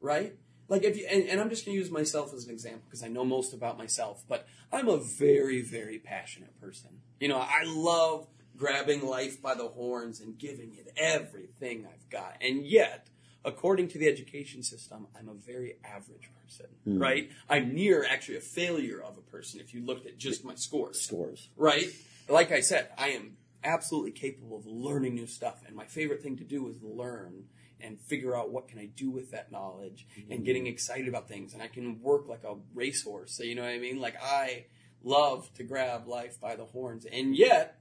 right? 0.00 0.34
Like 0.70 0.84
if 0.84 0.96
you, 0.96 1.06
and, 1.10 1.28
and 1.28 1.40
I'm 1.40 1.50
just 1.50 1.66
going 1.66 1.74
to 1.74 1.78
use 1.78 1.90
myself 1.90 2.32
as 2.32 2.46
an 2.46 2.52
example 2.52 2.82
because 2.84 3.02
I 3.02 3.08
know 3.08 3.24
most 3.24 3.52
about 3.52 3.76
myself, 3.76 4.22
but 4.28 4.46
I'm 4.72 4.88
a 4.88 4.96
very, 4.96 5.62
very 5.62 5.98
passionate 5.98 6.58
person. 6.60 6.90
You 7.18 7.28
know, 7.28 7.38
I 7.38 7.64
love 7.66 8.28
grabbing 8.56 9.04
life 9.04 9.42
by 9.42 9.54
the 9.54 9.66
horns 9.66 10.20
and 10.20 10.38
giving 10.38 10.76
it 10.76 10.92
everything 10.96 11.86
I've 11.92 12.08
got. 12.08 12.36
And 12.40 12.64
yet, 12.64 13.08
according 13.44 13.88
to 13.88 13.98
the 13.98 14.06
education 14.06 14.62
system, 14.62 15.08
I'm 15.18 15.28
a 15.28 15.34
very 15.34 15.76
average 15.84 16.30
person, 16.40 16.66
hmm. 16.84 16.98
right? 16.98 17.30
I'm 17.48 17.74
near 17.74 18.06
actually 18.08 18.36
a 18.36 18.42
failure 18.42 19.02
of 19.02 19.18
a 19.18 19.22
person 19.22 19.58
if 19.58 19.74
you 19.74 19.84
looked 19.84 20.06
at 20.06 20.18
just 20.18 20.44
my 20.44 20.54
scores 20.54 21.00
Scores. 21.00 21.48
right? 21.56 21.86
Like 22.28 22.52
I 22.52 22.60
said, 22.60 22.90
I 22.96 23.08
am 23.08 23.38
absolutely 23.64 24.12
capable 24.12 24.56
of 24.56 24.66
learning 24.66 25.14
new 25.16 25.26
stuff, 25.26 25.62
and 25.66 25.74
my 25.74 25.86
favorite 25.86 26.22
thing 26.22 26.36
to 26.36 26.44
do 26.44 26.68
is 26.68 26.76
learn 26.80 27.46
and 27.82 28.00
figure 28.00 28.36
out 28.36 28.50
what 28.50 28.68
can 28.68 28.78
I 28.78 28.86
do 28.86 29.10
with 29.10 29.30
that 29.32 29.50
knowledge 29.50 30.06
and 30.16 30.28
mm-hmm. 30.28 30.44
getting 30.44 30.66
excited 30.66 31.08
about 31.08 31.28
things. 31.28 31.54
And 31.54 31.62
I 31.62 31.66
can 31.68 32.00
work 32.02 32.28
like 32.28 32.44
a 32.44 32.54
racehorse. 32.74 33.32
So 33.32 33.42
you 33.42 33.54
know 33.54 33.62
what 33.62 33.70
I 33.70 33.78
mean? 33.78 34.00
Like 34.00 34.16
I 34.22 34.66
love 35.02 35.52
to 35.54 35.62
grab 35.62 36.06
life 36.06 36.40
by 36.40 36.56
the 36.56 36.64
horns, 36.64 37.06
and 37.06 37.36
yet, 37.36 37.78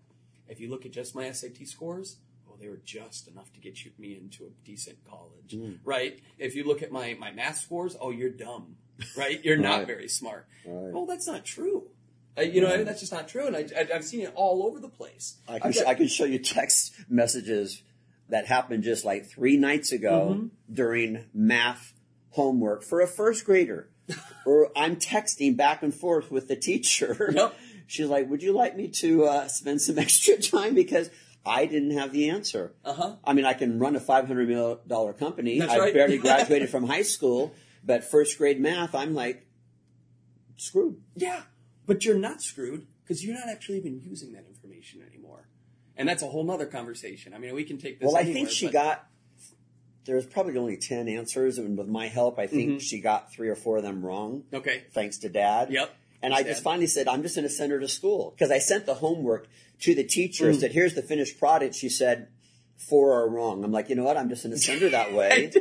if 0.48 0.60
you 0.60 0.70
look 0.70 0.86
at 0.86 0.92
just 0.92 1.16
my 1.16 1.30
SAT 1.32 1.68
scores. 1.68 2.18
well, 2.48 2.58
They 2.60 2.68
were 2.68 2.82
just 2.84 3.28
enough 3.28 3.52
to 3.54 3.60
get 3.60 3.84
you, 3.86 3.92
me 4.00 4.16
into 4.16 4.46
a 4.46 4.50
decent 4.66 4.98
college, 5.08 5.54
mm. 5.54 5.78
right? 5.84 6.20
If 6.38 6.56
you 6.56 6.64
look 6.64 6.82
at 6.82 6.92
my, 6.92 7.16
my 7.20 7.32
math 7.32 7.58
scores, 7.58 7.96
oh, 8.00 8.10
you're 8.12 8.30
dumb, 8.30 8.78
right? 9.18 9.44
You're 9.44 9.58
not 9.58 9.80
Right. 9.80 9.88
very 9.88 10.08
smart. 10.08 10.48
Right. 10.66 10.94
Well, 10.94 11.06
that's 11.06 11.28
not 11.28 11.46
true. 11.46 11.90
You 12.38 12.62
know, 12.62 12.72
I 12.72 12.78
mean, 12.78 12.86
that's 12.86 13.02
just 13.02 13.12
not 13.12 13.28
true, 13.28 13.48
and 13.48 13.56
I, 13.56 13.66
I, 13.78 13.96
I've 13.96 14.06
seen 14.06 14.22
it 14.22 14.32
all 14.34 14.64
over 14.64 14.80
the 14.80 14.88
place. 14.88 15.38
I 15.46 15.60
can, 15.60 15.72
got- 15.72 15.88
I 15.88 15.94
can 15.94 16.08
show 16.08 16.24
you 16.24 16.40
text 16.40 16.94
messages 17.10 17.84
that 18.30 18.48
happened 18.48 18.84
just 18.84 19.04
like 19.06 19.26
three 19.26 19.58
nights 19.58 19.92
ago 19.92 20.36
Mm-hmm. 20.36 20.74
during 20.74 21.26
math 21.34 21.94
homework 22.32 22.84
for 22.84 23.02
a 23.02 23.08
first 23.08 23.44
grader. 23.46 23.90
or 24.46 24.72
I'm 24.76 24.96
texting 24.96 25.56
back 25.58 25.84
and 25.84 25.94
forth 25.94 26.32
with 26.32 26.48
the 26.48 26.56
teacher. 26.56 27.32
Yep. 27.36 27.56
She's 27.88 28.08
like, 28.08 28.30
Would 28.30 28.42
you 28.44 28.54
like 28.54 28.76
me 28.76 28.88
to 28.88 29.26
uh, 29.26 29.48
spend 29.48 29.82
some 29.82 29.98
extra 30.06 30.38
time? 30.38 30.74
Because 30.76 31.10
I 31.46 31.66
didn't 31.66 31.92
have 31.98 32.12
the 32.12 32.30
answer. 32.30 32.74
Uh-huh. 32.86 33.16
I 33.24 33.34
mean, 33.34 33.46
I 33.46 33.54
can 33.54 33.80
run 33.80 33.96
a 33.96 34.00
$500 34.00 34.48
million 34.48 35.14
company. 35.14 35.60
That's 35.60 35.72
I 35.74 35.80
right. 35.80 35.94
barely 35.94 36.18
graduated 36.18 36.70
from 36.70 36.86
high 36.86 37.02
school, 37.02 37.54
but 37.84 38.04
first 38.04 38.38
grade 38.38 38.60
math, 38.60 38.94
I'm 38.94 39.14
like, 39.16 39.48
screwed. 40.58 40.98
yeah, 41.16 41.42
but 41.88 42.06
you're 42.06 42.18
not 42.20 42.42
screwed 42.42 42.86
because 43.04 43.26
you're 43.26 43.34
not 43.36 43.48
actually 43.50 43.78
even 43.78 44.00
using 44.02 44.34
that 44.34 44.46
information 44.48 45.02
anymore, 45.02 45.48
and 46.00 46.10
that's 46.10 46.24
a 46.24 46.28
whole 46.28 46.44
nother 46.44 46.66
conversation. 46.66 47.36
I 47.36 47.38
mean, 47.38 47.54
we 47.54 47.64
can 47.64 47.78
take 47.78 48.00
this. 48.00 48.08
Well, 48.08 48.18
I 48.18 48.24
think 48.24 48.50
she 48.50 48.66
but- 48.68 48.74
got. 48.74 49.06
There's 50.06 50.26
probably 50.26 50.58
only 50.58 50.78
ten 50.78 51.08
answers, 51.08 51.60
and 51.60 51.78
with 51.78 51.88
my 51.88 52.08
help, 52.08 52.40
I 52.40 52.48
think 52.48 52.70
Mm-hmm. 52.70 52.78
she 52.80 53.00
got 53.00 53.32
three 53.32 53.50
or 53.50 53.56
four 53.56 53.78
of 53.78 53.84
them 53.84 54.04
wrong. 54.04 54.44
okay. 54.52 54.86
Thanks 54.92 55.20
to 55.20 55.30
Dad. 55.30 55.72
Yep. 55.72 55.94
And 56.24 56.34
I 56.34 56.42
just 56.42 56.64
finally 56.64 56.88
said, 56.88 57.08
"I'm 57.08 57.22
just 57.22 57.36
going 57.36 57.48
to 57.48 57.54
send 57.54 57.72
her 57.72 57.80
to 57.80 57.88
school," 57.88 58.32
because 58.32 58.50
I 58.50 58.58
sent 58.58 58.86
the 58.88 58.96
homework 58.96 59.48
to 59.82 59.94
the 59.94 60.04
teacher. 60.04 60.46
Mm. 60.52 60.60
Said, 60.60 60.72
"Here's 60.72 60.96
the 60.96 61.04
finished 61.04 61.38
product." 61.38 61.76
She 61.76 61.90
said, 61.90 62.30
four 62.78 63.14
are 63.14 63.30
wrong." 63.30 63.64
I'm 63.64 63.72
like, 63.72 63.90
you 63.90 63.96
know 63.96 64.04
what? 64.04 64.18
I'm 64.18 64.30
just 64.30 64.44
going 64.44 64.56
to 64.56 64.60
send 64.62 64.82
her 64.82 64.90
that 64.90 65.14
way. 65.20 65.52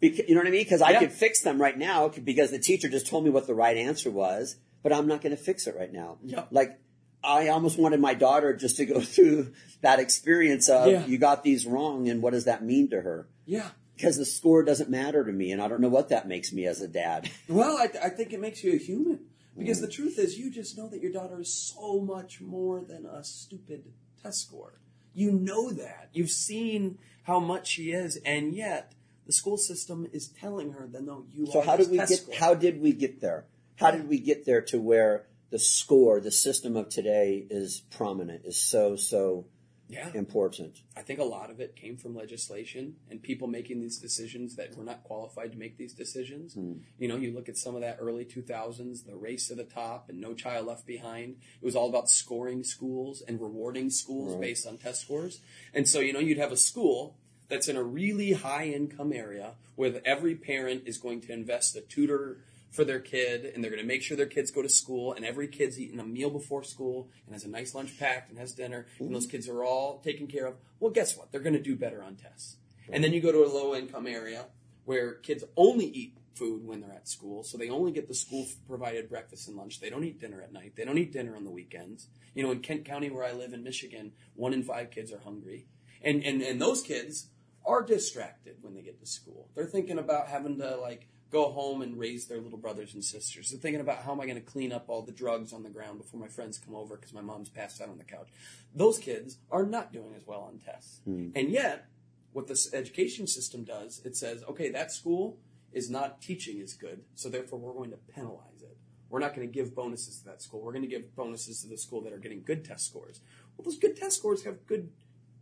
Because, 0.00 0.26
you 0.28 0.34
know 0.34 0.40
what 0.40 0.48
I 0.48 0.50
mean? 0.50 0.62
Because 0.64 0.80
I 0.82 0.92
Yeah. 0.92 1.00
could 1.00 1.12
fix 1.12 1.42
them 1.42 1.60
right 1.60 1.76
now 1.76 2.08
because 2.08 2.50
the 2.50 2.58
teacher 2.58 2.88
just 2.88 3.06
told 3.06 3.22
me 3.24 3.30
what 3.30 3.46
the 3.46 3.54
right 3.54 3.76
answer 3.76 4.10
was, 4.10 4.56
but 4.82 4.92
I'm 4.94 5.06
not 5.08 5.20
going 5.20 5.36
to 5.36 5.42
fix 5.42 5.66
it 5.66 5.76
right 5.76 5.92
now. 5.92 6.16
Yeah. 6.24 6.44
Like, 6.50 6.80
I 7.22 7.48
almost 7.48 7.78
wanted 7.78 8.00
my 8.00 8.14
daughter 8.14 8.54
just 8.54 8.76
to 8.76 8.86
go 8.86 9.00
through 9.14 9.52
that 9.82 9.98
experience 10.00 10.68
of 10.68 10.90
Yeah. 10.90 11.06
you 11.06 11.18
got 11.18 11.42
these 11.44 11.66
wrong 11.66 12.08
and 12.08 12.22
what 12.22 12.32
does 12.32 12.44
that 12.44 12.64
mean 12.64 12.88
to 12.90 13.00
her? 13.02 13.28
Yeah. 13.46 13.70
Because 13.96 14.16
the 14.16 14.24
score 14.24 14.62
doesn't 14.62 14.88
matter 14.88 15.24
to 15.24 15.32
me 15.32 15.52
and 15.52 15.60
I 15.60 15.68
don't 15.68 15.80
know 15.80 15.88
what 15.88 16.08
that 16.08 16.26
makes 16.26 16.52
me 16.52 16.66
as 16.66 16.80
a 16.80 16.88
dad. 16.88 17.30
Well, 17.48 17.76
I, 17.76 18.06
I 18.06 18.08
think 18.10 18.32
it 18.32 18.40
makes 18.40 18.64
you 18.64 18.72
a 18.72 18.76
human 18.78 19.20
because 19.58 19.80
the 19.82 19.88
truth 19.88 20.18
is, 20.18 20.38
you 20.38 20.50
just 20.50 20.78
know 20.78 20.88
that 20.88 21.02
your 21.02 21.12
daughter 21.12 21.38
is 21.40 21.52
so 21.52 22.00
much 22.00 22.40
more 22.40 22.80
than 22.80 23.04
a 23.04 23.22
stupid 23.22 23.92
test 24.22 24.40
score. 24.46 24.80
You 25.12 25.32
know 25.32 25.70
that. 25.72 26.08
You've 26.14 26.30
seen 26.30 26.96
how 27.24 27.40
much 27.40 27.66
she 27.66 27.90
is, 27.92 28.16
and 28.24 28.54
yet 28.54 28.94
the 29.26 29.32
school 29.34 29.58
system 29.58 30.08
is 30.12 30.28
telling 30.28 30.72
her 30.72 30.86
that 30.86 31.02
no, 31.04 31.24
you 31.30 31.46
So 31.46 31.60
are 31.60 31.64
how 31.64 31.76
did 31.76 31.90
we 31.90 31.98
get 31.98 32.08
score. 32.08 32.34
how 32.36 32.54
did 32.54 32.80
we 32.80 32.92
get 32.94 33.20
there? 33.20 33.44
How 33.76 33.90
did 33.90 34.08
we 34.08 34.18
get 34.18 34.46
there 34.46 34.62
to 34.62 34.78
where 34.80 35.26
the 35.50 35.58
score, 35.58 36.20
the 36.20 36.30
system 36.30 36.76
of 36.76 36.88
today 36.88 37.46
is 37.50 37.82
prominent, 37.90 38.44
is 38.44 38.56
so, 38.56 38.96
so 38.96 39.46
Yeah. 39.88 40.12
important. 40.14 40.82
I 40.96 41.02
think 41.02 41.18
a 41.18 41.24
lot 41.24 41.50
of 41.50 41.58
it 41.58 41.74
came 41.74 41.96
from 41.96 42.14
legislation 42.14 42.94
and 43.10 43.20
people 43.20 43.48
making 43.48 43.80
these 43.80 43.98
decisions 43.98 44.54
that 44.54 44.76
were 44.76 44.84
not 44.84 45.02
qualified 45.02 45.50
to 45.50 45.58
make 45.58 45.76
these 45.76 45.92
decisions. 45.92 46.54
Hmm. 46.54 46.74
You 47.00 47.08
know, 47.08 47.16
you 47.16 47.32
look 47.32 47.48
at 47.48 47.56
some 47.56 47.74
of 47.74 47.80
that 47.80 47.96
early 48.00 48.24
2000s, 48.24 49.02
the 49.04 49.16
race 49.16 49.48
to 49.48 49.56
the 49.56 49.64
top 49.64 50.08
and 50.08 50.20
no 50.20 50.34
child 50.34 50.66
left 50.68 50.86
behind. 50.86 51.38
It 51.60 51.64
was 51.64 51.74
all 51.74 51.88
about 51.88 52.08
scoring 52.08 52.62
schools 52.62 53.20
and 53.26 53.40
rewarding 53.40 53.90
schools 53.90 54.34
Right. 54.34 54.40
based 54.42 54.66
on 54.68 54.78
test 54.78 55.00
scores. 55.00 55.40
And 55.74 55.88
so, 55.88 55.98
you 55.98 56.12
know, 56.12 56.20
you'd 56.20 56.38
have 56.38 56.52
a 56.52 56.56
school 56.56 57.16
that's 57.48 57.66
in 57.66 57.74
a 57.76 57.82
really 57.82 58.30
high 58.34 58.66
income 58.68 59.12
area 59.12 59.56
where 59.74 60.00
every 60.04 60.36
parent 60.36 60.84
is 60.86 60.98
going 60.98 61.20
to 61.22 61.32
invest 61.32 61.74
a 61.74 61.80
tutor 61.80 62.44
for 62.70 62.84
their 62.84 63.00
kid 63.00 63.44
and 63.44 63.62
they're 63.62 63.70
going 63.70 63.82
to 63.82 63.88
make 63.88 64.02
sure 64.02 64.16
their 64.16 64.26
kids 64.26 64.50
go 64.50 64.62
to 64.62 64.68
school 64.68 65.12
and 65.12 65.24
every 65.24 65.48
kid's 65.48 65.78
eating 65.78 65.98
a 65.98 66.04
meal 66.04 66.30
before 66.30 66.62
school 66.62 67.10
and 67.26 67.34
has 67.34 67.44
a 67.44 67.48
nice 67.48 67.74
lunch 67.74 67.98
packed 67.98 68.30
and 68.30 68.38
has 68.38 68.52
dinner 68.52 68.86
and 68.98 69.14
those 69.14 69.26
kids 69.26 69.48
are 69.48 69.64
all 69.64 69.98
taken 70.00 70.26
care 70.26 70.46
of. 70.46 70.54
Well, 70.78 70.92
guess 70.92 71.16
what? 71.16 71.32
They're 71.32 71.40
going 71.40 71.54
to 71.54 71.62
do 71.62 71.76
better 71.76 72.02
on 72.02 72.16
tests. 72.16 72.56
And 72.92 73.04
then 73.04 73.12
you 73.12 73.20
go 73.20 73.32
to 73.32 73.44
a 73.44 73.46
low 73.46 73.74
income 73.74 74.06
area 74.06 74.46
where 74.84 75.14
kids 75.14 75.44
only 75.56 75.86
eat 75.86 76.16
food 76.34 76.66
when 76.66 76.80
they're 76.80 76.92
at 76.92 77.08
school. 77.08 77.42
So 77.42 77.58
they 77.58 77.68
only 77.68 77.92
get 77.92 78.08
the 78.08 78.14
school 78.14 78.46
provided 78.66 79.08
breakfast 79.08 79.48
and 79.48 79.56
lunch. 79.56 79.80
They 79.80 79.90
don't 79.90 80.04
eat 80.04 80.20
dinner 80.20 80.40
at 80.40 80.52
night. 80.52 80.72
They 80.76 80.84
don't 80.84 80.98
eat 80.98 81.12
dinner 81.12 81.36
on 81.36 81.44
the 81.44 81.50
weekends. 81.50 82.08
You 82.34 82.42
know, 82.42 82.50
in 82.50 82.60
Kent 82.60 82.84
County 82.84 83.10
where 83.10 83.24
I 83.24 83.32
live 83.32 83.52
in 83.52 83.62
Michigan, 83.62 84.12
one 84.34 84.54
in 84.54 84.62
five 84.62 84.90
kids 84.90 85.12
are 85.12 85.20
hungry. 85.20 85.66
And, 86.02 86.24
and, 86.24 86.40
and 86.40 86.60
those 86.60 86.82
kids 86.82 87.28
are 87.66 87.82
distracted 87.82 88.56
when 88.62 88.74
they 88.74 88.82
get 88.82 88.98
to 89.00 89.06
school. 89.06 89.48
They're 89.54 89.66
thinking 89.66 89.98
about 89.98 90.28
having 90.28 90.58
to 90.58 90.76
like 90.76 91.08
go 91.30 91.50
home 91.50 91.82
and 91.82 91.98
raise 91.98 92.26
their 92.26 92.40
little 92.40 92.58
brothers 92.58 92.94
and 92.94 93.04
sisters. 93.04 93.50
They're 93.50 93.60
thinking 93.60 93.80
about 93.80 94.02
how 94.02 94.12
am 94.12 94.20
I 94.20 94.26
going 94.26 94.36
to 94.36 94.42
clean 94.42 94.72
up 94.72 94.86
all 94.88 95.02
the 95.02 95.12
drugs 95.12 95.52
on 95.52 95.62
the 95.62 95.70
ground 95.70 95.98
before 95.98 96.18
my 96.18 96.28
friends 96.28 96.58
come 96.58 96.74
over 96.74 96.96
because 96.96 97.12
my 97.12 97.20
mom's 97.20 97.48
passed 97.48 97.80
out 97.80 97.88
on 97.88 97.98
the 97.98 98.04
couch. 98.04 98.28
Those 98.74 98.98
kids 98.98 99.38
are 99.50 99.64
not 99.64 99.92
doing 99.92 100.14
as 100.16 100.26
well 100.26 100.40
on 100.40 100.58
tests. 100.58 101.00
Hmm. 101.04 101.28
And 101.34 101.50
yet, 101.50 101.86
what 102.32 102.48
this 102.48 102.72
education 102.74 103.26
system 103.26 103.64
does, 103.64 104.00
it 104.04 104.16
says, 104.16 104.42
okay, 104.48 104.70
that 104.70 104.92
school 104.92 105.38
is 105.72 105.88
not 105.88 106.20
teaching 106.20 106.60
as 106.60 106.72
good, 106.74 107.02
so 107.14 107.28
therefore 107.28 107.58
we're 107.58 107.74
going 107.74 107.90
to 107.90 107.96
penalize 107.96 108.62
it. 108.62 108.76
We're 109.08 109.20
not 109.20 109.34
going 109.34 109.46
to 109.46 109.52
give 109.52 109.74
bonuses 109.74 110.18
to 110.20 110.24
that 110.26 110.42
school. 110.42 110.60
We're 110.62 110.72
going 110.72 110.82
to 110.82 110.88
give 110.88 111.14
bonuses 111.16 111.62
to 111.62 111.68
the 111.68 111.76
school 111.76 112.00
that 112.02 112.12
are 112.12 112.18
getting 112.18 112.42
good 112.42 112.64
test 112.64 112.86
scores. 112.86 113.20
Well, 113.56 113.64
those 113.64 113.78
good 113.78 113.96
test 113.96 114.18
scores 114.18 114.44
have 114.44 114.66
good 114.66 114.90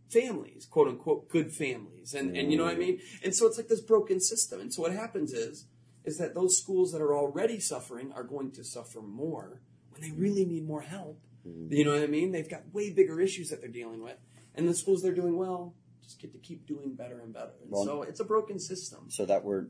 families, 0.09 0.65
quote 0.65 0.87
unquote, 0.87 1.29
good 1.29 1.51
families. 1.51 2.13
And, 2.13 2.35
and 2.35 2.51
you 2.51 2.57
know 2.57 2.65
what 2.65 2.73
I 2.73 2.75
hmm. 2.75 2.81
mean? 2.81 2.99
And 3.23 3.35
so 3.35 3.47
it's 3.47 3.57
like 3.57 3.67
this 3.67 3.81
broken 3.81 4.19
system. 4.19 4.59
And 4.59 4.73
so 4.73 4.81
what 4.81 4.91
happens 4.91 5.33
is, 5.33 5.65
is 6.09 6.17
that 6.17 6.33
those 6.33 6.57
schools 6.57 6.91
that 6.91 7.01
are 7.01 7.15
already 7.15 7.59
suffering 7.59 8.11
are 8.17 8.23
going 8.23 8.51
to 8.51 8.63
suffer 8.63 8.99
more 9.01 9.61
when 9.91 10.01
they 10.01 10.11
really 10.11 10.43
need 10.45 10.65
more 10.67 10.81
help. 10.81 11.19
You 11.45 11.83
know 11.85 11.93
what 11.93 12.03
I 12.03 12.07
mean? 12.07 12.31
They've 12.31 12.49
got 12.49 12.63
way 12.73 12.91
bigger 12.91 13.19
issues 13.21 13.49
that 13.49 13.61
they're 13.61 13.69
dealing 13.81 14.01
with. 14.03 14.17
And 14.55 14.67
the 14.67 14.73
schools 14.73 15.01
they're 15.01 15.15
doing 15.23 15.37
well 15.37 15.73
just 16.03 16.19
get 16.21 16.31
to 16.33 16.37
keep 16.39 16.65
doing 16.67 16.95
better 16.95 17.19
and 17.21 17.33
better. 17.33 17.53
And 17.61 17.71
Well- 17.71 17.85
so 17.85 18.01
it's 18.03 18.19
a 18.19 18.25
broken 18.25 18.59
system. 18.59 19.05
So 19.09 19.25
that 19.25 19.43
we're 19.45 19.67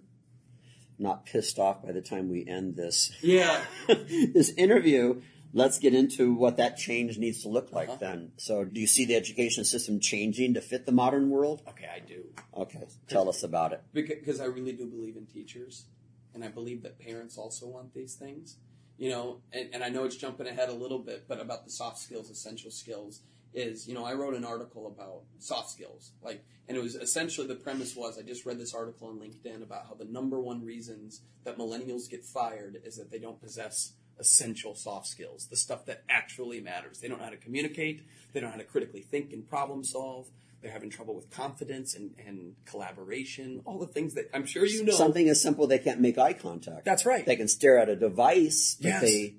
not 0.98 1.26
pissed 1.26 1.60
off 1.60 1.84
by 1.84 1.92
the 1.92 2.02
time 2.02 2.30
we 2.30 2.46
end 2.48 2.76
this 2.76 3.12
Yeah. 3.22 3.64
this 3.88 4.50
interview. 4.66 5.22
Let's 5.52 5.80
get 5.80 5.96
into 5.96 6.34
what 6.36 6.58
that 6.58 6.78
change 6.78 7.18
needs 7.18 7.42
to 7.44 7.50
look 7.50 7.72
like 7.72 7.90
Uh-huh. 7.90 7.98
then. 8.00 8.32
So 8.38 8.64
do 8.66 8.80
you 8.80 8.86
see 8.88 9.06
the 9.06 9.16
education 9.16 9.64
system 9.66 10.00
changing 10.00 10.54
to 10.56 10.62
fit 10.62 10.86
the 10.86 10.92
modern 10.92 11.30
world? 11.30 11.64
Okay, 11.68 11.88
I 11.88 12.00
do. 12.00 12.26
Okay, 12.56 12.84
tell 13.08 13.28
us 13.30 13.42
about 13.44 13.74
it. 13.74 13.82
because 13.94 14.40
I 14.40 14.46
really 14.46 14.74
do 14.74 14.86
believe 14.86 15.16
in 15.18 15.26
teachers, 15.26 15.86
and 16.34 16.44
I 16.44 16.48
believe 16.48 16.84
that 16.84 17.00
parents 17.00 17.38
also 17.38 17.68
want 17.68 17.94
these 17.94 18.16
things. 18.16 18.58
You 18.98 19.10
know, 19.10 19.38
and, 19.54 19.70
and 19.74 19.84
I 19.84 19.90
know 19.90 20.04
it's 20.04 20.18
jumping 20.18 20.48
ahead 20.48 20.68
a 20.68 20.74
little 20.74 21.00
bit, 21.00 21.26
but 21.28 21.40
about 21.40 21.64
the 21.64 21.72
soft 21.72 22.00
skills, 22.00 22.30
essential 22.30 22.70
skills 22.70 23.22
is, 23.54 23.88
you 23.88 23.94
know, 23.94 24.06
I 24.06 24.14
wrote 24.14 24.34
an 24.34 24.46
article 24.46 24.88
about 24.88 25.24
soft 25.40 25.72
skills, 25.72 26.12
like, 26.22 26.44
and 26.68 26.78
it 26.78 26.82
was 26.82 26.96
essentially 26.96 27.48
the 27.48 27.56
premise 27.56 27.96
was 27.96 28.20
I 28.20 28.22
just 28.22 28.46
read 28.46 28.60
this 28.60 28.76
article 28.76 29.08
on 29.08 29.18
LinkedIn 29.18 29.64
about 29.64 29.88
how 29.88 29.96
the 29.96 30.06
number 30.06 30.40
one 30.40 30.64
reasons 30.64 31.22
that 31.46 31.58
millennials 31.58 32.10
get 32.10 32.24
fired 32.24 32.80
is 32.84 32.98
that 32.98 33.10
they 33.10 33.18
don't 33.18 33.42
possess 33.42 33.94
essential 34.20 34.76
soft 34.76 35.08
skills, 35.08 35.48
the 35.48 35.56
stuff 35.56 35.86
that 35.86 36.04
actually 36.10 36.60
matters. 36.60 37.00
They 37.00 37.08
don't 37.08 37.20
know 37.20 37.26
how 37.26 37.32
to 37.32 37.38
communicate, 37.38 38.06
they 38.34 38.40
don't 38.40 38.50
know 38.50 38.58
how 38.58 38.62
to 38.62 38.68
critically 38.68 39.02
think 39.02 39.34
and 39.34 39.48
problem 39.48 39.84
solve. 39.84 40.30
They're 40.62 40.72
having 40.72 40.90
trouble 40.90 41.16
with 41.16 41.30
confidence 41.32 41.96
and, 41.96 42.12
and 42.26 42.56
collaboration, 42.66 43.62
all 43.66 43.80
the 43.80 43.88
things 43.88 44.16
that 44.16 44.30
I'm 44.34 44.46
sure 44.46 44.66
you 44.66 44.84
know. 44.84 44.92
Something 44.94 45.30
as 45.30 45.42
simple 45.42 45.68
they 45.68 45.80
can't 45.80 46.02
make 46.02 46.18
eye 46.18 46.34
contact. 46.34 46.84
That's 46.84 47.06
right. 47.06 47.26
They 47.26 47.38
can 47.38 47.48
stare 47.48 47.80
at 47.80 47.88
a 47.88 47.96
device, 47.96 48.76
Yes. 48.80 49.02
they 49.02 49.36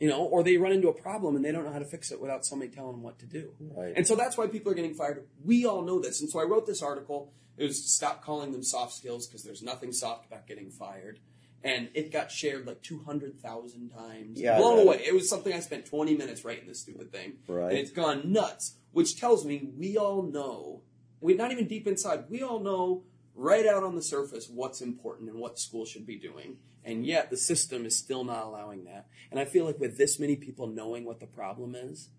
you 0.00 0.08
know, 0.08 0.24
or 0.24 0.42
they 0.42 0.56
run 0.56 0.72
into 0.72 0.88
a 0.88 0.92
problem 0.92 1.36
and 1.36 1.44
they 1.44 1.52
don't 1.52 1.64
know 1.64 1.72
how 1.72 1.78
to 1.78 1.84
fix 1.84 2.10
it 2.10 2.20
without 2.20 2.44
somebody 2.44 2.70
telling 2.70 2.92
them 2.92 3.02
what 3.02 3.18
to 3.20 3.26
do. 3.26 3.54
Right. 3.60 3.94
And 3.96 4.06
so 4.06 4.16
that's 4.16 4.36
why 4.36 4.46
people 4.48 4.72
are 4.72 4.74
getting 4.74 4.94
fired. 4.94 5.24
We 5.44 5.64
all 5.66 5.82
know 5.82 6.00
this. 6.00 6.20
And 6.20 6.28
so 6.28 6.40
I 6.40 6.44
wrote 6.44 6.66
this 6.66 6.82
article. 6.82 7.32
It 7.56 7.64
was 7.64 7.90
stop 7.90 8.24
calling 8.24 8.50
them 8.52 8.62
soft 8.62 8.92
skills 8.94 9.26
because 9.26 9.44
there's 9.44 9.62
nothing 9.62 9.92
soft 9.92 10.26
about 10.26 10.46
getting 10.46 10.70
fired. 10.70 11.20
And 11.64 11.88
it 11.94 12.12
got 12.12 12.30
shared 12.30 12.66
like 12.66 12.82
200,000 12.82 13.88
times. 13.88 14.38
Yeah, 14.38 14.58
Blown 14.58 14.80
away. 14.80 14.96
it. 14.96 15.08
It 15.08 15.14
was 15.14 15.28
something 15.28 15.52
I 15.52 15.60
spent 15.60 15.86
20 15.86 16.14
minutes 16.14 16.44
writing 16.44 16.68
this 16.68 16.80
stupid 16.80 17.10
thing. 17.10 17.38
Right. 17.48 17.70
And 17.70 17.78
it's 17.78 17.90
gone 17.90 18.30
nuts, 18.30 18.76
which 18.92 19.18
tells 19.18 19.46
me 19.46 19.70
we 19.76 19.96
all 19.96 20.22
know, 20.22 20.82
we're 21.20 21.36
not 21.38 21.52
even 21.52 21.66
deep 21.66 21.86
inside, 21.86 22.24
we 22.28 22.42
all 22.42 22.60
know 22.60 23.04
right 23.34 23.66
out 23.66 23.82
on 23.82 23.96
the 23.96 24.02
surface 24.02 24.48
what's 24.48 24.80
important 24.82 25.30
and 25.30 25.38
what 25.40 25.58
school 25.58 25.86
should 25.86 26.06
be 26.06 26.16
doing. 26.16 26.58
And 26.84 27.06
yet 27.06 27.30
the 27.30 27.36
system 27.38 27.86
is 27.86 27.96
still 27.96 28.24
not 28.24 28.44
allowing 28.44 28.84
that. 28.84 29.06
And 29.30 29.40
I 29.40 29.46
feel 29.46 29.64
like 29.64 29.80
with 29.80 29.96
this 29.96 30.20
many 30.20 30.36
people 30.36 30.66
knowing 30.66 31.04
what 31.04 31.18
the 31.18 31.26
problem 31.26 31.74
is, 31.74 32.10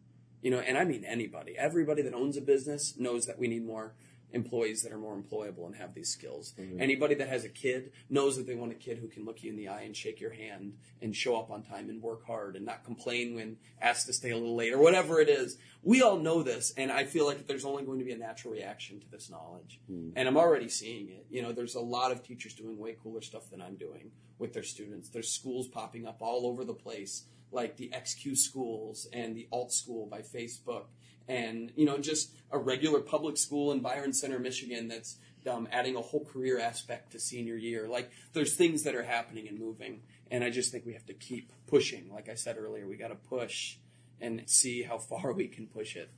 you 0.41 0.49
know, 0.51 0.59
and 0.59 0.77
I 0.77 0.85
mean 0.85 1.05
anybody, 1.05 1.55
everybody 1.57 2.01
that 2.01 2.13
owns 2.13 2.35
a 2.35 2.41
business 2.41 2.95
knows 2.97 3.27
that 3.27 3.37
we 3.37 3.47
need 3.47 3.65
more 3.65 3.93
employees 4.35 4.83
that 4.83 4.91
are 4.91 4.97
more 4.97 5.17
employable 5.17 5.65
and 5.65 5.75
have 5.75 5.95
these 5.95 6.09
skills. 6.09 6.53
Mm-hmm. 6.59 6.81
Anybody 6.81 7.15
that 7.15 7.29
has 7.29 7.45
a 7.45 7.49
kid 7.49 7.91
knows 8.09 8.35
that 8.37 8.45
they 8.45 8.53
want 8.53 8.73
a 8.73 8.75
kid 8.75 8.99
who 8.99 9.07
can 9.07 9.25
look 9.25 9.41
you 9.41 9.49
in 9.49 9.55
the 9.55 9.69
eye 9.69 9.81
and 9.81 9.95
shake 9.95 10.19
your 10.19 10.33
hand 10.33 10.73
and 11.01 11.15
show 11.15 11.37
up 11.37 11.49
on 11.49 11.63
time 11.63 11.89
and 11.89 12.01
work 12.01 12.25
hard 12.27 12.55
and 12.55 12.65
not 12.65 12.83
complain 12.83 13.33
when 13.33 13.57
asked 13.81 14.07
to 14.07 14.13
stay 14.13 14.31
a 14.31 14.37
little 14.37 14.55
late 14.55 14.73
or 14.73 14.77
whatever 14.77 15.19
it 15.19 15.29
is. 15.29 15.57
We 15.81 16.01
all 16.01 16.17
know 16.17 16.43
this, 16.43 16.73
and 16.77 16.91
I 16.91 17.05
feel 17.05 17.25
like 17.25 17.47
there's 17.47 17.65
only 17.65 17.83
going 17.83 17.99
to 17.99 18.05
be 18.05 18.11
a 18.11 18.17
natural 18.17 18.53
reaction 18.53 18.99
to 18.99 19.09
this 19.09 19.29
knowledge. 19.29 19.79
Mm. 19.89 20.13
And 20.15 20.27
I'm 20.27 20.37
already 20.37 20.67
seeing 20.67 21.09
it. 21.09 21.25
You 21.29 21.41
know, 21.41 21.53
there's 21.53 21.75
a 21.75 21.79
lot 21.79 22.11
of 22.11 22.23
teachers 22.23 22.53
doing 22.53 22.77
way 22.77 22.97
cooler 23.01 23.21
stuff 23.21 23.49
than 23.49 23.61
I'm 23.61 23.75
doing 23.75 24.11
with 24.37 24.53
their 24.53 24.63
students. 24.63 25.09
There's 25.09 25.31
schools 25.31 25.67
popping 25.67 26.05
up 26.05 26.17
all 26.19 26.45
over 26.45 26.65
the 26.65 26.73
place, 26.73 27.23
like 27.51 27.77
the 27.77 27.89
XQ 27.95 28.35
schools 28.35 29.07
and 29.13 29.35
the 29.35 29.47
Alt 29.51 29.71
School 29.71 30.07
by 30.07 30.21
Facebook 30.21 30.85
and 31.27 31.71
you 31.75 31.85
know 31.85 31.97
just 31.97 32.31
a 32.51 32.57
regular 32.57 32.99
public 33.01 33.37
school 33.37 33.71
in 33.71 33.79
Byron 33.81 34.13
Center, 34.13 34.39
Michigan 34.39 34.87
that's 34.87 35.17
um, 35.49 35.67
adding 35.71 35.95
a 35.95 36.01
whole 36.01 36.25
career 36.25 36.59
aspect 36.59 37.11
to 37.11 37.19
senior 37.19 37.55
year. 37.55 37.87
Like 37.87 38.09
there's 38.33 38.55
things 38.55 38.83
that 38.83 38.95
are 38.95 39.03
happening 39.03 39.47
and 39.47 39.59
moving, 39.59 40.01
and 40.31 40.43
I 40.43 40.49
just 40.49 40.71
think 40.71 40.85
we 40.85 40.93
have 40.93 41.05
to 41.07 41.13
keep 41.13 41.51
pushing. 41.67 42.11
Like 42.11 42.29
I 42.29 42.35
said 42.35 42.57
earlier, 42.57 42.87
we 42.87 42.95
got 42.97 43.09
to 43.09 43.15
push 43.15 43.77
and 44.21 44.43
see 44.47 44.81
how 44.83 44.97
far 44.97 45.31
we 45.41 45.47
can 45.47 45.67
push 45.67 45.95
it. 45.95 46.09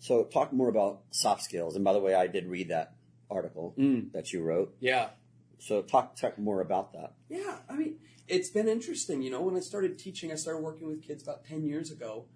So 0.00 0.24
talk 0.24 0.52
more 0.52 0.68
about 0.68 1.00
soft 1.10 1.42
skills. 1.42 1.74
And 1.76 1.84
by 1.84 1.92
the 1.92 1.98
way, 2.00 2.14
I 2.14 2.26
did 2.28 2.46
read 2.46 2.68
that 2.68 2.94
article 3.30 3.74
Mm. 3.76 4.12
that 4.12 4.32
you 4.32 4.42
wrote. 4.42 4.74
Yeah. 4.80 5.10
So 5.58 5.82
talk 5.82 6.16
talk 6.16 6.38
more 6.38 6.60
about 6.60 6.92
that. 6.92 7.14
Yeah, 7.28 7.56
I 7.68 7.74
mean, 7.74 7.96
it's 8.28 8.48
been 8.48 8.68
interesting. 8.68 9.22
You 9.22 9.30
know, 9.30 9.40
when 9.42 9.56
I 9.56 9.60
started 9.60 9.98
teaching, 9.98 10.30
I 10.32 10.36
started 10.36 10.60
working 10.62 10.86
with 10.86 11.02
kids 11.02 11.22
about 11.22 11.44
10 11.44 11.64
years 11.66 11.90
ago. 11.90 12.26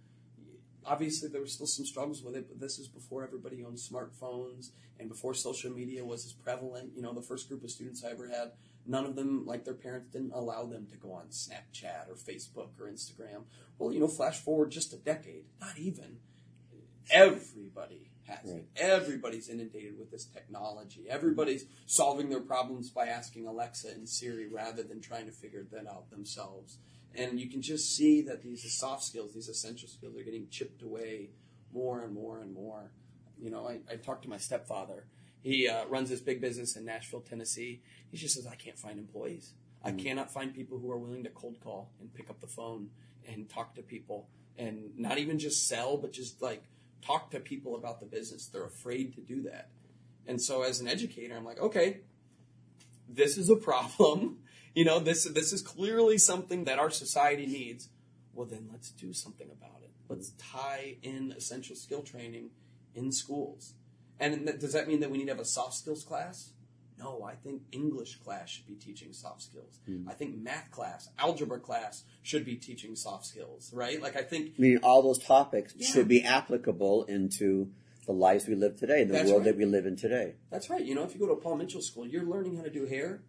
Obviously, 0.84 1.28
there 1.28 1.40
were 1.40 1.46
still 1.46 1.66
some 1.66 1.86
struggles 1.86 2.22
with 2.22 2.36
it, 2.36 2.48
but 2.48 2.60
this 2.60 2.78
is 2.78 2.88
before 2.88 3.22
everybody 3.22 3.64
owned 3.64 3.76
smartphones 3.76 4.70
and 4.98 5.08
before 5.08 5.34
social 5.34 5.70
media 5.70 6.04
was 6.04 6.24
as 6.24 6.32
prevalent. 6.32 6.92
You 6.94 7.02
know, 7.02 7.12
the 7.12 7.22
first 7.22 7.48
group 7.48 7.62
of 7.64 7.70
students 7.70 8.04
I 8.04 8.10
ever 8.10 8.28
had, 8.28 8.52
none 8.86 9.04
of 9.04 9.14
them, 9.14 9.46
like 9.46 9.64
their 9.64 9.74
parents, 9.74 10.08
didn't 10.12 10.32
allow 10.32 10.66
them 10.66 10.86
to 10.90 10.96
go 10.96 11.12
on 11.12 11.26
Snapchat 11.26 12.08
or 12.08 12.14
Facebook 12.14 12.70
or 12.80 12.90
Instagram. 12.90 13.44
Well, 13.78 13.92
you 13.92 14.00
know, 14.00 14.08
flash 14.08 14.38
forward 14.38 14.70
just 14.70 14.92
a 14.92 14.96
decade, 14.96 15.44
not 15.60 15.78
even. 15.78 16.18
Everybody 17.10 18.10
has 18.26 18.50
it. 18.50 18.66
Everybody's 18.76 19.48
inundated 19.48 19.98
with 19.98 20.10
this 20.10 20.24
technology. 20.24 21.06
Everybody's 21.08 21.64
solving 21.86 22.28
their 22.30 22.40
problems 22.40 22.90
by 22.90 23.06
asking 23.06 23.46
Alexa 23.46 23.88
and 23.88 24.08
Siri 24.08 24.48
rather 24.48 24.82
than 24.82 25.00
trying 25.00 25.26
to 25.26 25.32
figure 25.32 25.66
that 25.72 25.86
out 25.86 26.10
themselves. 26.10 26.78
And 27.14 27.38
you 27.38 27.48
can 27.48 27.60
just 27.60 27.94
see 27.94 28.22
that 28.22 28.42
these 28.42 28.64
soft 28.72 29.04
skills, 29.04 29.34
these 29.34 29.48
essential 29.48 29.88
skills, 29.88 30.16
are 30.16 30.22
getting 30.22 30.48
chipped 30.48 30.82
away 30.82 31.30
more 31.72 32.02
and 32.02 32.14
more 32.14 32.40
and 32.40 32.54
more. 32.54 32.90
You 33.38 33.50
know, 33.50 33.68
I, 33.68 33.80
I 33.90 33.96
talked 33.96 34.22
to 34.22 34.30
my 34.30 34.38
stepfather. 34.38 35.06
He 35.42 35.68
uh, 35.68 35.86
runs 35.86 36.08
this 36.08 36.20
big 36.20 36.40
business 36.40 36.76
in 36.76 36.84
Nashville, 36.84 37.20
Tennessee. 37.20 37.82
He 38.10 38.16
just 38.16 38.34
says, 38.34 38.46
I 38.46 38.54
can't 38.54 38.78
find 38.78 38.98
employees. 38.98 39.52
I 39.84 39.90
cannot 39.90 40.32
find 40.32 40.54
people 40.54 40.78
who 40.78 40.90
are 40.92 40.98
willing 40.98 41.24
to 41.24 41.30
cold 41.30 41.56
call 41.60 41.90
and 42.00 42.14
pick 42.14 42.30
up 42.30 42.40
the 42.40 42.46
phone 42.46 42.90
and 43.26 43.48
talk 43.48 43.74
to 43.74 43.82
people 43.82 44.28
and 44.56 44.90
not 44.96 45.18
even 45.18 45.38
just 45.38 45.66
sell, 45.66 45.96
but 45.96 46.12
just 46.12 46.40
like 46.40 46.62
talk 47.04 47.30
to 47.32 47.40
people 47.40 47.74
about 47.74 47.98
the 47.98 48.06
business. 48.06 48.46
They're 48.46 48.64
afraid 48.64 49.14
to 49.14 49.20
do 49.20 49.42
that. 49.42 49.70
And 50.26 50.40
so 50.40 50.62
as 50.62 50.80
an 50.80 50.86
educator, 50.86 51.36
I'm 51.36 51.44
like, 51.44 51.60
okay, 51.60 52.00
this 53.08 53.36
is 53.36 53.50
a 53.50 53.56
problem. 53.56 54.38
You 54.74 54.84
know, 54.84 54.98
this 55.00 55.24
this 55.24 55.52
is 55.52 55.60
clearly 55.62 56.18
something 56.18 56.64
that 56.64 56.78
our 56.78 56.90
society 56.90 57.46
needs. 57.46 57.88
Well, 58.34 58.46
then 58.46 58.68
let's 58.72 58.90
do 58.90 59.12
something 59.12 59.48
about 59.50 59.82
it. 59.82 59.90
Let's 60.08 60.30
tie 60.38 60.96
in 61.02 61.32
essential 61.36 61.76
skill 61.76 62.02
training 62.02 62.50
in 62.94 63.12
schools. 63.12 63.74
And 64.18 64.46
does 64.60 64.72
that 64.72 64.88
mean 64.88 65.00
that 65.00 65.10
we 65.10 65.18
need 65.18 65.26
to 65.26 65.32
have 65.32 65.40
a 65.40 65.44
soft 65.44 65.74
skills 65.74 66.04
class? 66.04 66.50
No, 66.98 67.24
I 67.24 67.34
think 67.34 67.62
English 67.72 68.16
class 68.16 68.48
should 68.50 68.66
be 68.66 68.74
teaching 68.74 69.12
soft 69.12 69.42
skills. 69.42 69.80
Hmm. 69.86 70.08
I 70.08 70.12
think 70.14 70.36
math 70.40 70.70
class, 70.70 71.08
algebra 71.18 71.58
class 71.58 72.04
should 72.22 72.44
be 72.44 72.54
teaching 72.56 72.94
soft 72.94 73.26
skills, 73.26 73.72
right? 73.74 74.00
Like 74.00 74.16
I 74.16 74.22
think 74.22 74.52
I 74.56 74.60
mean, 74.62 74.78
all 74.82 75.02
those 75.02 75.18
topics 75.18 75.74
Yeah. 75.76 75.88
should 75.88 76.08
be 76.08 76.22
applicable 76.22 77.04
into 77.04 77.70
the 78.06 78.12
lives 78.12 78.46
we 78.46 78.54
live 78.54 78.76
today, 78.76 79.04
the 79.04 79.12
That's 79.14 79.30
world 79.30 79.42
right. 79.44 79.52
that 79.52 79.56
we 79.58 79.64
live 79.64 79.86
in 79.86 79.96
today. 79.96 80.34
That's 80.50 80.70
right. 80.70 80.84
You 80.84 80.94
know, 80.94 81.02
if 81.02 81.12
you 81.14 81.20
go 81.20 81.26
to 81.26 81.32
a 81.32 81.36
Paul 81.40 81.56
Mitchell 81.56 81.82
school, 81.82 82.06
you're 82.06 82.24
learning 82.24 82.56
how 82.56 82.62
to 82.62 82.70
do 82.70 82.86
hair, 82.86 83.22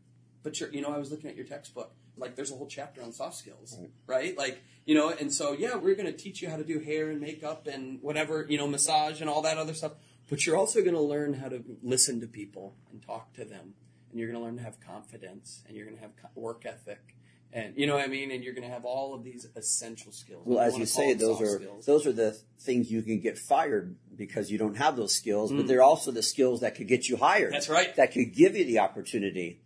but 0.43 0.59
you're, 0.59 0.69
you 0.71 0.81
know, 0.81 0.89
I 0.93 0.97
was 0.97 1.09
looking 1.11 1.29
at 1.29 1.35
your 1.35 1.45
textbook. 1.45 1.93
Like, 2.17 2.35
there's 2.35 2.51
a 2.51 2.55
whole 2.55 2.67
chapter 2.67 3.01
on 3.01 3.11
soft 3.11 3.37
skills, 3.37 3.77
right? 4.05 4.37
Like, 4.37 4.61
you 4.85 4.93
know, 4.93 5.09
and 5.09 5.33
so 5.33 5.53
yeah, 5.53 5.75
we're 5.75 5.95
going 5.95 6.05
to 6.05 6.13
teach 6.17 6.41
you 6.41 6.49
how 6.49 6.57
to 6.57 6.63
do 6.63 6.79
hair 6.79 7.09
and 7.09 7.19
makeup 7.19 7.65
and 7.67 7.99
whatever, 8.01 8.45
you 8.47 8.57
know, 8.57 8.67
massage 8.67 9.19
and 9.21 9.29
all 9.29 9.41
that 9.41 9.57
other 9.57 9.73
stuff. 9.73 9.93
But 10.29 10.45
you're 10.45 10.57
also 10.57 10.81
going 10.81 10.93
to 10.93 11.01
learn 11.01 11.33
how 11.33 11.49
to 11.49 11.63
listen 11.81 12.21
to 12.21 12.27
people 12.27 12.75
and 12.91 13.01
talk 13.01 13.33
to 13.33 13.45
them, 13.45 13.73
and 14.11 14.19
you're 14.19 14.29
going 14.29 14.39
to 14.39 14.45
learn 14.45 14.57
to 14.57 14.63
have 14.63 14.79
confidence, 14.79 15.63
and 15.67 15.75
you're 15.75 15.85
going 15.85 15.97
to 15.97 16.01
have 16.03 16.11
work 16.35 16.65
ethic, 16.65 17.15
and 17.51 17.75
you 17.77 17.87
know 17.87 17.95
what 17.95 18.05
I 18.05 18.07
mean. 18.07 18.31
And 18.31 18.43
you're 18.43 18.53
going 18.53 18.67
to 18.67 18.73
have 18.73 18.85
all 18.85 19.13
of 19.13 19.23
these 19.23 19.47
essential 19.55 20.11
skills. 20.11 20.43
Well, 20.45 20.59
as 20.59 20.77
you 20.77 20.85
say, 20.85 21.13
those 21.13 21.41
are 21.41 21.59
skills. 21.59 21.85
those 21.85 22.07
are 22.07 22.13
the 22.13 22.37
things 22.59 22.91
you 22.91 23.01
can 23.01 23.19
get 23.19 23.37
fired 23.37 23.95
because 24.15 24.49
you 24.51 24.57
don't 24.57 24.77
have 24.77 24.95
those 24.95 25.13
skills, 25.15 25.51
Mm. 25.51 25.57
but 25.57 25.67
they're 25.67 25.83
also 25.83 26.11
the 26.11 26.23
skills 26.23 26.61
that 26.61 26.75
could 26.75 26.87
get 26.87 27.07
you 27.09 27.17
hired. 27.17 27.53
That's 27.53 27.69
right. 27.69 27.95
That 27.95 28.11
could 28.13 28.33
give 28.33 28.55
you 28.55 28.65
the 28.65 28.79
opportunity. 28.79 29.59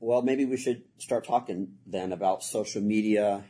Well, 0.00 0.22
maybe 0.22 0.46
we 0.46 0.56
should 0.56 0.82
start 0.98 1.26
talking 1.26 1.74
then 1.86 2.12
about 2.12 2.42
social 2.42 2.80
media, 2.80 3.44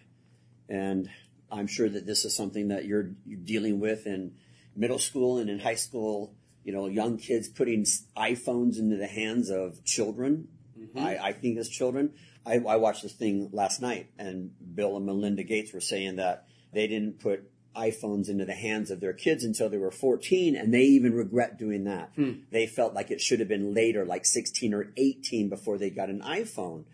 and 0.68 1.09
I'm 1.51 1.68
sure 1.68 1.88
that 1.88 2.07
this 2.07 2.24
is 2.24 2.36
something 2.36 2.68
that 2.68 2.84
you're, 2.84 3.12
you're 3.24 3.38
dealing 3.38 3.78
with 3.78 4.07
in 4.07 4.34
middle 4.74 4.98
school 4.98 5.38
and 5.38 5.48
in 5.48 5.61
high 5.61 5.76
school. 5.76 6.34
You 6.64 6.72
know, 6.72 6.86
young 6.88 7.16
kids 7.18 7.48
putting 7.48 7.84
iPhones 8.16 8.78
into 8.78 8.96
the 8.96 9.07
hands 9.07 9.48
of 9.48 9.82
children. 9.84 10.48
Mm-hmm. 10.78 10.98
I, 10.98 11.18
I 11.28 11.32
think 11.32 11.57
as 11.59 11.68
children, 11.68 12.14
I, 12.44 12.55
I 12.57 12.76
watched 12.76 13.03
this 13.03 13.12
thing 13.12 13.51
last 13.53 13.80
night, 13.80 14.11
and 14.18 14.51
Bill 14.74 14.96
and 14.96 15.07
Melinda 15.07 15.44
Gates 15.44 15.72
were 15.72 15.80
saying 15.80 16.16
that 16.16 16.46
they 16.72 16.86
didn't 16.86 17.20
put 17.20 17.48
iPhones 17.76 18.28
into 18.28 18.44
the 18.44 18.54
hands 18.54 18.90
of 18.90 19.00
their 19.00 19.12
kids 19.12 19.44
until 19.44 19.68
they 19.68 19.78
were 19.78 19.90
14, 19.90 20.56
and 20.56 20.72
they 20.72 20.82
even 20.82 21.12
regret 21.12 21.58
doing 21.58 21.84
that. 21.84 22.10
Hmm. 22.16 22.32
They 22.50 22.66
felt 22.66 22.94
like 22.94 23.10
it 23.10 23.20
should 23.20 23.40
have 23.40 23.48
been 23.48 23.74
later, 23.74 24.04
like 24.04 24.26
16 24.26 24.74
or 24.74 24.92
18, 24.96 25.48
before 25.48 25.78
they 25.78 25.90
got 25.90 26.10
an 26.10 26.20
iPhone. 26.20 26.84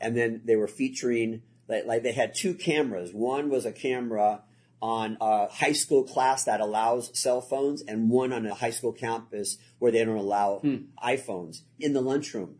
And 0.00 0.16
then 0.16 0.42
they 0.44 0.56
were 0.56 0.68
featuring, 0.68 1.42
like, 1.68 1.86
like 1.86 2.02
they 2.02 2.12
had 2.12 2.34
two 2.34 2.54
cameras. 2.54 3.12
One 3.12 3.48
was 3.48 3.64
a 3.64 3.72
camera 3.72 4.42
on 4.82 5.16
a 5.20 5.48
high 5.48 5.72
school 5.72 6.04
class 6.04 6.44
that 6.44 6.60
allows 6.60 7.16
cell 7.18 7.40
phones, 7.40 7.82
and 7.82 8.10
one 8.10 8.32
on 8.32 8.46
a 8.46 8.54
high 8.54 8.70
school 8.70 8.92
campus 8.92 9.58
where 9.78 9.92
they 9.92 10.04
don't 10.04 10.16
allow 10.16 10.58
hmm. 10.58 10.76
iPhones 11.02 11.62
in 11.78 11.92
the 11.92 12.02
lunchroom 12.02 12.56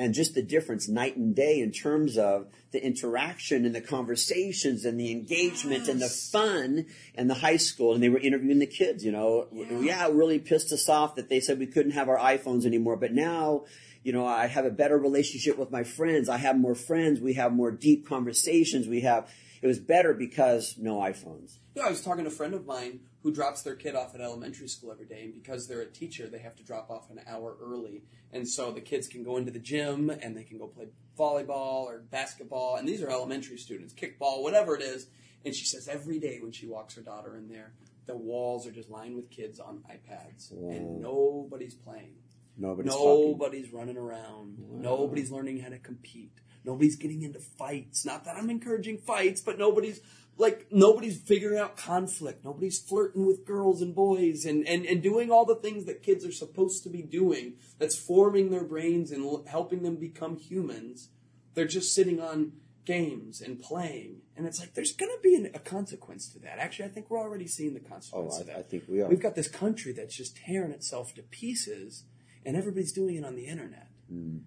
and 0.00 0.14
just 0.14 0.34
the 0.34 0.42
difference 0.42 0.88
night 0.88 1.18
and 1.18 1.36
day 1.36 1.60
in 1.60 1.70
terms 1.70 2.16
of 2.16 2.46
the 2.72 2.82
interaction 2.82 3.66
and 3.66 3.74
the 3.74 3.82
conversations 3.82 4.86
and 4.86 4.98
the 4.98 5.12
engagement 5.12 5.88
and 5.88 6.00
the 6.00 6.08
fun 6.08 6.86
and 7.14 7.28
the 7.28 7.34
high 7.34 7.58
school. 7.58 7.92
And 7.92 8.02
they 8.02 8.08
were 8.08 8.18
interviewing 8.18 8.60
the 8.60 8.66
kids 8.66 9.04
you 9.04 9.12
know. 9.12 9.46
Yeah. 9.52 10.06
it 10.06 10.14
really 10.14 10.38
pissed 10.38 10.72
us 10.72 10.88
off 10.88 11.16
that 11.16 11.28
they 11.28 11.38
said 11.38 11.58
we 11.58 11.66
couldn't 11.66 11.92
have 11.92 12.08
our 12.08 12.16
iphones 12.16 12.64
anymore. 12.64 12.96
But 12.96 13.12
now 13.12 13.64
you 14.02 14.14
know 14.14 14.26
i 14.26 14.46
have 14.46 14.64
a 14.64 14.70
better 14.70 14.96
relationship 14.96 15.58
with 15.58 15.70
my 15.70 15.84
friends. 15.84 16.30
I 16.30 16.38
have 16.38 16.58
more 16.58 16.74
friends. 16.74 17.20
We 17.20 17.34
have 17.34 17.52
more 17.52 17.70
deep 17.70 18.08
conversations. 18.08 18.88
We 18.88 19.02
have 19.02 19.28
it 19.62 19.66
was 19.66 19.78
better 19.78 20.14
because 20.14 20.76
no 20.78 20.96
iphones 20.96 21.58
Yeah, 21.74 21.84
I 21.86 21.90
was 21.90 22.02
talking 22.02 22.24
to 22.24 22.30
a 22.30 22.32
friend 22.32 22.54
of 22.54 22.66
mine 22.66 23.00
who 23.22 23.32
drops 23.32 23.62
their 23.62 23.74
kid 23.74 23.94
off 23.94 24.14
at 24.14 24.20
elementary 24.20 24.68
school 24.68 24.92
every 24.92 25.06
day, 25.06 25.22
and 25.24 25.34
because 25.34 25.68
they're 25.68 25.82
a 25.82 25.90
teacher, 25.90 26.26
they 26.26 26.38
have 26.38 26.56
to 26.56 26.62
drop 26.62 26.90
off 26.90 27.10
an 27.10 27.20
hour 27.26 27.56
early. 27.60 28.02
And 28.32 28.48
so 28.48 28.70
the 28.72 28.80
kids 28.80 29.08
can 29.08 29.22
go 29.22 29.36
into 29.36 29.50
the 29.50 29.58
gym 29.58 30.10
and 30.10 30.36
they 30.36 30.44
can 30.44 30.58
go 30.58 30.66
play 30.66 30.86
volleyball 31.18 31.84
or 31.84 31.98
basketball. 31.98 32.76
And 32.76 32.88
these 32.88 33.02
are 33.02 33.10
elementary 33.10 33.58
students, 33.58 33.92
kickball, 33.92 34.42
whatever 34.42 34.74
it 34.74 34.82
is. 34.82 35.08
And 35.44 35.54
she 35.54 35.64
says 35.64 35.88
every 35.88 36.18
day 36.18 36.38
when 36.40 36.52
she 36.52 36.66
walks 36.66 36.94
her 36.94 37.02
daughter 37.02 37.36
in 37.36 37.48
there, 37.48 37.72
the 38.06 38.16
walls 38.16 38.66
are 38.66 38.72
just 38.72 38.90
lined 38.90 39.16
with 39.16 39.30
kids 39.30 39.60
on 39.60 39.82
iPads, 39.90 40.50
and 40.50 41.00
nobody's 41.00 41.74
playing. 41.74 42.14
nobody's 42.56 42.92
talking 42.92 43.30
Nobody's 43.30 43.72
running 43.72 43.96
around. 43.96 44.58
Nobody's 44.70 45.30
learning 45.30 45.60
how 45.60 45.68
to 45.68 45.78
compete. 45.78 46.32
Nobody's 46.64 46.96
getting 46.96 47.22
into 47.22 47.40
fights. 47.40 48.04
Not 48.04 48.24
that 48.24 48.36
I'm 48.36 48.50
encouraging 48.50 48.98
fights, 48.98 49.40
but 49.40 49.58
nobody's 49.58 50.00
like 50.36 50.66
nobody's 50.70 51.18
figuring 51.18 51.58
out 51.58 51.76
conflict. 51.76 52.44
Nobody's 52.44 52.78
flirting 52.78 53.26
with 53.26 53.44
girls 53.44 53.82
and 53.82 53.94
boys 53.94 54.44
and, 54.44 54.66
and, 54.66 54.86
and 54.86 55.02
doing 55.02 55.30
all 55.30 55.44
the 55.44 55.54
things 55.54 55.84
that 55.84 56.02
kids 56.02 56.24
are 56.24 56.32
supposed 56.32 56.82
to 56.84 56.88
be 56.88 57.02
doing 57.02 57.54
that's 57.78 57.98
forming 57.98 58.50
their 58.50 58.64
brains 58.64 59.10
and 59.10 59.22
l- 59.24 59.44
helping 59.48 59.82
them 59.82 59.96
become 59.96 60.36
humans. 60.36 61.10
They're 61.54 61.66
just 61.66 61.94
sitting 61.94 62.20
on 62.20 62.52
games 62.86 63.40
and 63.40 63.60
playing. 63.60 64.22
And 64.36 64.46
it's 64.46 64.58
like 64.58 64.74
there's 64.74 64.94
going 64.94 65.12
to 65.14 65.22
be 65.22 65.34
an, 65.34 65.50
a 65.54 65.58
consequence 65.58 66.28
to 66.32 66.38
that. 66.40 66.58
Actually, 66.58 66.86
I 66.86 66.88
think 66.88 67.10
we're 67.10 67.20
already 67.20 67.46
seeing 67.46 67.74
the 67.74 67.80
oh 67.80 67.88
consequence 67.88 68.38
that. 68.38 68.56
I, 68.56 68.60
I 68.60 68.62
think 68.62 68.84
we 68.88 69.02
are 69.02 69.08
We've 69.08 69.20
got 69.20 69.34
this 69.34 69.48
country 69.48 69.92
that's 69.92 70.16
just 70.16 70.36
tearing 70.36 70.72
itself 70.72 71.14
to 71.14 71.22
pieces, 71.22 72.04
and 72.44 72.56
everybody's 72.56 72.92
doing 72.92 73.16
it 73.16 73.24
on 73.24 73.36
the 73.36 73.46
internet. 73.46 73.88
Mm. 74.12 74.40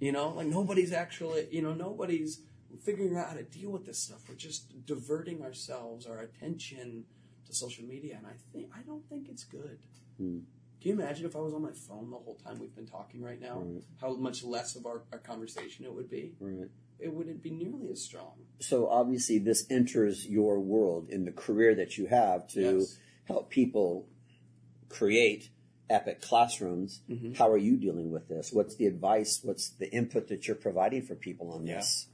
You 0.00 0.12
know, 0.12 0.30
like 0.30 0.46
nobody's 0.46 0.92
actually, 0.92 1.48
you 1.50 1.60
know, 1.62 1.74
nobody's 1.74 2.40
figuring 2.84 3.16
out 3.16 3.28
how 3.30 3.34
to 3.34 3.42
deal 3.42 3.70
with 3.70 3.84
this 3.86 3.98
stuff. 3.98 4.20
We're 4.28 4.34
just 4.36 4.86
diverting 4.86 5.42
ourselves, 5.42 6.06
our 6.06 6.18
attention 6.20 7.04
to 7.46 7.54
social 7.54 7.84
media, 7.84 8.16
and 8.18 8.26
I 8.26 8.34
think 8.52 8.70
I 8.74 8.82
don't 8.82 9.08
think 9.08 9.28
it's 9.28 9.44
good. 9.44 9.78
Hmm. 10.18 10.38
Can 10.80 10.90
you 10.90 11.02
imagine 11.02 11.26
if 11.26 11.34
I 11.34 11.40
was 11.40 11.52
on 11.54 11.62
my 11.62 11.72
phone 11.72 12.10
the 12.10 12.16
whole 12.16 12.36
time 12.36 12.60
we've 12.60 12.74
been 12.74 12.86
talking 12.86 13.20
right 13.20 13.40
now? 13.40 13.64
How 14.00 14.14
much 14.14 14.44
less 14.44 14.76
of 14.76 14.86
our, 14.86 15.02
our 15.10 15.18
conversation 15.18 15.84
it 15.84 15.92
would 15.92 16.08
be? 16.08 16.34
Right. 16.38 16.68
It 17.00 17.12
wouldn't 17.12 17.42
be 17.42 17.50
nearly 17.50 17.88
as 17.90 18.00
strong. 18.02 18.34
so 18.60 18.88
obviously 18.88 19.38
this 19.38 19.66
enters 19.70 20.26
your 20.26 20.60
world 20.60 21.08
in 21.10 21.24
the 21.24 21.32
career 21.32 21.74
that 21.74 21.96
you 21.98 22.06
have 22.06 22.46
to 22.48 22.60
Yes. 22.78 22.98
help 23.24 23.50
people 23.50 24.06
create 24.88 25.50
epic 25.90 26.20
classrooms 26.20 27.00
Mm-hmm. 27.10 27.34
how 27.34 27.48
are 27.50 27.56
you 27.58 27.76
dealing 27.76 28.10
with 28.10 28.28
this 28.28 28.52
what's 28.52 28.76
the 28.76 28.86
advice 28.86 29.40
what's 29.42 29.70
the 29.70 29.90
input 29.92 30.28
that 30.28 30.46
you're 30.46 30.56
providing 30.56 31.02
for 31.02 31.14
people 31.14 31.50
on 31.52 31.64
this 31.64 32.06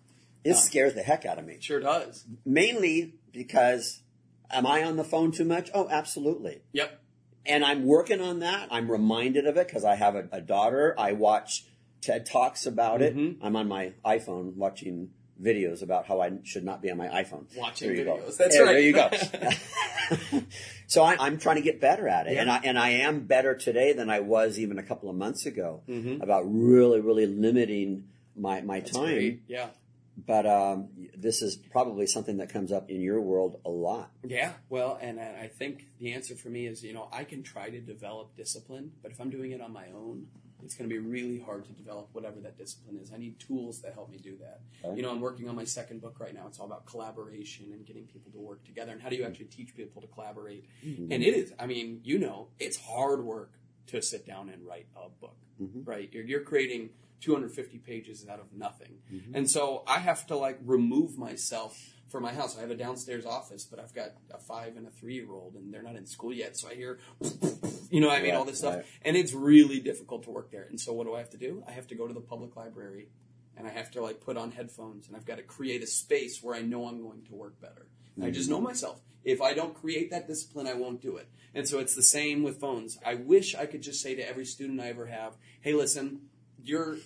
it 0.45 0.51
Yeah. 0.51 0.55
scares 0.57 0.95
the 0.95 1.03
heck 1.03 1.25
out 1.27 1.39
of 1.39 1.45
me 1.47 1.57
sure 1.61 1.81
does. 1.81 2.25
mainly 2.45 3.15
because 3.33 4.03
am 4.51 4.67
i 4.67 4.83
on 4.85 4.97
the 4.97 5.05
phone 5.05 5.33
too 5.33 5.45
much 5.45 5.71
oh 5.75 5.89
absolutely 5.91 6.63
Yep. 6.73 7.01
and 7.47 7.65
I'm 7.65 7.85
working 7.85 8.21
on 8.23 8.39
that. 8.41 8.69
I'm 8.71 8.91
reminded 8.91 9.47
of 9.47 9.57
it 9.59 9.67
because 9.67 9.85
I 9.85 9.97
have 9.97 10.15
a, 10.15 10.29
a 10.33 10.41
daughter. 10.41 10.95
I 10.99 11.13
watch 11.13 11.67
TED 12.01 12.25
Talks 12.27 12.65
about 12.67 13.03
it. 13.03 13.15
Mm-hmm. 13.17 13.45
I'm 13.45 13.55
on 13.57 13.69
my 13.69 13.93
iPhone 14.05 14.55
watching 14.57 15.11
videos 15.43 15.83
about 15.83 16.07
how 16.07 16.21
I 16.21 16.33
should 16.45 16.65
not 16.65 16.83
be 16.83 16.91
on 16.91 16.99
my 16.99 17.09
iPhone. 17.09 17.45
Watching 17.57 17.91
videos. 17.91 18.37
That's 18.37 18.55
There- 18.57 18.65
right. 18.65 18.73
There 18.73 18.81
you 18.81 18.93
go. 18.93 19.11
so 20.87 21.03
I, 21.03 21.17
I'm 21.19 21.39
trying 21.39 21.57
to 21.57 21.63
get 21.63 21.81
better 21.81 22.09
at 22.09 22.27
it, 22.27 22.37
and 22.37 22.51
I 22.51 22.61
and 22.65 22.79
I 22.79 22.91
am 22.91 23.27
better 23.27 23.55
today 23.55 23.93
than 23.93 24.11
I 24.11 24.21
was 24.21 24.59
even 24.59 24.79
a 24.79 24.83
couple 24.83 25.09
of 25.11 25.17
months 25.17 25.47
ago 25.47 25.83
mm-hmm. 25.89 26.23
about 26.23 26.43
really, 26.47 27.01
really 27.01 27.27
limiting 27.27 28.05
my 28.37 28.61
my 28.61 28.81
That's 28.81 28.93
time. 28.93 29.07
great. 29.07 29.43
Yeah. 29.47 29.69
But 30.17 30.47
um, 30.47 30.91
this 31.17 31.43
is 31.43 31.57
probably 31.57 32.07
something 32.07 32.37
that 32.37 32.49
comes 32.49 32.71
up 32.71 32.89
in 32.89 33.01
your 33.01 33.21
world 33.21 33.61
a 33.65 33.71
lot. 33.71 34.11
Yeah, 34.23 34.53
well, 34.69 34.97
and 35.01 35.19
I 35.19 35.43
I 35.43 35.49
think 35.49 35.87
the 35.99 36.13
answer 36.13 36.37
for 36.37 36.49
me 36.49 36.67
is, 36.67 36.85
you 36.85 36.93
know, 36.93 37.09
I 37.13 37.25
can 37.25 37.43
try 37.43 37.69
to 37.69 37.81
develop 37.81 38.37
discipline, 38.37 38.93
but 39.03 39.11
if 39.11 39.21
I'm 39.21 39.31
doing 39.31 39.51
it 39.51 39.61
on 39.61 39.73
my 39.73 39.87
own, 39.95 40.29
it's 40.65 40.75
going 40.75 40.89
to 40.89 40.95
be 40.95 40.99
really 40.99 41.39
hard 41.39 41.65
to 41.67 41.73
develop 41.73 42.09
whatever 42.13 42.41
that 42.41 42.57
discipline 42.57 42.97
is. 42.97 43.13
I 43.13 43.19
need 43.19 43.39
tools 43.39 43.83
that 43.83 43.93
help 43.95 44.11
me 44.11 44.19
do 44.19 44.37
that. 44.39 44.61
Okay. 44.85 44.97
You 44.97 45.03
know, 45.03 45.11
I'm 45.11 45.21
working 45.21 45.49
on 45.49 45.55
my 45.55 45.65
second 45.65 46.01
book 46.01 46.17
right 46.19 46.35
now. 46.35 46.47
It's 46.47 46.59
all 46.59 46.67
about 46.67 46.87
collaboration 46.87 47.67
and 47.73 47.85
getting 47.85 48.05
people 48.05 48.33
to 48.33 48.39
work 48.39 48.65
together 48.65 48.93
and 48.93 49.03
how 49.03 49.11
do 49.11 49.17
you 49.17 49.25
actually 49.25 49.47
teach 49.47 49.77
people 49.77 50.01
to 50.01 50.09
collaborate. 50.09 50.65
Mm-hmm. 50.85 51.13
And 51.13 51.23
it 51.23 51.35
is, 51.35 51.53
I 51.59 51.67
mean, 51.67 52.01
you 52.03 52.19
know, 52.19 52.49
it's 52.59 52.79
hard 52.79 53.25
work 53.25 53.53
to 53.89 54.01
sit 54.01 54.27
down 54.27 54.49
and 54.49 54.67
write 54.67 54.87
a 54.97 55.09
book, 55.21 55.37
mm-hmm. 55.61 55.85
right? 55.85 56.09
You're, 56.13 56.25
you're 56.25 56.43
creating 56.43 56.91
250 57.21 57.79
pages 57.79 58.27
out 58.29 58.41
of 58.41 58.53
nothing. 58.53 58.99
Mm-hmm. 59.13 59.35
And 59.35 59.51
so 59.51 59.83
I 59.87 59.99
have 59.99 60.27
to 60.29 60.37
like 60.37 60.59
remove 60.65 61.17
myself 61.19 61.95
from 62.15 62.23
my 62.23 62.33
house. 62.33 62.57
I 62.57 62.61
have 62.61 62.71
a 62.71 62.77
downstairs 62.77 63.27
office, 63.27 63.65
but 63.65 63.81
I've 63.81 63.93
got 63.93 64.11
a 64.33 64.39
five 64.39 64.77
and 64.77 64.87
a 64.87 64.91
three 64.91 65.15
year 65.15 65.33
old, 65.33 65.55
and 65.57 65.75
they're 65.75 65.83
not 65.83 65.97
in 65.97 66.07
school 66.07 66.33
yet. 66.33 66.57
So 66.57 66.69
I 66.69 66.75
hear, 66.75 67.01
you 67.91 68.01
know, 68.01 68.09
I 68.09 68.21
mean, 68.21 68.31
Right, 68.31 68.35
all 68.35 68.45
this 68.45 68.59
stuff, 68.59 68.77
right. 68.77 68.85
and 69.03 69.17
it's 69.17 69.33
really 69.33 69.81
difficult 69.81 70.23
to 70.25 70.31
work 70.31 70.53
there. 70.53 70.67
And 70.71 70.81
so 70.81 70.93
what 70.93 71.09
do 71.09 71.15
I 71.15 71.19
have 71.19 71.31
to 71.31 71.37
do? 71.37 71.65
I 71.67 71.73
have 71.73 71.89
to 71.89 71.97
go 71.97 72.07
to 72.07 72.15
the 72.15 72.21
public 72.21 72.55
library, 72.55 73.09
and 73.57 73.67
I 73.67 73.71
have 73.71 73.91
to 73.93 74.01
like 74.01 74.21
put 74.21 74.37
on 74.37 74.53
headphones, 74.53 75.09
and 75.09 75.17
I've 75.17 75.27
got 75.27 75.39
to 75.39 75.43
create 75.43 75.83
a 75.83 75.89
space 75.89 76.41
where 76.41 76.55
I 76.55 76.63
know 76.63 76.87
I'm 76.87 77.03
going 77.03 77.25
to 77.25 77.35
work 77.35 77.61
better. 77.61 77.87
And 78.15 78.25
I 78.25 78.31
just 78.31 78.49
mm-hmm. 78.49 78.61
know 78.61 78.69
myself. 78.69 79.01
If 79.25 79.43
I 79.43 79.55
don't 79.55 79.75
create 79.75 80.11
that 80.11 80.29
discipline, 80.29 80.69
I 80.69 80.75
won't 80.75 81.01
do 81.01 81.17
it. 81.17 81.29
And 81.53 81.69
so 81.69 81.81
it's 81.81 81.97
the 81.97 82.03
same 82.03 82.43
with 82.43 82.61
phones. 82.61 82.97
I 83.05 83.15
wish 83.15 83.57
I 83.57 83.67
could 83.67 83.83
just 83.83 84.01
say 84.01 84.15
to 84.15 84.29
every 84.29 84.45
student 84.45 84.81
I 84.81 84.89
ever 84.89 85.07
have, 85.07 85.37
"Hey, 85.63 85.73
listen, 85.73 86.21
you're 86.65 86.97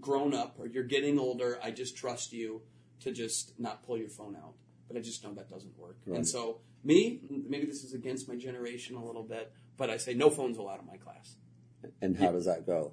grown 0.00 0.34
up 0.34 0.56
or 0.58 0.66
you're 0.66 0.84
getting 0.84 1.18
older. 1.18 1.58
I 1.62 1.70
just 1.70 1.96
trust 1.96 2.32
you 2.32 2.62
to 3.00 3.12
just 3.12 3.58
not 3.58 3.82
pull 3.84 3.98
your 3.98 4.08
phone 4.08 4.36
out. 4.36 4.54
But 4.88 4.96
I 4.96 5.00
just 5.00 5.24
know 5.24 5.34
that 5.34 5.50
doesn't 5.50 5.76
work. 5.76 5.98
Right. 6.06 6.18
And 6.18 6.28
so, 6.28 6.60
me, 6.84 7.20
maybe 7.28 7.66
this 7.66 7.82
is 7.82 7.92
against 7.92 8.28
my 8.28 8.36
generation 8.36 8.94
a 8.94 9.04
little 9.04 9.24
bit, 9.24 9.52
but 9.76 9.90
I 9.90 9.96
say 9.96 10.14
no 10.14 10.30
phones 10.30 10.58
allowed 10.58 10.80
in 10.80 10.86
my 10.86 10.96
class. 10.96 11.34
And 12.00 12.16
how 12.16 12.30
does 12.30 12.44
that 12.44 12.66
go? 12.66 12.92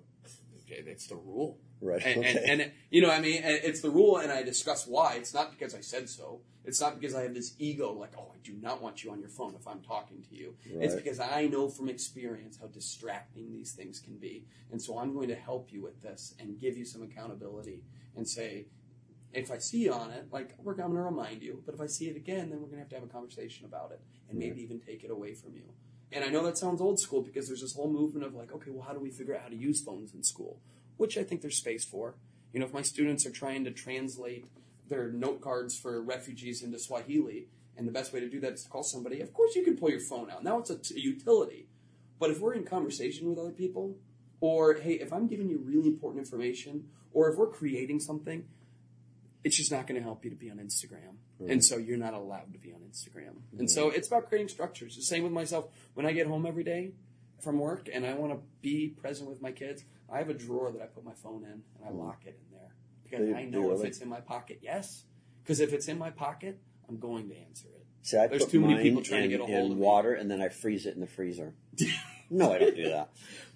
Okay, 0.65 0.81
that's 0.81 1.07
the 1.07 1.15
rule. 1.15 1.59
Right. 1.83 2.01
And, 2.03 2.19
okay. 2.19 2.43
and, 2.47 2.61
and 2.61 2.71
you 2.89 3.01
know, 3.01 3.11
I 3.11 3.19
mean, 3.19 3.41
it's 3.43 3.81
the 3.81 3.89
rule, 3.89 4.17
and 4.17 4.31
I 4.31 4.41
discuss 4.43 4.87
why. 4.87 5.15
It's 5.15 5.33
not 5.33 5.51
because 5.51 5.75
I 5.75 5.81
said 5.81 6.09
so. 6.09 6.41
It's 6.65 6.79
not 6.79 6.97
because 6.99 7.13
I 7.13 7.23
have 7.23 7.33
this 7.33 7.55
ego, 7.59 7.91
like, 7.91 8.13
oh, 8.17 8.31
I 8.33 8.37
do 8.41 8.53
not 8.53 8.81
want 8.81 9.03
you 9.03 9.11
on 9.11 9.19
your 9.19 9.29
phone 9.29 9.53
if 9.59 9.67
I'm 9.67 9.81
talking 9.81 10.23
to 10.29 10.35
you. 10.35 10.55
It's 10.65 10.95
because 10.95 11.19
I 11.19 11.47
know 11.47 11.67
from 11.67 11.89
experience 11.89 12.57
how 12.59 12.67
distracting 12.67 13.51
these 13.51 13.73
things 13.73 13.99
can 13.99 14.15
be, 14.17 14.45
and 14.71 14.81
so 14.81 14.97
I'm 14.97 15.13
going 15.13 15.27
to 15.27 15.35
help 15.35 15.73
you 15.73 15.81
with 15.81 16.01
this 16.01 16.33
and 16.39 16.57
give 16.59 16.77
you 16.77 16.85
some 16.85 17.03
accountability 17.03 17.83
and 18.15 18.27
say, 18.27 18.67
if 19.33 19.51
I 19.51 19.57
see 19.57 19.79
you 19.79 19.93
on 19.93 20.11
it, 20.11 20.27
like 20.31 20.55
we're 20.63 20.75
going 20.75 20.93
to 20.93 21.01
remind 21.01 21.41
you, 21.41 21.61
but 21.65 21.75
if 21.75 21.81
I 21.81 21.87
see 21.87 22.07
it 22.07 22.15
again, 22.15 22.49
then 22.49 22.61
we're 22.61 22.67
going 22.67 22.77
to 22.77 22.83
have 22.83 22.89
to 22.89 22.95
have 22.95 23.03
a 23.03 23.07
conversation 23.07 23.65
about 23.65 23.91
it 23.91 23.99
and 24.29 24.37
maybe 24.39 24.61
even 24.61 24.79
take 24.79 25.03
it 25.03 25.11
away 25.11 25.33
from 25.33 25.55
you. 25.55 25.63
And 26.11 26.23
I 26.23 26.27
know 26.27 26.43
that 26.43 26.57
sounds 26.57 26.79
old 26.79 26.99
school 26.99 27.21
because 27.21 27.47
there's 27.47 27.61
this 27.61 27.73
whole 27.73 27.91
movement 27.91 28.25
of 28.25 28.35
like, 28.35 28.53
okay, 28.53 28.69
well, 28.69 28.85
how 28.85 28.93
do 28.93 28.99
we 28.99 29.09
figure 29.09 29.35
out 29.35 29.41
how 29.41 29.49
to 29.49 29.55
use 29.55 29.81
phones 29.81 30.13
in 30.13 30.23
school? 30.23 30.59
Which 30.97 31.17
I 31.17 31.23
think 31.23 31.41
there's 31.41 31.57
space 31.57 31.85
for. 31.85 32.15
You 32.53 32.59
know, 32.59 32.65
if 32.65 32.73
my 32.73 32.81
students 32.81 33.25
are 33.25 33.31
trying 33.31 33.63
to 33.63 33.71
translate 33.71 34.45
their 34.87 35.11
note 35.11 35.41
cards 35.41 35.77
for 35.77 36.01
refugees 36.01 36.61
into 36.61 36.77
Swahili, 36.77 37.47
and 37.75 37.87
the 37.87 37.91
best 37.91 38.13
way 38.13 38.19
to 38.19 38.29
do 38.29 38.39
that 38.41 38.53
is 38.53 38.63
to 38.63 38.69
call 38.69 38.83
somebody, 38.83 39.21
of 39.21 39.33
course 39.33 39.55
you 39.55 39.63
can 39.63 39.75
pull 39.75 39.89
your 39.89 39.99
phone 39.99 40.29
out. 40.29 40.43
Now 40.43 40.59
it's 40.59 40.69
a 40.69 40.77
t- 40.77 40.99
utility. 40.99 41.67
But 42.19 42.29
if 42.29 42.39
we're 42.39 42.53
in 42.53 42.63
conversation 42.63 43.27
with 43.27 43.39
other 43.39 43.51
people, 43.51 43.97
or 44.39 44.75
hey, 44.75 44.93
if 44.93 45.11
I'm 45.11 45.27
giving 45.27 45.49
you 45.49 45.57
really 45.57 45.87
important 45.87 46.19
information, 46.19 46.85
or 47.11 47.29
if 47.29 47.37
we're 47.37 47.47
creating 47.47 47.99
something, 47.99 48.45
it's 49.43 49.57
just 49.57 49.71
not 49.71 49.87
going 49.87 49.99
to 49.99 50.03
help 50.03 50.23
you 50.23 50.29
to 50.29 50.35
be 50.35 50.49
on 50.49 50.57
Instagram. 50.57 51.15
And 51.49 51.63
so 51.63 51.77
you're 51.77 51.97
not 51.97 52.13
allowed 52.13 52.53
to 52.53 52.59
be 52.59 52.71
on 52.71 52.79
Instagram. 52.79 53.41
And 53.57 53.69
so 53.69 53.89
it's 53.89 54.07
about 54.07 54.29
creating 54.29 54.47
structures. 54.47 54.95
The 54.95 55.01
same 55.01 55.23
with 55.23 55.33
myself. 55.33 55.67
When 55.93 56.05
I 56.05 56.13
get 56.13 56.27
home 56.27 56.45
every 56.45 56.63
day 56.63 56.91
from 57.41 57.59
work 57.59 57.89
and 57.93 58.05
I 58.05 58.13
want 58.13 58.31
to 58.31 58.39
be 58.61 58.87
present 58.87 59.29
with 59.29 59.41
my 59.41 59.51
kids, 59.51 59.83
I 60.11 60.19
have 60.19 60.29
a 60.29 60.33
drawer 60.33 60.71
that 60.71 60.81
I 60.81 60.85
put 60.85 61.03
my 61.03 61.13
phone 61.13 61.43
in 61.43 61.51
and 61.51 61.85
I 61.85 61.89
hmm. 61.89 61.99
lock 61.99 62.21
it 62.25 62.39
in 62.39 62.57
there. 62.57 62.75
Because 63.03 63.29
you- 63.29 63.35
I 63.35 63.45
know 63.45 63.71
if 63.71 63.77
really? 63.77 63.87
it's 63.87 63.99
in 63.99 64.09
my 64.09 64.21
pocket, 64.21 64.59
yes. 64.61 65.03
Because 65.43 65.59
if 65.59 65.73
it's 65.73 65.87
in 65.87 65.97
my 65.97 66.09
pocket, 66.09 66.59
I'm 66.87 66.99
going 66.99 67.29
to 67.29 67.35
answer 67.35 67.67
it. 67.67 67.85
See, 68.01 68.17
I 68.17 68.27
There's 68.27 68.43
put 68.43 68.51
too 68.51 68.59
many 68.59 68.75
mine 68.75 68.83
people 68.83 69.01
trying 69.01 69.21
to 69.21 69.25
in, 69.25 69.31
get 69.31 69.39
a 69.39 69.45
hold 69.45 69.65
in 69.65 69.71
of 69.71 69.77
me. 69.77 69.83
water 69.83 70.13
and 70.13 70.29
then 70.29 70.41
I 70.41 70.49
freeze 70.49 70.85
it 70.85 70.93
in 70.93 71.01
the 71.01 71.07
freezer. 71.07 71.53
no, 72.29 72.53
I 72.53 72.57
don't 72.59 72.75
do 72.75 72.89
that. 72.89 73.09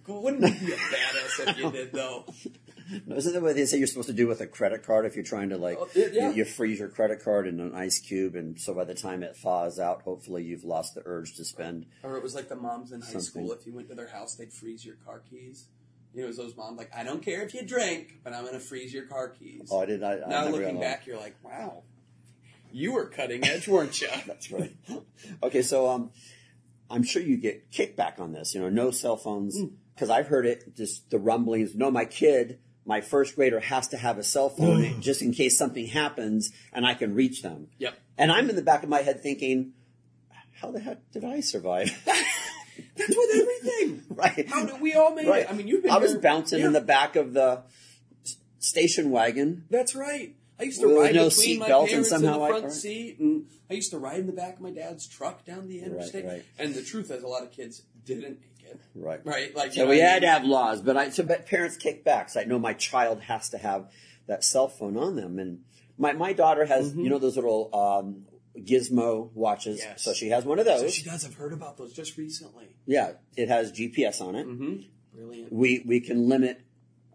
Wouldn't 0.07 0.41
you 0.41 0.67
be 0.67 0.71
a 0.71 0.77
badass 0.77 1.49
if 1.49 1.57
you 1.57 1.71
did, 1.71 1.91
though? 1.91 2.25
No, 3.05 3.17
Isn't 3.17 3.33
that 3.33 3.41
what 3.41 3.55
they 3.55 3.65
say 3.65 3.77
you're 3.77 3.87
supposed 3.87 4.07
to 4.07 4.13
do 4.13 4.27
with 4.27 4.39
a 4.39 4.47
credit 4.47 4.83
card 4.83 5.05
if 5.05 5.15
you're 5.15 5.25
trying 5.25 5.49
to 5.49 5.57
like 5.57 5.77
Oh, 5.77 5.89
yeah, 5.93 6.07
yeah. 6.13 6.29
You, 6.29 6.35
you 6.37 6.45
freeze 6.45 6.79
your 6.79 6.87
credit 6.87 7.21
card 7.21 7.45
in 7.45 7.59
an 7.59 7.75
ice 7.75 7.99
cube 7.99 8.35
and 8.35 8.57
so 8.59 8.73
by 8.73 8.85
the 8.85 8.95
time 8.95 9.23
it 9.23 9.35
thaws 9.35 9.79
out, 9.79 10.03
hopefully 10.03 10.45
you've 10.45 10.63
lost 10.63 10.95
the 10.95 11.01
urge 11.05 11.35
to 11.35 11.43
spend. 11.43 11.85
Or 12.03 12.15
it 12.15 12.23
was 12.23 12.33
like 12.33 12.47
the 12.47 12.55
moms 12.55 12.93
in 12.93 13.01
high 13.01 13.07
Something. 13.07 13.47
school. 13.47 13.51
If 13.51 13.67
you 13.67 13.73
went 13.73 13.89
to 13.89 13.95
their 13.95 14.07
house, 14.07 14.35
they'd 14.35 14.53
freeze 14.53 14.85
your 14.85 14.95
car 14.95 15.21
keys. 15.29 15.65
You 16.17 16.23
know, 16.23 16.25
it 16.25 16.29
was 16.29 16.37
those 16.37 16.57
moms 16.57 16.79
like, 16.79 16.89
I 16.97 17.03
don't 17.03 17.21
care 17.21 17.43
if 17.43 17.53
you 17.53 17.61
drink, 17.61 18.21
but 18.23 18.33
I'm 18.33 18.41
going 18.41 18.55
to 18.55 18.59
freeze 18.59 18.91
your 18.91 19.05
car 19.05 19.29
keys. 19.29 19.69
Oh, 19.71 19.81
I 19.81 19.85
did. 19.85 20.01
I, 20.01 20.13
I 20.13 20.27
now 20.27 20.47
looking 20.47 20.79
back, 20.79 21.05
you're 21.05 21.19
like, 21.19 21.35
wow, 21.43 21.83
you 22.71 22.93
were 22.93 23.05
cutting 23.05 23.45
edge, 23.45 23.67
weren't 23.67 24.01
you? 24.01 24.07
That's 24.25 24.51
right. 24.51 24.75
okay, 25.43 25.61
so 25.61 25.87
um, 25.87 26.09
I'm 26.89 27.03
sure 27.03 27.21
you 27.21 27.37
get 27.37 27.69
kickback 27.71 28.19
on 28.19 28.31
this. 28.33 28.55
You 28.55 28.61
know, 28.61 28.69
no 28.69 28.89
cell 28.89 29.15
phones 29.15 29.59
Hmm. 29.59 29.75
because 29.93 30.09
I've 30.09 30.25
heard 30.25 30.47
it. 30.47 30.75
Just 30.75 31.07
the 31.11 31.19
rumblings. 31.19 31.75
No, 31.75 31.91
my 31.91 32.05
kid, 32.05 32.57
my 32.83 32.99
first 32.99 33.35
grader, 33.35 33.59
has 33.59 33.87
to 33.89 33.97
have 33.97 34.17
a 34.17 34.23
cell 34.23 34.49
phone 34.49 34.99
just 35.01 35.21
in 35.21 35.31
case 35.33 35.55
something 35.55 35.85
happens 35.85 36.51
and 36.73 36.83
I 36.83 36.95
can 36.95 37.13
reach 37.13 37.43
them. 37.43 37.67
Yep. 37.77 37.93
And 38.17 38.31
I'm 38.31 38.49
in 38.49 38.55
the 38.55 38.63
back 38.63 38.81
of 38.81 38.89
my 38.89 39.03
head 39.03 39.21
thinking, 39.21 39.73
how 40.59 40.71
the 40.71 40.79
heck 40.79 41.11
did 41.11 41.23
I 41.23 41.41
survive? 41.41 41.91
That's 42.97 43.15
with 43.15 43.35
everything. 43.35 44.03
right. 44.09 44.47
How 44.49 44.65
did 44.65 44.81
we 44.81 44.93
all 44.93 45.13
made 45.13 45.27
right. 45.27 45.43
it? 45.43 45.49
I 45.49 45.53
mean, 45.53 45.67
you've 45.67 45.83
been. 45.83 45.91
I 45.91 45.97
was 45.97 46.11
here- 46.11 46.19
bouncing 46.21 46.61
in 46.61 46.73
the 46.73 46.81
back 46.81 47.15
of 47.15 47.33
the 47.33 47.63
station 48.59 49.11
wagon. 49.11 49.65
That's 49.69 49.95
right. 49.95 50.35
I 50.59 50.63
used 50.63 50.81
to 50.81 50.87
With 50.87 50.97
ride 50.97 51.15
no 51.15 51.29
between 51.29 51.59
my 51.59 51.67
belt 51.67 51.83
and 51.83 51.89
parents 51.91 52.11
in 52.11 52.21
the 52.23 52.33
front 52.33 52.63
right. 52.63 52.71
seat, 52.73 53.19
and 53.19 53.45
I 53.69 53.75
used 53.75 53.91
to 53.91 53.99
ride 53.99 54.19
in 54.19 54.25
the 54.25 54.33
back 54.33 54.55
of 54.55 54.61
my 54.61 54.71
dad's 54.71 55.05
truck 55.05 55.45
down 55.45 55.67
the 55.67 55.81
interstate. 55.81 56.25
right. 56.25 56.45
And 56.57 56.73
the 56.73 56.81
truth 56.81 57.11
is, 57.11 57.21
a 57.23 57.27
lot 57.27 57.43
of 57.43 57.51
kids 57.51 57.83
didn't 58.05 58.39
make 58.41 58.65
it. 58.71 58.79
Right. 58.95 59.23
Right. 59.23 59.55
Like 59.55 59.73
So 59.73 59.87
we 59.87 60.01
I 60.01 60.07
had 60.07 60.21
to 60.23 60.27
have 60.27 60.43
laws, 60.43 60.81
but 60.81 60.97
I 60.97 61.09
so 61.11 61.23
but 61.23 61.45
parents 61.45 61.77
kick 61.77 62.03
back. 62.03 62.29
So 62.29 62.41
I 62.41 62.45
know 62.45 62.57
my 62.57 62.73
child 62.73 63.21
has 63.21 63.49
to 63.49 63.57
have 63.59 63.91
that 64.25 64.43
cell 64.43 64.67
phone 64.67 64.97
on 64.97 65.15
them, 65.15 65.37
and 65.37 65.59
my 65.97 66.13
my 66.13 66.33
daughter 66.33 66.65
has 66.65 66.95
you 66.95 67.09
know 67.09 67.19
those 67.19 67.35
little 67.35 67.69
um, 67.73 68.25
gizmo 68.57 69.31
watches. 69.33 69.79
Yes. 69.79 70.03
So 70.03 70.13
she 70.13 70.29
has 70.29 70.45
one 70.45 70.59
of 70.59 70.65
So 70.65 70.81
those. 70.81 70.93
she 70.93 71.03
does. 71.03 71.25
I've 71.25 71.35
heard 71.35 71.53
about 71.53 71.77
those 71.77 71.93
just 71.93 72.17
recently. 72.17 72.75
yeah, 72.85 73.13
it 73.35 73.49
has 73.49 73.71
GPS 73.71 74.21
on 74.21 74.35
it. 74.35 74.47
Mm-hmm. 74.47 74.75
Brilliant. 75.15 75.51
We 75.53 75.83
we 75.85 75.99
can 75.99 76.27
limit. 76.29 76.61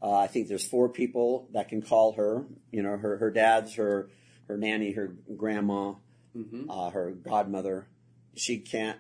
Uh, 0.01 0.13
I 0.17 0.27
think 0.27 0.49
there's 0.49 0.67
four 0.67 0.89
people 0.89 1.49
that 1.53 1.69
can 1.69 1.81
call 1.83 2.13
her. 2.15 2.45
You 2.71 2.83
know, 2.83 2.97
her 2.97 3.17
her 3.19 3.31
dad's 3.31 3.75
her 3.77 4.09
her 4.49 4.57
nanny, 4.57 4.93
her 4.93 5.15
grandma, 5.37 5.95
Mm-hmm. 6.37 6.71
uh, 6.71 6.89
her 6.91 7.11
godmother. 7.13 7.87
She 8.35 8.59
can't. 8.59 8.99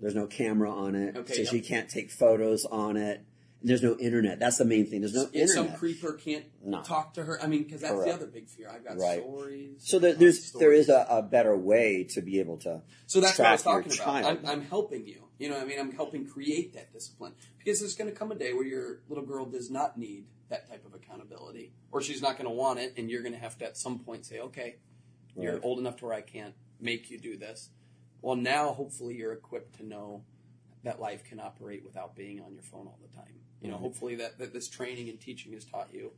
There's 0.00 0.14
no 0.14 0.26
camera 0.26 0.72
on 0.72 0.94
it, 0.94 1.14
Okay, 1.14 1.34
so 1.34 1.42
yep. 1.42 1.50
she 1.50 1.60
can't 1.60 1.90
take 1.90 2.10
photos 2.10 2.64
on 2.64 2.96
it. 2.96 3.22
There's 3.62 3.82
no 3.82 3.94
internet. 3.98 4.38
That's 4.38 4.56
the 4.56 4.64
main 4.64 4.86
thing. 4.86 5.00
There's 5.00 5.14
no 5.14 5.26
internet. 5.32 5.48
some 5.50 5.72
creeper 5.74 6.14
can't 6.14 6.46
No. 6.64 6.82
talk 6.82 7.14
to 7.14 7.24
her, 7.24 7.42
I 7.42 7.46
mean, 7.46 7.64
because 7.64 7.82
that's 7.82 7.92
Correct. 7.92 8.08
the 8.08 8.14
other 8.14 8.26
big 8.26 8.48
fear. 8.48 8.70
I've 8.70 8.84
got 8.84 8.96
Right. 8.96 9.20
stories. 9.20 9.82
So 9.84 9.98
there, 9.98 10.14
there's 10.14 10.52
there 10.52 10.72
is 10.72 10.88
a, 10.88 11.06
a 11.10 11.22
better 11.22 11.54
way 11.56 12.04
to 12.10 12.22
be 12.22 12.38
able 12.40 12.56
to. 12.58 12.80
So 13.06 13.20
that's 13.20 13.38
what 13.38 13.48
I 13.48 13.52
was 13.52 13.62
talking 13.62 13.92
about. 13.92 14.24
I'm, 14.24 14.46
I'm 14.46 14.62
helping 14.62 15.06
you. 15.06 15.24
You 15.38 15.48
know, 15.48 15.56
what 15.56 15.64
I 15.64 15.66
mean, 15.66 15.78
I'm 15.78 15.92
helping 15.92 16.26
create 16.26 16.74
that 16.74 16.92
discipline 16.92 17.32
because 17.58 17.80
there's 17.80 17.94
going 17.94 18.10
to 18.10 18.16
come 18.16 18.30
a 18.32 18.34
day 18.34 18.52
where 18.52 18.64
your 18.64 19.00
little 19.08 19.24
girl 19.24 19.44
does 19.46 19.70
not 19.70 19.98
need 19.98 20.24
that 20.48 20.68
type 20.68 20.84
of 20.84 20.94
accountability, 20.94 21.72
or 21.92 22.02
she's 22.02 22.20
not 22.20 22.32
going 22.36 22.44
to 22.48 22.54
want 22.54 22.78
it, 22.78 22.94
and 22.96 23.10
you're 23.10 23.22
going 23.22 23.32
to 23.34 23.38
have 23.38 23.56
to 23.58 23.64
at 23.66 23.76
some 23.76 23.98
point 24.00 24.26
say, 24.26 24.38
"Okay, 24.40 24.76
you're 25.36 25.60
old 25.62 25.78
enough 25.78 25.96
to 25.98 26.06
where 26.06 26.14
I 26.14 26.20
can't 26.22 26.54
make 26.80 27.10
you 27.10 27.18
do 27.18 27.36
this." 27.36 27.70
Well, 28.22 28.36
now 28.36 28.72
hopefully 28.72 29.14
you're 29.16 29.32
equipped 29.32 29.76
to 29.76 29.86
know 29.86 30.24
that 30.82 31.00
life 31.00 31.24
can 31.24 31.38
operate 31.40 31.84
without 31.84 32.16
being 32.16 32.40
on 32.40 32.54
your 32.54 32.62
phone 32.62 32.86
all 32.86 32.98
the 33.02 33.14
time. 33.14 33.34
You 33.60 33.68
know, 33.68 33.74
Right. 33.74 33.82
hopefully 33.82 34.14
that, 34.16 34.38
that 34.38 34.52
this 34.52 34.68
training 34.68 35.08
and 35.08 35.20
teaching 35.20 35.52
has 35.52 35.64
taught 35.64 35.92
you 35.92 36.12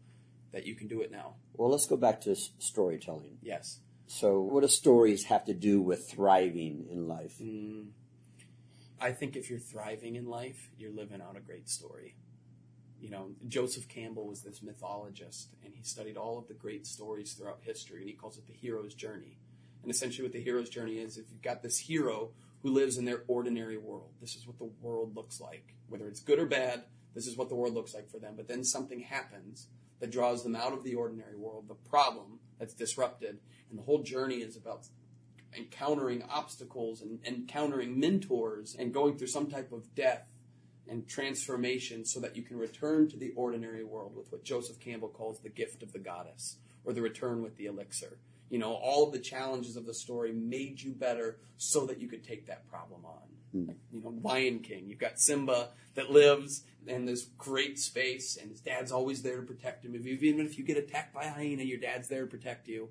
that 0.52 0.66
you 0.66 0.74
can 0.74 0.86
do 0.86 1.00
it 1.00 1.10
now. 1.10 1.34
Well, 1.54 1.70
let's 1.70 1.86
go 1.86 1.96
back 1.96 2.20
to 2.22 2.36
storytelling. 2.58 3.38
Yes. 3.42 3.80
So, 4.06 4.40
what 4.40 4.60
do 4.60 4.68
stories 4.68 5.24
have 5.24 5.44
to 5.46 5.54
do 5.54 5.80
with 5.80 6.08
thriving 6.08 6.86
in 6.90 7.08
life? 7.08 7.38
Mm, 7.40 7.88
I 9.00 9.12
think 9.12 9.36
if 9.36 9.48
you're 9.50 9.58
thriving 9.58 10.16
in 10.16 10.26
life, 10.26 10.70
you're 10.78 10.92
living 10.92 11.20
out 11.20 11.36
a 11.36 11.40
great 11.40 11.68
story. 11.68 12.14
You 13.00 13.10
know, 13.10 13.30
Joseph 13.48 13.88
Campbell 13.88 14.26
was 14.26 14.42
this 14.42 14.62
mythologist, 14.62 15.48
and 15.64 15.72
he 15.74 15.82
studied 15.82 16.16
all 16.16 16.38
of 16.38 16.46
the 16.46 16.54
great 16.54 16.86
stories 16.86 17.32
throughout 17.32 17.58
history, 17.62 18.00
and 18.00 18.08
he 18.08 18.14
calls 18.14 18.38
it 18.38 18.46
the 18.46 18.52
hero's 18.52 18.94
journey. 18.94 19.38
And 19.82 19.90
essentially, 19.90 20.24
what 20.24 20.32
the 20.32 20.40
hero's 20.42 20.68
journey 20.68 20.98
is, 20.98 21.16
if 21.18 21.30
you've 21.30 21.42
got 21.42 21.62
this 21.62 21.78
hero 21.78 22.30
who 22.62 22.70
lives 22.70 22.96
in 22.96 23.04
their 23.04 23.24
ordinary 23.26 23.76
world, 23.76 24.10
this 24.20 24.34
is 24.36 24.46
what 24.46 24.58
the 24.58 24.70
world 24.80 25.16
looks 25.16 25.40
like. 25.40 25.74
Whether 25.88 26.08
it's 26.08 26.20
good 26.20 26.38
or 26.38 26.46
bad, 26.46 26.84
this 27.14 27.26
is 27.26 27.36
what 27.36 27.48
the 27.48 27.54
world 27.54 27.74
looks 27.74 27.94
like 27.94 28.10
for 28.10 28.18
them. 28.18 28.34
But 28.36 28.48
then 28.48 28.64
something 28.64 29.00
happens 29.00 29.68
that 30.00 30.10
draws 30.10 30.42
them 30.42 30.56
out 30.56 30.72
of 30.72 30.84
the 30.84 30.94
ordinary 30.94 31.36
world, 31.36 31.68
the 31.68 31.74
problem 31.74 32.40
that's 32.58 32.74
disrupted, 32.74 33.38
and 33.70 33.78
the 33.78 33.82
whole 33.82 34.02
journey 34.02 34.36
is 34.36 34.56
about 34.56 34.86
encountering 35.56 36.22
obstacles 36.30 37.02
and 37.02 37.18
encountering 37.26 37.98
mentors 37.98 38.74
and 38.78 38.94
going 38.94 39.16
through 39.16 39.26
some 39.26 39.50
type 39.50 39.72
of 39.72 39.94
death 39.94 40.26
and 40.88 41.06
transformation 41.06 42.04
so 42.04 42.20
that 42.20 42.36
you 42.36 42.42
can 42.42 42.56
return 42.56 43.08
to 43.08 43.16
the 43.16 43.32
ordinary 43.36 43.84
world 43.84 44.16
with 44.16 44.30
what 44.32 44.44
Joseph 44.44 44.80
Campbell 44.80 45.08
calls 45.08 45.40
the 45.40 45.48
gift 45.48 45.82
of 45.82 45.92
the 45.92 45.98
goddess 45.98 46.56
or 46.84 46.92
the 46.92 47.02
return 47.02 47.42
with 47.42 47.56
the 47.56 47.66
elixir. 47.66 48.18
You 48.52 48.58
know, 48.58 48.74
all 48.74 49.06
of 49.06 49.14
the 49.14 49.18
challenges 49.18 49.76
of 49.76 49.86
the 49.86 49.94
story 49.94 50.30
made 50.30 50.78
you 50.78 50.92
better 50.92 51.38
so 51.56 51.86
that 51.86 52.02
you 52.02 52.06
could 52.06 52.22
take 52.22 52.46
that 52.48 52.68
problem 52.68 53.00
on. 53.02 53.28
Hmm. 53.52 53.68
Like, 53.68 53.78
you 53.90 54.02
know, 54.02 54.12
Lion 54.22 54.58
King, 54.58 54.90
you've 54.90 54.98
got 54.98 55.18
Simba 55.18 55.70
that 55.94 56.10
lives 56.10 56.64
in 56.86 57.06
this 57.06 57.24
great 57.38 57.78
space 57.78 58.36
and 58.36 58.50
his 58.50 58.60
dad's 58.60 58.92
always 58.92 59.22
there 59.22 59.36
to 59.36 59.42
protect 59.42 59.86
him. 59.86 59.94
If 59.94 60.04
you, 60.04 60.18
even 60.20 60.44
if 60.44 60.58
you 60.58 60.64
get 60.64 60.76
attacked 60.76 61.14
by 61.14 61.24
a 61.24 61.30
hyena, 61.30 61.62
your 61.62 61.78
dad's 61.78 62.08
there 62.08 62.26
to 62.26 62.26
protect 62.26 62.68
you. 62.68 62.90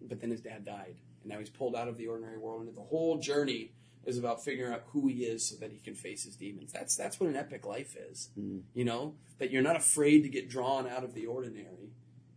But 0.00 0.22
then 0.22 0.30
his 0.30 0.40
dad 0.40 0.64
died 0.64 0.96
and 1.22 1.30
now 1.30 1.38
he's 1.38 1.50
pulled 1.50 1.76
out 1.76 1.86
of 1.86 1.98
the 1.98 2.06
ordinary 2.06 2.38
world 2.38 2.66
and 2.66 2.74
the 2.74 2.80
whole 2.80 3.18
journey 3.18 3.72
is 4.06 4.16
about 4.16 4.42
figuring 4.42 4.72
out 4.72 4.84
who 4.88 5.06
he 5.06 5.24
is 5.24 5.46
so 5.46 5.56
that 5.56 5.70
he 5.70 5.80
can 5.80 5.94
face 5.94 6.24
his 6.24 6.34
demons. 6.34 6.72
That's 6.72 6.96
that's 6.96 7.20
what 7.20 7.28
an 7.28 7.36
epic 7.36 7.66
life 7.66 7.94
is. 8.10 8.30
Hmm. 8.34 8.60
You 8.72 8.86
know, 8.86 9.16
that 9.38 9.50
you're 9.50 9.60
not 9.60 9.76
afraid 9.76 10.22
to 10.22 10.30
get 10.30 10.48
drawn 10.48 10.88
out 10.88 11.04
of 11.04 11.12
the 11.12 11.26
ordinary. 11.26 11.92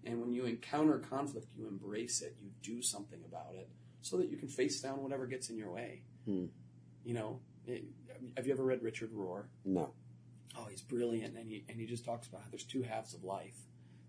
And 0.07 0.21
when 0.21 0.31
you 0.33 0.45
encounter 0.45 0.97
conflict, 0.99 1.47
you 1.55 1.67
embrace 1.67 2.21
it, 2.21 2.35
you 2.41 2.49
do 2.63 2.81
something 2.81 3.19
about 3.27 3.55
it 3.55 3.69
so 4.01 4.17
that 4.17 4.29
you 4.29 4.37
can 4.37 4.47
face 4.47 4.79
down 4.81 5.03
whatever 5.03 5.25
gets 5.27 5.49
in 5.49 5.57
your 5.57 5.71
way. 5.71 6.03
Hmm. 6.25 6.45
You 7.03 7.13
know, 7.13 7.39
it- 7.65 7.83
have 8.35 8.47
you 8.47 8.53
ever 8.53 8.63
read 8.63 8.81
Richard 8.81 9.11
Rohr? 9.13 9.45
No. 9.65 9.93
Oh, 10.57 10.65
he's 10.69 10.81
brilliant, 10.81 11.37
and 11.37 11.47
he 11.47 11.65
and 11.69 11.79
he 11.79 11.85
just 11.85 12.03
talks 12.03 12.27
about 12.27 12.41
how 12.41 12.47
there's 12.49 12.63
two 12.63 12.81
halves 12.81 13.13
of 13.13 13.23
life. 13.23 13.59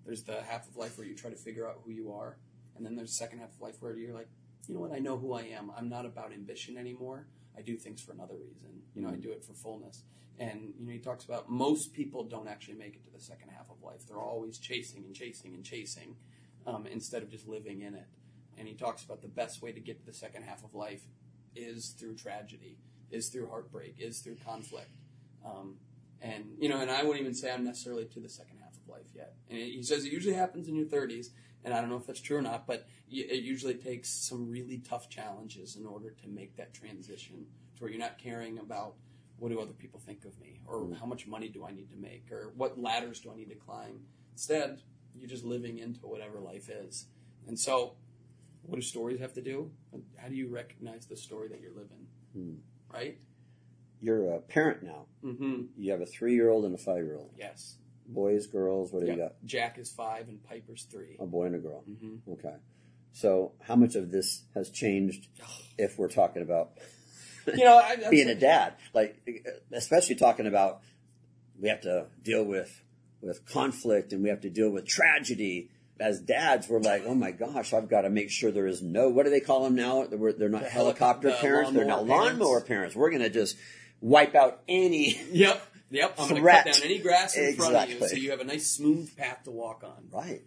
There's 0.07 0.23
the 0.23 0.41
half 0.41 0.67
of 0.69 0.77
life 0.77 0.97
where 0.97 1.07
you 1.07 1.15
try 1.15 1.29
to 1.31 1.37
figure 1.37 1.69
out 1.69 1.81
who 1.85 1.91
you 1.91 2.11
are, 2.13 2.39
and 2.77 2.87
then 2.87 2.97
there's 2.97 3.11
the 3.11 3.17
second 3.17 3.41
half 3.41 3.53
of 3.55 3.61
life 3.61 3.77
where 3.83 3.95
you're 3.97 4.15
like, 4.15 4.29
you 4.67 4.75
know 4.75 4.81
what, 4.81 4.93
I 4.93 4.99
know 4.99 5.19
who 5.19 5.33
I 5.35 5.43
am. 5.43 5.71
I'm 5.77 5.89
not 5.91 6.07
about 6.07 6.33
ambition 6.33 6.79
anymore. 6.79 7.27
I 7.59 7.63
do 7.63 7.77
things 7.77 8.01
for 8.01 8.13
another 8.13 8.37
reason. 8.37 8.83
You 8.95 9.03
know, 9.03 9.09
I 9.09 9.17
do 9.17 9.33
it 9.33 9.45
for 9.45 9.53
fullness. 9.53 10.05
And 10.39 10.73
you 10.79 10.87
know, 10.87 10.93
he 10.93 10.99
talks 10.99 11.25
about 11.25 11.51
most 11.51 11.93
people 11.93 12.25
don't 12.25 12.49
actually 12.49 12.75
make 12.75 12.95
it 12.95 13.05
to 13.05 13.11
the 13.11 13.21
second 13.21 13.49
half 13.51 13.69
of 13.71 13.83
life. 13.83 14.07
They're 14.07 14.17
always 14.21 14.59
chasing 14.59 15.05
and 15.05 15.15
chasing 15.15 15.55
and 15.55 15.65
chasing 15.65 16.17
um, 16.67 16.87
instead 16.87 17.23
of 17.23 17.31
just 17.31 17.49
living 17.49 17.83
in 17.83 17.95
it. 17.95 18.07
And 18.57 18.69
he 18.69 18.75
talks 18.75 19.03
about 19.03 19.23
the 19.23 19.29
best 19.29 19.63
way 19.63 19.73
to 19.73 19.81
get 19.81 19.99
to 19.99 20.07
the 20.07 20.13
second 20.13 20.45
half 20.45 20.63
of 20.65 20.75
life 20.75 21.03
is 21.57 21.89
through 21.99 22.15
tragedy, 22.15 22.79
is 23.11 23.29
through 23.29 23.49
heartbreak, 23.49 23.97
is 23.99 24.21
through 24.21 24.37
conflict. 24.45 24.91
Um, 25.45 25.77
and 26.21 26.45
you 26.59 26.69
know, 26.69 26.81
and 26.81 26.91
I 26.91 27.03
wouldn't 27.03 27.21
even 27.21 27.35
say 27.35 27.51
I'm 27.53 27.65
necessarily 27.65 28.05
to 28.07 28.21
the 28.21 28.29
second 28.29 28.58
life 28.89 29.09
yet. 29.15 29.35
And 29.49 29.59
he 29.59 29.83
says 29.83 30.05
it 30.05 30.13
usually 30.13 30.35
happens 30.35 30.69
in 30.69 30.75
your 30.75 30.87
30s, 30.87 31.29
and 31.65 31.75
I 31.75 31.81
don't 31.81 31.91
know 31.91 31.97
if 31.97 32.07
that's 32.07 32.21
true 32.21 32.37
or 32.37 32.43
not, 32.43 32.67
but 32.67 32.87
it 33.11 33.43
usually 33.43 33.75
takes 33.75 34.09
some 34.11 34.51
really 34.51 34.79
tough 34.79 35.09
challenges 35.09 35.77
in 35.77 35.87
order 35.87 36.11
to 36.11 36.29
make 36.29 36.57
that 36.57 36.75
transition 36.75 37.47
to 37.77 37.83
where 37.83 37.91
you're 37.91 38.01
not 38.01 38.19
caring 38.19 38.59
about 38.59 38.95
what 39.39 39.51
do 39.51 39.61
other 39.61 39.73
people 39.73 40.01
think 40.01 40.25
of 40.25 40.39
me, 40.41 40.61
or 40.67 40.89
how 40.99 41.07
much 41.07 41.27
money 41.27 41.49
do 41.49 41.65
I 41.65 41.71
need 41.71 41.91
to 41.91 41.97
make, 41.97 42.31
or 42.33 42.53
what 42.57 42.79
ladders 42.79 43.21
do 43.21 43.31
I 43.33 43.37
need 43.37 43.51
to 43.51 43.55
climb. 43.55 44.01
Instead, 44.33 44.83
you're 45.15 45.29
just 45.29 45.45
living 45.45 45.79
into 45.79 46.01
whatever 46.01 46.41
life 46.41 46.69
is. 46.69 47.07
And 47.47 47.59
so, 47.59 47.95
what 48.63 48.77
do 48.77 48.83
stories 48.83 49.21
have 49.21 49.33
to 49.35 49.43
do? 49.43 49.71
How 50.17 50.29
do 50.29 50.35
you 50.35 50.49
recognize 50.49 51.07
the 51.07 51.17
story 51.17 51.49
that 51.49 51.61
you're 51.61 51.73
living? 51.73 52.07
Hmm. 52.35 52.55
Right? 52.93 53.19
You're 54.01 54.33
a 54.33 54.41
parent 54.41 54.83
now. 54.83 55.07
Mm-hmm. 55.25 55.63
You 55.77 55.93
have 55.93 56.01
a 56.01 56.07
three 56.07 56.35
year 56.35 56.51
old 56.51 56.65
and 56.65 56.75
a 56.75 56.79
five 56.79 57.05
year 57.05 57.17
old. 57.17 57.33
Yes. 57.37 57.77
Boys, 58.09 58.47
girls, 58.47 58.91
what 58.93 59.05
do 59.05 59.13
you 59.13 59.19
got? 59.19 59.35
Jack 59.45 59.79
is 59.79 59.91
five 59.91 60.29
and 60.29 60.43
Piper's 60.43 60.85
three. 60.91 61.17
A 61.21 61.27
boy 61.27 61.45
and 61.45 61.55
a 61.55 61.59
girl. 61.59 61.85
Mm-hmm. 61.89 62.33
Okay. 62.33 62.55
So, 63.13 63.53
how 63.63 63.77
much 63.77 63.95
of 63.97 64.11
this 64.11 64.45
has 64.55 64.71
changed 64.71 65.29
if 65.79 65.99
we're 65.99 66.09
talking 66.09 66.43
about 66.43 66.71
You 67.47 67.65
know, 67.65 67.77
I, 67.79 67.97
being 68.11 68.29
a 68.29 68.35
dad? 68.35 68.75
Like, 68.95 69.17
especially 69.73 70.15
talking 70.15 70.47
about 70.47 70.81
we 71.61 71.69
have 71.69 71.83
to 71.83 72.07
deal 72.23 72.45
with 72.45 72.83
with 73.21 73.45
conflict 73.47 74.13
and 74.13 74.23
we 74.23 74.29
have 74.31 74.41
to 74.43 74.51
deal 74.51 74.71
with 74.71 74.87
tragedy. 74.87 75.71
As 76.01 76.21
dads, 76.21 76.69
we're 76.69 76.79
like, 76.79 77.03
oh 77.07 77.15
my 77.15 77.33
gosh, 77.33 77.73
I've 77.75 77.89
got 77.89 78.03
to 78.03 78.11
make 78.11 78.31
sure 78.31 78.53
there 78.53 78.69
is 78.69 78.81
no. 78.81 79.09
What 79.09 79.25
do 79.25 79.31
they 79.31 79.41
call 79.41 79.65
them 79.65 79.75
now? 79.75 80.07
They're, 80.07 80.33
they're 80.33 80.49
not 80.49 80.63
The 80.63 80.69
helicopter 80.69 81.29
helico- 81.31 81.33
the 81.33 81.41
parents. 81.41 81.73
They're 81.73 81.85
not 81.85 82.07
lawnmower 82.07 82.21
parents. 82.21 82.39
lawnmower 82.41 82.61
parents. 82.61 82.95
We're 82.97 83.11
going 83.11 83.23
to 83.23 83.31
just 83.31 83.57
wipe 84.01 84.37
out 84.37 84.63
any. 84.69 85.21
Yep. 85.33 85.61
Yep. 85.91 86.15
I'm 86.19 86.29
going 86.29 86.43
to 86.43 86.51
cut 86.51 86.65
down 86.67 86.75
any 86.85 86.99
grass 86.99 87.37
in 87.37 87.55
front 87.55 87.75
of 87.75 87.89
you 87.91 88.07
so 88.07 88.15
you 88.17 88.31
have 88.31 88.41
a 88.41 88.45
nice 88.45 88.71
smooth 88.71 89.17
path 89.17 89.45
to 89.45 89.51
walk 89.51 89.83
on. 89.85 90.09
Right. 90.13 90.43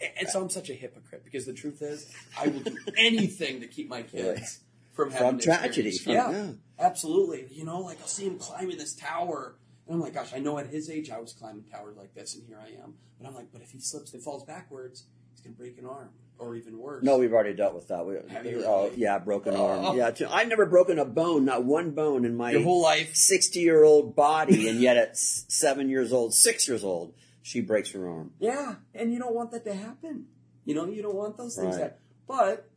And- 0.00 0.10
And 0.20 0.28
so 0.28 0.42
I'm 0.42 0.50
such 0.50 0.68
a 0.70 0.74
hypocrite 0.74 1.24
because 1.24 1.46
the 1.46 1.54
truth 1.54 1.80
is, 1.80 2.06
I 2.38 2.48
will 2.48 2.60
do 2.60 2.76
anything 2.98 3.60
to 3.60 3.66
keep 3.68 3.88
my 3.88 4.02
kids 4.02 4.60
from 4.92 5.10
having 5.10 5.28
From 5.28 5.38
tragedy, 5.40 5.96
from- 5.98 6.12
yeah, 6.12 6.30
yeah. 6.30 6.50
absolutely. 6.78 7.46
You 7.50 7.64
know, 7.64 7.80
like 7.80 8.00
I'll 8.02 8.06
see 8.06 8.26
him 8.26 8.38
climbing 8.38 8.76
this 8.78 8.94
tower, 8.94 9.56
and 9.86 9.94
I'm 9.94 10.00
like, 10.00 10.12
gosh, 10.14 10.32
I 10.34 10.38
know 10.38 10.58
at 10.58 10.66
his 10.66 10.90
age 10.90 11.10
I 11.10 11.18
was 11.20 11.32
climbing 11.32 11.64
towers 11.64 11.96
like 11.96 12.14
this, 12.14 12.34
and 12.34 12.44
here 12.46 12.58
I 12.62 12.68
am. 12.82 12.94
But 13.18 13.28
I'm 13.28 13.34
like, 13.34 13.50
but 13.52 13.62
if 13.62 13.70
he 13.70 13.80
slips 13.80 14.12
and 14.12 14.22
falls 14.22 14.44
backwards, 14.44 15.04
he's 15.32 15.40
gonna 15.40 15.54
break 15.56 15.78
an 15.78 15.86
arm, 15.86 16.10
or 16.38 16.54
even 16.54 16.78
worse. 16.78 17.02
No, 17.02 17.18
we've 17.18 17.32
already 17.32 17.54
dealt 17.54 17.74
with 17.74 17.88
that. 17.88 18.04
We, 18.06 18.14
you 18.50 18.62
oh, 18.66 18.90
yeah, 18.94 19.18
broken 19.18 19.54
Oh. 19.56 19.66
arm. 19.66 19.96
Yeah. 19.96 20.10
I've 20.30 20.48
never 20.48 20.66
broken 20.66 20.98
a 20.98 21.04
bone, 21.04 21.44
not 21.44 21.64
one 21.64 21.92
bone 21.92 22.24
in 22.24 22.36
my 22.36 22.52
your 22.52 22.62
whole 22.62 22.82
life. 22.82 23.14
60 23.14 23.60
year 23.60 23.84
old 23.84 24.14
body, 24.14 24.68
and 24.68 24.80
yet 24.80 24.96
at 24.96 25.16
seven 25.18 25.88
years 25.88 26.12
old, 26.12 26.34
six 26.34 26.68
years 26.68 26.84
old, 26.84 27.14
she 27.42 27.60
breaks 27.60 27.90
her 27.92 28.08
arm. 28.08 28.32
Yeah, 28.38 28.74
and 28.94 29.12
you 29.12 29.18
don't 29.18 29.34
want 29.34 29.50
that 29.52 29.64
to 29.64 29.74
happen. 29.74 30.26
You 30.64 30.74
know, 30.74 30.84
you 30.86 31.02
don't 31.02 31.14
want 31.14 31.36
those 31.36 31.56
things. 31.56 31.76
Right. 31.76 31.84
To, 31.88 31.94
but 32.26 32.68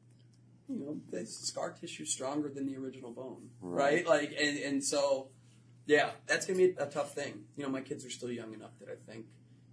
you 0.69 0.77
know, 0.79 0.97
the 1.09 1.25
scar 1.25 1.71
tissue 1.71 2.05
stronger 2.05 2.47
than 2.49 2.67
the 2.67 2.77
original 2.77 3.11
bone, 3.11 3.49
Right. 3.61 4.05
right? 4.05 4.07
Like, 4.07 4.35
and 4.39 4.57
and 4.59 4.83
so, 4.83 5.29
yeah, 5.87 6.11
that's 6.27 6.45
gonna 6.45 6.57
be 6.59 6.75
a 6.77 6.85
tough 6.85 7.13
thing. 7.15 7.45
You 7.57 7.63
know, 7.63 7.69
my 7.69 7.81
kids 7.81 8.05
are 8.05 8.09
still 8.11 8.31
young 8.31 8.53
enough 8.53 8.71
that 8.79 8.89
I 8.89 9.11
think 9.11 9.25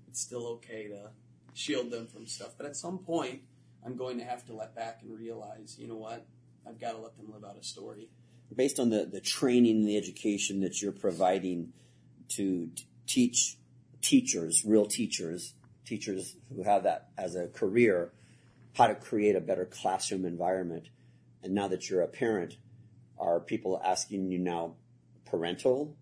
it's 0.08 0.20
still 0.20 0.46
okay 0.54 0.88
to 0.88 1.10
shield 1.52 1.90
them 1.90 2.06
from 2.06 2.26
stuff. 2.26 2.54
But 2.56 2.64
at 2.66 2.76
some 2.76 2.98
point, 2.98 3.42
I'm 3.86 3.96
going 3.96 4.18
to 4.18 4.24
have 4.24 4.44
to 4.46 4.52
let 4.52 4.74
back 4.74 4.98
and 5.02 5.16
realize, 5.16 5.76
you 5.78 5.86
know 5.86 5.96
what, 5.96 6.26
I've 6.68 6.80
got 6.80 6.92
to 6.92 6.98
let 6.98 7.16
them 7.16 7.32
live 7.32 7.44
out 7.44 7.56
a 7.56 7.62
story. 7.62 8.08
Based 8.54 8.80
on 8.80 8.90
the, 8.90 9.06
the 9.06 9.20
training 9.20 9.76
and 9.76 9.88
the 9.88 9.96
education 9.96 10.60
that 10.60 10.82
you're 10.82 10.90
providing 10.90 11.72
to 12.30 12.70
t- 12.74 12.84
teach 13.06 13.56
teachers, 14.02 14.64
real 14.64 14.86
teachers, 14.86 15.54
teachers 15.84 16.36
who 16.54 16.64
have 16.64 16.82
that 16.82 17.10
as 17.16 17.36
a 17.36 17.46
career, 17.46 18.12
how 18.74 18.88
to 18.88 18.94
create 18.96 19.36
a 19.36 19.40
better 19.40 19.64
classroom 19.64 20.24
environment. 20.24 20.88
And 21.44 21.54
now 21.54 21.68
that 21.68 21.88
you're 21.88 22.02
a 22.02 22.08
parent, 22.08 22.56
are 23.18 23.38
people 23.38 23.80
asking 23.84 24.32
you 24.32 24.38
now 24.38 24.74
parental 25.24 25.96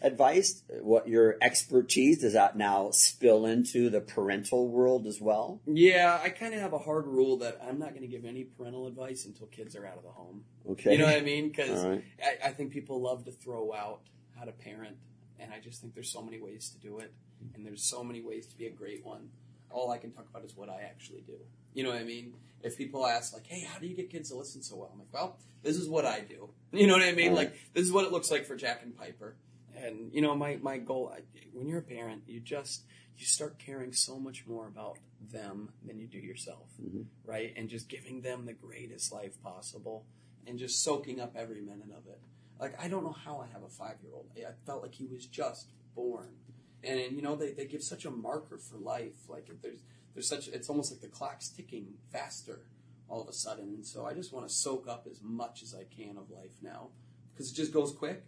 advice? 0.00 0.62
What 0.80 1.08
your 1.08 1.36
expertise 1.40 2.20
does 2.20 2.32
that 2.32 2.56
now 2.56 2.90
spill 2.90 3.46
into 3.46 3.90
the 3.90 4.00
parental 4.00 4.68
world 4.68 5.06
as 5.06 5.20
well? 5.20 5.60
Yeah, 5.66 6.18
I 6.22 6.30
kind 6.30 6.54
of 6.54 6.60
have 6.60 6.72
a 6.72 6.78
hard 6.78 7.06
rule 7.06 7.38
that 7.38 7.60
I'm 7.66 7.78
not 7.78 7.90
going 7.90 8.02
to 8.02 8.08
give 8.08 8.24
any 8.24 8.44
parental 8.44 8.86
advice 8.86 9.26
until 9.26 9.46
kids 9.46 9.76
are 9.76 9.86
out 9.86 9.96
of 9.96 10.02
the 10.02 10.10
home. 10.10 10.44
Okay. 10.70 10.92
You 10.92 10.98
know 10.98 11.06
what 11.06 11.16
I 11.16 11.20
mean? 11.20 11.48
Because 11.48 11.84
right. 11.84 12.04
I, 12.22 12.48
I 12.48 12.52
think 12.52 12.72
people 12.72 13.00
love 13.00 13.24
to 13.24 13.32
throw 13.32 13.72
out 13.72 14.00
how 14.38 14.44
to 14.44 14.52
parent, 14.52 14.96
and 15.38 15.52
I 15.52 15.60
just 15.60 15.80
think 15.80 15.94
there's 15.94 16.10
so 16.10 16.22
many 16.22 16.40
ways 16.40 16.70
to 16.70 16.78
do 16.78 16.98
it, 16.98 17.12
and 17.54 17.66
there's 17.66 17.82
so 17.82 18.02
many 18.02 18.22
ways 18.22 18.46
to 18.48 18.56
be 18.56 18.66
a 18.66 18.70
great 18.70 19.04
one. 19.04 19.28
All 19.70 19.90
I 19.90 19.98
can 19.98 20.10
talk 20.12 20.28
about 20.28 20.44
is 20.44 20.56
what 20.56 20.68
I 20.68 20.82
actually 20.82 21.22
do. 21.22 21.38
You 21.74 21.84
know 21.84 21.90
what 21.90 21.98
I 21.98 22.04
mean? 22.04 22.34
If 22.62 22.76
people 22.76 23.06
ask, 23.06 23.32
like, 23.32 23.46
hey, 23.46 23.64
how 23.64 23.78
do 23.78 23.86
you 23.86 23.96
get 23.96 24.10
kids 24.10 24.30
to 24.30 24.36
listen 24.36 24.62
so 24.62 24.76
well? 24.76 24.90
I'm 24.92 24.98
like, 24.98 25.08
well, 25.12 25.38
this 25.62 25.76
is 25.76 25.88
what 25.88 26.04
I 26.04 26.20
do. 26.20 26.50
You 26.74 26.86
know 26.86 26.94
what 26.94 27.02
I 27.02 27.12
mean? 27.12 27.32
Right. 27.34 27.50
Like, 27.50 27.54
this 27.74 27.84
is 27.84 27.92
what 27.92 28.06
it 28.06 28.12
looks 28.12 28.30
like 28.30 28.46
for 28.46 28.56
Jack 28.56 28.80
and 28.82 28.96
Piper. 28.96 29.36
And, 29.82 30.14
you 30.14 30.22
know, 30.22 30.34
my, 30.36 30.58
my 30.62 30.78
goal, 30.78 31.12
when 31.52 31.66
you're 31.66 31.80
a 31.80 31.82
parent, 31.82 32.22
you 32.26 32.38
just, 32.38 32.84
you 33.18 33.26
start 33.26 33.58
caring 33.58 33.92
so 33.92 34.16
much 34.16 34.46
more 34.46 34.68
about 34.68 34.96
them 35.32 35.70
than 35.84 35.98
you 35.98 36.06
do 36.06 36.18
yourself, 36.18 36.68
Mhm. 36.80 37.06
right? 37.24 37.52
And 37.56 37.68
just 37.68 37.88
giving 37.88 38.22
them 38.22 38.46
the 38.46 38.52
greatest 38.52 39.12
life 39.12 39.40
possible 39.42 40.06
and 40.46 40.58
just 40.58 40.82
soaking 40.84 41.20
up 41.20 41.34
every 41.34 41.60
minute 41.60 41.90
of 41.90 42.06
it. 42.06 42.20
Like, 42.60 42.80
I 42.80 42.86
don't 42.88 43.02
know 43.02 43.12
how 43.12 43.40
I 43.40 43.48
have 43.48 43.64
a 43.64 43.68
five 43.68 43.96
year 44.02 44.12
old. 44.14 44.30
I 44.36 44.52
felt 44.64 44.82
like 44.82 44.94
he 44.94 45.06
was 45.06 45.26
just 45.26 45.72
born. 45.96 46.36
And, 46.84 47.16
you 47.16 47.22
know, 47.22 47.34
they, 47.34 47.50
they 47.52 47.66
give 47.66 47.82
such 47.82 48.04
a 48.04 48.10
marker 48.10 48.58
for 48.58 48.76
life. 48.76 49.28
Like, 49.28 49.50
there's, 49.62 49.80
there's 50.14 50.28
such, 50.28 50.46
it's 50.46 50.68
almost 50.68 50.92
like 50.92 51.00
the 51.00 51.08
clock's 51.08 51.48
ticking 51.48 51.94
faster 52.12 52.66
all 53.08 53.20
of 53.20 53.28
a 53.28 53.32
sudden. 53.32 53.64
And 53.74 53.86
so 53.86 54.06
I 54.06 54.14
just 54.14 54.32
want 54.32 54.48
to 54.48 54.54
soak 54.54 54.86
up 54.88 55.08
as 55.10 55.20
much 55.22 55.62
as 55.62 55.74
I 55.74 55.84
can 55.84 56.16
of 56.16 56.30
life 56.30 56.56
now 56.62 56.90
because 57.32 57.50
it 57.50 57.54
just 57.54 57.72
goes 57.72 57.92
quick 57.92 58.24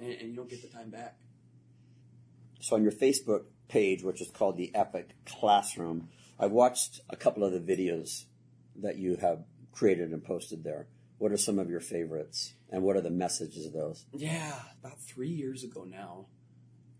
and, 0.00 0.10
and 0.10 0.30
you 0.30 0.36
don't 0.36 0.48
get 0.48 0.62
the 0.62 0.68
time 0.68 0.90
back. 0.90 1.16
So 2.60 2.76
on 2.76 2.82
your 2.82 2.92
Facebook 2.92 3.44
page, 3.68 4.02
which 4.02 4.20
is 4.20 4.30
called 4.30 4.56
the 4.56 4.74
Epic 4.74 5.10
Classroom, 5.24 6.08
I've 6.38 6.50
watched 6.52 7.00
a 7.08 7.16
couple 7.16 7.44
of 7.44 7.52
the 7.52 7.60
videos 7.60 8.24
that 8.76 8.96
you 8.96 9.16
have 9.16 9.44
created 9.72 10.10
and 10.10 10.24
posted 10.24 10.64
there. 10.64 10.88
What 11.18 11.32
are 11.32 11.36
some 11.36 11.58
of 11.58 11.68
your 11.68 11.80
favorites, 11.80 12.54
and 12.70 12.82
what 12.82 12.96
are 12.96 13.02
the 13.02 13.10
messages 13.10 13.66
of 13.66 13.74
those? 13.74 14.06
Yeah, 14.12 14.54
about 14.82 15.00
three 15.00 15.28
years 15.28 15.62
ago 15.62 15.84
now, 15.84 16.26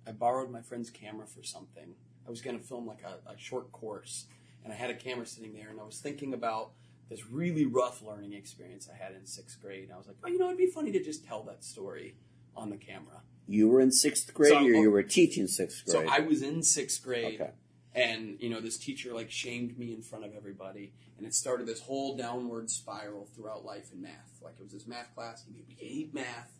I 0.07 0.12
borrowed 0.12 0.51
my 0.51 0.61
friend's 0.61 0.90
camera 0.90 1.26
for 1.26 1.42
something. 1.42 1.94
I 2.26 2.30
was 2.30 2.42
going 2.42 2.59
to 2.59 2.62
film 2.64 2.86
like 2.86 3.03
a, 3.03 3.30
a 3.30 3.38
short 3.38 3.72
course, 3.72 4.26
and 4.62 4.72
I 4.72 4.76
had 4.76 4.90
a 4.90 4.94
camera 4.94 5.24
sitting 5.24 5.55
there, 5.55 5.70
and 5.70 5.80
I 5.80 5.84
was 5.84 6.01
thinking 6.01 6.34
about 6.34 6.72
this 7.09 7.26
really 7.30 7.64
rough 7.64 8.03
learning 8.03 8.34
experience 8.34 8.88
I 8.92 9.03
had 9.03 9.14
in 9.14 9.26
sixth 9.26 9.61
grade. 9.61 9.84
And 9.84 9.92
I 9.92 9.96
was 9.96 10.07
like, 10.07 10.16
oh, 10.22 10.28
you 10.28 10.38
know, 10.38 10.46
it'd 10.46 10.59
be 10.59 10.66
funny 10.66 10.92
to 10.92 11.03
just 11.03 11.26
tell 11.26 11.42
that 11.44 11.64
story 11.64 12.14
on 12.57 12.70
the 12.70 12.76
camera. 12.76 13.22
You 13.46 13.68
were 13.68 13.80
in 13.80 13.90
sixth 13.90 14.32
grade, 14.32 14.53
So- 14.53 14.59
or 14.59 14.62
you 14.70 14.90
were 14.90 15.03
teaching 15.03 15.46
sixth 15.46 15.84
grade? 15.84 16.07
So 16.09 16.12
I 16.12 16.20
was 16.20 16.42
in 16.42 16.62
sixth 16.62 17.03
grade, 17.03 17.40
Okay. 17.40 17.51
and 17.94 18.36
you 18.40 18.48
know 18.48 18.61
this 18.61 18.78
teacher 18.78 19.12
like 19.12 19.30
shamed 19.30 19.78
me 19.78 19.92
in 19.92 20.03
front 20.03 20.24
of 20.24 20.34
everybody, 20.34 20.92
and 21.18 21.26
it 21.26 21.34
started 21.34 21.66
this 21.66 21.80
whole 21.80 22.16
downward 22.16 22.70
spiral 22.70 23.26
throughout 23.34 23.64
life 23.64 23.90
in 23.92 24.01
math. 24.03 24.38
Like 24.42 24.55
it 24.59 24.62
was 24.62 24.72
this 24.72 24.86
math 24.86 25.12
class, 25.14 25.44
he 25.44 25.53
made 25.53 25.68
me 25.68 25.74
hate 25.78 26.14
math, 26.14 26.53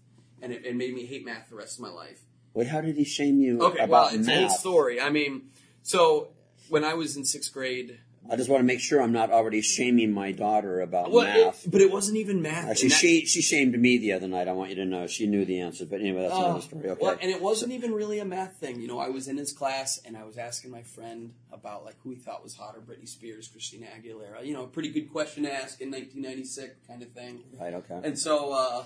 and 0.43 0.53
it, 0.53 0.65
it 0.67 0.75
made 0.75 0.95
me 0.95 1.07
hate 1.07 1.25
math 1.25 1.49
the 1.49 1.55
rest 1.57 1.77
of 1.79 1.83
my 1.83 1.91
life. 1.91 2.23
Wait, 2.55 2.67
how 2.67 2.81
did 2.81 2.97
he 2.97 3.05
shame 3.05 3.39
you 3.41 3.61
Okay, 3.63 3.79
about 3.85 3.89
well, 3.91 4.07
it's 4.09 4.27
an 4.27 4.33
old 4.35 4.51
math? 4.51 4.59
story. 4.59 5.01
I 5.01 5.11
mean, 5.11 5.51
so 5.83 6.33
when 6.69 6.83
I 6.83 6.95
was 6.95 7.17
in 7.17 7.25
sixth 7.25 7.53
grade, 7.53 8.01
I 8.29 8.37
just 8.37 8.49
want 8.51 8.61
to 8.61 8.65
make 8.65 8.81
sure 8.81 9.01
I'm 9.03 9.13
not 9.13 9.31
already 9.33 9.61
shaming 9.61 10.13
my 10.13 10.31
daughter 10.31 10.81
about 10.83 11.11
well, 11.11 11.25
math. 11.47 11.65
it, 11.67 11.71
but 11.71 11.81
it 11.81 11.91
wasn't 11.91 12.19
even 12.19 12.43
math. 12.43 12.69
Actually, 12.69 12.91
that- 12.91 12.95
she 12.99 13.25
she 13.25 13.41
shamed 13.41 13.77
me 13.79 13.99
the 13.99 14.13
other 14.13 14.29
night. 14.29 14.47
I 14.47 14.53
want 14.53 14.71
you 14.71 14.77
to 14.77 14.85
know 14.85 15.07
she 15.07 15.27
knew 15.27 15.45
the 15.45 15.61
answer, 15.61 15.87
but 15.87 16.01
anyway, 16.01 16.23
that's 16.23 16.35
Oh, 16.35 16.45
another 16.45 16.61
story. 16.61 16.89
Okay. 16.91 16.99
Well, 17.03 17.19
and 17.21 17.31
it 17.31 17.41
wasn't 17.41 17.73
even 17.73 17.93
really 17.93 18.19
a 18.19 18.25
math 18.25 18.57
thing. 18.59 18.81
You 18.81 18.89
know, 18.89 18.99
I 18.99 19.09
was 19.09 19.27
in 19.27 19.37
his 19.37 19.53
class 19.53 19.99
and 20.05 20.17
I 20.17 20.25
was 20.25 20.37
asking 20.39 20.71
my 20.71 20.83
friend 20.83 21.33
about 21.51 21.85
like 21.85 21.97
who 22.03 22.11
he 22.11 22.17
thought 22.17 22.43
was 22.43 22.55
hotter, 22.55 22.81
Britney 22.81 23.09
Spears, 23.09 23.49
Christina 23.49 23.87
Aguilera. 23.87 24.45
You 24.45 24.53
know, 24.55 24.65
a 24.65 24.69
pretty 24.69 24.91
good 24.91 25.11
question 25.11 25.43
to 25.45 25.53
ask 25.53 25.81
in 25.81 25.91
1996 25.91 26.77
kind 26.87 27.03
of 27.03 27.11
thing. 27.13 27.41
right. 27.59 27.75
Okay. 27.75 28.01
And 28.05 28.19
so 28.19 28.53
uh, 28.53 28.85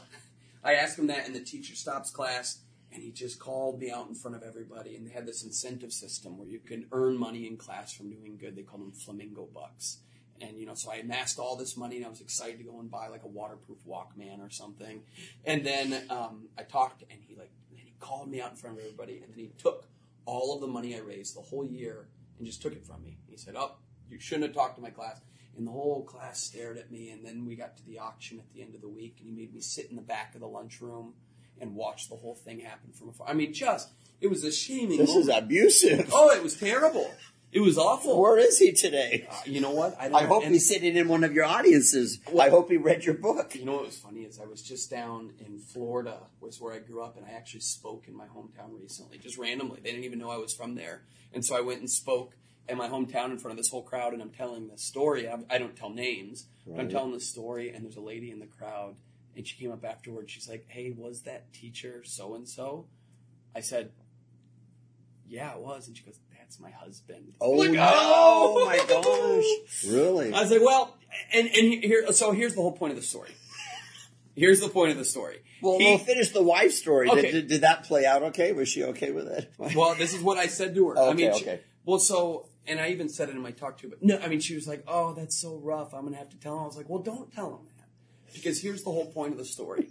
I 0.62 0.74
asked 0.74 0.99
him 0.99 1.09
that, 1.09 1.26
and 1.26 1.35
the 1.35 1.41
teacher 1.41 1.74
stops 1.74 2.11
class, 2.11 2.61
and 2.95 3.03
he 3.03 3.11
just 3.11 3.40
called 3.40 3.80
me 3.80 3.90
out 3.90 4.09
in 4.09 4.14
front 4.14 4.36
of 4.36 4.45
everybody. 4.45 4.95
And 4.95 5.05
they 5.05 5.11
had 5.11 5.26
this 5.26 5.42
incentive 5.42 5.92
system 5.92 6.38
where 6.38 6.47
you 6.47 6.61
can 6.61 6.86
earn 6.92 7.18
money 7.18 7.47
in 7.47 7.57
class 7.57 7.92
from 7.92 8.09
doing 8.09 8.38
good. 8.40 8.55
They 8.55 8.62
called 8.62 8.82
them 8.82 8.92
flamingo 8.92 9.49
bucks. 9.53 9.99
And 10.40 10.59
you 10.59 10.66
know, 10.66 10.74
so 10.74 10.92
I 10.92 10.97
amassed 10.97 11.38
all 11.38 11.57
this 11.57 11.76
money, 11.76 11.97
and 11.97 12.07
I 12.07 12.09
was 12.09 12.20
excited 12.20 12.59
to 12.59 12.64
go 12.64 12.78
and 12.80 12.90
buy 12.90 13.09
like 13.09 13.24
a 13.24 13.28
waterproof 13.28 13.78
Walkman 13.86 14.40
or 14.40 14.51
something. 14.51 15.03
And 15.45 15.64
then 15.64 16.07
um, 16.11 16.49
I 16.59 16.62
talked, 16.62 17.03
and 17.11 17.20
he 17.26 17.36
like 17.36 17.51
and 17.70 17.78
he 17.78 17.95
called 18.01 18.30
me 18.30 18.40
out 18.40 18.51
in 18.51 18.57
front 18.57 18.78
of 18.78 18.84
everybody, 18.84 19.20
and 19.22 19.32
then 19.32 19.38
he 19.38 19.53
took 19.59 19.88
all 20.24 20.55
of 20.55 20.61
the 20.61 20.66
money 20.66 20.97
I 20.97 21.01
raised 21.01 21.36
the 21.36 21.40
whole 21.40 21.64
year 21.64 22.09
and 22.38 22.47
just 22.47 22.62
took 22.62 22.72
it 22.72 22.84
from 22.84 23.03
me. 23.03 23.18
He 23.28 23.36
said, 23.36 23.55
"Oh, 23.57 23.76
you 24.11 24.18
shouldn't 24.18 24.47
have 24.47 24.55
talked 24.55 24.76
to 24.76 24.82
my 24.82 24.90
class." 24.90 25.20
And 25.57 25.68
the 25.68 25.70
whole 25.70 26.03
class 26.03 26.40
stared 26.40 26.78
at 26.78 26.90
me. 26.90 27.11
And 27.11 27.24
then 27.24 27.47
we 27.47 27.55
got 27.55 27.76
to 27.76 27.86
the 27.86 28.01
auction 28.01 28.40
at 28.40 28.53
the 28.53 28.61
end 28.61 28.74
of 28.74 28.80
the 28.80 28.88
week, 28.88 29.18
and 29.20 29.28
he 29.28 29.34
made 29.34 29.55
me 29.55 29.61
sit 29.61 29.88
in 29.88 29.95
the 29.95 30.03
back 30.03 30.34
of 30.34 30.40
the 30.40 30.49
lunchroom 30.49 31.14
and 31.61 31.74
watch 31.74 32.09
the 32.09 32.16
whole 32.16 32.34
thing 32.34 32.61
happen 32.61 32.92
from 32.92 33.09
afar. 33.11 33.28
I 33.28 33.34
mean, 33.34 33.52
just 33.52 33.90
it 34.20 34.28
was 34.28 34.44
a 34.44 34.52
shaming. 34.52 34.98
This 34.98 35.14
is 35.14 35.28
abusive. 35.28 36.11
oh, 36.12 36.30
it 36.30 36.42
was 36.42 36.57
terrible. 36.57 37.11
It 37.52 37.61
was 37.61 37.78
awful. 37.78 38.20
Where 38.20 38.36
is 38.36 38.59
he 38.59 38.72
today? 38.72 39.28
Uh, 39.30 39.34
you 39.46 39.61
know 39.61 39.70
what? 39.70 39.96
I 40.00 40.24
hope 40.24 40.42
and- 40.42 40.52
he's 40.52 40.68
sitting 40.68 40.96
in 40.96 41.07
one 41.07 41.22
of 41.22 41.32
your 41.32 41.44
audiences. 41.44 42.18
I 42.38 42.48
hope 42.48 42.68
he 42.68 42.76
read 42.76 43.05
your 43.05 43.14
book. 43.14 43.55
You 43.55 43.64
know 43.64 43.74
what 43.74 43.86
was 43.86 43.96
funny 43.96 44.22
is 44.22 44.40
I 44.40 44.44
was 44.46 44.61
just 44.61 44.90
down 44.90 45.34
in 45.38 45.61
Florida, 45.61 46.18
was 46.40 46.61
where 46.61 46.74
I 46.74 46.80
grew 46.80 47.00
up, 47.00 47.16
and 47.16 47.24
I 47.24 47.30
actually 47.30 47.61
spoke 47.61 48.09
in 48.09 48.16
my 48.16 48.26
hometown 48.26 48.76
recently, 48.76 49.18
just 49.18 49.38
randomly. 49.38 49.78
They 49.80 49.90
didn't 49.90 50.05
even 50.05 50.18
know 50.18 50.30
I 50.30 50.36
was 50.38 50.52
from 50.52 50.74
there, 50.74 51.02
and 51.32 51.44
so 51.44 51.57
I 51.57 51.61
went 51.61 51.78
and 51.78 51.88
spoke 51.88 52.34
in 52.68 52.76
my 52.76 52.88
hometown 52.88 53.30
in 53.30 53.38
front 53.38 53.52
of 53.52 53.57
this 53.59 53.68
whole 53.70 53.82
crowd, 53.82 54.14
and 54.14 54.20
I'm 54.22 54.30
telling 54.30 54.66
this 54.66 54.82
story. 54.82 55.28
I, 55.28 55.36
I 55.48 55.59
don't 55.59 55.76
tell 55.76 55.90
names, 55.90 56.48
but 56.66 56.80
I'm 56.80 56.88
telling 56.88 57.12
this 57.12 57.28
story, 57.30 57.70
and 57.70 57.84
there's 57.84 57.96
a 57.96 58.00
lady 58.00 58.32
in 58.32 58.40
the 58.40 58.46
crowd, 58.46 58.96
and 59.37 59.47
she 59.47 59.57
came 59.57 59.72
up 59.72 59.85
afterwards. 59.85 60.30
She's 60.32 60.49
like, 60.49 60.66
"Hey, 60.68 60.93
was 60.97 61.22
that 61.22 61.53
teacher 61.53 62.03
so 62.05 62.35
and 62.35 62.49
so?" 62.49 62.87
I 63.55 63.61
said, 63.61 63.93
"Yeah, 65.28 65.53
it 65.55 65.61
was," 65.61 65.87
and 65.89 65.97
she 65.97 66.05
goes, 66.05 66.18
"That's 66.39 66.61
my 66.61 66.70
husband." 66.70 67.35
Oh, 67.41 67.51
Like, 67.53 67.70
no. 67.72 67.89
oh! 67.93 68.66
my 68.66 68.76
gosh. 68.89 69.93
Really? 69.93 70.32
I 70.32 70.41
was 70.43 70.51
like, 70.51 70.61
well, 70.62 70.97
and 71.32 71.49
and 71.49 71.85
here, 71.85 72.12
so 72.12 72.32
here's 72.32 72.55
the 72.55 72.61
whole 72.62 72.72
point 72.72 72.93
of 72.93 72.97
the 72.97 73.05
story. 73.05 73.30
Here's 74.37 74.61
the 74.61 74.68
point 74.68 74.91
of 74.91 74.97
the 74.99 75.05
story. 75.05 75.39
Well, 75.62 75.78
He- 75.78 75.85
we'll 75.85 75.99
finish 75.99 76.30
the 76.30 76.43
wife 76.43 76.72
story. 76.72 77.09
Okay. 77.09 77.22
Did, 77.22 77.32
did, 77.32 77.47
did 77.49 77.61
that 77.61 77.85
play 77.85 78.05
out 78.05 78.22
okay? 78.24 78.53
Was 78.53 78.68
she 78.68 78.82
okay 78.85 79.12
with 79.12 79.28
it? 79.28 79.53
well, 79.76 79.95
this 79.95 80.12
is 80.12 80.22
what 80.22 80.39
I 80.39 80.49
said 80.49 80.74
to 80.74 80.89
her. 80.89 80.99
I 80.99 81.03
Okay, 81.11 81.14
mean, 81.28 81.35
she- 81.39 81.45
okay. 81.45 81.61
well, 81.85 82.01
so, 82.01 82.49
and 82.66 82.80
I 82.80 82.89
even 82.89 83.09
said 83.09 83.28
it 83.28 83.37
in 83.37 83.41
my 83.43 83.53
talk 83.53 83.76
to 83.78 83.82
her, 83.85 83.91
but 83.91 84.03
no, 84.03 84.18
I 84.18 84.26
mean, 84.26 84.41
she 84.41 84.57
was 84.57 84.66
like, 84.66 84.82
oh, 84.89 85.14
that's 85.14 85.37
so 85.41 85.57
rough. 85.59 85.95
I'm 85.95 86.01
going 86.01 86.14
to 86.14 86.18
have 86.18 86.30
to 86.30 86.37
tell 86.41 86.55
him. 86.57 86.64
I 86.64 86.66
was 86.66 86.76
like, 86.76 86.89
well, 86.89 87.01
don't 87.01 87.32
tell 87.32 87.51
him. 87.51 87.68
Because 88.35 88.61
here's 88.61 88.82
the 88.82 88.91
whole 88.91 89.11
point 89.11 89.32
of 89.32 89.39
the 89.39 89.45
story. 89.45 89.89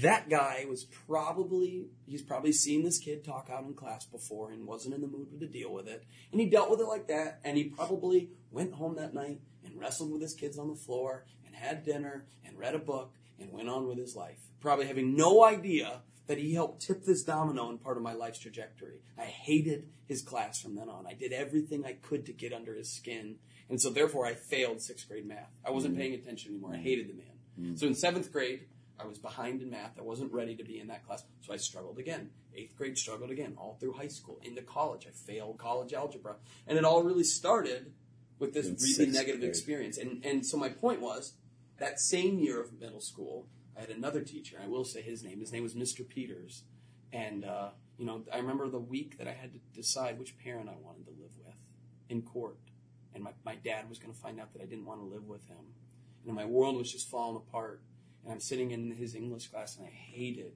That 0.00 0.28
guy 0.28 0.66
was 0.68 0.84
probably, 0.84 1.86
he's 2.06 2.22
probably 2.22 2.52
seen 2.52 2.82
this 2.82 2.98
kid 2.98 3.24
talk 3.24 3.48
out 3.52 3.64
in 3.64 3.74
class 3.74 4.04
before 4.04 4.50
and 4.50 4.66
wasn't 4.66 4.94
in 4.94 5.00
the 5.00 5.06
mood 5.06 5.38
to 5.38 5.46
deal 5.46 5.72
with 5.72 5.86
it. 5.86 6.04
And 6.32 6.40
he 6.40 6.48
dealt 6.48 6.70
with 6.70 6.80
it 6.80 6.86
like 6.86 7.06
that. 7.06 7.40
And 7.44 7.56
he 7.56 7.64
probably 7.64 8.30
went 8.50 8.72
home 8.72 8.96
that 8.96 9.14
night 9.14 9.40
and 9.64 9.78
wrestled 9.78 10.10
with 10.10 10.22
his 10.22 10.34
kids 10.34 10.58
on 10.58 10.68
the 10.68 10.74
floor 10.74 11.24
and 11.46 11.54
had 11.54 11.84
dinner 11.84 12.26
and 12.44 12.58
read 12.58 12.74
a 12.74 12.80
book 12.80 13.12
and 13.38 13.52
went 13.52 13.68
on 13.68 13.86
with 13.86 13.98
his 13.98 14.16
life. 14.16 14.40
Probably 14.60 14.86
having 14.86 15.14
no 15.14 15.44
idea 15.44 16.02
that 16.26 16.38
he 16.38 16.54
helped 16.54 16.82
tip 16.82 17.04
this 17.04 17.22
domino 17.22 17.70
in 17.70 17.78
part 17.78 17.96
of 17.96 18.02
my 18.02 18.12
life's 18.12 18.40
trajectory. 18.40 19.02
I 19.16 19.24
hated 19.24 19.88
his 20.06 20.22
class 20.22 20.60
from 20.60 20.74
then 20.74 20.88
on. 20.88 21.06
I 21.06 21.14
did 21.14 21.32
everything 21.32 21.84
I 21.84 21.92
could 21.92 22.26
to 22.26 22.32
get 22.32 22.52
under 22.52 22.74
his 22.74 22.92
skin. 22.92 23.36
And 23.68 23.80
so 23.80 23.90
therefore 23.90 24.26
I 24.26 24.34
failed 24.34 24.80
sixth 24.80 25.08
grade 25.08 25.26
math. 25.26 25.52
I 25.64 25.70
wasn't 25.70 25.94
mm-hmm. 25.94 26.00
paying 26.00 26.14
attention 26.14 26.52
anymore. 26.52 26.72
I 26.74 26.78
hated 26.78 27.08
the 27.08 27.14
man. 27.14 27.26
So 27.76 27.86
in 27.86 27.94
seventh 27.94 28.32
grade, 28.32 28.66
I 28.98 29.06
was 29.06 29.18
behind 29.18 29.62
in 29.62 29.70
math. 29.70 29.98
I 29.98 30.02
wasn't 30.02 30.32
ready 30.32 30.54
to 30.56 30.64
be 30.64 30.78
in 30.78 30.88
that 30.88 31.06
class. 31.06 31.24
So 31.40 31.52
I 31.52 31.56
struggled 31.56 31.98
again. 31.98 32.30
Eighth 32.54 32.76
grade 32.76 32.96
struggled 32.98 33.30
again, 33.30 33.54
all 33.58 33.76
through 33.80 33.92
high 33.92 34.08
school. 34.08 34.38
Into 34.42 34.62
college, 34.62 35.06
I 35.06 35.10
failed 35.10 35.58
college 35.58 35.92
algebra. 35.92 36.36
And 36.66 36.78
it 36.78 36.84
all 36.84 37.02
really 37.02 37.24
started 37.24 37.92
with 38.38 38.52
this 38.54 38.66
In 38.66 38.76
really 38.76 39.12
negative 39.12 39.40
grade. 39.40 39.50
experience. 39.50 39.98
And 39.98 40.24
and 40.24 40.44
so 40.44 40.56
my 40.56 40.68
point 40.68 41.00
was 41.00 41.34
that 41.78 42.00
same 42.00 42.38
year 42.38 42.60
of 42.60 42.78
middle 42.78 43.00
school, 43.00 43.46
I 43.76 43.80
had 43.80 43.90
another 43.90 44.22
teacher. 44.22 44.56
I 44.62 44.66
will 44.68 44.84
say 44.84 45.02
his 45.02 45.22
name. 45.22 45.40
His 45.40 45.52
name 45.52 45.62
was 45.62 45.74
Mr. 45.74 46.06
Peters. 46.06 46.64
And 47.12 47.44
uh, 47.44 47.70
you 47.98 48.04
know, 48.06 48.22
I 48.32 48.38
remember 48.38 48.68
the 48.68 48.78
week 48.78 49.18
that 49.18 49.28
I 49.28 49.32
had 49.32 49.52
to 49.52 49.58
decide 49.74 50.18
which 50.18 50.36
parent 50.38 50.68
I 50.68 50.76
wanted 50.82 51.04
to 51.06 51.10
live 51.12 51.36
with 51.38 51.54
in 52.08 52.22
court. 52.22 52.58
And 53.14 53.24
my, 53.24 53.30
my 53.44 53.54
dad 53.56 53.88
was 53.88 53.98
going 53.98 54.12
to 54.12 54.18
find 54.18 54.38
out 54.40 54.52
that 54.52 54.62
I 54.62 54.66
didn't 54.66 54.84
want 54.84 55.00
to 55.00 55.06
live 55.06 55.26
with 55.26 55.46
him. 55.46 55.56
And 56.26 56.34
my 56.34 56.44
world 56.44 56.76
was 56.76 56.90
just 56.90 57.08
falling 57.08 57.36
apart. 57.36 57.80
And 58.24 58.32
I'm 58.32 58.40
sitting 58.40 58.72
in 58.72 58.90
his 58.90 59.14
English 59.14 59.48
class 59.48 59.76
and 59.76 59.86
I 59.86 59.90
hated 59.90 60.52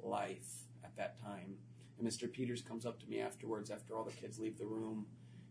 life 0.00 0.66
at 0.84 0.94
that 0.96 1.20
time. 1.22 1.56
And 1.98 2.06
Mr. 2.06 2.30
Peters 2.30 2.60
comes 2.60 2.84
up 2.84 3.00
to 3.00 3.08
me 3.08 3.20
afterwards 3.20 3.70
after 3.70 3.96
all 3.96 4.04
the 4.04 4.12
kids 4.12 4.38
leave 4.38 4.58
the 4.58 4.66
room 4.66 5.06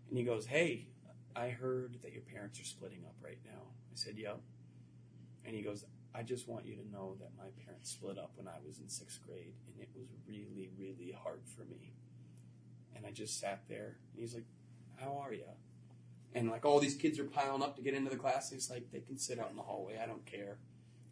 and 0.10 0.18
he 0.18 0.24
goes, 0.24 0.46
Hey, 0.46 0.88
I 1.36 1.50
heard 1.50 1.98
that 2.04 2.14
your 2.14 2.22
parents 2.22 2.60
are 2.60 2.66
splitting 2.66 3.04
up 3.06 3.16
right 3.22 3.40
now. 3.46 3.62
I 3.92 3.96
said, 3.96 4.16
Yep. 4.18 4.40
And 5.46 5.56
he 5.56 5.62
goes, 5.62 5.86
I 6.14 6.24
just 6.24 6.48
want 6.48 6.66
you 6.66 6.76
to 6.76 6.90
know 6.90 7.16
that 7.20 7.32
my 7.38 7.50
parents 7.66 7.92
split 7.92 8.18
up 8.18 8.32
when 8.36 8.48
I 8.48 8.58
was 8.66 8.80
in 8.80 8.88
sixth 8.88 9.20
grade 9.26 9.54
and 9.68 9.82
it 9.82 9.90
was 9.96 10.08
really, 10.28 10.70
really 10.78 11.12
hard 11.12 11.42
for 11.46 11.64
me. 11.66 11.94
And 12.96 13.06
I 13.06 13.12
just 13.12 13.40
sat 13.40 13.64
there 13.68 13.98
and 14.14 14.22
he's 14.22 14.34
like, 14.34 14.46
How 14.98 15.22
are 15.24 15.34
you? 15.34 15.46
And 16.34 16.50
like 16.50 16.66
all 16.66 16.80
these 16.80 16.96
kids 16.96 17.20
are 17.20 17.26
piling 17.26 17.64
up 17.64 17.76
to 17.78 17.82
get 17.82 17.94
into 17.94 18.10
the 18.10 18.18
class. 18.18 18.52
He's 18.52 18.70
like, 18.70 18.92
They 18.92 19.00
can 19.00 19.18
sit 19.18 19.40
out 19.40 19.50
in 19.50 19.56
the 19.56 19.64
hallway. 19.64 20.00
I 20.02 20.06
don't 20.06 20.26
care. 20.26 20.58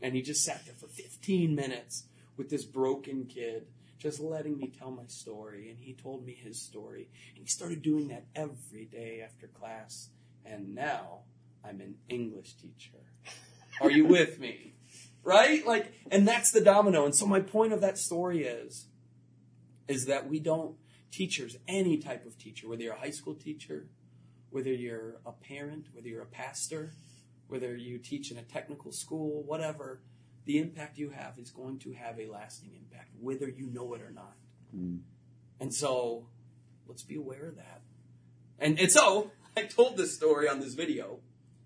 And 0.02 0.14
he 0.16 0.22
just 0.22 0.44
sat 0.44 0.66
there 0.66 0.76
for 0.76 0.88
15 0.88 1.56
minutes 1.56 2.06
with 2.38 2.50
this 2.50 2.66
broken 2.66 3.26
kid, 3.26 3.68
just 3.98 4.20
letting 4.20 4.58
me 4.58 4.68
tell 4.68 4.92
my 4.92 5.08
story. 5.08 5.70
And 5.70 5.80
he 5.80 5.94
told 5.94 6.26
me 6.26 6.34
his 6.34 6.62
story. 6.62 7.08
And 7.36 7.44
he 7.44 7.48
started 7.48 7.82
doing 7.82 8.10
that 8.10 8.26
every 8.36 8.86
day 8.86 9.22
after 9.24 9.48
class. 9.48 10.10
And 10.46 10.76
now 10.76 11.22
I'm 11.64 11.82
an 11.82 11.96
English 12.10 12.54
teacher. 12.56 13.00
Are 13.82 13.92
you 13.92 14.06
with 14.06 14.40
me? 14.40 14.74
Right? 15.24 15.66
Like, 15.66 15.94
and 16.12 16.28
that's 16.28 16.52
the 16.52 16.62
domino. 16.62 17.06
And 17.06 17.16
so 17.16 17.26
my 17.26 17.40
point 17.40 17.74
of 17.74 17.82
that 17.82 17.98
story 17.98 18.44
is, 18.44 18.88
is 19.88 20.06
that 20.06 20.30
we 20.30 20.40
don't, 20.40 20.76
teachers, 21.12 21.58
any 21.68 21.98
type 21.98 22.26
of 22.26 22.38
teacher, 22.38 22.68
whether 22.68 22.84
you're 22.84 22.94
a 22.94 23.00
high 23.00 23.10
school 23.10 23.34
teacher, 23.34 23.88
whether 24.56 24.72
you're 24.72 25.18
a 25.26 25.34
parent, 25.34 25.88
whether 25.92 26.08
you're 26.08 26.22
a 26.22 26.26
pastor, 26.26 26.94
whether 27.50 27.76
you 27.76 27.98
teach 27.98 28.32
in 28.32 28.38
a 28.38 28.42
technical 28.42 28.90
school, 28.90 29.44
whatever, 29.44 30.00
the 30.46 30.58
impact 30.60 30.98
you 30.98 31.10
have 31.10 31.38
is 31.38 31.52
going 31.52 31.78
to 31.78 31.92
have 31.92 32.18
a 32.18 32.26
lasting 32.28 32.72
impact, 32.74 33.10
whether 33.20 33.50
you 33.50 33.68
know 33.74 33.94
it 33.96 34.02
or 34.02 34.12
not. 34.12 34.38
Hmm. 34.72 35.00
And 35.60 35.74
so 35.74 36.28
let's 36.88 37.04
be 37.04 37.16
aware 37.16 37.50
of 37.50 37.58
that. 37.58 37.82
And, 38.58 38.80
and 38.80 38.90
so 38.90 39.32
I 39.58 39.64
told 39.64 39.98
this 39.98 40.16
story 40.16 40.48
on 40.48 40.62
this 40.62 40.74
video, 40.74 41.20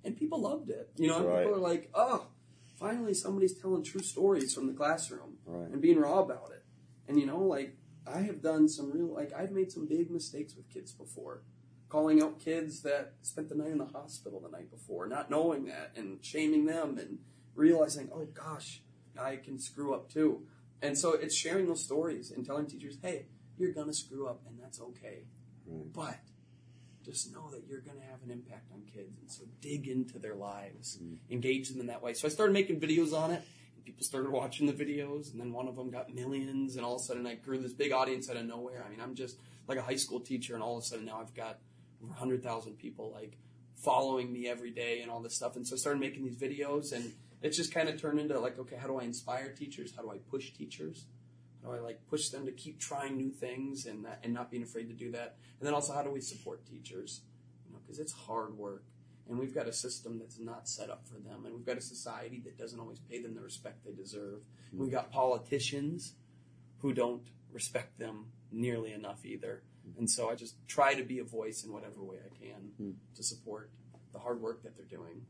and 0.03 0.17
people 0.17 0.41
loved 0.41 0.71
it. 0.71 0.89
You 0.97 1.09
know, 1.09 1.23
Right. 1.23 1.43
people 1.45 1.59
are 1.59 1.61
like, 1.61 1.91
oh, 1.93 2.25
finally 2.79 3.13
somebody's 3.13 3.53
telling 3.53 3.83
true 3.83 4.01
stories 4.01 4.51
from 4.51 4.65
the 4.65 4.73
classroom 4.73 5.37
Right. 5.45 5.69
and 5.69 5.79
being 5.79 5.99
raw 5.99 6.21
about 6.21 6.53
it. 6.53 6.63
And, 7.07 7.19
you 7.19 7.27
know, 7.27 7.43
like, 7.43 7.77
I 8.07 8.21
have 8.21 8.41
done 8.41 8.67
some 8.67 8.91
real, 8.91 9.13
like, 9.13 9.31
I've 9.31 9.51
made 9.51 9.71
some 9.71 9.85
big 9.87 10.09
mistakes 10.09 10.55
with 10.55 10.67
kids 10.69 10.91
before. 10.91 11.43
Calling 11.89 12.21
out 12.21 12.39
kids 12.39 12.81
that 12.83 13.13
spent 13.23 13.49
the 13.49 13.55
night 13.55 13.71
in 13.71 13.79
the 13.79 13.85
hospital 13.85 14.39
the 14.39 14.49
night 14.49 14.69
before, 14.69 15.07
not 15.07 15.29
knowing 15.29 15.65
that, 15.65 15.91
and 15.95 16.23
shaming 16.23 16.65
them, 16.65 16.97
and 16.97 17.17
realizing, 17.55 18.09
oh 18.13 18.25
gosh, 18.25 18.81
I 19.19 19.37
can 19.37 19.59
screw 19.59 19.93
up 19.93 20.09
too. 20.09 20.43
And 20.81 20.97
so 20.97 21.13
it's 21.13 21.35
sharing 21.35 21.67
those 21.67 21.83
stories 21.83 22.31
and 22.31 22.45
telling 22.45 22.67
teachers, 22.67 22.97
hey, 23.01 23.25
you're 23.57 23.73
gonna 23.73 23.93
screw 23.93 24.27
up, 24.27 24.41
and 24.47 24.59
that's 24.61 24.79
okay. 24.79 25.25
Right. 25.65 25.93
But 25.93 26.19
just 27.09 27.33
know 27.33 27.49
that 27.51 27.63
you're 27.67 27.81
going 27.81 27.97
to 27.97 28.05
have 28.05 28.21
an 28.23 28.31
impact 28.31 28.71
on 28.73 28.81
kids. 28.93 29.17
And 29.19 29.29
so 29.31 29.43
dig 29.61 29.87
into 29.87 30.19
their 30.19 30.35
lives, 30.35 30.97
mm-hmm. 30.97 31.15
engage 31.33 31.69
them 31.69 31.79
in 31.79 31.87
that 31.87 32.01
way. 32.01 32.13
So 32.13 32.27
I 32.27 32.31
started 32.31 32.53
making 32.53 32.79
videos 32.79 33.13
on 33.13 33.31
it. 33.31 33.41
And 33.75 33.85
people 33.85 34.03
started 34.03 34.31
watching 34.31 34.67
the 34.67 34.73
videos. 34.73 35.31
And 35.31 35.39
then 35.39 35.51
one 35.51 35.67
of 35.67 35.75
them 35.75 35.89
got 35.89 36.13
millions. 36.13 36.75
And 36.75 36.85
all 36.85 36.95
of 36.95 37.01
a 37.01 37.03
sudden 37.03 37.25
I 37.25 37.35
grew 37.35 37.57
this 37.57 37.73
big 37.73 37.91
audience 37.91 38.29
out 38.29 38.35
of 38.35 38.45
nowhere. 38.45 38.83
I 38.85 38.89
mean, 38.89 39.01
I'm 39.01 39.15
just 39.15 39.37
like 39.67 39.77
a 39.77 39.81
high 39.81 39.95
school 39.95 40.19
teacher. 40.19 40.53
And 40.53 40.63
all 40.63 40.77
of 40.77 40.83
a 40.83 40.85
sudden 40.85 41.05
now 41.05 41.19
I've 41.21 41.33
got 41.33 41.59
100,000 41.99 42.77
people 42.77 43.11
like 43.13 43.37
following 43.75 44.31
me 44.31 44.47
every 44.47 44.71
day 44.71 45.01
and 45.01 45.11
all 45.11 45.21
this 45.21 45.35
stuff. 45.35 45.55
And 45.55 45.67
so 45.67 45.75
I 45.75 45.77
started 45.77 45.99
making 45.99 46.23
these 46.23 46.37
videos. 46.37 46.91
And 46.93 47.13
it's 47.41 47.57
just 47.57 47.73
kind 47.73 47.89
of 47.89 47.99
turned 47.99 48.19
into 48.19 48.39
like, 48.39 48.59
okay, 48.59 48.75
how 48.75 48.87
do 48.87 48.99
I 48.99 49.03
inspire 49.03 49.49
teachers? 49.49 49.93
How 49.95 50.01
do 50.01 50.11
I 50.11 50.17
push 50.29 50.51
teachers? 50.51 51.05
How 51.63 51.71
do 51.71 51.77
I 51.77 51.79
like 51.79 52.07
push 52.07 52.29
them 52.29 52.45
to 52.45 52.51
keep 52.51 52.79
trying 52.79 53.17
new 53.17 53.31
things 53.31 53.85
and 53.85 54.05
uh, 54.05 54.11
and 54.23 54.33
not 54.33 54.49
being 54.49 54.63
afraid 54.63 54.87
to 54.87 54.93
do 54.93 55.11
that? 55.11 55.37
And 55.59 55.67
then 55.67 55.73
also, 55.73 55.93
how 55.93 56.03
do 56.03 56.11
we 56.11 56.21
support 56.21 56.65
teachers? 56.65 57.21
You 57.65 57.73
know, 57.73 57.79
because 57.85 57.99
it's 57.99 58.13
hard 58.13 58.57
work, 58.57 58.85
and 59.27 59.37
we've 59.37 59.53
got 59.53 59.67
a 59.67 59.73
system 59.73 60.19
that's 60.19 60.39
not 60.39 60.69
set 60.69 60.89
up 60.89 61.05
for 61.05 61.15
them, 61.15 61.45
and 61.45 61.53
we've 61.53 61.65
got 61.65 61.77
a 61.77 61.81
society 61.81 62.41
that 62.45 62.57
doesn't 62.57 62.79
always 62.79 62.99
pay 62.99 63.21
them 63.21 63.35
the 63.35 63.41
respect 63.41 63.83
they 63.85 63.91
deserve. 63.91 64.39
We've 64.71 64.91
got 64.91 65.11
politicians 65.11 66.13
who 66.77 66.93
don't 66.93 67.23
respect 67.51 67.99
them 67.99 68.27
nearly 68.51 68.93
enough 68.93 69.25
either. 69.25 69.63
And 69.97 70.09
so 70.09 70.29
I 70.29 70.35
just 70.35 70.55
try 70.67 70.93
to 70.93 71.03
be 71.03 71.19
a 71.19 71.23
voice 71.23 71.63
in 71.63 71.71
whatever 71.71 72.03
way 72.03 72.17
I 72.23 72.29
can 72.37 72.71
hmm. 72.77 72.91
to 73.15 73.23
support 73.23 73.71
the 74.13 74.19
hard 74.19 74.41
work 74.41 74.63
that 74.63 74.75
they're 74.75 74.85
doing. 74.85 75.21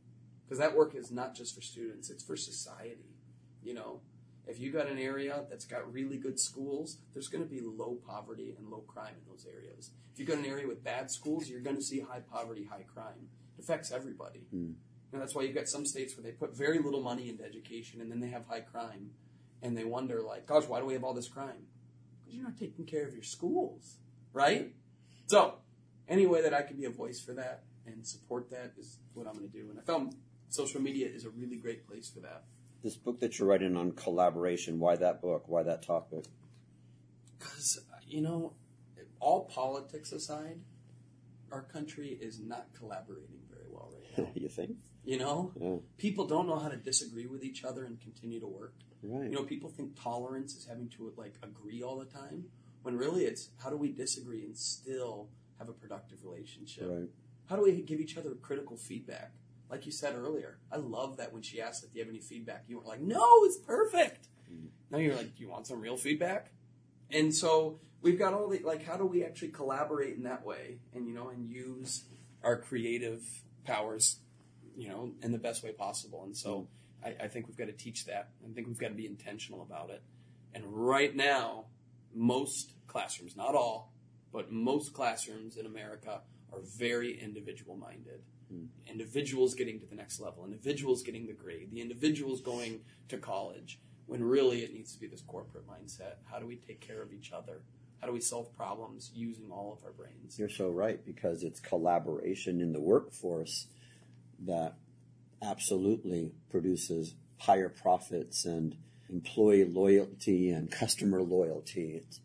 Because 0.46 0.60
that 0.60 0.76
work 0.76 0.96
is 0.96 1.12
not 1.12 1.36
just 1.36 1.54
for 1.54 1.62
students, 1.62 2.10
it's 2.10 2.24
for 2.24 2.36
society. 2.36 3.16
You 3.62 3.74
know, 3.76 4.02
if 4.48 4.60
you 4.60 4.72
got 4.72 4.88
an 4.88 4.98
area 4.98 5.44
that's 5.50 5.66
got 5.66 5.94
really 5.94 6.18
good 6.18 6.40
schools, 6.40 6.98
there's 7.14 7.28
going 7.28 7.44
to 7.44 7.50
be 7.50 7.62
low 7.62 8.00
poverty 8.08 8.56
and 8.58 8.70
low 8.70 8.80
crime 8.88 9.14
in 9.14 9.32
those 9.32 9.46
areas. 9.46 9.92
If 10.12 10.20
you 10.20 10.26
got 10.26 10.40
an 10.40 10.46
area 10.46 10.68
with 10.68 10.84
bad 10.84 11.12
schools, 11.12 11.48
you're 11.48 11.62
going 11.62 11.76
to 11.76 11.84
see 11.84 12.00
high 12.00 12.22
poverty, 12.22 12.66
high 12.66 12.86
crime. 12.92 13.30
It 13.58 13.64
affects 13.64 13.92
everybody. 13.92 14.48
Hmm. 14.50 14.72
You 15.12 15.18
know, 15.18 15.20
that's 15.20 15.36
why 15.36 15.44
you've 15.44 15.56
got 15.56 15.68
some 15.68 15.86
states 15.86 16.16
where 16.16 16.24
they 16.24 16.32
put 16.32 16.58
very 16.58 16.80
little 16.80 17.02
money 17.02 17.30
into 17.30 17.44
education 17.44 18.02
and 18.02 18.12
then 18.12 18.20
they 18.20 18.30
have 18.30 18.46
high 18.48 18.62
crime. 18.62 19.12
And 19.62 19.78
they 19.78 19.84
wonder, 19.84 20.22
like, 20.22 20.46
gosh, 20.46 20.64
why 20.68 20.80
do 20.80 20.86
we 20.86 20.94
have 20.94 21.04
all 21.04 21.14
this 21.14 21.28
crime? 21.28 21.68
Because 22.20 22.36
you're 22.36 22.46
not 22.46 22.58
taking 22.58 22.86
care 22.86 23.06
of 23.06 23.14
your 23.14 23.24
schools, 23.24 23.98
right? 24.34 24.74
So, 25.28 25.56
any 26.08 26.26
way 26.26 26.42
that 26.42 26.54
I 26.54 26.62
can 26.64 26.78
be 26.78 26.86
a 26.86 26.90
voice 26.90 27.20
for 27.20 27.34
that 27.34 27.64
and 27.86 28.06
support 28.08 28.50
that 28.52 28.74
is 28.78 28.98
what 29.14 29.28
I'm 29.28 29.34
going 29.34 29.50
to 29.50 29.58
do. 29.58 29.70
And 29.70 29.80
I 29.80 29.84
found 29.84 30.16
social 30.50 30.82
media 30.82 31.08
is 31.08 31.26
a 31.26 31.30
really 31.30 31.58
great 31.58 31.88
place 31.88 32.10
for 32.10 32.20
that. 32.22 32.44
This 32.84 32.96
book 32.96 33.20
that 33.20 33.38
you're 33.38 33.48
writing 33.48 33.76
on 33.76 33.92
collaboration, 33.92 34.80
why 34.80 34.96
that 34.96 35.22
book? 35.22 35.44
Why 35.48 35.64
that 35.64 35.84
topic? 35.84 36.26
Because, 37.38 37.80
you 38.08 38.22
know, 38.22 38.54
all 39.20 39.46
politics 39.46 40.12
aside, 40.12 40.60
our 41.52 41.62
country 41.64 42.18
is 42.22 42.40
not 42.40 42.68
collaborating 42.78 43.40
very 43.50 43.66
well 43.70 43.92
right 43.94 44.18
now. 44.26 44.32
you 44.36 44.50
think? 44.50 44.78
You 45.04 45.18
know, 45.18 45.52
Yeah. 45.60 45.78
people 45.98 46.26
don't 46.28 46.48
know 46.48 46.60
how 46.60 46.70
to 46.70 46.78
disagree 46.78 47.26
with 47.26 47.44
each 47.44 47.64
other 47.64 47.86
and 47.86 48.00
continue 48.00 48.40
to 48.40 48.48
work. 48.48 48.74
Right. 49.02 49.30
You 49.30 49.36
know, 49.38 49.44
people 49.44 49.70
think 49.70 50.02
tolerance 50.02 50.56
is 50.56 50.66
having 50.66 50.90
to 50.98 51.14
like 51.18 51.34
agree 51.42 51.82
all 51.82 51.98
the 51.98 52.06
time, 52.06 52.46
when 52.84 52.98
really 52.98 53.26
it's 53.26 53.50
how 53.62 53.70
do 53.70 53.78
we 53.78 53.92
disagree 53.92 54.44
and 54.44 54.58
still 54.58 55.30
have 55.58 55.70
a 55.70 55.74
productive 55.74 56.24
relationship? 56.24 56.88
right. 56.90 57.10
How 57.48 57.56
do 57.56 57.64
we 57.64 57.82
give 57.82 58.00
each 58.00 58.18
other 58.18 58.32
critical 58.42 58.78
feedback? 58.78 59.32
Like 59.70 59.86
you 59.86 59.92
said 59.92 60.16
earlier, 60.16 60.58
I 60.72 60.78
love 60.78 61.18
that 61.18 61.34
when 61.34 61.42
she 61.42 61.62
asked 61.62 61.84
if 61.84 61.94
you 61.94 62.02
have 62.02 62.10
any 62.10 62.20
feedback, 62.20 62.66
you 62.68 62.78
were 62.78 62.86
like, 62.86 63.02
"No, 63.02 63.24
it's 63.44 63.58
perfect." 63.58 64.28
Mm-hmm. 64.52 64.68
Now 64.92 64.98
you're 64.98 65.16
like, 65.16 65.36
"Do 65.36 65.44
you 65.44 65.50
want 65.50 65.68
some 65.68 65.80
real 65.80 65.98
feedback?" 65.98 66.52
And 67.12 67.34
so 67.34 67.80
we've 68.02 68.18
got 68.18 68.34
all 68.34 68.48
the 68.48 68.60
like, 68.60 68.84
how 68.84 68.98
do 68.98 69.06
we 69.06 69.24
actually 69.24 69.50
collaborate 69.50 70.16
in 70.16 70.24
that 70.24 70.46
way, 70.46 70.80
and 70.94 71.08
you 71.08 71.14
know, 71.14 71.30
and 71.30 71.50
use 71.50 72.06
our 72.44 72.58
creative 72.58 73.22
powers, 73.66 74.20
you 74.78 74.88
know, 74.88 75.12
in 75.22 75.32
the 75.32 75.38
best 75.38 75.64
way 75.64 75.72
possible. 75.72 76.24
And 76.24 76.36
so 76.36 76.68
mm-hmm. 77.04 77.22
I, 77.22 77.26
I 77.26 77.28
think 77.28 77.48
we've 77.48 77.58
got 77.58 77.68
to 77.68 77.74
teach 77.74 78.06
that. 78.06 78.30
I 78.44 78.54
think 78.54 78.68
we've 78.68 78.80
got 78.80 78.90
to 78.90 78.96
be 78.96 79.06
intentional 79.06 79.62
about 79.62 79.90
it. 79.90 80.04
And 80.54 80.64
right 80.68 81.16
now, 81.16 81.66
most 82.20 82.74
classrooms, 82.88 83.38
not 83.38 83.56
all, 83.56 83.94
but 84.34 84.52
most 84.52 84.94
classrooms 84.94 85.56
in 85.56 85.66
America 85.66 86.20
are 86.52 86.60
very 86.78 87.18
individual 87.18 87.78
minded. 87.78 88.22
Hmm. 88.52 88.66
Individuals 88.88 89.54
getting 89.56 89.80
to 89.80 89.86
the 89.86 89.96
next 89.96 90.20
level, 90.20 90.44
individuals 90.44 91.02
getting 91.02 91.28
the 91.28 91.34
grade, 91.34 91.70
the 91.72 91.80
individuals 91.80 92.42
going 92.42 92.82
to 93.08 93.18
college, 93.18 93.80
when 94.06 94.22
really 94.22 94.64
it 94.64 94.74
needs 94.74 94.92
to 94.94 95.00
be 95.00 95.08
this 95.08 95.22
corporate 95.22 95.66
mindset. 95.66 96.16
How 96.26 96.40
do 96.40 96.46
we 96.46 96.58
take 96.58 96.82
care 96.82 97.02
of 97.02 97.14
each 97.14 97.32
other? 97.32 97.62
How 98.02 98.08
do 98.08 98.14
we 98.14 98.22
solve 98.22 98.54
problems 98.54 99.12
using 99.14 99.50
all 99.50 99.78
of 99.78 99.86
our 99.86 99.92
brains? 99.92 100.38
You're 100.38 100.50
so 100.50 100.70
right 100.70 101.04
because 101.06 101.44
it's 101.44 101.62
collaboration 101.62 102.60
in 102.60 102.74
the 102.74 102.82
workforce 102.82 103.68
that 104.46 104.76
absolutely 105.42 106.34
produces 106.50 107.16
higher 107.38 107.70
profits 107.70 108.46
and 108.46 108.76
employee 109.10 109.66
loyalty 109.66 110.50
and 110.52 110.70
customer 110.72 111.22
loyalty. 111.22 112.02
It's, 112.04 112.20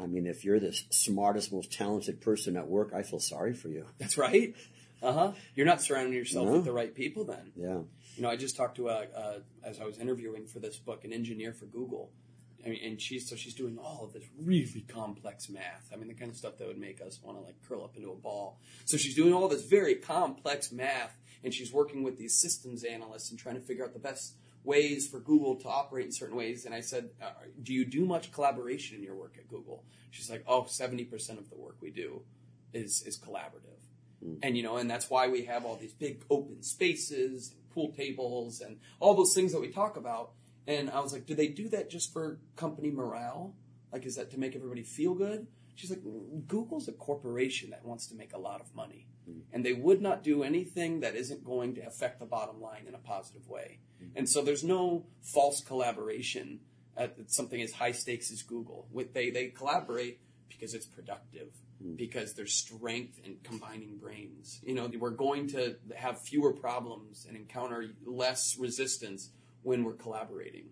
I 0.00 0.06
mean, 0.06 0.26
if 0.26 0.44
you're 0.44 0.60
the 0.60 0.72
smartest, 0.90 1.52
most 1.52 1.72
talented 1.72 2.20
person 2.20 2.56
at 2.56 2.68
work, 2.68 2.92
I 2.94 3.02
feel 3.02 3.20
sorry 3.20 3.54
for 3.54 3.68
you. 3.68 3.86
That's 3.98 4.18
right. 4.18 4.54
Uh 5.02 5.12
huh. 5.12 5.32
You're 5.54 5.66
not 5.66 5.82
surrounding 5.82 6.14
yourself 6.14 6.46
No. 6.46 6.52
with 6.54 6.64
the 6.64 6.72
right 6.72 6.94
people 6.94 7.24
then. 7.24 7.52
Yeah. 7.54 7.78
You 8.16 8.22
know, 8.22 8.30
I 8.30 8.36
just 8.36 8.56
talked 8.56 8.76
to 8.76 8.88
a, 8.88 9.06
uh, 9.14 9.38
as 9.62 9.78
I 9.78 9.84
was 9.84 9.98
interviewing 9.98 10.46
for 10.46 10.58
this 10.58 10.78
book, 10.78 11.04
an 11.04 11.12
engineer 11.12 11.52
for 11.52 11.66
Google. 11.66 12.10
I 12.64 12.70
mean, 12.70 12.80
and 12.82 13.00
she's 13.00 13.28
so 13.28 13.36
she's 13.36 13.54
doing 13.54 13.78
all 13.78 14.04
of 14.04 14.12
this 14.12 14.24
really 14.42 14.84
complex 14.88 15.48
math. 15.48 15.88
I 15.92 15.96
mean, 15.96 16.08
the 16.08 16.14
kind 16.14 16.30
of 16.30 16.36
stuff 16.36 16.56
that 16.58 16.66
would 16.66 16.78
make 16.78 17.00
us 17.00 17.20
want 17.22 17.38
to 17.38 17.44
like 17.44 17.54
curl 17.68 17.84
up 17.84 17.96
into 17.96 18.10
a 18.10 18.16
ball. 18.16 18.58
So 18.86 18.96
she's 18.96 19.14
doing 19.14 19.32
all 19.34 19.46
this 19.48 19.64
very 19.66 19.94
complex 19.94 20.72
math, 20.72 21.16
and 21.44 21.54
she's 21.54 21.72
working 21.72 22.02
with 22.02 22.16
these 22.18 22.34
systems 22.34 22.82
analysts 22.82 23.30
and 23.30 23.38
trying 23.38 23.54
to 23.54 23.60
figure 23.60 23.84
out 23.84 23.92
the 23.92 24.00
best 24.00 24.34
ways 24.66 25.08
for 25.08 25.20
Google 25.20 25.56
to 25.56 25.68
operate 25.68 26.06
in 26.06 26.12
certain 26.12 26.36
ways. 26.36 26.66
And 26.66 26.74
I 26.74 26.80
said, 26.80 27.10
uh, 27.22 27.30
"Do 27.62 27.72
you 27.72 27.84
do 27.84 28.04
much 28.04 28.32
collaboration 28.32 28.98
in 28.98 29.02
your 29.02 29.14
work 29.14 29.36
at 29.38 29.48
Google?" 29.48 29.84
She's 30.10 30.30
like, 30.30 30.44
"Oh, 30.46 30.66
70 30.66 31.04
percent 31.04 31.38
of 31.38 31.48
the 31.48 31.56
work 31.56 31.76
we 31.80 31.90
do 31.90 32.22
is 32.72 33.02
is 33.02 33.16
collaborative." 33.18 33.80
And 34.42 34.56
you 34.56 34.62
know, 34.62 34.76
and 34.76 34.90
that's 34.90 35.08
why 35.08 35.28
we 35.28 35.44
have 35.44 35.64
all 35.64 35.76
these 35.76 35.94
big 35.94 36.24
open 36.28 36.62
spaces, 36.62 37.52
and 37.52 37.70
pool 37.70 37.92
tables, 37.92 38.60
and 38.60 38.78
all 39.00 39.14
those 39.14 39.34
things 39.34 39.52
that 39.52 39.60
we 39.60 39.68
talk 39.68 39.96
about. 39.96 40.32
And 40.66 40.90
I 40.90 41.00
was 41.00 41.12
like, 41.12 41.26
do 41.26 41.34
they 41.34 41.48
do 41.48 41.68
that 41.68 41.90
just 41.90 42.12
for 42.12 42.40
company 42.56 42.90
morale? 42.90 43.54
Like, 43.92 44.04
is 44.04 44.16
that 44.16 44.30
to 44.32 44.40
make 44.40 44.56
everybody 44.56 44.82
feel 44.82 45.14
good? 45.14 45.46
She's 45.76 45.90
like, 45.90 46.02
Google's 46.48 46.88
a 46.88 46.92
corporation 46.92 47.70
that 47.70 47.84
wants 47.84 48.06
to 48.06 48.14
make 48.14 48.32
a 48.32 48.38
lot 48.38 48.62
of 48.62 48.74
money, 48.74 49.06
mm. 49.30 49.42
and 49.52 49.62
they 49.62 49.74
would 49.74 50.00
not 50.00 50.22
do 50.22 50.42
anything 50.42 51.00
that 51.00 51.14
isn't 51.14 51.44
going 51.44 51.74
to 51.74 51.86
affect 51.86 52.18
the 52.18 52.24
bottom 52.24 52.62
line 52.62 52.86
in 52.88 52.94
a 52.94 52.98
positive 52.98 53.46
way. 53.46 53.80
Mm. 54.02 54.10
And 54.16 54.28
so 54.28 54.40
there's 54.40 54.64
no 54.64 55.04
false 55.20 55.60
collaboration 55.60 56.60
at 56.96 57.14
something 57.26 57.60
as 57.60 57.72
high 57.72 57.92
stakes 57.92 58.32
as 58.32 58.42
Google. 58.42 58.88
With 58.90 59.12
they 59.12 59.28
they 59.28 59.48
collaborate 59.48 60.20
because 60.48 60.72
it's 60.72 60.86
productive, 60.86 61.48
mm. 61.84 61.94
because 61.94 62.32
there's 62.32 62.54
strength 62.54 63.20
in 63.22 63.36
combining 63.44 63.98
brains. 63.98 64.60
You 64.64 64.74
know, 64.74 64.90
we're 64.98 65.10
going 65.10 65.46
to 65.48 65.76
have 65.94 66.22
fewer 66.22 66.54
problems 66.54 67.26
and 67.28 67.36
encounter 67.36 67.84
less 68.06 68.56
resistance 68.58 69.28
when 69.62 69.84
we're 69.84 69.92
collaborating. 69.92 70.70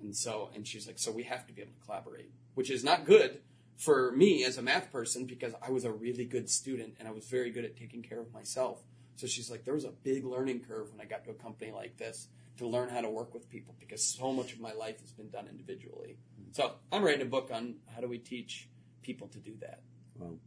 And 0.00 0.16
so, 0.16 0.48
and 0.54 0.66
she's 0.66 0.86
like, 0.86 0.98
so 0.98 1.12
we 1.12 1.24
have 1.24 1.46
to 1.46 1.52
be 1.52 1.60
able 1.60 1.72
to 1.72 1.84
collaborate, 1.84 2.30
which 2.54 2.70
is 2.70 2.82
not 2.82 3.04
good 3.04 3.40
for 3.76 4.12
me 4.12 4.44
as 4.44 4.56
a 4.58 4.62
math 4.62 4.90
person 4.90 5.26
because 5.26 5.52
I 5.62 5.70
was 5.70 5.84
a 5.84 5.92
really 5.92 6.24
good 6.24 6.48
student 6.48 6.94
and 6.98 7.06
I 7.06 7.10
was 7.10 7.26
very 7.26 7.50
good 7.50 7.64
at 7.64 7.76
taking 7.76 8.02
care 8.02 8.20
of 8.20 8.32
myself. 8.32 8.82
So 9.16 9.26
she's 9.26 9.50
like, 9.50 9.64
there 9.64 9.74
was 9.74 9.84
a 9.84 9.92
big 10.02 10.24
learning 10.24 10.60
curve 10.60 10.90
when 10.92 11.00
I 11.00 11.04
got 11.04 11.24
to 11.24 11.30
a 11.30 11.34
company 11.34 11.72
like 11.72 11.96
this 11.96 12.28
to 12.58 12.66
learn 12.66 12.88
how 12.88 13.00
to 13.02 13.10
work 13.10 13.34
with 13.34 13.48
people 13.50 13.74
because 13.78 14.02
so 14.02 14.32
much 14.32 14.52
of 14.54 14.60
my 14.60 14.72
life 14.72 15.00
has 15.00 15.12
been 15.12 15.28
done 15.28 15.46
individually. 15.48 16.16
So 16.52 16.72
I'm 16.90 17.02
writing 17.02 17.22
a 17.22 17.26
book 17.26 17.50
on 17.52 17.76
how 17.94 18.00
do 18.00 18.08
we 18.08 18.18
teach 18.18 18.68
people 19.02 19.28
to 19.28 19.38
do 19.38 19.54
that. 19.60 19.80
Well, 20.18 20.38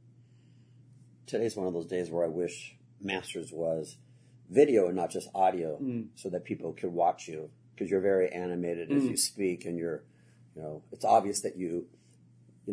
today's 1.27 1.55
one 1.55 1.67
of 1.67 1.73
those 1.73 1.85
days 1.85 2.09
where 2.09 2.25
I 2.25 2.29
wish 2.29 2.75
Masters 3.01 3.51
was 3.51 3.97
video 4.49 4.87
and 4.87 4.95
not 4.95 5.11
just 5.11 5.29
audio, 5.35 5.77
Mm. 5.79 6.07
so 6.15 6.29
that 6.29 6.43
people 6.43 6.73
could 6.73 6.91
watch 6.91 7.27
you 7.27 7.51
because 7.75 7.91
you're 7.91 8.01
very 8.01 8.29
animated 8.31 8.91
as 8.91 9.03
Mm. 9.03 9.09
you 9.11 9.17
speak, 9.17 9.65
and 9.65 9.77
you're, 9.77 10.03
you 10.55 10.61
know, 10.63 10.81
it's 10.91 11.05
obvious 11.05 11.41
that 11.41 11.55
you 11.55 11.87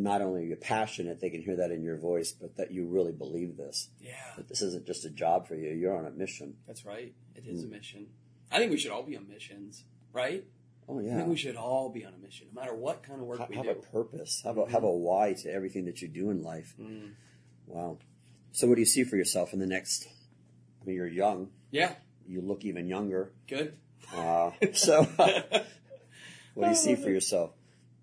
not 0.02 0.20
only 0.22 0.42
are 0.42 0.46
you 0.46 0.56
passionate, 0.56 1.20
they 1.20 1.30
can 1.30 1.42
hear 1.42 1.56
that 1.56 1.70
in 1.70 1.82
your 1.82 1.96
voice, 1.96 2.32
but 2.32 2.56
that 2.56 2.70
you 2.72 2.86
really 2.86 3.12
believe 3.12 3.56
this. 3.56 3.88
Yeah, 4.00 4.12
That 4.36 4.48
this 4.48 4.62
isn't 4.62 4.86
just 4.86 5.04
a 5.04 5.10
job 5.10 5.46
for 5.48 5.54
you; 5.54 5.70
you're 5.70 5.96
on 5.96 6.06
a 6.06 6.10
mission. 6.10 6.56
that's 6.66 6.84
right. 6.84 7.14
It 7.34 7.44
is 7.46 7.64
a 7.64 7.66
mission. 7.66 8.06
I 8.50 8.58
think 8.58 8.70
we 8.70 8.78
should 8.78 8.90
all 8.92 9.02
be 9.02 9.16
on 9.16 9.28
missions, 9.28 9.84
right? 10.12 10.44
Oh 10.88 11.00
yeah. 11.00 11.14
I 11.14 11.16
think 11.16 11.28
we 11.28 11.36
should 11.36 11.56
all 11.56 11.88
be 11.90 12.04
on 12.04 12.14
a 12.14 12.18
mission, 12.18 12.46
no 12.54 12.60
matter 12.60 12.74
what 12.74 13.02
kind 13.02 13.20
of 13.20 13.26
work 13.26 13.40
have, 13.40 13.48
we 13.48 13.56
have 13.56 13.64
do. 13.64 13.70
a 13.72 13.74
purpose. 13.74 14.42
Have 14.44 14.56
a 14.58 14.70
have 14.70 14.84
a 14.84 14.90
why 14.90 15.32
to 15.42 15.50
everything 15.52 15.84
that 15.86 16.00
you 16.02 16.08
do 16.08 16.30
in 16.30 16.42
life. 16.42 16.74
Mm. 16.80 17.12
Wow. 17.66 17.98
So, 18.52 18.66
what 18.68 18.74
do 18.76 18.80
you 18.80 18.86
see 18.86 19.02
for 19.04 19.16
yourself 19.16 19.52
in 19.52 19.58
the 19.58 19.66
next? 19.66 20.06
I 20.80 20.86
mean, 20.86 20.96
you're 20.96 21.08
young. 21.08 21.48
Yeah, 21.72 21.94
You 22.26 22.40
look 22.40 22.64
even 22.64 22.86
younger. 22.86 23.32
good. 23.48 23.74
Uh, 24.14 24.52
so, 24.72 25.02
what 26.54 26.64
do 26.64 26.68
you 26.68 26.74
see 26.76 26.94
for 26.94 27.10
yourself? 27.10 27.50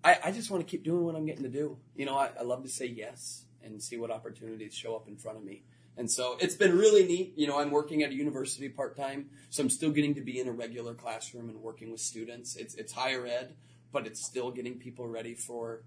I, 0.04 0.18
I 0.24 0.30
just 0.30 0.50
want 0.50 0.64
to 0.64 0.70
keep 0.70 0.84
doing 0.84 1.04
what 1.04 1.16
I'm 1.16 1.24
getting 1.24 1.44
to 1.44 1.48
do. 1.48 1.78
You 1.96 2.06
know, 2.06 2.16
I, 2.16 2.30
I 2.38 2.42
love 2.42 2.62
to 2.62 2.68
say 2.68 2.86
yes 2.86 3.44
and 3.62 3.82
see 3.82 3.96
what 3.96 4.10
opportunities 4.10 4.74
show 4.74 4.94
up 4.94 5.08
in 5.08 5.16
front 5.16 5.38
of 5.38 5.44
me. 5.44 5.62
And 5.96 6.10
so 6.10 6.36
it's 6.40 6.56
been 6.56 6.76
really 6.76 7.06
neat. 7.06 7.34
You 7.36 7.46
know, 7.46 7.58
I'm 7.58 7.70
working 7.70 8.02
at 8.02 8.10
a 8.10 8.14
university 8.14 8.68
part 8.68 8.96
time, 8.96 9.30
so 9.48 9.62
I'm 9.62 9.70
still 9.70 9.90
getting 9.90 10.14
to 10.16 10.20
be 10.20 10.40
in 10.40 10.48
a 10.48 10.52
regular 10.52 10.92
classroom 10.92 11.48
and 11.48 11.60
working 11.62 11.92
with 11.92 12.00
students. 12.00 12.56
It's 12.56 12.74
it's 12.74 12.92
higher 12.92 13.24
ed, 13.26 13.54
but 13.92 14.06
it's 14.06 14.24
still 14.24 14.50
getting 14.50 14.78
people 14.78 15.06
ready 15.06 15.34
for 15.34 15.84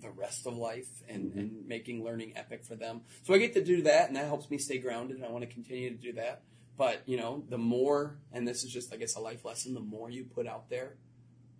the 0.00 0.10
rest 0.10 0.46
of 0.46 0.56
life 0.56 1.02
and, 1.08 1.30
mm-hmm. 1.30 1.38
and 1.38 1.66
making 1.66 2.04
learning 2.04 2.34
epic 2.36 2.64
for 2.64 2.76
them. 2.76 3.00
So 3.22 3.34
I 3.34 3.38
get 3.38 3.54
to 3.54 3.64
do 3.64 3.82
that, 3.82 4.08
and 4.08 4.16
that 4.16 4.26
helps 4.26 4.50
me 4.50 4.58
stay 4.58 4.78
grounded. 4.78 5.16
And 5.16 5.24
I 5.24 5.30
want 5.30 5.42
to 5.42 5.52
continue 5.52 5.90
to 5.90 5.96
do 5.96 6.12
that. 6.12 6.42
But 6.76 7.02
you 7.06 7.16
know, 7.16 7.42
the 7.48 7.58
more, 7.58 8.18
and 8.32 8.46
this 8.46 8.62
is 8.62 8.72
just 8.72 8.94
I 8.94 8.96
guess 8.96 9.16
a 9.16 9.20
life 9.20 9.44
lesson. 9.44 9.74
The 9.74 9.80
more 9.80 10.10
you 10.10 10.24
put 10.24 10.46
out 10.46 10.70
there, 10.70 10.94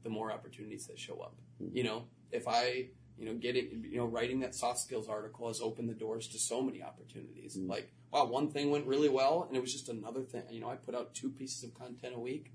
the 0.05 0.11
more 0.11 0.30
opportunities 0.30 0.86
that 0.86 0.98
show 0.98 1.18
up. 1.20 1.34
You 1.72 1.82
know, 1.82 2.05
if 2.30 2.46
I, 2.46 2.88
you 3.18 3.26
know, 3.26 3.34
getting, 3.34 3.84
you 3.90 3.96
know, 3.96 4.07
writing 4.07 4.40
that 4.40 4.55
soft 4.55 4.78
skills 4.78 5.09
article 5.09 5.48
has 5.48 5.61
opened 5.61 5.88
the 5.88 5.94
doors 5.94 6.28
to 6.28 6.38
so 6.38 6.62
many 6.62 6.82
opportunities. 6.82 7.57
Mm. 7.57 7.68
Like, 7.68 7.90
wow, 8.12 8.26
one 8.26 8.50
thing 8.50 8.70
went 8.70 8.86
really 8.86 9.09
well, 9.09 9.44
and 9.48 9.57
it 9.57 9.61
was 9.61 9.72
just 9.72 9.88
another 9.88 10.22
thing. 10.22 10.42
You 10.50 10.61
know, 10.61 10.68
I 10.68 10.76
put 10.76 10.94
out 10.94 11.14
two 11.14 11.30
pieces 11.30 11.64
of 11.64 11.74
content 11.74 12.14
a 12.14 12.20
week, 12.20 12.52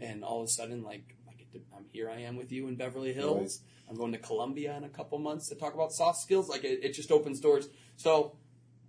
and 0.00 0.24
all 0.24 0.40
of 0.40 0.46
a 0.46 0.50
sudden, 0.50 0.82
like, 0.82 1.14
I 1.28 1.34
get 1.34 1.52
to, 1.52 1.60
I'm 1.76 1.86
here. 1.92 2.10
I 2.10 2.20
am 2.20 2.36
with 2.36 2.50
you 2.52 2.68
in 2.68 2.76
Beverly 2.76 3.12
Hills. 3.12 3.60
I'm 3.88 3.96
going 3.96 4.12
to 4.12 4.18
Columbia 4.18 4.76
in 4.76 4.84
a 4.84 4.88
couple 4.88 5.18
months 5.18 5.48
to 5.48 5.54
talk 5.54 5.74
about 5.74 5.92
soft 5.92 6.18
skills. 6.18 6.48
Like, 6.48 6.64
it, 6.64 6.80
it 6.82 6.92
just 6.94 7.10
opens 7.10 7.40
doors. 7.40 7.68
So, 7.96 8.36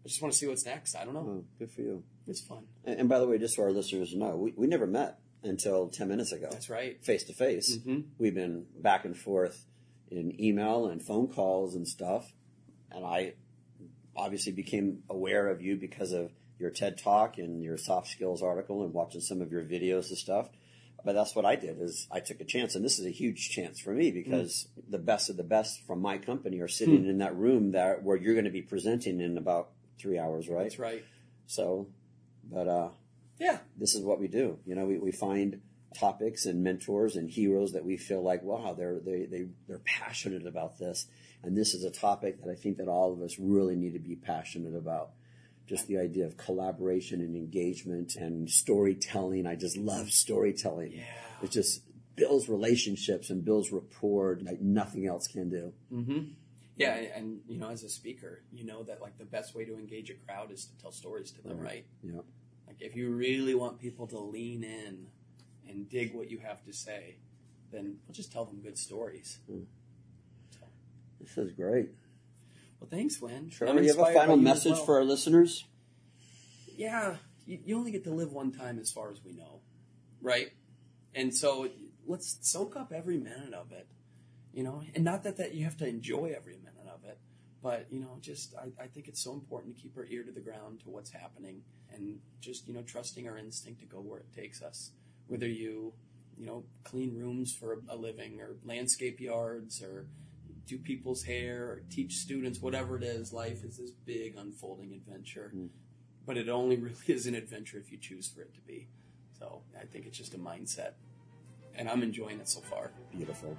I 0.03 0.07
just 0.07 0.21
want 0.21 0.33
to 0.33 0.39
see 0.39 0.47
what's 0.47 0.65
next. 0.65 0.95
I 0.95 1.05
don't 1.05 1.13
know. 1.13 1.25
Oh, 1.27 1.43
good 1.57 1.71
for 1.71 1.81
you. 1.81 2.03
It's 2.27 2.41
fun. 2.41 2.63
And, 2.85 3.01
and 3.01 3.09
by 3.09 3.19
the 3.19 3.27
way, 3.27 3.37
just 3.37 3.55
so 3.55 3.63
our 3.63 3.71
listeners 3.71 4.15
know, 4.15 4.35
we, 4.35 4.53
we 4.55 4.67
never 4.67 4.87
met 4.87 5.19
until 5.43 5.89
10 5.89 6.07
minutes 6.07 6.31
ago, 6.31 6.47
That's 6.51 6.69
right. 6.69 7.03
face 7.03 7.23
to 7.25 7.33
face. 7.33 7.77
We've 8.17 8.35
been 8.35 8.65
back 8.77 9.05
and 9.05 9.17
forth 9.17 9.65
in 10.11 10.39
email 10.41 10.87
and 10.87 11.01
phone 11.01 11.27
calls 11.27 11.75
and 11.75 11.87
stuff. 11.87 12.33
And 12.91 13.05
I 13.05 13.33
obviously 14.15 14.51
became 14.51 15.03
aware 15.09 15.47
of 15.47 15.61
you 15.61 15.75
because 15.77 16.11
of 16.11 16.31
your 16.57 16.69
TED 16.69 16.97
talk 16.97 17.37
and 17.37 17.63
your 17.63 17.77
soft 17.77 18.07
skills 18.07 18.43
article 18.43 18.83
and 18.83 18.93
watching 18.93 19.21
some 19.21 19.41
of 19.41 19.51
your 19.51 19.63
videos 19.63 20.09
and 20.09 20.17
stuff. 20.17 20.49
But 21.05 21.13
that's 21.13 21.33
what 21.33 21.45
I 21.45 21.55
did 21.55 21.79
is 21.79 22.07
I 22.11 22.19
took 22.19 22.41
a 22.41 22.43
chance, 22.43 22.75
and 22.75 22.83
this 22.83 22.99
is 22.99 23.05
a 23.05 23.11
huge 23.11 23.49
chance 23.51 23.79
for 23.79 23.91
me 23.91 24.11
because 24.11 24.67
mm. 24.77 24.91
the 24.91 24.97
best 24.97 25.29
of 25.29 25.37
the 25.37 25.43
best 25.43 25.85
from 25.87 26.01
my 26.01 26.17
company 26.17 26.59
are 26.59 26.67
sitting 26.67 27.05
mm. 27.05 27.09
in 27.09 27.19
that 27.19 27.37
room 27.37 27.71
that 27.71 28.03
where 28.03 28.17
you're 28.17 28.33
going 28.33 28.45
to 28.45 28.51
be 28.51 28.61
presenting 28.61 29.21
in 29.21 29.37
about 29.37 29.69
three 29.97 30.19
hours, 30.19 30.49
right? 30.49 30.63
That's 30.63 30.79
right. 30.79 31.05
So, 31.47 31.87
but 32.43 32.67
uh, 32.67 32.89
yeah, 33.39 33.59
this 33.77 33.95
is 33.95 34.03
what 34.03 34.19
we 34.19 34.27
do. 34.27 34.59
You 34.65 34.75
know, 34.75 34.85
we, 34.85 34.97
we 34.97 35.11
find 35.11 35.61
topics 35.97 36.45
and 36.45 36.63
mentors 36.63 37.15
and 37.15 37.29
heroes 37.29 37.73
that 37.73 37.85
we 37.85 37.97
feel 37.97 38.21
like, 38.21 38.43
wow, 38.43 38.75
they're 38.77 38.99
they 38.99 39.25
they 39.25 39.47
they're 39.67 39.81
passionate 39.85 40.45
about 40.45 40.77
this, 40.77 41.07
and 41.43 41.57
this 41.57 41.73
is 41.73 41.83
a 41.83 41.91
topic 41.91 42.43
that 42.43 42.51
I 42.51 42.55
think 42.55 42.77
that 42.77 42.87
all 42.87 43.13
of 43.13 43.21
us 43.21 43.39
really 43.39 43.75
need 43.75 43.93
to 43.93 43.99
be 43.99 44.15
passionate 44.15 44.75
about. 44.75 45.11
Just 45.67 45.87
the 45.87 45.99
idea 45.99 46.25
of 46.25 46.35
collaboration 46.35 47.21
and 47.21 47.35
engagement 47.35 48.15
and 48.15 48.49
storytelling. 48.49 49.45
I 49.45 49.55
just 49.55 49.77
love 49.77 50.09
storytelling. 50.09 50.93
Yeah. 50.93 51.03
It 51.43 51.51
just 51.51 51.83
builds 52.15 52.49
relationships 52.49 53.29
and 53.29 53.45
builds 53.45 53.71
rapport 53.71 54.39
like 54.41 54.59
nothing 54.59 55.05
else 55.05 55.27
can 55.27 55.49
do. 55.49 55.73
Mm-hmm. 55.93 56.19
Yeah, 56.75 56.93
and 56.93 57.41
you 57.47 57.59
know, 57.59 57.69
as 57.69 57.83
a 57.83 57.89
speaker, 57.89 58.41
you 58.51 58.65
know 58.65 58.83
that 58.83 59.01
like 59.01 59.17
the 59.17 59.25
best 59.25 59.53
way 59.53 59.65
to 59.65 59.77
engage 59.77 60.09
a 60.09 60.13
crowd 60.13 60.51
is 60.51 60.65
to 60.65 60.77
tell 60.81 60.91
stories 60.91 61.31
to 61.31 61.41
them, 61.41 61.57
right? 61.57 61.65
right? 61.65 61.85
Yeah. 62.01 62.21
If 62.79 62.95
you 62.95 63.11
really 63.11 63.55
want 63.55 63.79
people 63.79 64.07
to 64.07 64.19
lean 64.19 64.63
in 64.63 65.07
and 65.67 65.89
dig 65.89 66.13
what 66.13 66.29
you 66.29 66.39
have 66.39 66.63
to 66.65 66.73
say, 66.73 67.15
then 67.71 67.97
we'll 68.07 68.15
just 68.15 68.31
tell 68.31 68.45
them 68.45 68.61
good 68.61 68.77
stories. 68.77 69.39
Hmm. 69.47 69.63
So. 70.51 70.65
This 71.19 71.37
is 71.37 71.51
great. 71.51 71.89
Well, 72.79 72.89
thanks, 72.89 73.21
Len. 73.21 73.49
Sure. 73.49 73.67
Do 73.67 73.81
you 73.81 73.89
have 73.89 74.07
a 74.07 74.13
final 74.13 74.37
message 74.37 74.73
well. 74.73 74.85
for 74.85 74.97
our 74.97 75.03
listeners? 75.03 75.65
Yeah, 76.75 77.17
you, 77.45 77.59
you 77.65 77.77
only 77.77 77.91
get 77.91 78.05
to 78.05 78.11
live 78.11 78.31
one 78.31 78.51
time, 78.51 78.79
as 78.79 78.89
far 78.89 79.11
as 79.11 79.23
we 79.23 79.33
know, 79.33 79.59
right? 80.21 80.51
And 81.13 81.35
so 81.35 81.67
let's 82.07 82.37
soak 82.41 82.75
up 82.77 82.93
every 82.93 83.17
minute 83.17 83.53
of 83.53 83.71
it, 83.71 83.87
you 84.53 84.63
know. 84.63 84.83
And 84.95 85.03
not 85.03 85.23
that 85.23 85.37
that 85.37 85.53
you 85.53 85.65
have 85.65 85.75
to 85.77 85.87
enjoy 85.87 86.33
every 86.35 86.53
minute 86.53 86.58
of 86.58 86.58
it, 86.58 86.58
but 87.61 87.87
you 87.91 87.99
know, 87.99 88.17
just 88.21 88.55
I, 88.55 88.83
I 88.83 88.87
think 88.87 89.07
it's 89.07 89.21
so 89.21 89.33
important 89.33 89.75
to 89.75 89.81
keep 89.81 89.97
our 89.97 90.05
ear 90.05 90.23
to 90.23 90.31
the 90.31 90.39
ground 90.39 90.81
to 90.81 90.89
what's 90.89 91.11
happening, 91.11 91.61
and 91.93 92.19
just 92.39 92.67
you 92.67 92.73
know, 92.73 92.81
trusting 92.81 93.27
our 93.27 93.37
instinct 93.37 93.81
to 93.81 93.85
go 93.85 93.97
where 93.97 94.19
it 94.19 94.33
takes 94.33 94.61
us. 94.61 94.91
Whether 95.27 95.47
you 95.47 95.93
you 96.37 96.45
know 96.45 96.63
clean 96.83 97.15
rooms 97.15 97.53
for 97.53 97.81
a 97.89 97.95
living 97.95 98.39
or 98.39 98.55
landscape 98.63 99.19
yards 99.19 99.83
or 99.83 100.07
do 100.65 100.77
people's 100.77 101.23
hair 101.23 101.63
or 101.63 101.81
teach 101.89 102.17
students 102.17 102.61
whatever 102.61 102.95
it 102.95 103.03
is 103.03 103.33
life 103.33 103.63
is 103.63 103.77
this 103.77 103.91
big 103.91 104.35
unfolding 104.37 104.93
adventure. 104.93 105.51
Mm. 105.55 105.69
but 106.25 106.37
it 106.37 106.47
only 106.47 106.77
really 106.87 106.95
is 107.07 107.25
an 107.25 107.35
adventure 107.35 107.77
if 107.77 107.91
you 107.91 107.97
choose 107.97 108.27
for 108.27 108.41
it 108.41 108.53
to 108.53 108.61
be. 108.61 108.87
So 109.37 109.61
i 109.79 109.85
think 109.85 110.05
it's 110.05 110.17
just 110.17 110.33
a 110.33 110.37
mindset. 110.37 110.93
And 111.75 111.89
i'm 111.89 112.03
enjoying 112.03 112.39
it 112.39 112.47
so 112.47 112.61
far. 112.61 112.91
Beautiful 113.11 113.57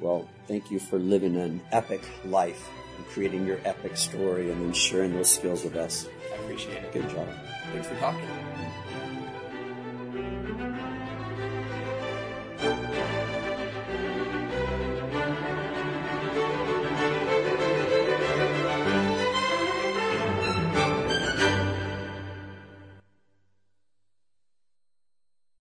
well 0.00 0.28
thank 0.46 0.70
you 0.70 0.78
for 0.78 0.98
living 0.98 1.36
an 1.36 1.60
epic 1.72 2.02
life 2.24 2.68
and 3.00 3.08
creating 3.08 3.46
your 3.46 3.58
epic 3.64 3.96
story 3.96 4.50
and 4.50 4.60
then 4.60 4.72
sharing 4.72 5.14
those 5.14 5.30
skills 5.30 5.64
with 5.64 5.74
us. 5.74 6.06
I 6.32 6.36
appreciate 6.42 6.84
it. 6.84 6.92
Good 6.92 7.08
job. 7.08 7.26
Thanks 7.72 7.88
for 7.88 7.96
talking 7.96 8.28